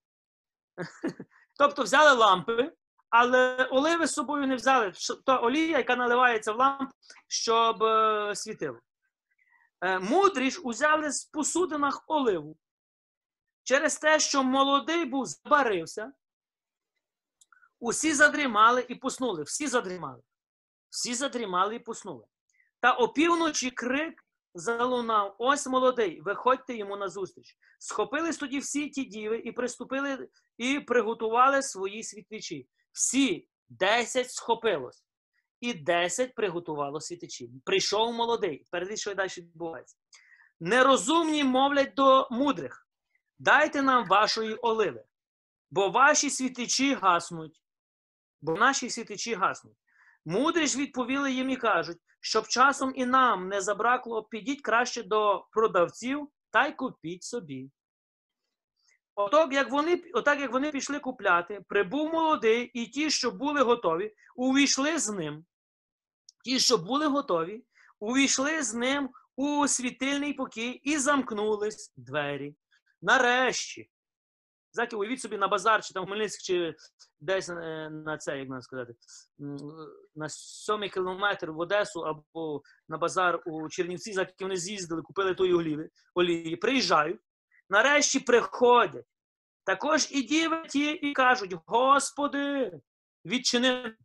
Тобто 1.59 1.83
взяли 1.83 2.19
лампи, 2.19 2.73
але 3.11 3.69
оливи 3.71 4.07
з 4.07 4.13
собою 4.13 4.47
не 4.47 4.57
взяли. 4.57 4.93
То 5.27 5.43
олія, 5.43 5.79
яка 5.79 5.97
наливається 5.97 6.53
в 6.53 6.57
ламп, 6.57 6.91
щоб 7.29 7.83
е, 7.83 8.33
світило. 8.35 8.81
Е, 9.81 9.99
мудрі 9.99 10.51
ж 10.51 10.61
узяли 10.61 11.11
з 11.11 11.25
посудинах 11.25 12.05
оливу. 12.07 12.57
Через 13.63 13.99
те, 13.99 14.21
що 14.21 14.43
молодий 14.43 15.05
був 15.05 15.27
забарився, 15.27 16.13
усі 17.81 18.15
задрімали 18.15 18.87
і 18.89 18.95
поснули. 18.95 19.43
Всі 19.43 19.67
задрімали. 19.67 20.23
Всі 20.91 21.15
задрімали 21.15 21.77
і 21.77 21.79
поснули. 21.79 22.25
Та 22.85 22.93
опівночі 22.93 23.71
крик 23.71 24.25
залунав: 24.55 25.37
Ось 25.39 25.67
молодий, 25.67 26.21
виходьте 26.21 26.77
йому 26.77 26.97
назустріч. 26.97 27.59
Схопились 27.79 28.37
тоді 28.37 28.59
всі 28.59 28.89
ті 28.91 29.05
діви 29.05 29.39
і 29.39 29.53
приступили 29.53 30.29
і 30.59 30.81
приготували 30.81 31.63
свої 31.63 32.03
світличі. 32.03 32.69
Всі 32.93 33.49
десять 33.69 34.31
схопилось, 34.31 35.05
і 35.61 35.75
десять 35.75 36.35
приготувало 36.35 37.01
світичі. 37.01 37.51
Прийшов 37.65 38.15
молодий. 38.15 38.67
Перед 38.71 38.99
що 38.99 39.15
далі 39.15 39.31
відбувається. 39.37 39.97
Нерозумні 40.61 41.45
мовлять 41.45 41.95
до 41.95 42.29
мудрих: 42.31 42.89
дайте 43.39 43.83
нам 43.83 44.09
вашої 44.09 44.55
оливи, 44.55 45.05
бо 45.71 45.89
ваші 45.89 46.31
світичі 46.31 46.95
гаснуть, 46.95 47.63
бо 48.41 48.55
наші 48.55 48.91
світичі 48.91 49.35
гаснуть. 49.35 49.77
Мудрі 50.25 50.67
ж 50.67 50.79
відповіли 50.79 51.33
їм 51.33 51.51
і 51.51 51.57
кажуть, 51.57 51.99
щоб 52.25 52.49
часом 52.49 52.93
і 52.97 53.07
нам 53.07 53.49
не 53.49 53.61
забракло, 53.61 54.23
підіть 54.23 54.63
краще 54.63 55.03
до 55.03 55.47
продавців 55.51 56.29
та 56.51 56.67
й 56.67 56.73
купіть 56.73 57.23
собі. 57.23 57.71
Отак, 59.15 59.53
як 59.53 59.71
вони 59.71 60.03
отак, 60.15 60.41
як 60.41 60.53
вони 60.53 60.71
пішли 60.71 60.99
купляти, 60.99 61.65
прибув 61.69 62.13
молодий, 62.13 62.65
і 62.65 62.87
ті, 62.87 63.11
що 63.11 63.31
були 63.31 63.63
готові, 63.63 64.15
увійшли 64.37 64.99
з 64.99 65.09
ним. 65.09 65.45
Ті, 66.45 66.59
що 66.61 66.79
були 66.79 67.07
готові, 67.07 67.65
увійшли 68.01 68.63
з 68.63 68.75
ним 68.75 69.11
у 69.37 69.69
світильний 69.69 70.33
покій 70.33 70.71
і 70.71 70.99
замкнулись 70.99 71.93
двері. 71.97 72.55
Нарешті. 73.03 73.91
Заки, 74.75 74.97
уявіть 74.97 75.21
собі 75.21 75.39
на 75.39 75.49
базар, 75.49 75.85
чи 75.85 75.95
там 75.95 76.05
в 76.05 76.07
Хмельницьк, 76.07 76.43
чи 76.43 76.75
десь 77.21 77.49
е, 77.49 77.91
на 77.91 78.19
це, 78.19 78.39
як 78.39 78.49
можна 78.49 78.63
сказати, 78.63 78.95
на 80.15 80.29
сьомий 80.29 80.91
кілометр 80.91 81.51
в 81.51 81.59
Одесу 81.59 82.01
або 82.01 82.63
на 82.89 82.99
базар 82.99 83.43
у 83.47 83.69
Чернівці, 83.69 84.13
заки 84.13 84.45
вони 84.45 84.57
з'їздили, 84.57 85.03
купили 85.03 85.35
тої 85.35 85.55
олії, 85.55 85.91
олії, 86.15 86.57
приїжджають, 86.57 87.21
нарешті 87.71 88.21
приходять. 88.21 89.05
Також 89.65 90.09
і 90.11 90.23
діви 90.23 90.67
і 90.75 91.13
кажуть: 91.13 91.55
Господи, 91.67 92.73
відчини. 93.25 93.97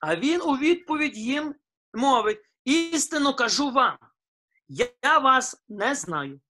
А 0.00 0.16
він 0.16 0.42
у 0.42 0.56
відповідь 0.56 1.16
їм 1.16 1.54
мовить: 1.94 2.40
істину 2.64 3.34
кажу 3.34 3.70
вам, 3.70 3.98
я 4.68 5.18
вас 5.18 5.64
не 5.68 5.94
знаю. 5.94 6.40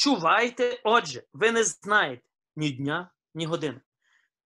Чувайте, 0.00 0.80
отже, 0.84 1.22
ви 1.32 1.52
не 1.52 1.64
знаєте 1.64 2.22
ні 2.56 2.70
дня, 2.70 3.10
ні 3.34 3.46
години. 3.46 3.80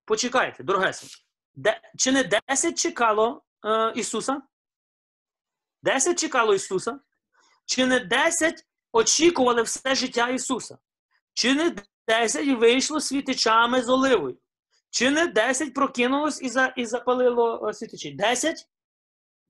Почекайте, 0.04 0.62
дорогесеньки. 0.62 1.14
Де, 1.54 1.80
чи 1.98 2.12
не 2.12 2.24
10 2.48 2.78
чекало 2.78 3.44
е, 3.66 3.92
Ісуса? 3.96 4.42
10 5.82 6.18
чекало 6.18 6.54
Ісуса? 6.54 7.00
Чи 7.66 7.86
не 7.86 8.00
10 8.00 8.66
очікували 8.92 9.62
все 9.62 9.94
життя 9.94 10.28
Ісуса? 10.28 10.78
Чи 11.34 11.54
не 11.54 11.76
10 12.08 12.58
вийшло 12.58 13.00
світичами 13.00 13.82
з 13.82 13.88
оливою? 13.88 14.38
Чи 14.90 15.10
не 15.10 15.26
10 15.26 15.74
прокинулось 15.74 16.42
і, 16.42 16.48
за, 16.48 16.66
і 16.66 16.86
запалило 16.86 17.68
е, 17.68 17.74
світичі? 17.74 18.10
10? 18.10 18.68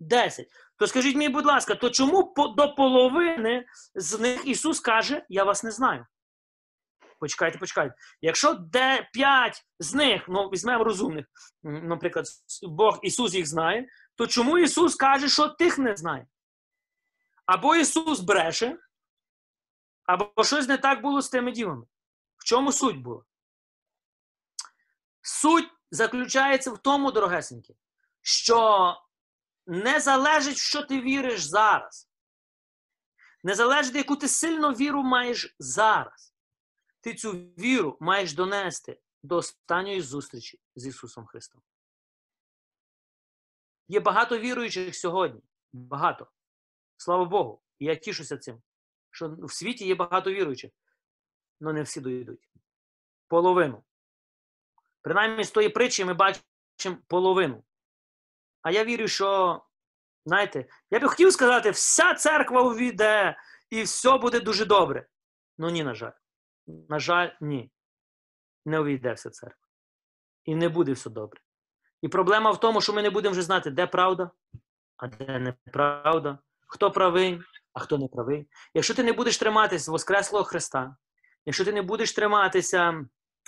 10. 0.01 0.47
То 0.77 0.87
скажіть 0.87 1.17
мені, 1.17 1.29
будь 1.29 1.47
ласка, 1.47 1.75
то 1.75 1.91
чому 1.91 2.35
до 2.57 2.75
половини 2.75 3.67
з 3.95 4.21
них 4.21 4.47
Ісус 4.47 4.81
каже, 4.81 5.27
я 5.29 5.45
вас 5.45 5.65
не 5.65 5.71
знаю? 5.71 6.07
Почекайте, 7.21 7.59
почекайте. 7.59 7.95
Якщо 8.21 8.55
де 8.55 9.09
5 9.13 9.65
з 9.79 9.95
них, 9.95 10.25
ну 10.29 10.49
візьмемо 10.49 10.85
розумних, 10.85 11.27
наприклад, 11.63 12.25
Бог 12.63 12.99
Ісус 13.03 13.35
їх 13.35 13.47
знає, 13.47 13.89
то 14.15 14.27
чому 14.27 14.59
Ісус 14.59 14.95
каже, 14.95 15.29
що 15.29 15.49
тих 15.49 15.79
не 15.79 15.97
знає? 15.97 16.27
Або 17.47 17.77
Ісус 17.77 18.21
бреше, 18.21 18.79
або 20.05 20.45
щось 20.45 20.69
не 20.69 20.79
так 20.79 21.03
було 21.03 21.23
з 21.23 21.29
тими 21.29 21.53
дівами. 21.53 21.87
В 22.37 22.45
чому 22.45 22.73
суть 22.73 23.03
була? 23.03 23.23
Суть 25.23 25.69
заключається 25.91 26.71
в 26.71 26.79
тому, 26.79 27.13
дорогесенькі, 27.13 27.77
що 28.23 28.97
не 29.66 30.01
залежить, 30.01 30.57
що 30.57 30.82
ти 30.82 31.01
віриш 31.01 31.45
зараз. 31.45 32.11
Не 33.43 33.55
залежить, 33.55 33.95
яку 33.95 34.16
ти 34.16 34.28
сильну 34.28 34.73
віру 34.73 35.03
маєш 35.03 35.57
зараз. 35.59 36.35
Ти 37.01 37.15
цю 37.15 37.32
віру 37.32 37.97
маєш 38.01 38.32
донести 38.32 39.01
до 39.23 39.36
останньої 39.36 40.01
зустрічі 40.01 40.61
з 40.77 40.86
Ісусом 40.86 41.27
Христом. 41.27 41.62
Є 43.89 44.01
багато 44.01 44.39
віруючих 44.39 44.97
сьогодні. 44.97 45.43
Багато. 45.73 46.31
Слава 46.97 47.24
Богу. 47.24 47.62
Я 47.78 47.97
тішуся 47.97 48.39
цим, 48.39 48.62
що 49.11 49.36
в 49.39 49.53
світі 49.53 49.86
є 49.86 49.95
багато 49.95 50.32
віруючих, 50.32 50.70
але 51.61 51.73
не 51.73 51.82
всі 51.82 52.01
дойдуть. 52.01 52.51
Половину. 53.28 53.85
Принаймні 55.01 55.45
з 55.45 55.51
тої 55.51 55.69
притчі 55.69 56.05
ми 56.05 56.15
бачимо 56.15 56.99
половину. 57.07 57.65
А 58.65 58.70
я 58.70 58.85
вірю, 58.85 59.09
що, 59.09 59.61
знаєте, 60.27 60.66
я 60.91 61.01
би 61.01 61.09
хотів 61.09 61.32
сказати, 61.32 61.70
вся 61.70 62.15
церква 62.15 62.62
увійде 62.62 63.36
і 63.70 63.82
все 63.82 64.19
буде 64.19 64.41
дуже 64.41 64.65
добре. 64.65 65.07
Ну 65.59 65.70
ні, 65.70 65.85
на 65.85 65.95
жаль. 65.95 66.12
На 66.66 66.99
жаль, 66.99 67.31
ні. 67.41 67.70
Не 68.66 68.81
увійде 68.81 69.12
вся 69.12 69.31
церква. 69.31 69.69
І 70.45 70.55
не 70.55 70.69
буде 70.69 70.93
все 70.93 71.11
добре. 71.11 71.41
І 72.03 72.09
проблема 72.09 72.51
в 72.51 72.61
тому, 72.61 72.81
що 72.81 72.93
ми 72.93 73.03
не 73.03 73.11
будемо 73.11 73.32
вже 73.32 73.43
знати, 73.43 73.70
де 73.70 73.86
правда, 73.86 74.31
а 74.97 75.07
де 75.07 75.39
неправда, 75.39 76.39
хто 76.66 76.91
правий, 76.91 77.41
а 77.73 77.81
хто 77.81 77.99
не 77.99 78.09
правий. 78.09 78.49
Якщо 78.74 78.95
ти 78.95 79.03
не 79.03 79.12
будеш 79.12 79.39
триматися 79.39 79.91
Воскреслого 79.91 80.45
Христа, 80.45 80.97
якщо 81.47 81.65
ти 81.65 81.73
не 81.73 81.82
будеш 81.82 82.12
триматися 82.12 83.05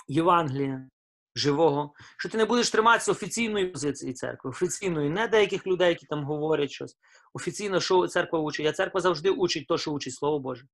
Євангелія 0.07 0.89
живого, 1.37 1.93
якщо 2.11 2.29
ти 2.29 2.37
не 2.37 2.45
будеш 2.45 2.69
триматися 2.69 3.11
офіційної 3.11 3.67
позиції 3.67 4.13
церкви, 4.13 4.49
офіційної, 4.49 5.09
не 5.09 5.27
деяких 5.27 5.67
людей, 5.67 5.89
які 5.89 6.05
там 6.05 6.23
говорять 6.23 6.71
щось, 6.71 6.97
офіційно, 7.33 7.79
що 7.79 8.07
церква 8.07 8.39
учить, 8.39 8.65
а 8.65 8.71
церква 8.71 9.01
завжди 9.01 9.29
учить 9.29 9.67
то, 9.67 9.77
що 9.77 9.91
учить 9.91 10.13
Слово 10.13 10.39
Боже, 10.39 10.65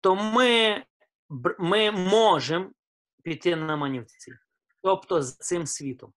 то 0.00 0.14
ми, 0.14 0.84
ми 1.58 1.90
можемо 1.90 2.70
піти 3.24 3.56
на 3.56 3.76
манівці, 3.76 4.32
тобто 4.82 5.22
з 5.22 5.36
цим 5.36 5.66
світом. 5.66 6.12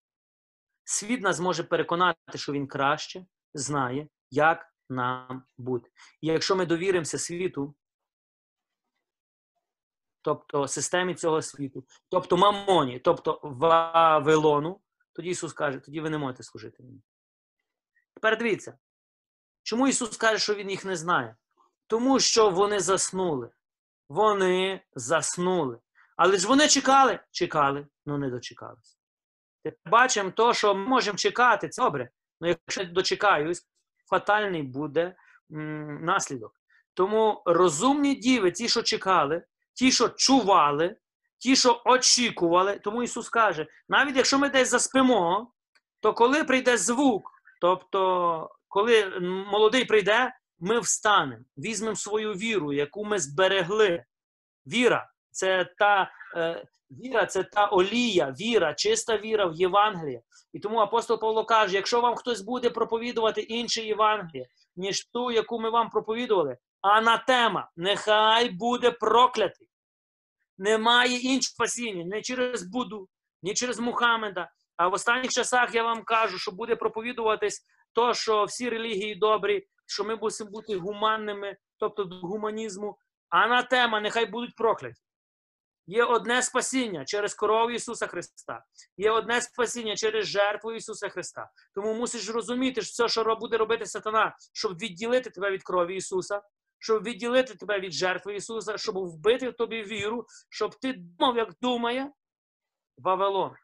Світ 0.83 1.21
нас 1.21 1.39
може 1.39 1.63
переконати, 1.63 2.37
що 2.37 2.51
він 2.51 2.67
краще 2.67 3.25
знає, 3.53 4.07
як 4.31 4.65
нам 4.89 5.43
бути. 5.57 5.89
І 6.21 6.27
якщо 6.27 6.55
ми 6.55 6.65
довіримося 6.65 7.17
світу, 7.17 7.75
тобто 10.21 10.67
системі 10.67 11.15
цього 11.15 11.41
світу, 11.41 11.83
тобто 12.09 12.37
мамоні, 12.37 12.99
тобто 12.99 13.39
Вавилону, 13.43 14.81
тоді 15.13 15.29
Ісус 15.29 15.53
каже, 15.53 15.79
тоді 15.79 16.01
ви 16.01 16.09
не 16.09 16.17
можете 16.17 16.43
служити 16.43 16.83
мені. 16.83 17.01
Тепер 18.13 18.37
дивіться, 18.37 18.77
чому 19.63 19.87
Ісус 19.87 20.17
каже, 20.17 20.37
що 20.39 20.53
Він 20.55 20.69
їх 20.69 20.85
не 20.85 20.95
знає? 20.95 21.35
Тому 21.87 22.19
що 22.19 22.49
вони 22.49 22.79
заснули. 22.79 23.49
Вони 24.09 24.81
заснули. 24.95 25.79
Але 26.17 26.37
ж 26.37 26.47
вони 26.47 26.67
чекали, 26.67 27.19
чекали, 27.31 27.87
але 28.07 28.17
не 28.17 28.29
дочекалися. 28.29 28.97
Тепер 29.63 29.91
бачимо 29.91 30.31
то, 30.31 30.53
що 30.53 30.75
ми 30.75 30.87
можемо 30.87 31.17
чекати, 31.17 31.69
це 31.69 31.83
добре. 31.83 32.09
Але 32.41 32.49
якщо 32.49 32.81
я 32.81 32.87
дочекаюсь, 32.87 33.67
фатальний 34.09 34.63
буде 34.63 35.15
м, 35.51 36.05
наслідок. 36.05 36.61
Тому 36.93 37.43
розумні 37.45 38.15
діви, 38.15 38.51
ті, 38.51 38.69
що 38.69 38.83
чекали, 38.83 39.43
ті, 39.81 39.91
що 39.91 40.09
чували, 40.09 40.95
ті, 41.37 41.55
що 41.55 41.81
очікували, 41.85 42.79
тому 42.83 43.03
Ісус 43.03 43.29
каже: 43.29 43.67
навіть 43.89 44.17
якщо 44.17 44.39
ми 44.39 44.49
десь 44.49 44.69
заспимо, 44.69 45.51
то 45.99 46.13
коли 46.13 46.43
прийде 46.43 46.77
звук, 46.77 47.31
тобто, 47.61 48.49
коли 48.67 49.19
молодий 49.51 49.85
прийде, 49.85 50.33
ми 50.59 50.79
встанемо, 50.79 51.43
візьмемо 51.57 51.95
свою 51.95 52.33
віру, 52.33 52.73
яку 52.73 53.05
ми 53.05 53.19
зберегли. 53.19 54.03
Віра 54.67 55.09
це 55.31 55.65
та 55.77 56.11
е, 56.35 56.65
віра, 56.91 57.25
це 57.25 57.43
та 57.43 57.65
олія, 57.65 58.35
віра, 58.39 58.73
чиста 58.73 59.17
віра 59.17 59.45
в 59.45 59.55
Євангеліє. 59.55 60.21
І 60.53 60.59
тому 60.59 60.79
апостол 60.79 61.19
Павло 61.19 61.45
каже: 61.45 61.75
якщо 61.75 62.01
вам 62.01 62.15
хтось 62.15 62.41
буде 62.41 62.69
проповідувати 62.69 63.41
інше 63.41 63.81
Євангеліє, 63.81 64.45
ніж 64.75 65.05
ту, 65.05 65.31
яку 65.31 65.59
ми 65.59 65.69
вам 65.69 65.89
проповідували, 65.89 66.57
анатема, 66.81 67.69
нехай 67.75 68.49
буде 68.49 68.91
проклятий. 68.91 69.70
Немає 70.61 71.17
іншого 71.17 71.41
спасіння, 71.41 72.05
не 72.05 72.21
через 72.21 72.63
Буду, 72.63 73.07
ні 73.43 73.53
через 73.53 73.79
Мухаммеда. 73.79 74.51
А 74.77 74.87
в 74.87 74.93
останніх 74.93 75.31
часах 75.31 75.75
я 75.75 75.83
вам 75.83 76.03
кажу, 76.03 76.37
що 76.37 76.51
буде 76.51 76.75
проповідуватись 76.75 77.65
то, 77.93 78.13
що 78.13 78.43
всі 78.43 78.69
релігії 78.69 79.15
добрі, 79.15 79.67
що 79.85 80.03
ми 80.03 80.15
мусимо 80.15 80.49
бути 80.49 80.75
гуманними, 80.75 81.57
тобто 81.77 82.03
до 82.03 82.15
гуманізму. 82.15 82.97
Анатема, 83.29 84.01
нехай 84.01 84.25
будуть 84.25 84.55
прокляті. 84.55 85.01
Є 85.87 86.03
одне 86.03 86.41
спасіння 86.41 87.05
через 87.05 87.33
корову 87.33 87.71
Ісуса 87.71 88.07
Христа. 88.07 88.63
Є 88.97 89.11
одне 89.11 89.41
спасіння 89.41 89.95
через 89.95 90.25
жертву 90.25 90.71
Ісуса 90.71 91.09
Христа. 91.09 91.49
Тому 91.75 91.93
мусиш 91.93 92.29
розуміти, 92.29 92.81
що 92.81 92.91
все, 92.91 93.07
що 93.07 93.35
буде 93.35 93.57
робити 93.57 93.85
сатана, 93.85 94.35
щоб 94.53 94.77
відділити 94.77 95.29
тебе 95.29 95.51
від 95.51 95.63
крові 95.63 95.95
Ісуса, 95.95 96.41
щоб 96.81 97.03
відділити 97.03 97.55
тебе 97.55 97.79
від 97.79 97.91
жертви 97.91 98.35
Ісуса, 98.35 98.77
щоб 98.77 98.97
вбити 98.97 99.49
в 99.49 99.53
тобі 99.53 99.83
віру, 99.83 100.25
щоб 100.49 100.75
ти 100.75 100.93
думав, 100.93 101.37
як 101.37 101.53
думає 101.61 102.11
Вавилон, 102.97 103.55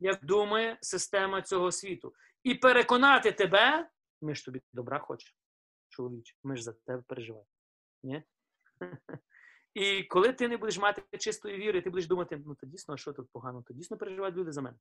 як 0.00 0.24
думає 0.24 0.78
система 0.80 1.42
цього 1.42 1.72
світу. 1.72 2.14
І 2.42 2.54
переконати 2.54 3.32
тебе, 3.32 3.90
ми 4.20 4.34
ж 4.34 4.44
тобі 4.44 4.62
добра 4.72 4.98
хочемо, 4.98 5.36
чоловіче, 5.88 6.36
ми 6.42 6.56
ж 6.56 6.62
за 6.62 6.72
тебе 6.72 7.02
переживаємо. 7.06 7.48
Ні? 8.02 8.22
І 9.74 10.02
коли 10.02 10.32
ти 10.32 10.48
не 10.48 10.56
будеш 10.56 10.78
мати 10.78 11.18
чистої 11.18 11.58
віри, 11.58 11.82
ти 11.82 11.90
будеш 11.90 12.06
думати, 12.06 12.42
ну 12.46 12.54
то 12.54 12.66
дійсно, 12.66 12.96
що 12.96 13.12
тут 13.12 13.28
погано, 13.32 13.62
то 13.62 13.74
дійсно 13.74 13.96
переживають 13.96 14.36
люди 14.36 14.52
за 14.52 14.62
мене. 14.62 14.76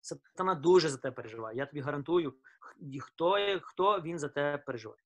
Сатана 0.00 0.54
дуже 0.54 0.88
за 0.88 0.98
тебе 0.98 1.14
переживає. 1.14 1.56
Я 1.56 1.66
тобі 1.66 1.80
гарантую, 1.80 2.34
хто, 3.00 3.60
хто 3.62 4.00
він 4.00 4.18
за 4.18 4.28
тебе 4.28 4.58
переживає. 4.58 5.02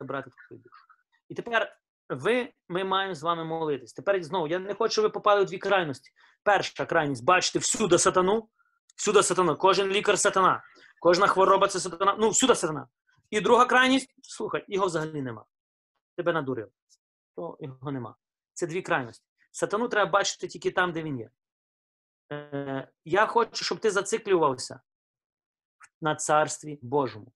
Забрати 0.00 0.30
твою 0.48 0.62
душу. 0.62 0.84
І 1.28 1.34
тепер 1.34 1.76
ви, 2.08 2.52
ми 2.68 2.84
маємо 2.84 3.14
з 3.14 3.22
вами 3.22 3.44
молитись. 3.44 3.92
Тепер 3.92 4.22
знову, 4.22 4.48
я 4.48 4.58
не 4.58 4.74
хочу, 4.74 4.92
щоб 4.92 5.02
ви 5.02 5.10
попали 5.10 5.42
у 5.42 5.44
дві 5.44 5.58
крайності. 5.58 6.10
Перша 6.42 6.86
крайність 6.86 7.24
бачите 7.24 7.58
всюди 7.58 7.98
сатану, 7.98 8.48
всюди 8.96 9.22
сатана, 9.22 9.54
кожен 9.54 9.88
лікар 9.88 10.18
сатана, 10.18 10.62
кожна 11.00 11.26
хвороба 11.26 11.68
це 11.68 11.80
сатана, 11.80 12.16
ну 12.18 12.30
всюди 12.30 12.54
сатана. 12.54 12.88
І 13.30 13.40
друга 13.40 13.64
крайність, 13.64 14.14
слухай, 14.22 14.64
його 14.68 14.86
взагалі 14.86 15.22
нема. 15.22 15.44
Тебе 16.16 16.32
надурив. 16.32 16.68
То 17.36 17.56
його 17.60 17.92
нема. 17.92 18.16
Це 18.52 18.66
дві 18.66 18.82
крайності. 18.82 19.24
Сатану 19.50 19.88
треба 19.88 20.10
бачити 20.10 20.48
тільки 20.48 20.70
там, 20.70 20.92
де 20.92 21.02
він 21.02 21.18
є. 21.18 21.30
Е, 22.32 22.88
я 23.04 23.26
хочу, 23.26 23.64
щоб 23.64 23.78
ти 23.78 23.90
зациклювався 23.90 24.80
на 26.00 26.14
царстві 26.14 26.78
Божому. 26.82 27.32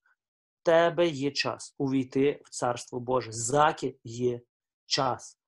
Тебе 0.62 1.06
є 1.06 1.30
час 1.30 1.74
увійти 1.78 2.40
в 2.44 2.50
царство 2.50 3.00
Боже. 3.00 3.32
Заки 3.32 3.96
є 4.04 4.40
час. 4.86 5.38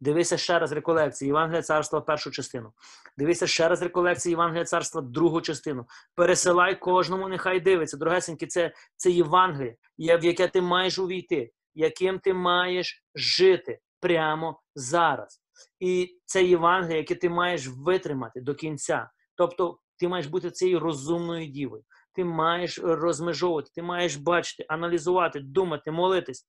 Дивися 0.00 0.36
ще 0.36 0.58
раз 0.58 0.72
реколекції 0.72 1.26
Євангелія 1.26 1.62
царства 1.62 2.00
першу 2.00 2.30
частину. 2.30 2.72
Дивися 3.16 3.46
ще 3.46 3.68
раз 3.68 3.82
реколекції 3.82 4.30
Євангелія 4.30 4.64
царства 4.64 5.00
другу 5.00 5.40
частину. 5.40 5.86
Пересилай 6.14 6.80
кожному, 6.80 7.28
нехай 7.28 7.60
дивиться. 7.60 7.96
Дорогесеньки, 7.96 8.46
це, 8.46 8.72
це 8.96 9.10
Євангеліє, 9.10 9.76
в 9.98 10.24
яке 10.24 10.48
ти 10.48 10.60
маєш 10.60 10.98
увійти, 10.98 11.52
яким 11.74 12.18
ти 12.18 12.34
маєш 12.34 13.04
жити 13.14 13.78
прямо 14.00 14.60
зараз. 14.74 15.42
І 15.80 16.18
це 16.24 16.44
Євангеліє, 16.44 16.98
яке 16.98 17.14
ти 17.14 17.28
маєш 17.28 17.68
витримати 17.68 18.40
до 18.40 18.54
кінця. 18.54 19.10
Тобто 19.34 19.78
ти 19.96 20.08
маєш 20.08 20.26
бути 20.26 20.50
цією 20.50 20.80
розумною 20.80 21.46
дівою. 21.46 21.82
Ти 22.14 22.24
маєш 22.24 22.78
розмежовувати, 22.78 23.70
ти 23.74 23.82
маєш 23.82 24.16
бачити, 24.16 24.66
аналізувати, 24.68 25.40
думати, 25.40 25.90
молитись. 25.90 26.46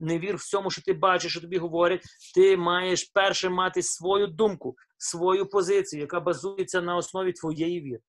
не 0.00 0.18
вір 0.18 0.36
всьому, 0.36 0.70
що 0.70 0.82
ти 0.82 0.92
бачиш, 0.92 1.32
що 1.32 1.40
тобі 1.40 1.58
говорять. 1.58 2.04
Ти 2.34 2.56
маєш 2.56 3.04
перше 3.04 3.48
мати 3.48 3.82
свою 3.82 4.26
думку, 4.26 4.76
свою 4.98 5.46
позицію, 5.46 6.00
яка 6.00 6.20
базується 6.20 6.80
на 6.80 6.96
основі 6.96 7.32
твоєї 7.32 7.80
віри. 7.80 8.00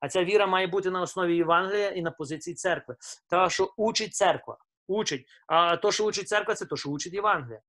А 0.00 0.08
ця 0.08 0.24
віра 0.24 0.46
має 0.46 0.66
бути 0.66 0.90
на 0.90 1.00
основі 1.00 1.36
Євангелія 1.36 1.88
і 1.88 2.02
на 2.02 2.10
позиції 2.10 2.54
церкви. 2.54 2.96
Та, 3.30 3.48
що 3.48 3.72
учить 3.76 4.14
церква. 4.14 4.58
Учить. 4.88 5.26
А 5.46 5.76
то, 5.76 5.92
що 5.92 6.04
учить 6.04 6.28
церква, 6.28 6.54
це 6.54 6.66
то, 6.66 6.76
що 6.76 6.90
учить 6.90 7.14
Євангелія. 7.14 7.60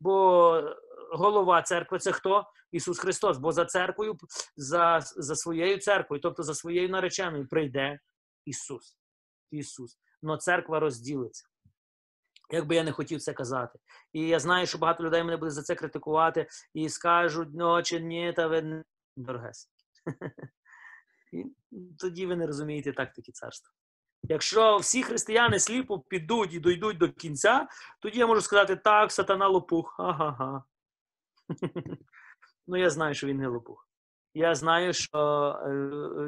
Бо 0.00 0.62
голова 1.14 1.62
церкви 1.62 1.98
це 1.98 2.12
хто? 2.12 2.44
Ісус 2.72 2.98
Христос. 2.98 3.38
Бо 3.38 3.52
за 3.52 3.64
церквою, 3.64 4.18
за, 4.56 5.00
за 5.00 5.36
своєю 5.36 5.78
церквою, 5.78 6.20
тобто 6.20 6.42
за 6.42 6.54
своєю 6.54 6.88
нареченою, 6.88 7.48
прийде 7.48 7.98
Ісус. 8.44 8.98
Ісус. 9.50 9.98
Но 10.22 10.36
церква 10.36 10.80
розділиться. 10.80 11.46
Як 12.50 12.66
би 12.66 12.74
я 12.74 12.84
не 12.84 12.92
хотів 12.92 13.20
це 13.22 13.32
казати. 13.32 13.78
І 14.12 14.20
я 14.28 14.38
знаю, 14.38 14.66
що 14.66 14.78
багато 14.78 15.04
людей 15.04 15.24
мене 15.24 15.36
буде 15.36 15.50
за 15.50 15.62
це 15.62 15.74
критикувати 15.74 16.46
і 16.74 16.88
скажуть, 16.88 17.48
ну 17.54 17.82
чи 17.82 18.00
ні, 18.00 18.32
та 18.32 18.46
ви 18.46 18.62
не 18.62 18.84
дорогесенькі. 19.16 19.84
Тоді 21.98 22.26
ви 22.26 22.36
не 22.36 22.46
розумієте 22.46 22.92
тактики 22.92 23.32
царства. 23.32 23.72
Якщо 24.22 24.76
всі 24.76 25.02
християни 25.02 25.58
сліпо 25.60 25.98
підуть 25.98 26.54
і 26.54 26.60
дійдуть 26.60 26.98
до 26.98 27.08
кінця, 27.08 27.68
тоді 28.00 28.18
я 28.18 28.26
можу 28.26 28.40
сказати, 28.40 28.76
так, 28.76 29.12
сатана 29.12 29.48
лопух. 29.48 29.96
Ага. 29.98 30.64
Ну, 32.66 32.76
я 32.76 32.90
знаю, 32.90 33.14
що 33.14 33.26
він 33.26 33.36
не 33.36 33.48
лопух. 33.48 33.88
Я 34.34 34.54
знаю, 34.54 34.92
що 34.92 35.18
е, 35.66 35.70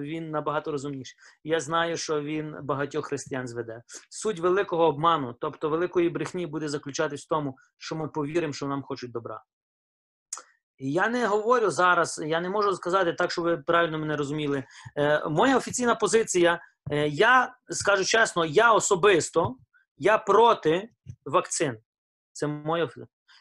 він 0.00 0.30
набагато 0.30 0.72
розумніший. 0.72 1.18
Я 1.44 1.60
знаю, 1.60 1.96
що 1.96 2.22
він 2.22 2.56
багатьох 2.62 3.06
християн 3.06 3.48
зведе. 3.48 3.82
Суть 4.10 4.40
великого 4.40 4.86
обману, 4.86 5.36
тобто 5.40 5.68
великої 5.68 6.08
брехні, 6.08 6.46
буде 6.46 6.68
заключатись 6.68 7.24
в 7.24 7.28
тому, 7.28 7.56
що 7.78 7.96
ми 7.96 8.08
повіримо, 8.08 8.52
що 8.52 8.66
нам 8.66 8.82
хочуть 8.82 9.12
добра. 9.12 9.42
Я 10.78 11.08
не 11.08 11.26
говорю 11.26 11.70
зараз, 11.70 12.22
я 12.26 12.40
не 12.40 12.48
можу 12.48 12.72
сказати 12.72 13.12
так, 13.12 13.30
щоб 13.30 13.44
ви 13.44 13.58
правильно 13.58 13.98
мене 13.98 14.16
розуміли. 14.16 14.64
Е, 14.96 15.28
моя 15.28 15.56
офіційна 15.56 15.94
позиція, 15.94 16.60
е, 16.90 17.08
я 17.08 17.56
скажу 17.70 18.04
чесно, 18.04 18.44
я 18.44 18.72
особисто 18.72 19.56
я 19.98 20.18
проти 20.18 20.88
вакцин. 21.24 21.78
Це 22.32 22.46
моя 22.46 22.90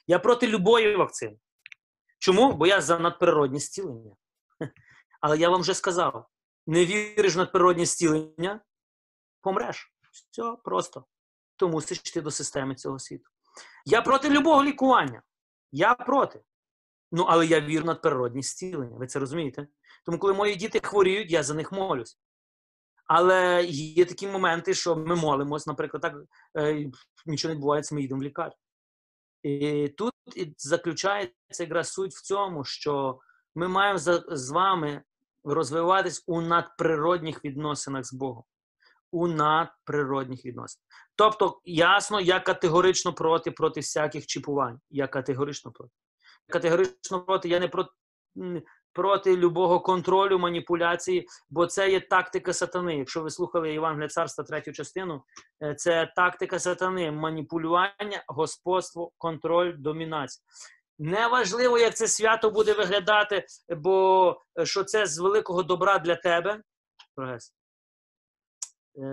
Я 0.08 0.20
проти 0.20 0.48
любої 0.48 0.96
вакцини. 0.96 1.38
Чому? 2.26 2.54
Бо 2.54 2.68
я 2.68 2.82
за 2.82 3.00
надприродні 3.00 3.60
зцілення. 3.60 4.16
Але 5.22 5.38
я 5.38 5.50
вам 5.50 5.62
вже 5.62 5.74
сказав: 5.74 6.28
не 6.68 6.86
віриш 6.86 7.36
в 7.36 7.38
надприродні 7.38 7.86
зцілення, 7.86 8.62
помреш. 9.42 9.94
Все 10.12 10.56
просто. 10.64 11.06
То 11.56 11.70
мусиш 11.70 12.00
йти 12.06 12.22
до 12.22 12.32
системи 12.32 12.76
цього 12.76 13.00
світу. 13.00 13.30
Я 13.86 14.02
проти 14.02 14.30
любого 14.30 14.64
лікування. 14.64 15.22
Я 15.72 15.94
проти. 15.94 16.42
Ну, 17.12 17.24
але 17.24 17.46
я 17.46 17.62
вірю 17.62 17.84
в 17.84 17.86
надприродні 17.86 18.44
зцілення. 18.44 18.98
Ви 18.98 19.08
це 19.08 19.20
розумієте? 19.20 19.68
Тому, 20.06 20.20
коли 20.20 20.34
мої 20.34 20.56
діти 20.56 20.80
хворіють, 20.84 21.32
я 21.32 21.44
за 21.44 21.54
них 21.54 21.72
молюсь. 21.72 22.20
Але 23.08 23.66
є 23.70 24.06
такі 24.06 24.28
моменти, 24.28 24.74
що 24.74 24.96
ми 24.96 25.16
молимось, 25.16 25.68
наприклад, 25.68 26.02
так 26.02 26.16
е, 26.58 26.92
нічого 27.26 27.50
не 27.50 27.56
відбувається, 27.56 27.96
ми 27.96 28.02
їдемо 28.02 28.20
в 28.20 28.24
лікарню. 28.24 28.56
І 29.46 29.88
тут 29.98 30.14
і 30.36 30.54
заключається 30.58 31.64
якраз 31.64 31.94
суть 31.94 32.14
в 32.14 32.22
цьому, 32.22 32.64
що 32.64 33.20
ми 33.56 33.68
маємо 33.68 34.00
з 34.28 34.50
вами 34.50 35.02
розвиватись 35.44 36.24
у 36.28 36.42
надприродних 36.42 37.46
відносинах 37.46 38.06
з 38.06 38.14
Богом. 38.14 38.44
У 39.12 39.28
надприродних 39.28 40.46
відносинах. 40.46 40.86
Тобто, 41.16 41.62
ясно, 41.66 42.22
я 42.22 42.40
категорично 42.40 43.14
проти 43.14 43.52
проти 43.52 43.80
всяких 43.80 44.26
чіпувань. 44.26 44.80
Я 44.90 45.08
категорично 45.08 45.72
проти. 45.72 45.94
Категорично 46.50 47.26
проти, 47.26 47.50
я 47.50 47.60
не 47.60 47.68
про, 47.68 47.88
проти 48.96 49.38
любого 49.38 49.80
контролю, 49.80 50.40
маніпуляції, 50.40 51.28
бо 51.50 51.66
це 51.66 51.92
є 51.92 52.00
тактика 52.00 52.54
сатани. 52.54 52.98
Якщо 52.98 53.22
ви 53.22 53.30
слухали 53.30 53.74
Євангелія 53.74 54.08
царства 54.08 54.44
третю 54.44 54.72
частину, 54.72 55.24
е, 55.64 55.76
це 55.76 56.14
тактика 56.16 56.60
сатани, 56.60 57.12
маніпулювання, 57.12 58.24
господство, 58.28 59.12
контроль, 59.18 59.74
домінація. 59.78 60.44
Неважливо, 61.00 61.78
як 61.78 61.96
це 61.96 62.08
свято 62.08 62.52
буде 62.52 62.74
виглядати, 62.74 63.46
бо 63.70 64.38
е, 64.60 64.66
що 64.66 64.84
це 64.84 65.06
з 65.06 65.18
великого 65.20 65.64
добра 65.64 66.00
для 66.00 66.16
тебе. 66.16 66.62
Е, 67.20 67.40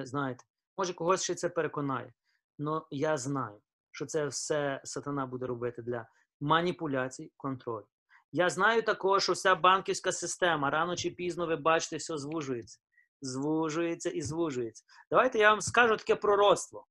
Знаєте, 0.07 0.45
може 0.79 0.95
когось 0.95 1.23
ще 1.23 1.35
це 1.35 1.49
переконає. 1.49 2.13
але 2.61 2.81
я 2.91 3.17
знаю, 3.17 3.61
що 3.91 4.07
це 4.07 4.27
все 4.27 4.81
сатана 4.85 5.27
буде 5.27 5.47
робити 5.47 5.83
для 5.83 6.07
маніпуляцій, 6.41 7.33
контролю. 7.37 7.87
Я 8.33 8.51
знаю 8.51 8.83
також, 8.83 9.23
що 9.23 9.33
вся 9.33 9.55
банківська 9.55 10.13
система 10.13 10.71
рано 10.71 10.97
чи 10.97 11.11
пізно, 11.11 11.47
ви 11.47 11.57
бачите, 11.57 11.97
все 11.97 12.19
звужується. 12.19 12.79
Звужується 13.21 14.11
і 14.11 14.23
звужується. 14.23 14.85
Давайте 15.11 15.39
я 15.39 15.51
вам 15.51 15.61
скажу 15.61 15.97
таке 15.97 16.17
пророцтво. 16.17 16.87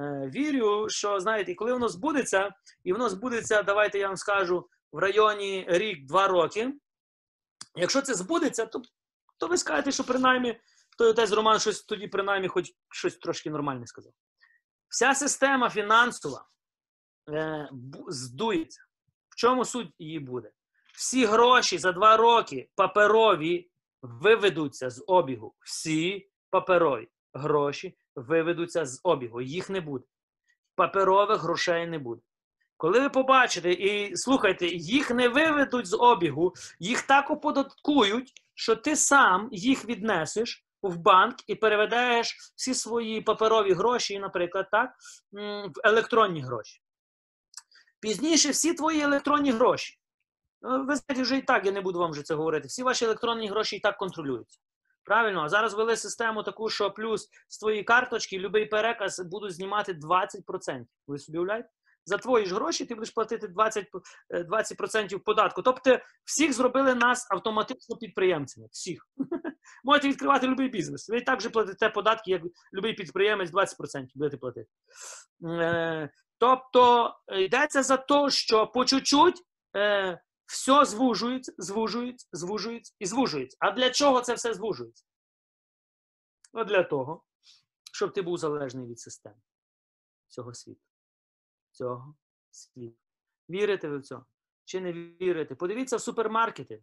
Е, 0.00 0.30
Вірю, 0.34 0.88
що 0.88 1.20
знаєте, 1.20 1.54
коли 1.54 1.72
воно 1.72 1.88
збудеться, 1.88 2.54
і 2.84 2.92
воно 2.92 3.08
збудеться, 3.08 3.62
давайте 3.62 3.98
я 3.98 4.06
вам 4.06 4.16
скажу, 4.16 4.68
в 4.92 4.98
районі 4.98 5.66
рік-два 5.68 6.28
роки. 6.28 6.72
Якщо 7.76 8.02
це 8.02 8.14
збудеться, 8.14 8.66
то, 8.66 8.82
то 9.38 9.46
ви 9.46 9.56
скажете, 9.56 9.92
що 9.92 10.04
принаймні 10.04 10.60
той 10.98 11.08
отець 11.08 11.32
Роман 11.32 11.58
щось 11.58 11.82
тоді 11.82 12.08
принаймні 12.08 12.48
хоч 12.48 12.72
щось 12.90 13.16
трошки 13.16 13.50
нормальне 13.50 13.86
сказав. 13.86 14.12
Вся 14.88 15.14
система 15.14 15.70
фінансова 15.70 16.48
е, 17.30 17.68
здується. 18.08 18.80
В 19.28 19.36
чому 19.36 19.64
суть 19.64 19.94
її 19.98 20.18
буде? 20.18 20.50
Всі 20.96 21.24
гроші 21.24 21.78
за 21.78 21.92
два 21.92 22.16
роки 22.16 22.68
паперові 22.74 23.70
виведуться 24.02 24.90
з 24.90 25.04
обігу. 25.06 25.54
Всі 25.60 26.28
паперові 26.50 27.08
гроші 27.32 27.96
виведуться 28.14 28.86
з 28.86 29.00
обігу. 29.02 29.40
Їх 29.40 29.70
не 29.70 29.80
буде. 29.80 30.04
Паперових 30.74 31.40
грошей 31.40 31.86
не 31.86 31.98
буде. 31.98 32.22
Коли 32.76 33.00
ви 33.00 33.10
побачите 33.10 33.72
і 33.72 34.16
слухайте, 34.16 34.66
їх 34.66 35.10
не 35.10 35.28
виведуть 35.28 35.86
з 35.86 35.96
обігу, 35.96 36.54
їх 36.78 37.02
так 37.02 37.30
оподаткують, 37.30 38.32
що 38.54 38.76
ти 38.76 38.96
сам 38.96 39.48
їх 39.52 39.84
віднесеш 39.84 40.66
в 40.82 40.96
банк 40.96 41.36
і 41.46 41.54
переведеш 41.54 42.52
всі 42.56 42.74
свої 42.74 43.20
паперові 43.20 43.72
гроші, 43.72 44.18
наприклад, 44.18 44.68
так, 44.70 44.90
в 45.32 45.80
електронні 45.84 46.40
гроші. 46.40 46.80
Пізніше 48.00 48.50
всі 48.50 48.74
твої 48.74 49.00
електронні 49.00 49.50
гроші. 49.50 49.98
Ну, 50.62 50.86
Ви 50.86 50.96
знаєте, 50.96 51.22
вже 51.22 51.36
і 51.36 51.42
так, 51.42 51.66
я 51.66 51.72
не 51.72 51.80
буду 51.80 51.98
вам 51.98 52.10
вже 52.10 52.22
це 52.22 52.34
говорити. 52.34 52.68
Всі 52.68 52.82
ваші 52.82 53.04
електронні 53.04 53.48
гроші 53.48 53.76
і 53.76 53.80
так 53.80 53.96
контролюються. 53.96 54.58
Правильно, 55.04 55.42
а 55.42 55.48
зараз 55.48 55.74
ввели 55.74 55.96
систему 55.96 56.42
таку, 56.42 56.68
що 56.68 56.90
плюс 56.90 57.28
з 57.48 57.58
твоєї 57.58 57.84
карточки 57.84 58.36
будь-який 58.36 58.66
переказ 58.66 59.20
будуть 59.20 59.54
знімати 59.54 59.92
20%. 59.92 60.84
Ви 61.06 61.18
собі 61.18 61.38
уявляєте? 61.38 61.68
За 62.08 62.18
твої 62.18 62.46
ж 62.46 62.54
гроші 62.54 62.84
ти 62.84 62.94
будеш 62.94 63.10
платити 63.10 63.48
20%, 63.48 64.02
е, 64.30 64.42
20% 64.42 65.18
податку. 65.18 65.62
Тобто 65.62 65.98
всіх 66.24 66.52
зробили 66.52 66.94
нас 66.94 67.26
автоматично 67.30 67.96
підприємцями. 67.96 68.66
Всіх. 68.70 69.08
Можете 69.84 70.08
відкривати 70.08 70.46
будь-який 70.46 70.68
бізнес. 70.68 71.08
Ви 71.08 71.18
і 71.18 71.20
так 71.20 71.40
же 71.40 71.50
платите 71.50 71.88
податки, 71.88 72.30
як 72.30 72.42
будь-який 72.72 72.94
підприємець 72.94 73.50
20% 73.50 74.06
будете 74.14 74.36
платити. 74.36 74.68
Е, 75.44 76.10
Тобто 76.38 77.14
е, 77.28 77.42
йдеться 77.42 77.82
за 77.82 77.96
те, 77.96 78.30
що 78.30 78.66
по 78.66 78.84
чуть-чуть 78.84 79.42
е, 79.76 80.20
все 80.46 80.84
звужується, 80.84 81.52
звужується, 81.58 82.28
звужується 82.32 82.94
і 82.98 83.06
звужується. 83.06 83.56
А 83.60 83.70
для 83.70 83.90
чого 83.90 84.20
це 84.20 84.34
все 84.34 84.54
звужується? 84.54 85.04
Ну, 86.52 86.64
для 86.64 86.82
того, 86.82 87.24
щоб 87.92 88.12
ти 88.12 88.22
був 88.22 88.38
залежний 88.38 88.86
від 88.86 89.00
системи 89.00 89.40
цього 90.28 90.54
світу. 90.54 90.80
Цього 91.70 92.14
світу. 92.50 92.96
Вірите 93.50 93.88
ви 93.88 93.98
в 93.98 94.02
це? 94.02 94.18
Чи 94.64 94.80
не 94.80 94.92
вірите? 94.92 95.54
Подивіться 95.54 95.96
в 95.96 96.00
супермаркети, 96.00 96.82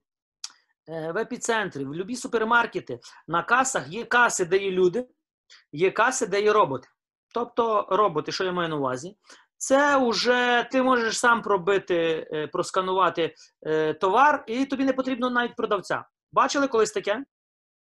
е, 0.87 1.11
в 1.11 1.17
епіцентрі, 1.17 1.85
в 1.85 1.95
любі 1.95 2.15
супермаркети. 2.15 2.99
На 3.27 3.43
касах 3.43 3.87
є 3.87 4.05
каси, 4.05 4.45
де 4.45 4.57
є 4.57 4.71
люди, 4.71 5.09
є 5.71 5.91
каси, 5.91 6.27
де 6.27 6.41
є 6.41 6.53
роботи. 6.53 6.87
Тобто 7.33 7.87
роботи, 7.91 8.31
що 8.31 8.43
я 8.43 8.51
маю 8.51 8.69
на 8.69 8.75
увазі? 8.75 9.17
Це 9.57 10.09
вже 10.09 10.67
ти 10.71 10.83
можеш 10.83 11.19
сам 11.19 11.41
пробити, 11.41 12.27
е, 12.33 12.47
просканувати 12.47 13.35
е, 13.61 13.93
товар, 13.93 14.43
і 14.47 14.65
тобі 14.65 14.85
не 14.85 14.93
потрібно 14.93 15.29
навіть 15.29 15.55
продавця. 15.55 16.05
Бачили 16.31 16.67
колись 16.67 16.91
таке? 16.91 17.23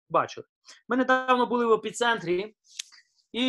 Бачили. 0.08 0.46
Ми 0.88 0.96
недавно 0.96 1.46
були 1.46 1.66
в 1.66 1.72
епіцентрі, 1.72 2.54
і 3.32 3.46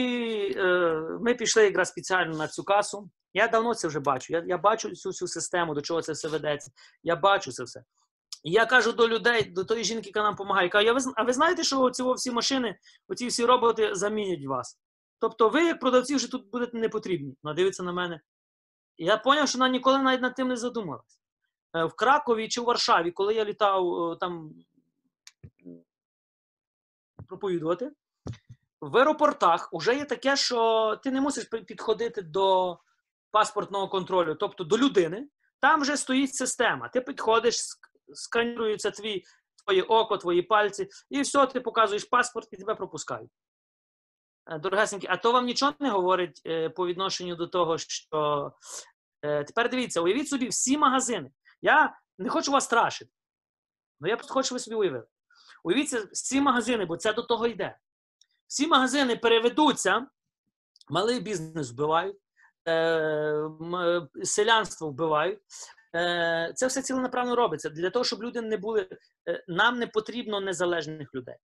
е, 0.57 0.93
ми 1.21 1.33
пішли 1.33 1.63
якраз 1.63 1.89
спеціально 1.89 2.37
на 2.37 2.47
цю 2.47 2.63
касу. 2.63 3.09
Я 3.33 3.47
давно 3.47 3.75
це 3.75 3.87
вже 3.87 3.99
бачу. 3.99 4.33
Я, 4.33 4.43
я 4.47 4.57
бачу 4.57 4.95
цю 4.95 5.09
всю 5.09 5.27
систему, 5.27 5.73
до 5.73 5.81
чого 5.81 6.01
це 6.01 6.11
все 6.11 6.27
ведеться. 6.27 6.71
Я 7.03 7.15
бачу 7.15 7.51
це 7.51 7.63
все. 7.63 7.83
І 8.43 8.51
я 8.51 8.65
кажу 8.65 8.91
до 8.91 9.07
людей, 9.07 9.43
до 9.43 9.63
тої 9.63 9.83
жінки, 9.83 10.07
яка 10.09 10.23
нам 10.23 10.33
допомагає, 10.33 10.69
кажу, 10.69 10.85
«Я 10.85 10.93
ви 10.93 10.99
а 11.15 11.23
ви 11.23 11.33
знаєте, 11.33 11.63
що 11.63 11.89
ці 11.89 12.03
всі 12.03 12.31
машини, 12.31 12.77
оці 13.07 13.27
всі 13.27 13.45
роботи 13.45 13.95
замінять 13.95 14.45
вас? 14.45 14.79
Тобто 15.21 15.49
ви, 15.49 15.65
як 15.65 15.79
продавці, 15.79 16.15
вже 16.15 16.31
тут 16.31 16.49
будете 16.51 16.77
не 16.77 16.89
потрібні. 16.89 17.37
Вона 17.43 17.53
дивиться 17.53 17.83
на 17.83 17.91
мене. 17.91 18.21
Я 18.97 19.21
зрозумів, 19.23 19.49
що 19.49 19.57
вона 19.57 19.69
ніколи 19.71 19.99
навіть 19.99 20.21
над 20.21 20.35
тим 20.35 20.47
не 20.47 20.57
задумалась. 20.57 21.19
Е, 21.75 21.85
В 21.85 21.93
Кракові 21.93 22.47
чи 22.47 22.61
в 22.61 22.63
Варшаві, 22.63 23.11
коли 23.11 23.33
я 23.33 23.45
літав 23.45 24.11
е, 24.11 24.15
там 24.15 24.53
проповідувати, 27.27 27.91
в 28.81 28.97
аеропортах 28.97 29.69
вже 29.73 29.95
є 29.95 30.05
таке, 30.05 30.35
що 30.35 30.99
ти 31.03 31.11
не 31.11 31.21
мусиш 31.21 31.45
підходити 31.45 32.21
до 32.21 32.77
паспортного 33.31 33.87
контролю, 33.89 34.35
тобто 34.35 34.63
до 34.63 34.77
людини. 34.77 35.27
Там 35.59 35.81
вже 35.81 35.97
стоїть 35.97 36.35
система. 36.35 36.89
Ти 36.89 37.01
підходиш, 37.01 37.55
ск- 37.55 38.13
сканірується 38.13 38.91
твій, 38.91 39.23
твоє 39.65 39.81
око, 39.83 40.17
твої 40.17 40.41
пальці, 40.41 40.89
і 41.09 41.21
все, 41.21 41.45
ти 41.47 41.61
показуєш 41.61 42.03
паспорт 42.05 42.47
і 42.51 42.57
тебе 42.57 42.75
пропускають. 42.75 43.31
Е, 44.47 44.59
Дорогесенькі, 44.59 45.07
а 45.09 45.17
то 45.17 45.31
вам 45.31 45.45
нічого 45.45 45.73
не 45.79 45.89
говорить 45.89 46.41
е, 46.45 46.69
по 46.69 46.87
відношенню 46.87 47.35
до 47.35 47.47
того, 47.47 47.77
що 47.77 48.51
е, 49.21 49.43
тепер 49.43 49.69
дивіться, 49.69 50.01
уявіть 50.01 50.29
собі 50.29 50.47
всі 50.47 50.77
магазини. 50.77 51.31
Я 51.61 51.99
не 52.19 52.29
хочу 52.29 52.51
вас 52.51 52.63
страшити, 52.63 53.11
але 54.01 54.09
я 54.09 54.17
просто 54.17 54.33
хочу, 54.33 54.45
щоб 54.45 54.55
ви 54.55 54.59
собі 54.59 54.75
уявили. 54.75 55.05
Уявіть 55.63 55.93
всі 55.93 56.41
магазини, 56.41 56.85
бо 56.85 56.97
це 56.97 57.13
до 57.13 57.21
того 57.21 57.47
йде. 57.47 57.77
Всі 58.47 58.67
магазини 58.67 59.15
переведуться, 59.15 60.07
малий 60.89 61.19
бізнес 61.19 61.71
вбивають, 61.71 62.17
селянство 64.23 64.89
вбивають. 64.89 65.39
Це 66.55 66.67
все 66.67 66.81
ціленаправно 66.81 67.35
робиться 67.35 67.69
для 67.69 67.89
того, 67.89 68.05
щоб 68.05 68.23
люди 68.23 68.41
не 68.41 68.57
були. 68.57 68.89
Нам 69.47 69.79
не 69.79 69.87
потрібно 69.87 70.39
незалежних 70.39 71.15
людей. 71.15 71.35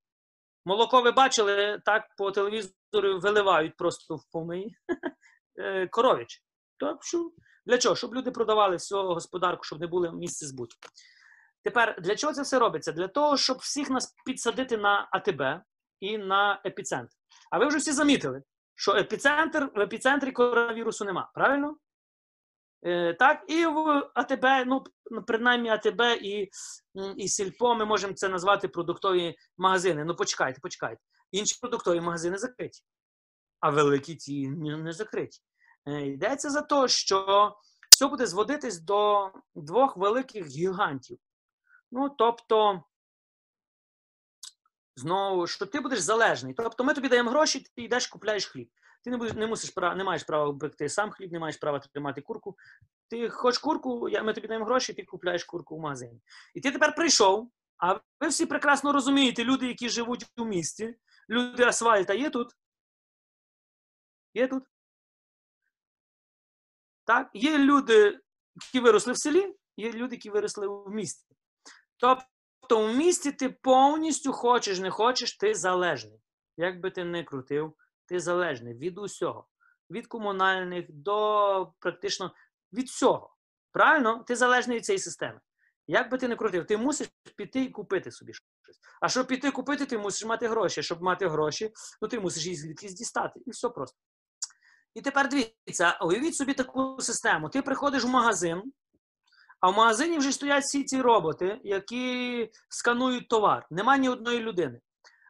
Молоко 0.67 1.01
ви 1.01 1.11
бачили, 1.11 1.81
так 1.85 2.03
по 2.17 2.31
телевізору 2.31 3.19
виливають 3.19 3.77
просто 3.77 4.15
в 4.15 4.31
помиї. 4.31 4.75
Е, 5.59 5.87
Коров'яче. 5.87 6.39
Так 6.79 7.03
що 7.03 7.31
для 7.65 7.77
чого? 7.77 7.95
Щоб 7.95 8.15
люди 8.15 8.31
продавали 8.31 8.75
всього 8.75 9.13
господарку, 9.13 9.63
щоб 9.63 9.79
не 9.79 9.87
було 9.87 10.11
місця 10.11 10.47
збуту. 10.47 10.75
Тепер 11.63 12.01
для 12.01 12.15
чого 12.15 12.33
це 12.33 12.41
все 12.41 12.59
робиться? 12.59 12.91
Для 12.91 13.07
того, 13.07 13.37
щоб 13.37 13.57
всіх 13.57 13.89
нас 13.89 14.15
підсадити 14.25 14.77
на 14.77 15.09
АТБ 15.11 15.41
і 15.99 16.17
на 16.17 16.61
епіцентр. 16.65 17.13
А 17.51 17.57
ви 17.57 17.65
вже 17.67 17.77
всі 17.77 17.91
замітили, 17.91 18.43
що 18.75 18.91
епіцентр 18.91 19.69
в 19.75 19.79
епіцентрі 19.79 20.31
коронавірусу 20.31 21.05
нема, 21.05 21.31
правильно? 21.33 21.77
Е, 22.85 23.13
так, 23.13 23.43
і 23.47 23.65
в 23.65 24.09
АТБ, 24.13 24.67
ну, 24.67 24.83
ну, 25.11 25.23
принаймні 25.23 25.69
АТБ 25.69 26.01
і, 26.21 26.49
і 27.17 27.27
Сільпо, 27.27 27.75
ми 27.75 27.85
можемо 27.85 28.13
це 28.13 28.29
назвати 28.29 28.67
продуктові 28.67 29.35
магазини. 29.57 30.05
Ну, 30.05 30.15
почекайте, 30.15 30.59
почекайте. 30.59 31.01
Інші 31.31 31.57
продуктові 31.61 32.01
магазини 32.01 32.37
закриті, 32.37 32.81
а 33.59 33.69
великі 33.69 34.15
ті 34.15 34.47
не, 34.47 34.93
закриті. 34.93 35.39
Е, 35.87 36.07
йдеться 36.07 36.49
за 36.49 36.61
те, 36.61 36.87
що 36.87 37.55
все 37.89 38.07
буде 38.07 38.25
зводитись 38.25 38.79
до 38.79 39.31
двох 39.55 39.97
великих 39.97 40.47
гігантів. 40.47 41.17
Ну, 41.91 42.09
тобто, 42.09 42.83
знову, 44.95 45.47
що 45.47 45.65
ти 45.65 45.79
будеш 45.79 45.99
залежний. 45.99 46.53
Тобто, 46.53 46.83
ми 46.83 46.93
тобі 46.93 47.09
даємо 47.09 47.29
гроші, 47.29 47.65
ти 47.75 47.81
йдеш, 47.81 48.07
купляєш 48.07 48.45
хліб. 48.45 48.69
Ти 49.03 49.09
не, 49.09 49.17
будеш, 49.17 49.33
не, 49.33 49.47
мусиш, 49.47 49.75
не 49.75 50.03
маєш 50.03 50.23
права 50.23 50.53
пекти 50.53 50.89
сам 50.89 51.11
хліб, 51.11 51.31
не 51.31 51.39
маєш 51.39 51.57
права 51.57 51.79
тримати 51.79 52.21
курку. 52.21 52.57
Ти 53.07 53.29
хочеш 53.29 53.59
курку, 53.59 54.09
ми 54.23 54.33
тобі 54.33 54.47
даємо 54.47 54.65
гроші, 54.65 54.93
ти 54.93 55.03
купляєш 55.03 55.43
курку 55.43 55.77
в 55.77 55.79
магазині. 55.79 56.21
І 56.53 56.61
ти 56.61 56.71
тепер 56.71 56.95
прийшов, 56.95 57.51
а 57.77 57.93
ви 57.93 58.27
всі 58.27 58.45
прекрасно 58.45 58.93
розумієте, 58.93 59.43
люди, 59.43 59.67
які 59.67 59.89
живуть 59.89 60.25
у 60.37 60.45
місті, 60.45 60.95
люди 61.29 61.63
асфальта 61.63 62.13
є 62.13 62.29
тут? 62.29 62.51
Є 64.33 64.47
тут? 64.47 64.63
Так? 67.05 67.29
Є 67.33 67.57
люди, 67.57 68.19
які 68.55 68.79
виросли 68.79 69.13
в 69.13 69.17
селі, 69.17 69.55
є 69.77 69.91
люди, 69.91 70.15
які 70.15 70.29
виросли 70.29 70.67
в 70.67 70.89
місті. 70.89 71.35
Тобто 71.97 72.87
в 72.87 72.95
місті 72.95 73.31
ти 73.31 73.49
повністю 73.49 74.33
хочеш, 74.33 74.79
не 74.79 74.91
хочеш, 74.91 75.37
ти 75.37 75.53
залежний. 75.53 76.19
Як 76.57 76.79
би 76.79 76.91
ти 76.91 77.03
не 77.03 77.23
крутив, 77.23 77.75
ти 78.07 78.19
залежний 78.19 78.73
від 78.73 78.97
усього. 78.97 79.47
Від 79.89 80.07
комунальних 80.07 80.85
до 80.89 81.73
практично 81.79 82.33
від 82.73 82.87
всього. 82.87 83.35
Правильно? 83.71 84.23
Ти 84.27 84.35
залежний 84.35 84.77
від 84.77 84.85
цієї 84.85 84.99
системи. 84.99 85.39
Як 85.87 86.11
би 86.11 86.17
ти 86.17 86.27
не 86.27 86.35
крутив, 86.35 86.65
ти 86.65 86.77
мусиш 86.77 87.09
піти 87.35 87.63
і 87.63 87.69
купити 87.69 88.11
собі 88.11 88.33
щось. 88.33 88.79
А 89.01 89.09
щоб 89.09 89.27
піти 89.27 89.51
купити, 89.51 89.85
ти 89.85 89.97
мусиш 89.97 90.25
мати 90.25 90.47
гроші. 90.47 90.83
Щоб 90.83 91.01
мати 91.01 91.27
гроші, 91.27 91.71
ну 92.01 92.07
ти 92.07 92.19
мусиш 92.19 92.45
їх 92.45 92.59
звідкись 92.59 92.93
дістати. 92.93 93.39
І 93.45 93.51
все 93.51 93.69
просто. 93.69 93.97
І 94.93 95.01
тепер 95.01 95.29
дивіться, 95.29 95.99
уявіть 96.01 96.35
собі 96.35 96.53
таку 96.53 96.97
систему. 96.99 97.49
Ти 97.49 97.61
приходиш 97.61 98.03
в 98.03 98.07
магазин, 98.07 98.73
а 99.59 99.69
в 99.69 99.75
магазині 99.75 100.17
вже 100.17 100.31
стоять 100.31 100.63
всі 100.63 100.83
ці 100.83 101.01
роботи, 101.01 101.61
які 101.63 102.49
сканують 102.69 103.27
товар. 103.27 103.67
Нема 103.71 103.97
ні 103.97 104.09
одної 104.09 104.39
людини. 104.39 104.79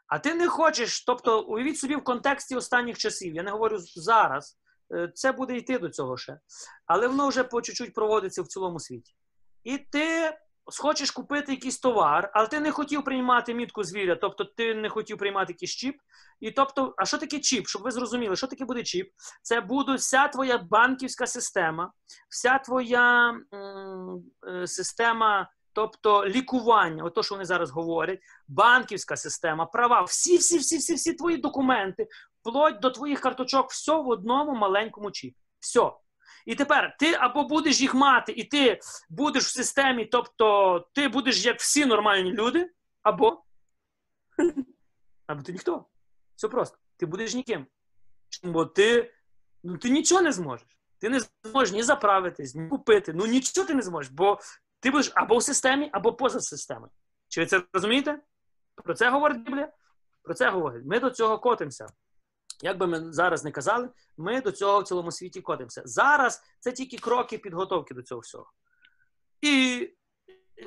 А 0.08 0.20
ти 0.20 0.36
не 0.36 0.48
хочеш, 0.48 1.06
тобто, 1.06 1.42
уявіть 1.42 1.80
собі 1.80 1.96
в 1.96 2.04
контексті 2.04 2.56
останніх 2.56 2.98
часів. 2.98 3.36
Я 3.36 3.44
не 3.44 3.52
говорю 3.52 3.78
зараз, 3.96 4.58
е, 4.96 5.12
це 5.16 5.32
буде 5.32 5.58
йти 5.58 5.80
до 5.80 5.90
цього 5.90 6.18
ще. 6.18 6.40
Але 6.86 7.08
воно 7.08 7.28
вже 7.28 7.44
по 7.44 7.62
чуть-чуть 7.62 7.94
проводиться 7.94 8.42
в 8.42 8.48
цілому 8.48 8.80
світі. 8.80 9.14
І 9.64 9.78
ти 9.78 10.38
хочеш 10.82 11.12
купити 11.12 11.52
якийсь 11.52 11.80
товар, 11.80 12.32
але 12.34 12.48
ти 12.48 12.60
не 12.60 12.72
хотів 12.72 13.04
приймати 13.04 13.54
мітку 13.54 13.84
звіря, 13.84 14.16
тобто 14.16 14.44
ти 14.44 14.76
не 14.76 14.90
хотів 14.90 15.18
приймати 15.18 15.54
якийсь 15.54 15.72
чіп. 15.72 15.96
І 16.40 16.52
тобто, 16.52 16.94
а 16.98 17.06
що 17.06 17.18
таке 17.18 17.40
чіп? 17.40 17.68
Щоб 17.68 17.82
ви 17.82 17.92
зрозуміли, 17.92 18.36
що 18.36 18.48
таке 18.48 18.66
буде 18.66 18.84
чіп? 18.84 19.12
Це 19.42 19.62
буде 19.62 19.94
вся 19.94 20.28
твоя 20.28 20.58
банківська 20.58 21.28
система, 21.28 21.92
вся 22.30 22.60
твоя 22.60 23.30
м, 23.54 24.24
е, 24.48 24.68
система, 24.68 25.50
тобто 25.78 26.28
лікування, 26.28 27.04
ото 27.04 27.24
що 27.24 27.36
вони 27.36 27.46
зараз 27.46 27.72
говорять, 27.72 28.20
банківська 28.48 29.18
система, 29.18 29.66
права, 29.66 30.02
всі, 30.02 30.38
всі, 30.38 30.58
всі, 30.58 30.78
всі, 30.78 30.94
всі 30.94 31.14
твої 31.14 31.38
документи, 31.38 32.08
вплоть 32.40 32.80
до 32.80 32.90
твоїх 32.90 33.22
карточок, 33.22 33.72
все 33.72 33.96
в 33.96 34.08
одному 34.08 34.56
маленькому 34.56 35.12
чіпі. 35.12 35.38
Все. 35.60 35.92
І 36.46 36.56
тепер 36.56 36.96
ти 37.00 37.14
або 37.14 37.44
будеш 37.44 37.82
їх 37.82 37.94
мати, 37.94 38.32
і 38.32 38.44
ти 38.44 38.80
будеш 39.10 39.44
в 39.44 39.50
системі, 39.50 40.06
тобто 40.06 40.88
ти 40.94 41.08
будеш 41.08 41.46
як 41.46 41.60
всі 41.60 41.86
нормальні 41.86 42.32
люди, 42.32 42.72
або, 43.04 43.44
або 45.28 45.42
ти 45.42 45.52
ніхто. 45.52 45.86
Все 46.36 46.48
просто. 46.48 46.78
Ти 46.98 47.06
будеш 47.06 47.34
ніким. 47.34 47.66
Бо 48.44 48.66
ти, 48.66 49.14
ну, 49.64 49.78
ти 49.78 49.90
нічого 49.90 50.22
не 50.22 50.32
зможеш. 50.32 50.68
Ти 51.00 51.10
не 51.10 51.22
зможеш 51.44 51.74
ні 51.74 51.84
заправитись, 51.84 52.56
ні 52.56 52.68
купити. 52.68 53.14
Ну 53.14 53.26
нічого 53.26 53.68
ти 53.68 53.74
не 53.74 53.82
зможеш, 53.82 54.12
бо 54.12 54.40
ти 54.80 54.92
будеш 54.92 55.12
або 55.16 55.38
в 55.38 55.44
системі, 55.44 55.90
або 55.94 56.14
поза 56.14 56.40
системою. 56.40 56.92
Чи 57.28 57.42
ви 57.42 57.46
це 57.46 57.62
розумієте? 57.74 58.20
Про 58.76 58.94
це 58.94 59.10
говорить 59.10 59.44
Біблія? 59.44 59.72
Про 60.24 60.34
це 60.34 60.50
говорить. 60.50 60.86
Ми 60.86 61.00
до 61.00 61.10
цього 61.10 61.40
котимося. 61.40 61.88
Як 62.62 62.78
би 62.78 62.88
ми 62.88 63.14
зараз 63.14 63.44
не 63.44 63.52
казали, 63.52 63.90
ми 64.18 64.42
до 64.42 64.52
цього 64.52 64.80
в 64.80 64.84
цілому 64.84 65.12
світі 65.12 65.42
котимося. 65.42 65.82
Зараз 65.86 66.42
це 66.60 66.72
тільки 66.72 66.98
кроки 66.98 67.38
підготовки 67.38 67.94
до 67.94 68.02
цього 68.02 68.22
всього. 68.22 68.52
І 69.42 69.88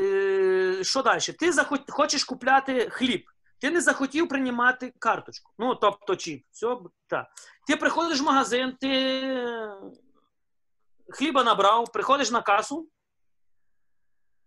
е, 0.00 0.84
що 0.84 1.02
далі? 1.02 1.20
Ти 1.20 1.52
захот, 1.52 1.90
хочеш 1.90 2.24
купляти 2.24 2.90
хліб. 2.90 3.24
Ти 3.60 3.70
не 3.70 3.80
захотів 3.80 4.28
приймати 4.28 4.92
карточку. 4.98 5.52
Ну, 5.58 5.74
тобто 5.74 6.16
чіп. 6.16 6.44
Все, 6.50 6.76
так. 7.06 7.26
Ти 7.66 7.76
приходиш 7.76 8.20
в 8.20 8.24
магазин, 8.24 8.76
ти 8.80 8.88
хліба 11.08 11.44
набрав, 11.44 11.92
приходиш 11.92 12.30
на 12.30 12.42
касу. 12.42 12.88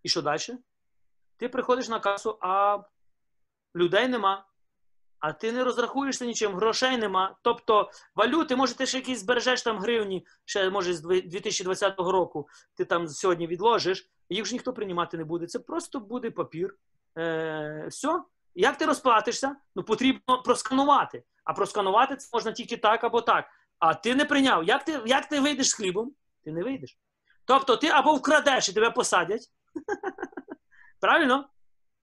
І 0.03 0.09
що 0.09 0.21
далі? 0.21 0.39
Ти 1.37 1.49
приходиш 1.49 1.89
на 1.89 1.99
касу, 1.99 2.37
а 2.41 2.79
людей 3.75 4.07
нема. 4.07 4.45
А 5.19 5.33
ти 5.33 5.51
не 5.51 5.63
розрахуєшся 5.63 6.25
нічим, 6.25 6.55
грошей 6.55 6.97
нема. 6.97 7.35
Тобто 7.41 7.89
валюти, 8.15 8.55
може, 8.55 8.75
ти 8.75 8.85
ще 8.85 8.97
якісь 8.97 9.19
збережеш 9.19 9.61
там 9.61 9.79
гривні, 9.79 10.25
ще 10.45 10.69
може 10.69 10.93
з 10.93 11.01
2020 11.01 11.99
року 11.99 12.47
ти 12.75 12.85
там 12.85 13.07
сьогодні 13.07 13.47
відложиш, 13.47 14.09
їх 14.29 14.45
ж 14.45 14.53
ніхто 14.53 14.73
приймати 14.73 15.17
не 15.17 15.23
буде. 15.23 15.47
Це 15.47 15.59
просто 15.59 15.99
буде 15.99 16.31
папір. 16.31 16.75
Е, 17.17 17.85
Все. 17.89 18.21
Як 18.55 18.77
ти 18.77 18.85
розплатишся? 18.85 19.55
Ну 19.75 19.83
потрібно 19.83 20.41
просканувати. 20.43 21.23
А 21.43 21.53
просканувати 21.53 22.15
це 22.15 22.29
можна 22.33 22.51
тільки 22.51 22.77
так 22.77 23.03
або 23.03 23.21
так. 23.21 23.45
А 23.79 23.93
ти 23.93 24.15
не 24.15 24.25
прийняв. 24.25 24.63
Як 24.63 24.83
ти 24.85 25.01
як 25.05 25.25
ти 25.29 25.39
вийдеш 25.39 25.69
з 25.69 25.73
хлібом? 25.73 26.13
Ти 26.43 26.51
не 26.51 26.63
вийдеш. 26.63 26.97
Тобто 27.45 27.77
ти 27.77 27.87
або 27.87 28.15
вкрадеш 28.15 28.69
і 28.69 28.73
тебе 28.73 28.91
посадять. 28.91 29.51
Правильно? 30.99 31.49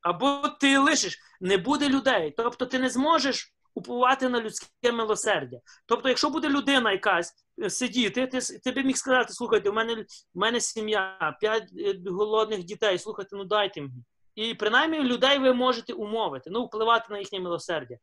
Або 0.01 0.49
ти 0.61 0.79
лишиш, 0.79 1.19
не 1.41 1.57
буде 1.57 1.89
людей. 1.89 2.35
Тобто 2.37 2.67
ти 2.67 2.79
не 2.79 2.91
зможеш 2.91 3.55
уповати 3.75 4.29
на 4.29 4.41
людське 4.41 4.93
милосердя. 4.93 5.61
Тобто, 5.87 6.09
якщо 6.09 6.31
буде 6.31 6.49
людина 6.49 6.93
якась 6.93 7.35
сидіти, 7.69 8.27
ти, 8.27 8.41
ти 8.41 8.73
би 8.73 8.83
міг 8.83 8.97
сказати, 8.97 9.33
слухайте, 9.33 9.71
у 9.71 9.73
мене 9.73 9.95
в 10.35 10.39
мене 10.39 10.61
сім'я, 10.61 11.37
п'ять 11.41 11.73
голодних 12.07 12.65
дітей, 12.65 12.99
слухайте, 12.99 13.37
ну 13.37 13.45
дайте 13.45 13.81
мені. 13.81 14.05
І 14.35 14.55
принаймні 14.55 15.01
людей 15.01 15.39
ви 15.39 15.53
можете 15.53 15.93
умовити, 15.93 16.51
ну, 16.51 16.65
впливати 16.65 17.13
на 17.13 17.19
їхнє 17.19 17.41
милосердя. 17.41 17.97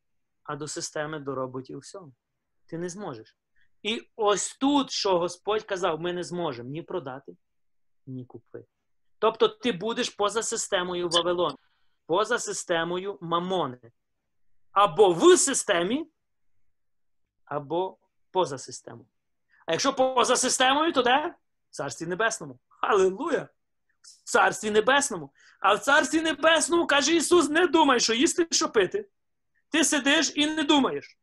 А 0.44 0.56
до 0.56 0.68
системи, 0.68 1.19
до 1.19 1.35
роботів 1.35 1.80
всього. 1.80 2.11
Ти 2.65 2.77
не 2.77 2.89
зможеш. 2.89 3.38
І 3.84 4.02
ось 4.15 4.57
тут, 4.57 4.91
що 4.91 5.19
Господь 5.19 5.64
казав, 5.64 5.99
ми 5.99 6.14
не 6.14 6.23
зможемо 6.23 6.69
ні 6.69 6.81
продати, 6.81 7.35
ні 8.06 8.26
купити. 8.26 8.68
Тобто 9.19 9.48
ти 9.48 9.72
будеш 9.72 10.10
поза 10.10 10.44
системою 10.44 11.10
Вавилону, 11.10 11.57
поза 12.06 12.39
системою 12.39 13.18
Мамони. 13.22 13.77
Або 14.72 15.14
в 15.14 15.38
системі, 15.38 16.07
або 17.45 17.98
поза 18.31 18.57
системою. 18.57 19.07
А 19.65 19.72
якщо 19.72 19.94
поза 19.94 20.35
системою, 20.35 20.94
то 20.94 21.02
де? 21.02 21.35
В 21.69 21.76
Царстві 21.76 22.06
Небесному. 22.06 22.60
Халилуя! 22.68 23.48
В 24.02 24.23
Царстві 24.23 24.72
Небесному. 24.72 25.34
А 25.60 25.73
в 25.73 25.80
Царстві 25.80 26.22
Небесному, 26.22 26.88
каже 26.88 27.15
Ісус, 27.15 27.49
не 27.49 27.68
думай, 27.68 27.99
що 27.99 28.14
їсти, 28.14 28.48
що 28.52 28.69
пити. 28.69 29.10
Ти 29.69 29.84
сидиш 29.84 30.31
і 30.35 30.48
не 30.48 30.64
думаєш. 30.64 31.18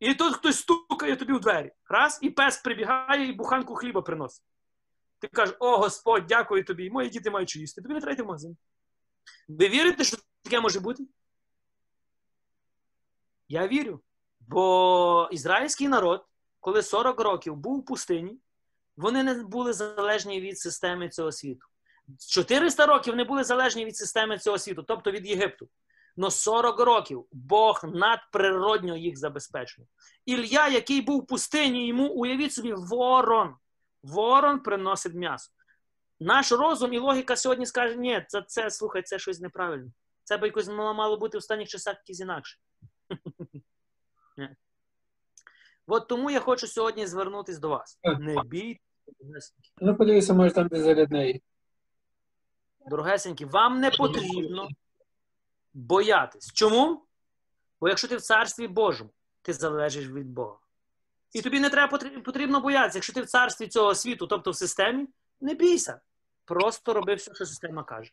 І 0.00 0.14
тут 0.14 0.34
хтось 0.34 0.58
стукає 0.58 1.16
тобі 1.16 1.32
в 1.32 1.40
двері. 1.40 1.72
Раз, 1.88 2.18
і 2.22 2.30
пес 2.30 2.56
прибігає 2.56 3.28
і 3.28 3.32
буханку 3.32 3.74
хліба 3.74 4.02
приносить. 4.02 4.44
Ти 5.18 5.28
кажеш, 5.28 5.56
о 5.58 5.78
Господь, 5.78 6.26
дякую 6.26 6.64
тобі, 6.64 6.90
мої 6.90 7.10
діти 7.10 7.30
мають 7.30 7.50
що 7.50 7.58
їсти. 7.58 7.82
Тобі 7.82 7.94
не 7.94 8.00
треба 8.00 8.12
йти 8.12 8.22
в 8.22 8.26
магазин. 8.26 8.56
Ви 9.48 9.68
вірите, 9.68 10.04
що 10.04 10.16
таке 10.42 10.60
може 10.60 10.80
бути? 10.80 11.06
Я 13.48 13.68
вірю. 13.68 14.00
Бо 14.40 15.28
ізраїльський 15.32 15.88
народ, 15.88 16.26
коли 16.60 16.82
40 16.82 17.20
років 17.20 17.56
був 17.56 17.80
в 17.80 17.84
пустині, 17.84 18.38
вони 18.96 19.22
не 19.22 19.34
були 19.34 19.72
залежні 19.72 20.40
від 20.40 20.58
системи 20.58 21.08
цього 21.08 21.32
світу. 21.32 21.66
400 22.28 22.86
років 22.86 23.16
не 23.16 23.24
були 23.24 23.44
залежні 23.44 23.84
від 23.84 23.96
системи 23.96 24.38
цього 24.38 24.58
світу, 24.58 24.82
тобто 24.82 25.10
від 25.10 25.26
Єгипту. 25.26 25.68
Но 26.16 26.30
40 26.30 26.80
років 26.80 27.26
Бог 27.32 27.84
надприродньо 27.94 28.96
їх 28.96 29.16
забезпечив. 29.16 29.84
Ілля, 30.26 30.68
який 30.68 31.00
був 31.00 31.22
в 31.22 31.26
пустині, 31.26 31.86
йому 31.86 32.08
уявіть 32.08 32.52
собі, 32.52 32.72
ворон. 32.72 33.54
Ворон 34.08 34.60
приносить 34.60 35.14
м'ясо. 35.14 35.52
Наш 36.20 36.52
розум 36.52 36.92
і 36.92 36.98
логіка 36.98 37.36
сьогодні 37.36 37.66
скаже, 37.66 37.96
ні, 37.96 38.24
це, 38.28 38.42
це 38.46 38.70
слухай, 38.70 39.02
це 39.02 39.18
щось 39.18 39.40
неправильно. 39.40 39.90
Це 40.24 40.36
б 40.36 40.44
якось 40.44 40.68
мало, 40.68 40.94
мало 40.94 41.16
бути 41.16 41.36
в 41.36 41.38
останніх 41.38 41.68
часах 41.68 41.96
якось 42.06 42.20
інакше. 42.20 42.58
От 45.86 46.08
тому 46.08 46.30
я 46.30 46.40
хочу 46.40 46.66
сьогодні 46.66 47.06
звернутися 47.06 47.60
до 47.60 47.68
вас. 47.68 47.98
Не 48.04 48.42
бійтеся. 48.44 49.52
Ну, 49.80 49.96
подивися, 49.96 50.34
може 50.34 50.50
там 50.50 50.68
де 50.68 50.82
зарядний. 50.82 51.42
Дорогесенькі, 52.86 53.44
вам 53.44 53.80
не 53.80 53.90
потрібно 53.90 54.68
боятись. 55.74 56.52
Чому? 56.52 57.04
Бо 57.80 57.88
якщо 57.88 58.08
ти 58.08 58.16
в 58.16 58.20
царстві 58.20 58.68
Божому, 58.68 59.10
ти 59.42 59.52
залежиш 59.52 60.08
від 60.08 60.28
Бога. 60.30 60.58
І 61.32 61.42
тобі 61.42 61.60
не 61.60 61.70
треба 61.70 61.98
потрібно 62.24 62.60
боятися. 62.60 62.98
Якщо 62.98 63.12
ти 63.12 63.22
в 63.22 63.26
царстві 63.26 63.68
цього 63.68 63.94
світу, 63.94 64.26
тобто 64.26 64.50
в 64.50 64.56
системі, 64.56 65.06
не 65.40 65.54
бійся. 65.54 66.00
Просто 66.44 66.94
роби 66.94 67.14
все, 67.14 67.34
що 67.34 67.46
система 67.46 67.84
каже. 67.84 68.12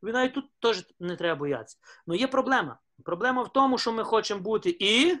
Тобі 0.00 0.12
навіть 0.12 0.34
тут 0.34 0.44
теж 0.60 0.86
не 1.00 1.16
треба 1.16 1.38
боятися. 1.38 1.78
Ну 2.06 2.14
є 2.14 2.26
проблема. 2.26 2.78
Проблема 3.04 3.42
в 3.42 3.52
тому, 3.52 3.78
що 3.78 3.92
ми 3.92 4.04
хочемо 4.04 4.40
бути 4.40 4.76
і. 4.80 5.18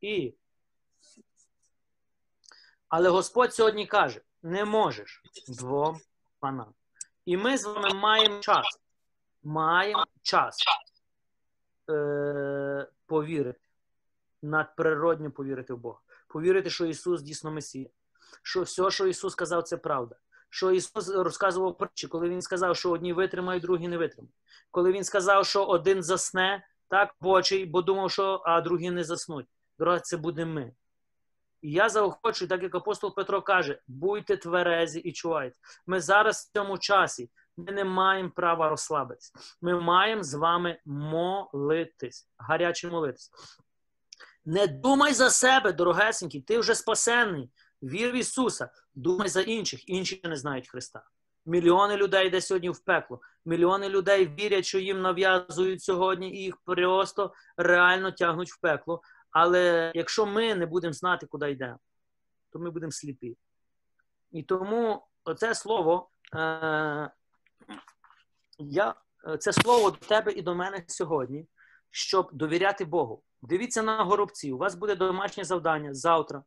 і. 0.00 0.34
Але 2.88 3.08
Господь 3.08 3.54
сьогодні 3.54 3.86
каже: 3.86 4.20
не 4.42 4.64
можеш 4.64 5.22
двом 5.48 6.00
панам. 6.38 6.74
І 7.24 7.36
ми 7.36 7.58
з 7.58 7.64
вами 7.64 7.94
маємо 7.94 8.40
час. 8.40 8.80
Маємо 9.42 10.04
час 10.22 10.64
е- 11.90 12.88
повірити, 13.06 13.60
надприродньо 14.42 15.30
повірити 15.30 15.74
в 15.74 15.78
Бога. 15.78 15.98
Повірити, 16.32 16.70
що 16.70 16.86
Ісус 16.86 17.22
дійсно 17.22 17.50
Месія. 17.50 17.90
Що 18.42 18.62
все, 18.62 18.90
що 18.90 19.06
Ісус 19.06 19.32
сказав, 19.32 19.62
це 19.62 19.76
правда. 19.76 20.16
Що 20.50 20.72
Ісус 20.72 21.08
розказував 21.08 21.78
притчі, 21.78 22.08
коли 22.08 22.28
Він 22.28 22.42
сказав, 22.42 22.76
що 22.76 22.90
одні 22.90 23.12
витримають, 23.12 23.62
другі 23.62 23.88
не 23.88 23.98
витримають. 23.98 24.34
Коли 24.70 24.92
Він 24.92 25.04
сказав, 25.04 25.46
що 25.46 25.64
один 25.64 26.02
засне, 26.02 26.66
так, 26.88 27.14
бочий, 27.20 27.66
бо 27.66 27.82
думав, 27.82 28.10
що 28.10 28.42
а 28.44 28.60
другі 28.60 28.90
не 28.90 29.04
заснуть. 29.04 29.46
Дорога, 29.78 30.00
це 30.00 30.16
буде 30.16 30.44
ми. 30.44 30.74
І 31.62 31.72
я 31.72 31.88
заохочую, 31.88 32.48
так 32.48 32.62
як 32.62 32.74
апостол 32.74 33.14
Петро 33.14 33.42
каже, 33.42 33.80
будьте 33.86 34.36
тверезі 34.36 35.00
і 35.00 35.12
чувайте. 35.12 35.56
Ми 35.86 36.00
зараз 36.00 36.36
в 36.36 36.52
цьому 36.52 36.78
часі 36.78 37.30
ми 37.56 37.72
не 37.72 37.84
маємо 37.84 38.30
права 38.30 38.68
розслабитися. 38.68 39.32
Ми 39.60 39.80
маємо 39.80 40.22
з 40.22 40.34
вами 40.34 40.80
молитись, 40.84 42.28
гаряче 42.38 42.90
молитись. 42.90 43.30
Не 44.44 44.66
думай 44.66 45.14
за 45.14 45.30
себе, 45.30 45.72
дорогесенький, 45.72 46.40
ти 46.40 46.58
вже 46.58 46.74
спасенний. 46.74 47.50
Вір 47.82 48.12
в 48.12 48.14
Ісуса, 48.14 48.70
думай 48.94 49.28
за 49.28 49.40
інших. 49.40 49.88
Інші 49.88 50.20
не 50.24 50.36
знають 50.36 50.68
Христа. 50.68 51.04
Мільйони 51.46 51.96
людей 51.96 52.26
йде 52.26 52.40
сьогодні 52.40 52.70
в 52.70 52.78
пекло. 52.78 53.20
Мільйони 53.44 53.88
людей 53.88 54.34
вірять, 54.38 54.64
що 54.64 54.78
їм 54.78 55.02
нав'язують 55.02 55.82
сьогодні, 55.82 56.34
і 56.34 56.42
їх 56.42 56.56
просто 56.56 57.32
реально 57.56 58.10
тягнуть 58.12 58.50
в 58.50 58.60
пекло. 58.60 59.02
Але 59.30 59.92
якщо 59.94 60.26
ми 60.26 60.54
не 60.54 60.66
будемо 60.66 60.92
знати, 60.92 61.26
куди 61.26 61.50
йдемо, 61.50 61.78
то 62.52 62.58
ми 62.58 62.70
будемо 62.70 62.92
сліпі. 62.92 63.36
І 64.32 64.42
тому 64.42 65.06
це 65.36 65.54
слово, 65.54 66.10
е, 66.34 67.10
я, 68.58 68.94
це 69.38 69.52
слово 69.52 69.90
до 69.90 69.96
тебе 69.96 70.32
і 70.32 70.42
до 70.42 70.54
мене 70.54 70.84
сьогодні, 70.88 71.46
щоб 71.90 72.28
довіряти 72.32 72.84
Богу. 72.84 73.22
Дивіться 73.42 73.82
на 73.82 74.04
горобці. 74.04 74.52
У 74.52 74.58
вас 74.58 74.74
буде 74.74 74.94
домашнє 74.94 75.44
завдання 75.44 75.94
завтра. 75.94 76.42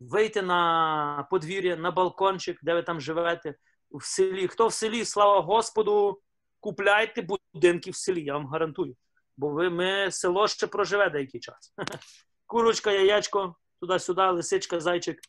Вийти 0.00 0.42
на 0.42 1.26
подвір'я, 1.30 1.76
на 1.76 1.90
балкончик, 1.90 2.58
де 2.62 2.74
ви 2.74 2.82
там 2.82 3.00
живете, 3.00 3.54
в 3.90 4.04
селі. 4.04 4.48
Хто 4.48 4.66
в 4.66 4.72
селі, 4.72 5.04
слава 5.04 5.40
Господу, 5.40 6.20
купляйте 6.60 7.26
будинки 7.54 7.90
в 7.90 7.96
селі, 7.96 8.24
я 8.24 8.32
вам 8.32 8.46
гарантую. 8.46 8.96
Бо 9.36 9.48
ви 9.48 9.70
ми 9.70 10.10
село 10.10 10.48
ще 10.48 10.66
проживе 10.66 11.10
деякий 11.10 11.40
час. 11.40 11.74
Курочка, 12.46 12.92
яєчко, 12.92 13.56
туди-сюди, 13.80 14.22
лисичка, 14.22 14.80
зайчик. 14.80 15.20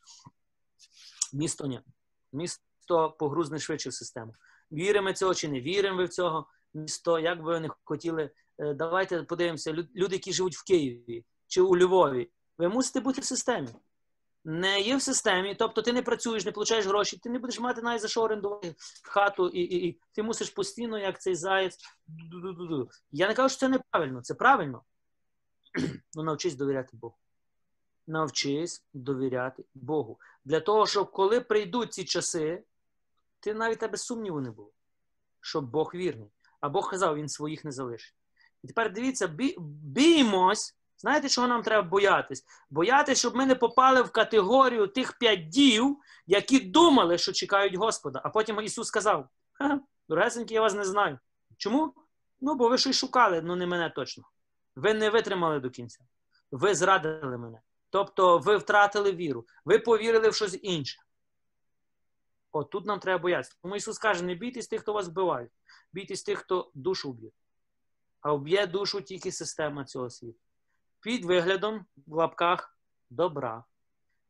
Місто 1.34 1.68
ні. 1.68 1.80
Місто 2.34 3.16
погрузне 3.20 3.60
швидше 3.60 3.90
в 3.90 3.94
систему. 3.94 4.34
Віримо 4.72 5.14
цього 5.14 5.34
чи 5.34 5.48
не 5.48 5.62
віримо 5.62 5.98
ви 5.98 6.06
в 6.06 6.10
цього 6.10 6.48
місто, 6.74 7.20
як 7.20 7.44
би 7.44 7.52
ви 7.52 7.60
не 7.60 7.70
хотіли. 7.84 8.30
Давайте 8.62 9.24
подивимося, 9.24 9.74
люди, 9.74 10.16
які 10.16 10.34
живуть 10.34 10.58
в 10.58 10.64
Києві 10.64 11.26
чи 11.48 11.62
у 11.62 11.78
Львові, 11.78 12.32
ви 12.58 12.70
мусите 12.70 13.00
бути 13.00 13.22
в 13.22 13.26
системі. 13.26 13.70
Не 14.44 14.82
є 14.82 14.96
в 14.96 15.02
системі, 15.02 15.56
тобто 15.56 15.82
ти 15.82 15.94
не 15.94 16.02
працюєш, 16.02 16.46
не 16.46 16.52
получаєш 16.52 16.86
гроші, 16.86 17.18
ти 17.18 17.30
не 17.30 17.40
будеш 17.40 17.60
мати 17.60 17.82
навіть 17.82 18.02
за 18.02 18.08
що 18.08 18.22
орендувати 18.22 18.76
хату, 19.04 19.48
і 19.48 19.60
і, 19.60 19.88
і 19.88 20.00
ти 20.12 20.24
мусиш 20.24 20.50
постійно, 20.50 21.00
як 21.00 21.22
цей. 21.22 21.36
Ду-ду-ду-ду. 22.08 22.90
Я 23.12 23.28
не 23.28 23.34
кажу, 23.34 23.50
що 23.50 23.60
це 23.60 23.70
неправильно, 23.70 24.22
це 24.22 24.34
правильно. 24.34 24.84
Ну, 26.16 26.24
навчись 26.24 26.56
довіряти 26.56 26.98
Богу. 26.98 27.16
Навчись 28.08 28.86
довіряти 28.94 29.64
Богу. 29.74 30.20
Для 30.46 30.60
того, 30.60 30.88
щоб 30.88 31.12
коли 31.12 31.42
прийдуть 31.42 31.94
ці 31.94 32.04
часи, 32.04 32.64
ти 33.40 33.54
навіть 33.54 33.80
тебе 33.80 33.98
сумніву 33.98 34.42
не 34.42 34.52
було, 34.52 34.72
що 35.42 35.62
Бог 35.62 35.92
вірний. 35.96 36.32
А 36.60 36.70
Бог 36.70 36.90
казав, 36.90 37.16
він 37.16 37.30
своїх 37.30 37.66
не 37.66 37.72
залишить. 37.72 38.16
І 38.64 38.68
тепер 38.68 38.94
дивіться, 38.94 39.28
бій, 39.28 39.56
біймось. 39.84 40.76
Знаєте, 40.98 41.30
чого 41.30 41.48
нам 41.48 41.62
треба 41.62 41.90
боятись? 41.90 42.46
Боятись, 42.70 43.20
щоб 43.20 43.36
ми 43.36 43.46
не 43.46 43.56
попали 43.56 44.02
в 44.02 44.12
категорію 44.12 44.88
тих 44.88 45.18
п'ять 45.18 45.50
дів, 45.50 45.98
які 46.28 46.60
думали, 46.60 47.18
що 47.18 47.34
чекають 47.34 47.76
Господа. 47.76 48.22
А 48.24 48.30
потім 48.30 48.62
Ісус 48.62 48.88
сказав: 48.88 49.30
дорогесенькі, 50.10 50.54
я 50.54 50.62
вас 50.62 50.74
не 50.74 50.86
знаю. 50.86 51.20
Чому? 51.58 51.94
Ну, 52.42 52.56
бо 52.56 52.70
ви 52.70 52.78
щось 52.78 52.96
шукали, 52.96 53.42
ну 53.42 53.56
не 53.56 53.68
мене 53.68 53.90
точно. 53.90 54.24
Ви 54.76 54.94
не 54.94 55.10
витримали 55.10 55.60
до 55.60 55.70
кінця. 55.70 56.04
Ви 56.52 56.76
зрадили 56.76 57.38
мене. 57.38 57.62
Тобто 57.90 58.38
ви 58.38 58.58
втратили 58.58 59.12
віру, 59.12 59.46
ви 59.66 59.80
повірили 59.80 60.30
в 60.30 60.36
щось 60.36 60.60
інше. 60.62 61.00
От 62.52 62.70
тут 62.70 62.86
нам 62.86 63.00
треба 63.00 63.22
боятися. 63.22 63.58
Тому 63.62 63.76
Ісус 63.76 63.98
каже: 63.98 64.24
не 64.24 64.36
бійтесь 64.36 64.68
тих, 64.68 64.82
хто 64.82 64.94
вас 64.94 65.08
вбивають, 65.08 65.52
бійтесь 65.94 66.24
тих, 66.24 66.40
хто 66.40 66.72
душу 66.74 67.12
вб'є. 67.12 67.32
А 68.22 68.34
вб'є 68.34 68.68
душу 68.68 69.02
тільки 69.02 69.32
система 69.32 69.86
цього 69.86 70.10
світу. 70.10 70.40
Під 71.02 71.26
виглядом 71.26 71.86
в 72.08 72.14
лапках 72.14 72.78
добра. 73.10 73.64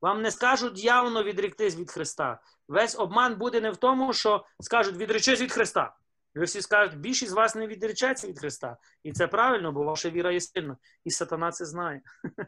Вам 0.01 0.22
не 0.22 0.31
скажуть 0.31 0.84
явно 0.84 1.23
відріктись 1.23 1.76
від 1.76 1.91
Христа. 1.91 2.41
Весь 2.68 2.99
обман 2.99 3.35
буде 3.35 3.61
не 3.61 3.72
в 3.72 3.77
тому, 3.77 4.13
що 4.13 4.45
скажуть 4.59 4.95
відречись 4.95 5.41
від 5.41 5.51
Христа. 5.51 5.95
Ви 6.35 6.45
всі 6.45 6.61
скажуть, 6.61 6.99
більшість 6.99 7.31
з 7.31 7.34
вас 7.34 7.55
не 7.55 7.68
відречеться 7.68 8.27
від 8.27 8.39
Христа. 8.39 8.77
І 9.03 9.13
це 9.13 9.27
правильно, 9.27 9.72
бо 9.72 9.84
ваша 9.84 10.09
віра 10.09 10.31
є 10.31 10.41
сильна. 10.41 10.77
І 11.03 11.11
сатана 11.11 11.51
це 11.51 11.65
знає. 11.65 12.01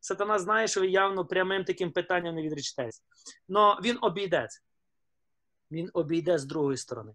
Сатана 0.00 0.38
знає, 0.38 0.68
що 0.68 0.80
ви 0.80 0.86
явно 0.86 1.26
прямим 1.26 1.64
таким 1.64 1.92
питанням 1.92 2.34
не 2.34 2.42
відречетеся. 2.42 3.02
Но 3.48 3.80
він 3.84 3.98
обійдеться. 4.00 4.60
Він 5.70 5.90
обійде 5.92 6.38
з 6.38 6.44
другої 6.44 6.76
сторони. 6.76 7.12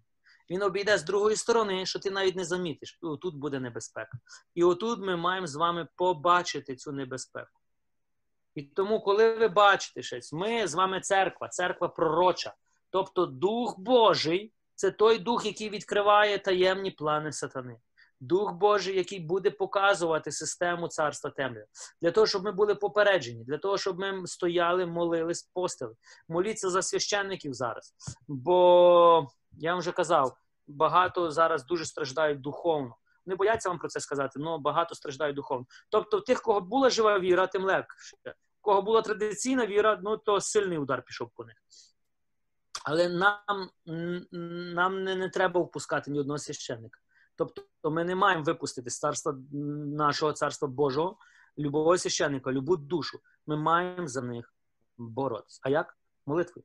Він 0.50 0.62
обійде 0.62 0.98
з 0.98 1.04
другої 1.04 1.36
сторони, 1.36 1.86
що 1.86 1.98
ти 1.98 2.10
навіть 2.10 2.36
не 2.36 2.44
замітиш. 2.44 2.98
І 3.02 3.06
отут 3.06 3.36
буде 3.36 3.60
небезпека. 3.60 4.18
І 4.54 4.64
отут 4.64 5.00
ми 5.00 5.16
маємо 5.16 5.46
з 5.46 5.54
вами 5.54 5.88
побачити 5.96 6.76
цю 6.76 6.92
небезпеку. 6.92 7.60
І 8.54 8.62
тому, 8.62 9.00
коли 9.00 9.34
ви 9.34 9.48
бачите 9.48 10.02
щось, 10.02 10.32
ми 10.32 10.66
з 10.66 10.74
вами 10.74 11.00
церква, 11.00 11.48
церква 11.48 11.88
пророча. 11.88 12.54
Тобто 12.90 13.26
Дух 13.26 13.78
Божий 13.78 14.52
це 14.74 14.90
той 14.90 15.18
дух, 15.18 15.46
який 15.46 15.70
відкриває 15.70 16.38
таємні 16.38 16.90
плани 16.90 17.32
сатани. 17.32 17.76
Дух 18.20 18.52
Божий, 18.52 18.96
який 18.96 19.20
буде 19.20 19.50
показувати 19.50 20.32
систему 20.32 20.88
царства 20.88 21.30
темряви. 21.30 21.66
Для 22.02 22.10
того, 22.10 22.26
щоб 22.26 22.44
ми 22.44 22.52
були 22.52 22.74
попереджені, 22.74 23.44
для 23.44 23.58
того, 23.58 23.78
щоб 23.78 23.98
ми 23.98 24.26
стояли, 24.26 24.86
молились, 24.86 25.42
постили. 25.54 25.94
Моліться 26.28 26.70
за 26.70 26.82
священників 26.82 27.54
зараз. 27.54 27.94
Бо 28.28 29.28
я 29.56 29.70
вам 29.70 29.80
вже 29.80 29.92
казав, 29.92 30.36
багато 30.66 31.30
зараз 31.30 31.66
дуже 31.66 31.84
страждають 31.84 32.40
духовно. 32.40 32.96
Не 33.26 33.36
бояться 33.36 33.68
вам 33.68 33.78
про 33.78 33.88
це 33.88 34.00
сказати, 34.00 34.40
але 34.42 34.58
багато 34.58 34.94
страждають 34.94 35.36
духовно. 35.36 35.66
Тобто, 35.90 36.20
тих, 36.20 36.42
кого 36.42 36.60
була 36.60 36.90
жива 36.90 37.18
віра, 37.18 37.46
тим 37.46 37.64
легше. 37.64 38.16
Кого 38.60 38.82
була 38.82 39.02
традиційна 39.02 39.66
віра, 39.66 40.00
ну 40.02 40.16
то 40.16 40.40
сильний 40.40 40.78
удар 40.78 41.02
пішов 41.02 41.30
по 41.34 41.44
них. 41.44 41.56
Але 42.84 43.08
нам 43.08 43.70
нам 44.74 45.04
не, 45.04 45.16
не 45.16 45.28
треба 45.28 45.60
впускати 45.60 46.10
ні 46.10 46.20
одного 46.20 46.38
священника. 46.38 47.00
Тобто 47.36 47.62
ми 47.84 48.04
не 48.04 48.14
маємо 48.14 48.44
випустити 48.44 48.90
царства 48.90 49.38
нашого 49.52 50.32
царства 50.32 50.68
Божого, 50.68 51.16
любого 51.58 51.98
священника, 51.98 52.52
любу 52.52 52.76
душу. 52.76 53.20
Ми 53.46 53.56
маємо 53.56 54.08
за 54.08 54.22
них 54.22 54.54
боротися. 54.98 55.60
А 55.62 55.68
як? 55.68 55.98
Молитвою. 56.26 56.64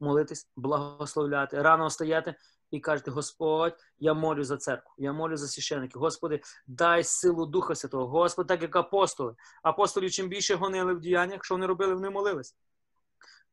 Молитись, 0.00 0.48
благословляти, 0.56 1.62
рано 1.62 1.90
стояти 1.90 2.34
і 2.70 2.80
кажете, 2.80 3.10
Господь, 3.10 3.74
я 3.98 4.14
молю 4.14 4.44
за 4.44 4.56
церкву, 4.56 4.94
я 4.98 5.12
молю 5.12 5.36
за 5.36 5.48
священників. 5.48 6.00
Господи, 6.00 6.40
дай 6.66 7.04
силу 7.04 7.46
Духа 7.46 7.74
Святого. 7.74 8.06
Господи, 8.06 8.48
так 8.48 8.62
як 8.62 8.76
апостоли. 8.76 9.34
Апостолів 9.62 10.10
чим 10.10 10.28
більше 10.28 10.54
гонили 10.54 10.94
в 10.94 11.00
діяннях, 11.00 11.44
що 11.44 11.54
вони 11.54 11.66
робили, 11.66 11.94
вони 11.94 12.10
молились. 12.10 12.56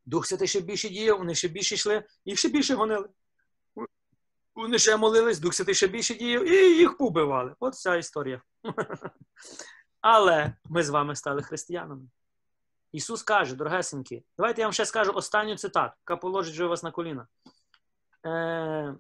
Дух 0.06 0.26
Святий 0.26 0.48
ще 0.48 0.62
більше 0.62 0.90
діяв, 0.90 1.18
вони 1.18 1.36
ще 1.36 1.48
більше 1.48 1.76
йшли, 1.76 2.04
їх 2.26 2.40
ще 2.40 2.50
більше 2.50 2.76
гонили. 2.76 3.10
Вони 4.56 4.80
ще 4.80 4.98
молились, 4.98 5.40
Дух 5.40 5.54
Святий 5.54 5.76
ще 5.76 5.88
більше 5.88 6.14
діяв, 6.14 6.48
і 6.48 6.78
їх 6.78 6.98
побивали. 6.98 7.56
От 7.60 7.74
вся 7.74 7.96
історія. 7.96 8.42
Але 10.02 10.54
ми 10.64 10.84
з 10.84 10.90
вами 10.90 11.16
стали 11.16 11.44
християнами. 11.44 12.02
Ісус 12.96 13.24
каже, 13.24 13.56
дорогесенькі, 13.56 14.24
давайте 14.38 14.62
я 14.62 14.68
вам 14.68 14.74
ще 14.74 14.86
скажу 14.86 15.12
останню 15.16 15.58
цитату, 15.58 15.96
яка 16.02 16.18
положить 16.18 16.54
вже 16.54 16.66
вас 16.66 16.84
на 16.84 16.92
коліна. 16.92 17.28
Е, 18.26 18.96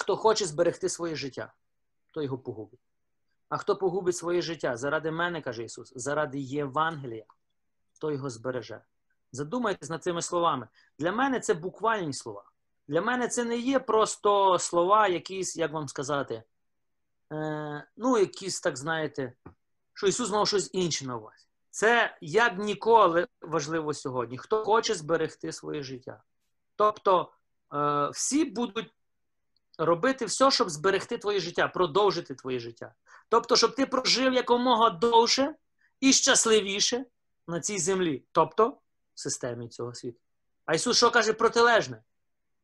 Хто 0.00 0.16
хоче 0.16 0.46
зберегти 0.46 0.88
своє 0.88 1.16
життя, 1.16 1.52
то 2.14 2.22
його 2.22 2.38
погубить. 2.38 2.80
А 3.48 3.56
хто 3.56 3.76
погубить 3.76 4.16
своє 4.16 4.42
життя 4.42 4.76
заради 4.76 5.10
мене, 5.10 5.42
каже 5.42 5.64
Ісус, 5.64 5.92
заради 5.96 6.38
Євангелія, 6.38 7.24
то 8.00 8.12
його 8.12 8.30
збереже. 8.30 8.80
Задумайтесь 9.32 9.90
над 9.90 10.02
цими 10.02 10.22
словами. 10.22 10.68
Для 10.98 11.12
мене 11.12 11.40
це 11.40 11.54
буквальні 11.54 12.12
слова. 12.12 12.44
Для 12.88 13.00
мене 13.00 13.28
це 13.28 13.44
не 13.44 13.56
є 13.56 13.78
просто 13.78 14.58
слова, 14.58 15.08
якісь, 15.08 15.56
як 15.56 15.72
вам 15.72 15.88
сказати, 15.88 16.42
е, 17.32 17.88
ну, 17.96 18.18
якісь, 18.18 18.60
так 18.60 18.76
знаєте, 18.76 19.32
що 19.94 20.06
Ісус 20.06 20.30
мав 20.30 20.48
щось 20.48 20.70
інше 20.72 21.06
на 21.06 21.16
увазі. 21.16 21.47
Це 21.70 22.16
як 22.20 22.58
ніколи 22.58 23.26
важливо 23.40 23.94
сьогодні. 23.94 24.38
Хто 24.38 24.64
хоче 24.64 24.94
зберегти 24.94 25.52
своє 25.52 25.82
життя. 25.82 26.22
Тобто 26.76 27.32
е, 27.74 28.08
всі 28.12 28.44
будуть 28.44 28.94
робити 29.78 30.24
все, 30.24 30.50
щоб 30.50 30.70
зберегти 30.70 31.18
твоє 31.18 31.40
життя, 31.40 31.68
продовжити 31.68 32.34
твоє 32.34 32.58
життя. 32.58 32.94
Тобто, 33.28 33.56
щоб 33.56 33.74
ти 33.74 33.86
прожив 33.86 34.32
якомога 34.34 34.90
довше 34.90 35.54
і 36.00 36.12
щасливіше 36.12 37.04
на 37.46 37.60
цій 37.60 37.78
землі, 37.78 38.24
тобто 38.32 38.68
в 39.14 39.20
системі 39.20 39.68
цього 39.68 39.94
світу. 39.94 40.18
А 40.64 40.74
Ісус 40.74 40.96
що 40.96 41.10
каже 41.10 41.32
протилежне? 41.32 42.02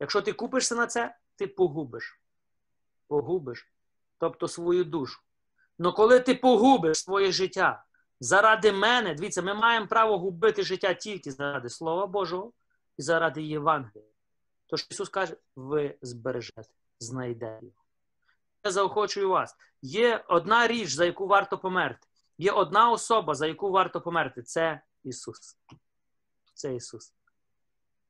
Якщо 0.00 0.22
ти 0.22 0.32
купишся 0.32 0.74
на 0.74 0.86
це, 0.86 1.16
ти 1.36 1.46
погубиш. 1.46 2.20
Погубиш, 3.08 3.72
тобто 4.18 4.48
свою 4.48 4.84
душу. 4.84 5.20
Но 5.78 5.92
коли 5.92 6.20
ти 6.20 6.34
погубиш 6.34 6.98
своє 6.98 7.32
життя 7.32 7.83
заради 8.20 8.72
мене, 8.72 9.14
дивіться, 9.14 9.42
ми 9.42 9.54
маємо 9.54 9.86
право 9.86 10.18
губити 10.18 10.62
життя 10.62 10.94
тільки 10.94 11.30
заради 11.30 11.68
Слова 11.68 12.06
Божого 12.06 12.52
і 12.96 13.02
заради 13.02 13.42
Євангелія. 13.42 14.10
Тож 14.66 14.86
Ісус 14.90 15.08
каже, 15.08 15.36
ви 15.56 15.98
збережете, 16.02 16.74
знайдете 16.98 17.66
його. 17.66 17.76
Я 18.64 18.70
заохочую 18.70 19.28
вас. 19.28 19.56
Є 19.82 20.24
одна 20.28 20.66
річ, 20.66 20.88
за 20.88 21.04
яку 21.04 21.26
варто 21.26 21.58
померти. 21.58 22.06
Є 22.38 22.52
одна 22.52 22.90
особа, 22.90 23.34
за 23.34 23.46
яку 23.46 23.70
варто 23.70 24.00
померти. 24.00 24.42
Це 24.42 24.80
Ісус. 25.04 25.58
Це 26.54 26.74
Ісус. 26.74 27.14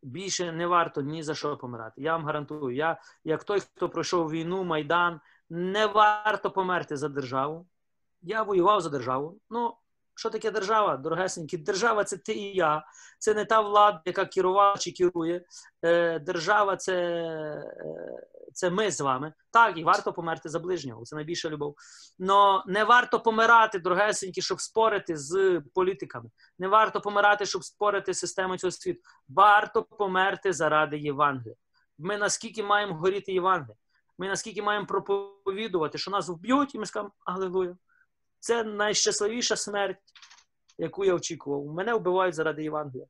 Більше 0.03 0.53
не 0.53 0.67
варто 0.67 1.01
ні 1.01 1.23
за 1.23 1.35
що 1.35 1.57
помирати. 1.57 2.03
Я 2.03 2.13
вам 2.13 2.25
гарантую, 2.25 2.77
я, 2.77 3.01
як 3.25 3.45
той, 3.45 3.61
хто 3.61 3.89
пройшов 3.89 4.31
війну, 4.31 4.65
Майдан, 4.65 5.21
не 5.51 5.87
варто 5.87 6.51
померти 6.51 6.97
за 6.97 7.09
державу. 7.09 7.67
Я 8.23 8.43
воював 8.43 8.81
за 8.81 8.91
державу. 8.91 9.41
Ну, 9.51 9.77
що 10.15 10.31
таке 10.31 10.51
держава, 10.51 10.97
дорогесенькі? 10.97 11.57
Держава 11.57 12.05
це 12.05 12.17
ти 12.17 12.33
і 12.33 12.57
я. 12.57 12.85
Це 13.19 13.35
не 13.35 13.45
та 13.45 13.61
влада, 13.61 14.03
яка 14.05 14.27
керувала 14.27 14.77
чи 14.77 14.93
керує. 14.93 15.45
Е, 15.83 16.19
держава 16.19 16.77
це, 16.77 16.95
е, 16.95 17.65
це 18.53 18.71
ми 18.71 18.91
з 18.91 19.01
вами. 19.01 19.33
Так, 19.51 19.79
і 19.79 19.85
варто 19.85 20.13
померти 20.13 20.49
за 20.49 20.59
ближнього. 20.59 21.05
Це 21.05 21.17
найбільша 21.17 21.49
любов. 21.49 21.75
Но 22.19 22.65
не 22.67 22.85
варто 22.85 23.21
помирати, 23.21 23.79
дорогесенькі, 23.79 24.43
щоб 24.43 24.61
спорити 24.61 25.17
з 25.17 25.63
політиками. 25.75 26.31
Не 26.59 26.69
варто 26.69 27.01
помирати, 27.01 27.47
щоб 27.47 27.65
спорити 27.65 28.15
з 28.15 28.19
системою 28.19 28.59
цього 28.59 28.71
світу. 28.71 29.01
Варто 29.29 29.83
померти 29.83 30.53
заради 30.53 30.99
Євангелія. 30.99 31.57
Ми 31.99 32.19
наскільки 32.19 32.63
маємо 32.63 32.95
горіти 32.95 33.33
Євангелія? 33.33 33.77
Ми 34.19 34.29
наскільки 34.29 34.63
маємо 34.63 34.87
проповідувати, 34.87 35.99
що 35.99 36.11
нас 36.11 36.29
вб'ють, 36.29 36.75
і 36.75 36.79
ми 36.79 36.87
скажемо 36.87 37.13
Аллилуйя. 37.27 37.77
Це 38.45 38.65
найщасливіша 38.65 39.57
смерть, 39.57 39.99
яку 40.79 41.05
я 41.05 41.15
очікував. 41.15 41.67
Мене 41.67 41.95
вбивають 41.95 42.35
заради 42.35 42.63
Євангелія. 42.63 43.07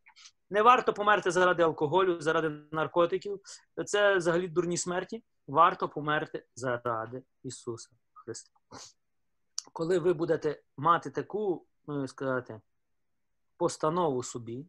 Не 0.51 0.63
варто 0.63 0.93
померти 0.93 1.31
заради 1.31 1.63
алкоголю, 1.63 2.21
заради 2.21 2.49
наркотиків. 2.73 3.41
Це 3.87 4.17
взагалі 4.17 4.49
дурні 4.49 4.77
смерті. 4.77 5.25
Варто 5.47 5.89
померти 5.89 6.47
заради 6.55 7.23
Ісуса 7.43 7.91
Христа. 8.13 8.51
Коли 9.73 9.99
ви 9.99 10.13
будете 10.13 10.63
мати 10.77 11.11
таку, 11.11 11.67
ну, 11.87 12.09
сказати, 12.09 12.61
постанову 13.57 14.23
собі, 14.23 14.67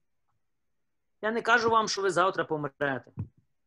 я 1.22 1.32
не 1.32 1.42
кажу 1.42 1.70
вам, 1.70 1.88
що 1.88 2.02
ви 2.02 2.12
завтра 2.12 2.46
помрете. 2.46 3.12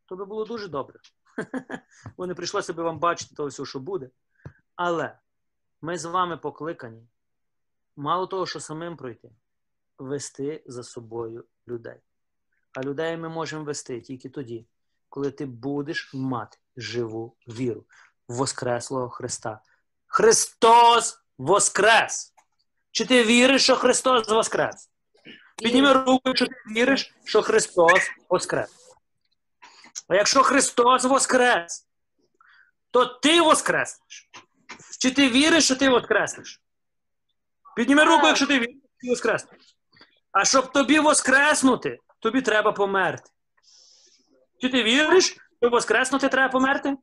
То 0.06 0.16
би 0.16 0.24
було 0.24 0.44
дуже 0.44 0.68
добре. 0.68 0.98
Бо 2.16 2.26
не 2.26 2.34
прийшлося 2.34 2.72
би 2.72 2.82
вам 2.82 2.98
бачити 2.98 3.34
того 3.34 3.48
всього, 3.48 3.66
що 3.66 3.80
буде. 3.80 4.10
Але 4.76 5.18
ми 5.82 5.98
з 5.98 6.04
вами 6.04 6.36
покликані, 6.36 7.08
мало 7.96 8.26
того, 8.26 8.46
що 8.46 8.60
самим 8.60 8.96
пройти, 8.96 9.30
вести 9.98 10.62
за 10.66 10.82
собою 10.82 11.44
людей. 11.68 12.00
А 12.72 12.82
людей 12.82 13.16
ми 13.16 13.28
можемо 13.28 13.64
вести 13.64 14.00
тільки 14.00 14.28
тоді, 14.28 14.66
коли 15.08 15.30
ти 15.30 15.46
будеш 15.46 16.14
мати 16.14 16.58
живу 16.76 17.36
віру 17.48 17.84
в 18.28 18.34
Воскреслого 18.34 19.08
Христа. 19.08 19.60
Христос 20.06 21.22
Воскрес! 21.38 22.34
Чи 22.90 23.06
ти 23.06 23.24
віриш, 23.24 23.62
що 23.62 23.76
Христос 23.76 24.28
Воскрес? 24.28 24.90
Підніми 25.56 25.92
руку, 25.92 26.22
якщо 26.24 26.46
ти 26.46 26.54
віриш, 26.70 27.14
що 27.24 27.42
Христос 27.42 28.10
Воскрес. 28.28 28.70
А 30.08 30.14
якщо 30.14 30.42
Христос 30.42 31.04
Воскрес, 31.04 31.86
то 32.90 33.06
ти 33.06 33.40
Воскреснеш. 33.40 34.30
Чи 34.98 35.10
ти 35.10 35.30
віриш, 35.30 35.64
що 35.64 35.76
ти 35.76 35.88
воскреснеш? 35.88 36.60
Підніми 37.76 38.04
руку, 38.04 38.26
якщо 38.26 38.46
ти 38.46 38.54
віриш, 38.58 38.76
що 38.76 38.98
ти 39.00 39.08
воскреснеш. 39.08 39.76
А 40.32 40.44
щоб 40.44 40.72
тобі 40.72 40.98
воскреснути, 41.00 41.98
тобі 42.18 42.42
треба 42.42 42.72
померти. 42.72 43.30
Чи 44.60 44.68
ти 44.68 44.82
віриш, 44.82 45.36
що 45.60 45.70
воскреснути 45.70 46.28
треба 46.28 46.52
померти? 46.52 46.96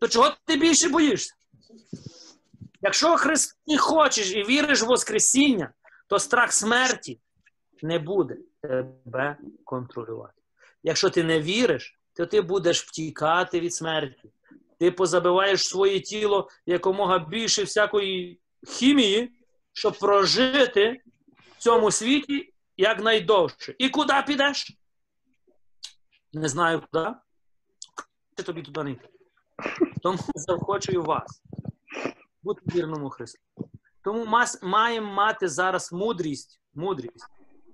То 0.00 0.08
чого 0.08 0.32
ти 0.44 0.56
більше 0.56 0.88
боїшся? 0.88 1.34
Якщо 2.80 3.16
Христ 3.16 3.58
ти 3.66 3.76
хочеш 3.76 4.32
і 4.32 4.42
віриш 4.42 4.82
в 4.82 4.86
Воскресіння, 4.86 5.72
то 6.06 6.18
страх 6.18 6.52
смерті 6.52 7.20
не 7.82 7.98
буде 7.98 8.36
тебе 8.60 9.36
контролювати. 9.64 10.42
Якщо 10.82 11.10
ти 11.10 11.24
не 11.24 11.40
віриш, 11.40 11.98
то 12.12 12.26
ти 12.26 12.40
будеш 12.40 12.82
втікати 12.82 13.60
від 13.60 13.74
смерті 13.74 14.30
ти 14.78 14.90
позабиваєш 14.90 15.68
своє 15.68 16.00
тіло 16.00 16.48
якомога 16.66 17.18
більше 17.18 17.64
всякої 17.64 18.40
хімії, 18.68 19.32
щоб 19.72 19.98
прожити 19.98 21.02
в 21.56 21.62
цьому 21.62 21.90
світі 21.90 22.54
якнайдовше. 22.76 23.74
І 23.78 23.88
куди 23.88 24.14
підеш? 24.26 24.72
Не 26.32 26.48
знаю 26.48 26.82
куди. 26.90 27.06
Тобі 28.44 28.62
туди 28.62 28.82
не 28.84 28.90
йти. 28.90 29.08
Тому 30.02 30.18
заохочую 30.34 31.02
вас 31.02 31.42
бути 32.42 32.60
вірному 32.74 33.10
Христу. 33.10 33.38
Тому 34.04 34.26
мас, 34.26 34.62
маємо 34.62 35.12
мати 35.12 35.48
зараз 35.48 35.92
мудрість, 35.92 36.60
мудрість, 36.74 37.26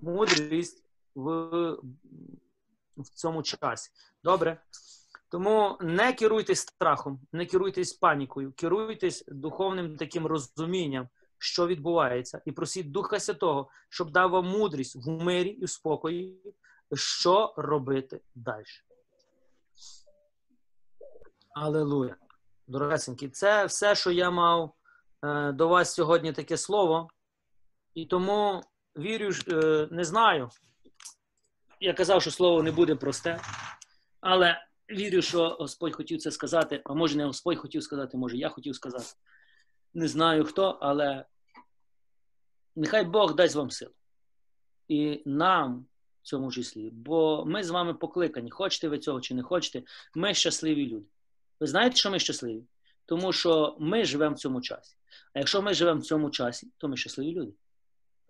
мудрість 0.02 0.84
в, 1.14 1.30
в 2.96 3.08
цьому 3.14 3.42
часі. 3.42 3.90
Добре? 4.24 4.62
Тому 5.34 5.76
не 5.80 6.12
керуйтесь 6.12 6.60
страхом, 6.60 7.20
не 7.32 7.46
керуйтесь 7.46 7.92
панікою, 7.92 8.52
керуйтесь 8.52 9.24
духовним 9.28 9.96
таким 9.96 10.26
розумінням, 10.26 11.08
що 11.38 11.66
відбувається, 11.66 12.42
і 12.44 12.52
просіть 12.52 12.92
Духа 12.92 13.20
Святого, 13.20 13.68
щоб 13.88 14.10
дав 14.10 14.30
вам 14.30 14.46
мудрість 14.46 14.96
в 14.96 15.08
мирі 15.08 15.48
і 15.48 15.64
в 15.64 15.70
спокої, 15.70 16.38
що 16.92 17.54
робити 17.56 18.20
далі. 18.34 18.64
Алелуя. 21.56 22.16
Дорогесенькі, 22.66 23.28
це 23.28 23.66
все, 23.66 23.94
що 23.94 24.10
я 24.10 24.30
мав 24.30 24.74
е, 25.24 25.52
до 25.52 25.68
вас 25.68 25.94
сьогодні 25.94 26.32
таке 26.32 26.56
слово. 26.56 27.08
І 27.94 28.06
тому 28.06 28.62
вірю, 28.96 29.30
е, 29.48 29.88
не 29.90 30.04
знаю. 30.04 30.50
Я 31.80 31.94
казав, 31.94 32.22
що 32.22 32.30
слово 32.30 32.62
не 32.62 32.72
буде 32.72 32.94
просте, 32.94 33.40
але 34.20 34.64
вірю, 34.90 35.22
що 35.22 35.48
Господь 35.48 35.94
хотів 35.94 36.18
це 36.18 36.30
сказати, 36.30 36.82
а 36.84 36.94
може 36.94 37.16
не 37.16 37.24
Господь 37.24 37.58
хотів 37.58 37.82
сказати, 37.82 38.16
може 38.16 38.36
я 38.36 38.48
хотів 38.48 38.74
сказати. 38.74 39.06
Не 39.94 40.08
знаю 40.08 40.44
хто, 40.44 40.78
але 40.80 41.24
нехай 42.76 43.04
Бог 43.04 43.34
дасть 43.34 43.54
вам 43.54 43.70
силу. 43.70 43.92
І 44.88 45.22
нам 45.26 45.86
в 46.22 46.26
цьому 46.26 46.52
числі, 46.52 46.90
бо 46.90 47.44
ми 47.46 47.64
з 47.64 47.70
вами 47.70 47.94
покликані, 47.94 48.50
хочете 48.50 48.88
ви 48.88 48.98
цього 48.98 49.20
чи 49.20 49.34
не 49.34 49.42
хочете, 49.42 49.82
ми 50.14 50.34
щасливі 50.34 50.86
люди. 50.86 51.06
Ви 51.60 51.66
знаєте, 51.66 51.96
що 51.96 52.10
ми 52.10 52.18
щасливі? 52.18 52.64
Тому 53.06 53.32
що 53.32 53.76
ми 53.80 54.04
живемо 54.04 54.34
в 54.34 54.38
цьому 54.38 54.60
часі. 54.60 54.96
А 55.32 55.38
якщо 55.38 55.62
ми 55.62 55.74
живемо 55.74 56.00
в 56.00 56.04
цьому 56.04 56.30
часі, 56.30 56.72
то 56.78 56.88
ми 56.88 56.96
щасливі 56.96 57.32
люди. 57.32 57.52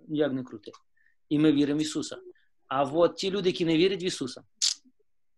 Як 0.09 0.33
не 0.33 0.45
крути. 0.45 0.73
І 1.29 1.39
ми 1.39 1.53
віримо 1.53 1.79
в 1.79 1.83
Ісуса. 1.83 2.17
А 2.69 2.83
от 2.83 3.17
ті 3.17 3.31
люди, 3.31 3.49
які 3.49 3.65
не 3.65 3.77
вірять 3.77 4.03
в 4.03 4.05
Ісуса, 4.05 4.43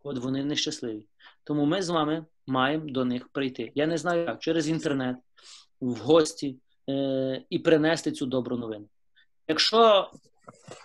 от 0.06 0.18
вони 0.18 0.44
нещасливі. 0.44 1.06
Тому 1.44 1.64
ми 1.64 1.82
з 1.82 1.88
вами 1.88 2.26
маємо 2.46 2.90
до 2.90 3.04
них 3.04 3.28
прийти. 3.28 3.72
Я 3.74 3.86
не 3.86 3.98
знаю 3.98 4.24
як, 4.24 4.38
через 4.38 4.68
інтернет, 4.68 5.16
в 5.80 5.94
гості 5.94 6.58
е- 6.90 7.44
і 7.50 7.58
принести 7.58 8.12
цю 8.12 8.26
добру 8.26 8.56
новину. 8.56 8.88
Якщо 9.48 10.10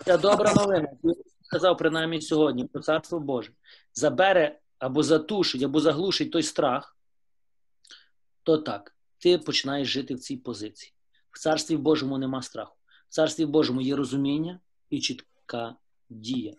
ця 0.04 0.16
добра 0.16 0.54
новина, 0.54 0.88
я 1.02 1.14
сказав 1.42 1.76
принаймні 1.76 2.20
сьогодні 2.20 2.64
про 2.64 2.82
Царство 2.82 3.20
Боже, 3.20 3.52
забере 3.94 4.58
або 4.78 5.02
затушить, 5.02 5.62
або 5.62 5.80
заглушить 5.80 6.32
той 6.32 6.42
страх, 6.42 6.96
то 8.42 8.58
так, 8.58 8.96
ти 9.18 9.38
починаєш 9.38 9.88
жити 9.88 10.14
в 10.14 10.20
цій 10.20 10.36
позиції. 10.36 10.92
В 11.30 11.38
Царстві 11.38 11.76
Божому 11.76 12.18
нема 12.18 12.42
страху. 12.42 12.76
В 13.08 13.14
Царстві 13.14 13.46
Божому 13.46 13.80
є 13.80 13.96
розуміння 13.96 14.60
і 14.90 15.00
чітка 15.00 15.76
дія. 16.08 16.52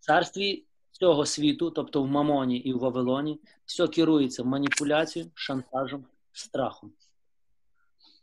В 0.00 0.04
царстві 0.04 0.64
цього 1.00 1.26
світу, 1.26 1.70
тобто 1.70 2.02
в 2.02 2.06
Мамоні 2.06 2.56
і 2.56 2.72
в 2.72 2.78
Вавилоні, 2.78 3.40
все 3.66 3.88
керується 3.88 4.44
маніпуляцією, 4.44 5.30
шантажем, 5.34 6.04
страхом. 6.32 6.92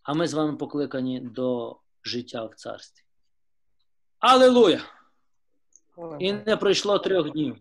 А 0.04 0.14
ми 0.14 0.28
з 0.28 0.34
вами 0.34 0.58
покликані 0.58 1.20
до 1.20 1.78
життя 2.04 2.46
в 2.46 2.56
царстві. 2.56 3.04
Алелуя! 4.20 4.82
І 6.20 6.34
не 6.34 6.58
пройшло 6.58 7.00
трьох 7.00 7.32
днів, 7.32 7.58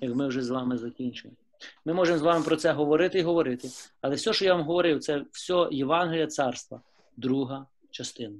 як 0.00 0.14
ми 0.14 0.28
вже 0.28 0.42
з 0.42 0.50
вами 0.50 0.78
закінчуємо. 0.78 1.36
Ми 1.84 1.94
можемо 1.94 2.18
з 2.18 2.22
вами 2.22 2.44
про 2.44 2.56
це 2.56 2.72
говорити 2.72 3.18
і 3.18 3.22
говорити, 3.22 3.68
але 4.00 4.14
все, 4.14 4.32
що 4.32 4.44
я 4.44 4.54
вам 4.54 4.66
говорив, 4.66 5.00
це 5.00 5.24
все 5.32 5.68
Євангелія 5.70 6.26
царства, 6.26 6.80
друга 7.16 7.66
частина. 7.90 8.36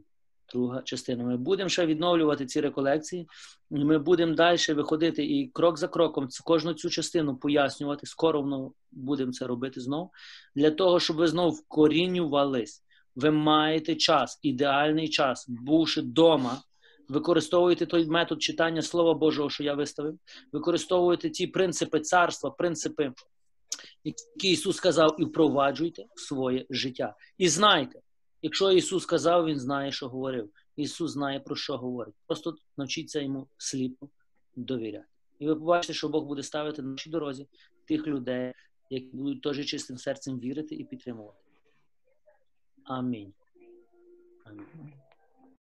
Друга 0.52 0.82
частина. 0.82 1.24
Ми 1.24 1.36
будемо 1.36 1.68
ще 1.68 1.86
відновлювати 1.86 2.46
ці 2.46 2.60
реколекції, 2.60 3.28
ми 3.70 3.98
будемо 3.98 4.34
далі 4.34 4.58
виходити 4.68 5.24
і 5.24 5.48
крок 5.48 5.78
за 5.78 5.88
кроком 5.88 6.28
кожну 6.44 6.74
цю 6.74 6.90
частину 6.90 7.36
пояснювати. 7.36 8.06
Скоро 8.06 8.70
будемо 8.90 9.32
це 9.32 9.46
робити 9.46 9.80
знову, 9.80 10.10
для 10.54 10.70
того, 10.70 11.00
щоб 11.00 11.16
ви 11.16 11.28
знову 11.28 11.50
вкорінювались. 11.50 12.82
Ви 13.16 13.30
маєте 13.30 13.94
час, 13.94 14.38
ідеальний 14.42 15.08
час, 15.08 15.46
бувши 15.48 16.00
вдома, 16.00 16.62
використовуєте 17.08 17.86
той 17.86 18.06
метод 18.06 18.42
читання 18.42 18.82
Слова 18.82 19.14
Божого, 19.14 19.50
що 19.50 19.64
я 19.64 19.74
виставив, 19.74 20.18
використовуєте 20.52 21.30
ті 21.30 21.46
принципи 21.46 22.00
царства, 22.00 22.50
принципи, 22.50 23.12
які 24.04 24.50
Ісус 24.50 24.76
сказав, 24.76 25.16
і 25.18 25.24
впроваджуйте 25.24 26.04
в 26.14 26.20
своє 26.20 26.66
життя. 26.70 27.14
І 27.38 27.48
знайте, 27.48 28.00
якщо 28.42 28.72
Ісус 28.72 29.02
сказав, 29.02 29.46
Він 29.46 29.58
знає, 29.58 29.92
що 29.92 30.08
говорив. 30.08 30.50
Ісус 30.76 31.12
знає, 31.12 31.40
про 31.40 31.56
що 31.56 31.76
говорить. 31.76 32.14
Просто 32.26 32.56
навчіться 32.76 33.20
йому 33.20 33.48
сліпо 33.56 34.08
довіряти. 34.56 35.06
І 35.38 35.46
ви 35.46 35.54
побачите, 35.54 35.94
що 35.94 36.08
Бог 36.08 36.24
буде 36.24 36.42
ставити 36.42 36.82
на 36.82 36.88
нашій 36.88 37.10
дорозі 37.10 37.48
тих 37.84 38.06
людей, 38.06 38.52
які 38.90 39.16
будуть 39.16 39.42
теж 39.42 39.66
чистим 39.66 39.98
серцем 39.98 40.40
вірити 40.40 40.74
і 40.74 40.84
підтримувати. 40.84 41.38
Амінь. 42.84 43.32
Амінь. 44.44 44.92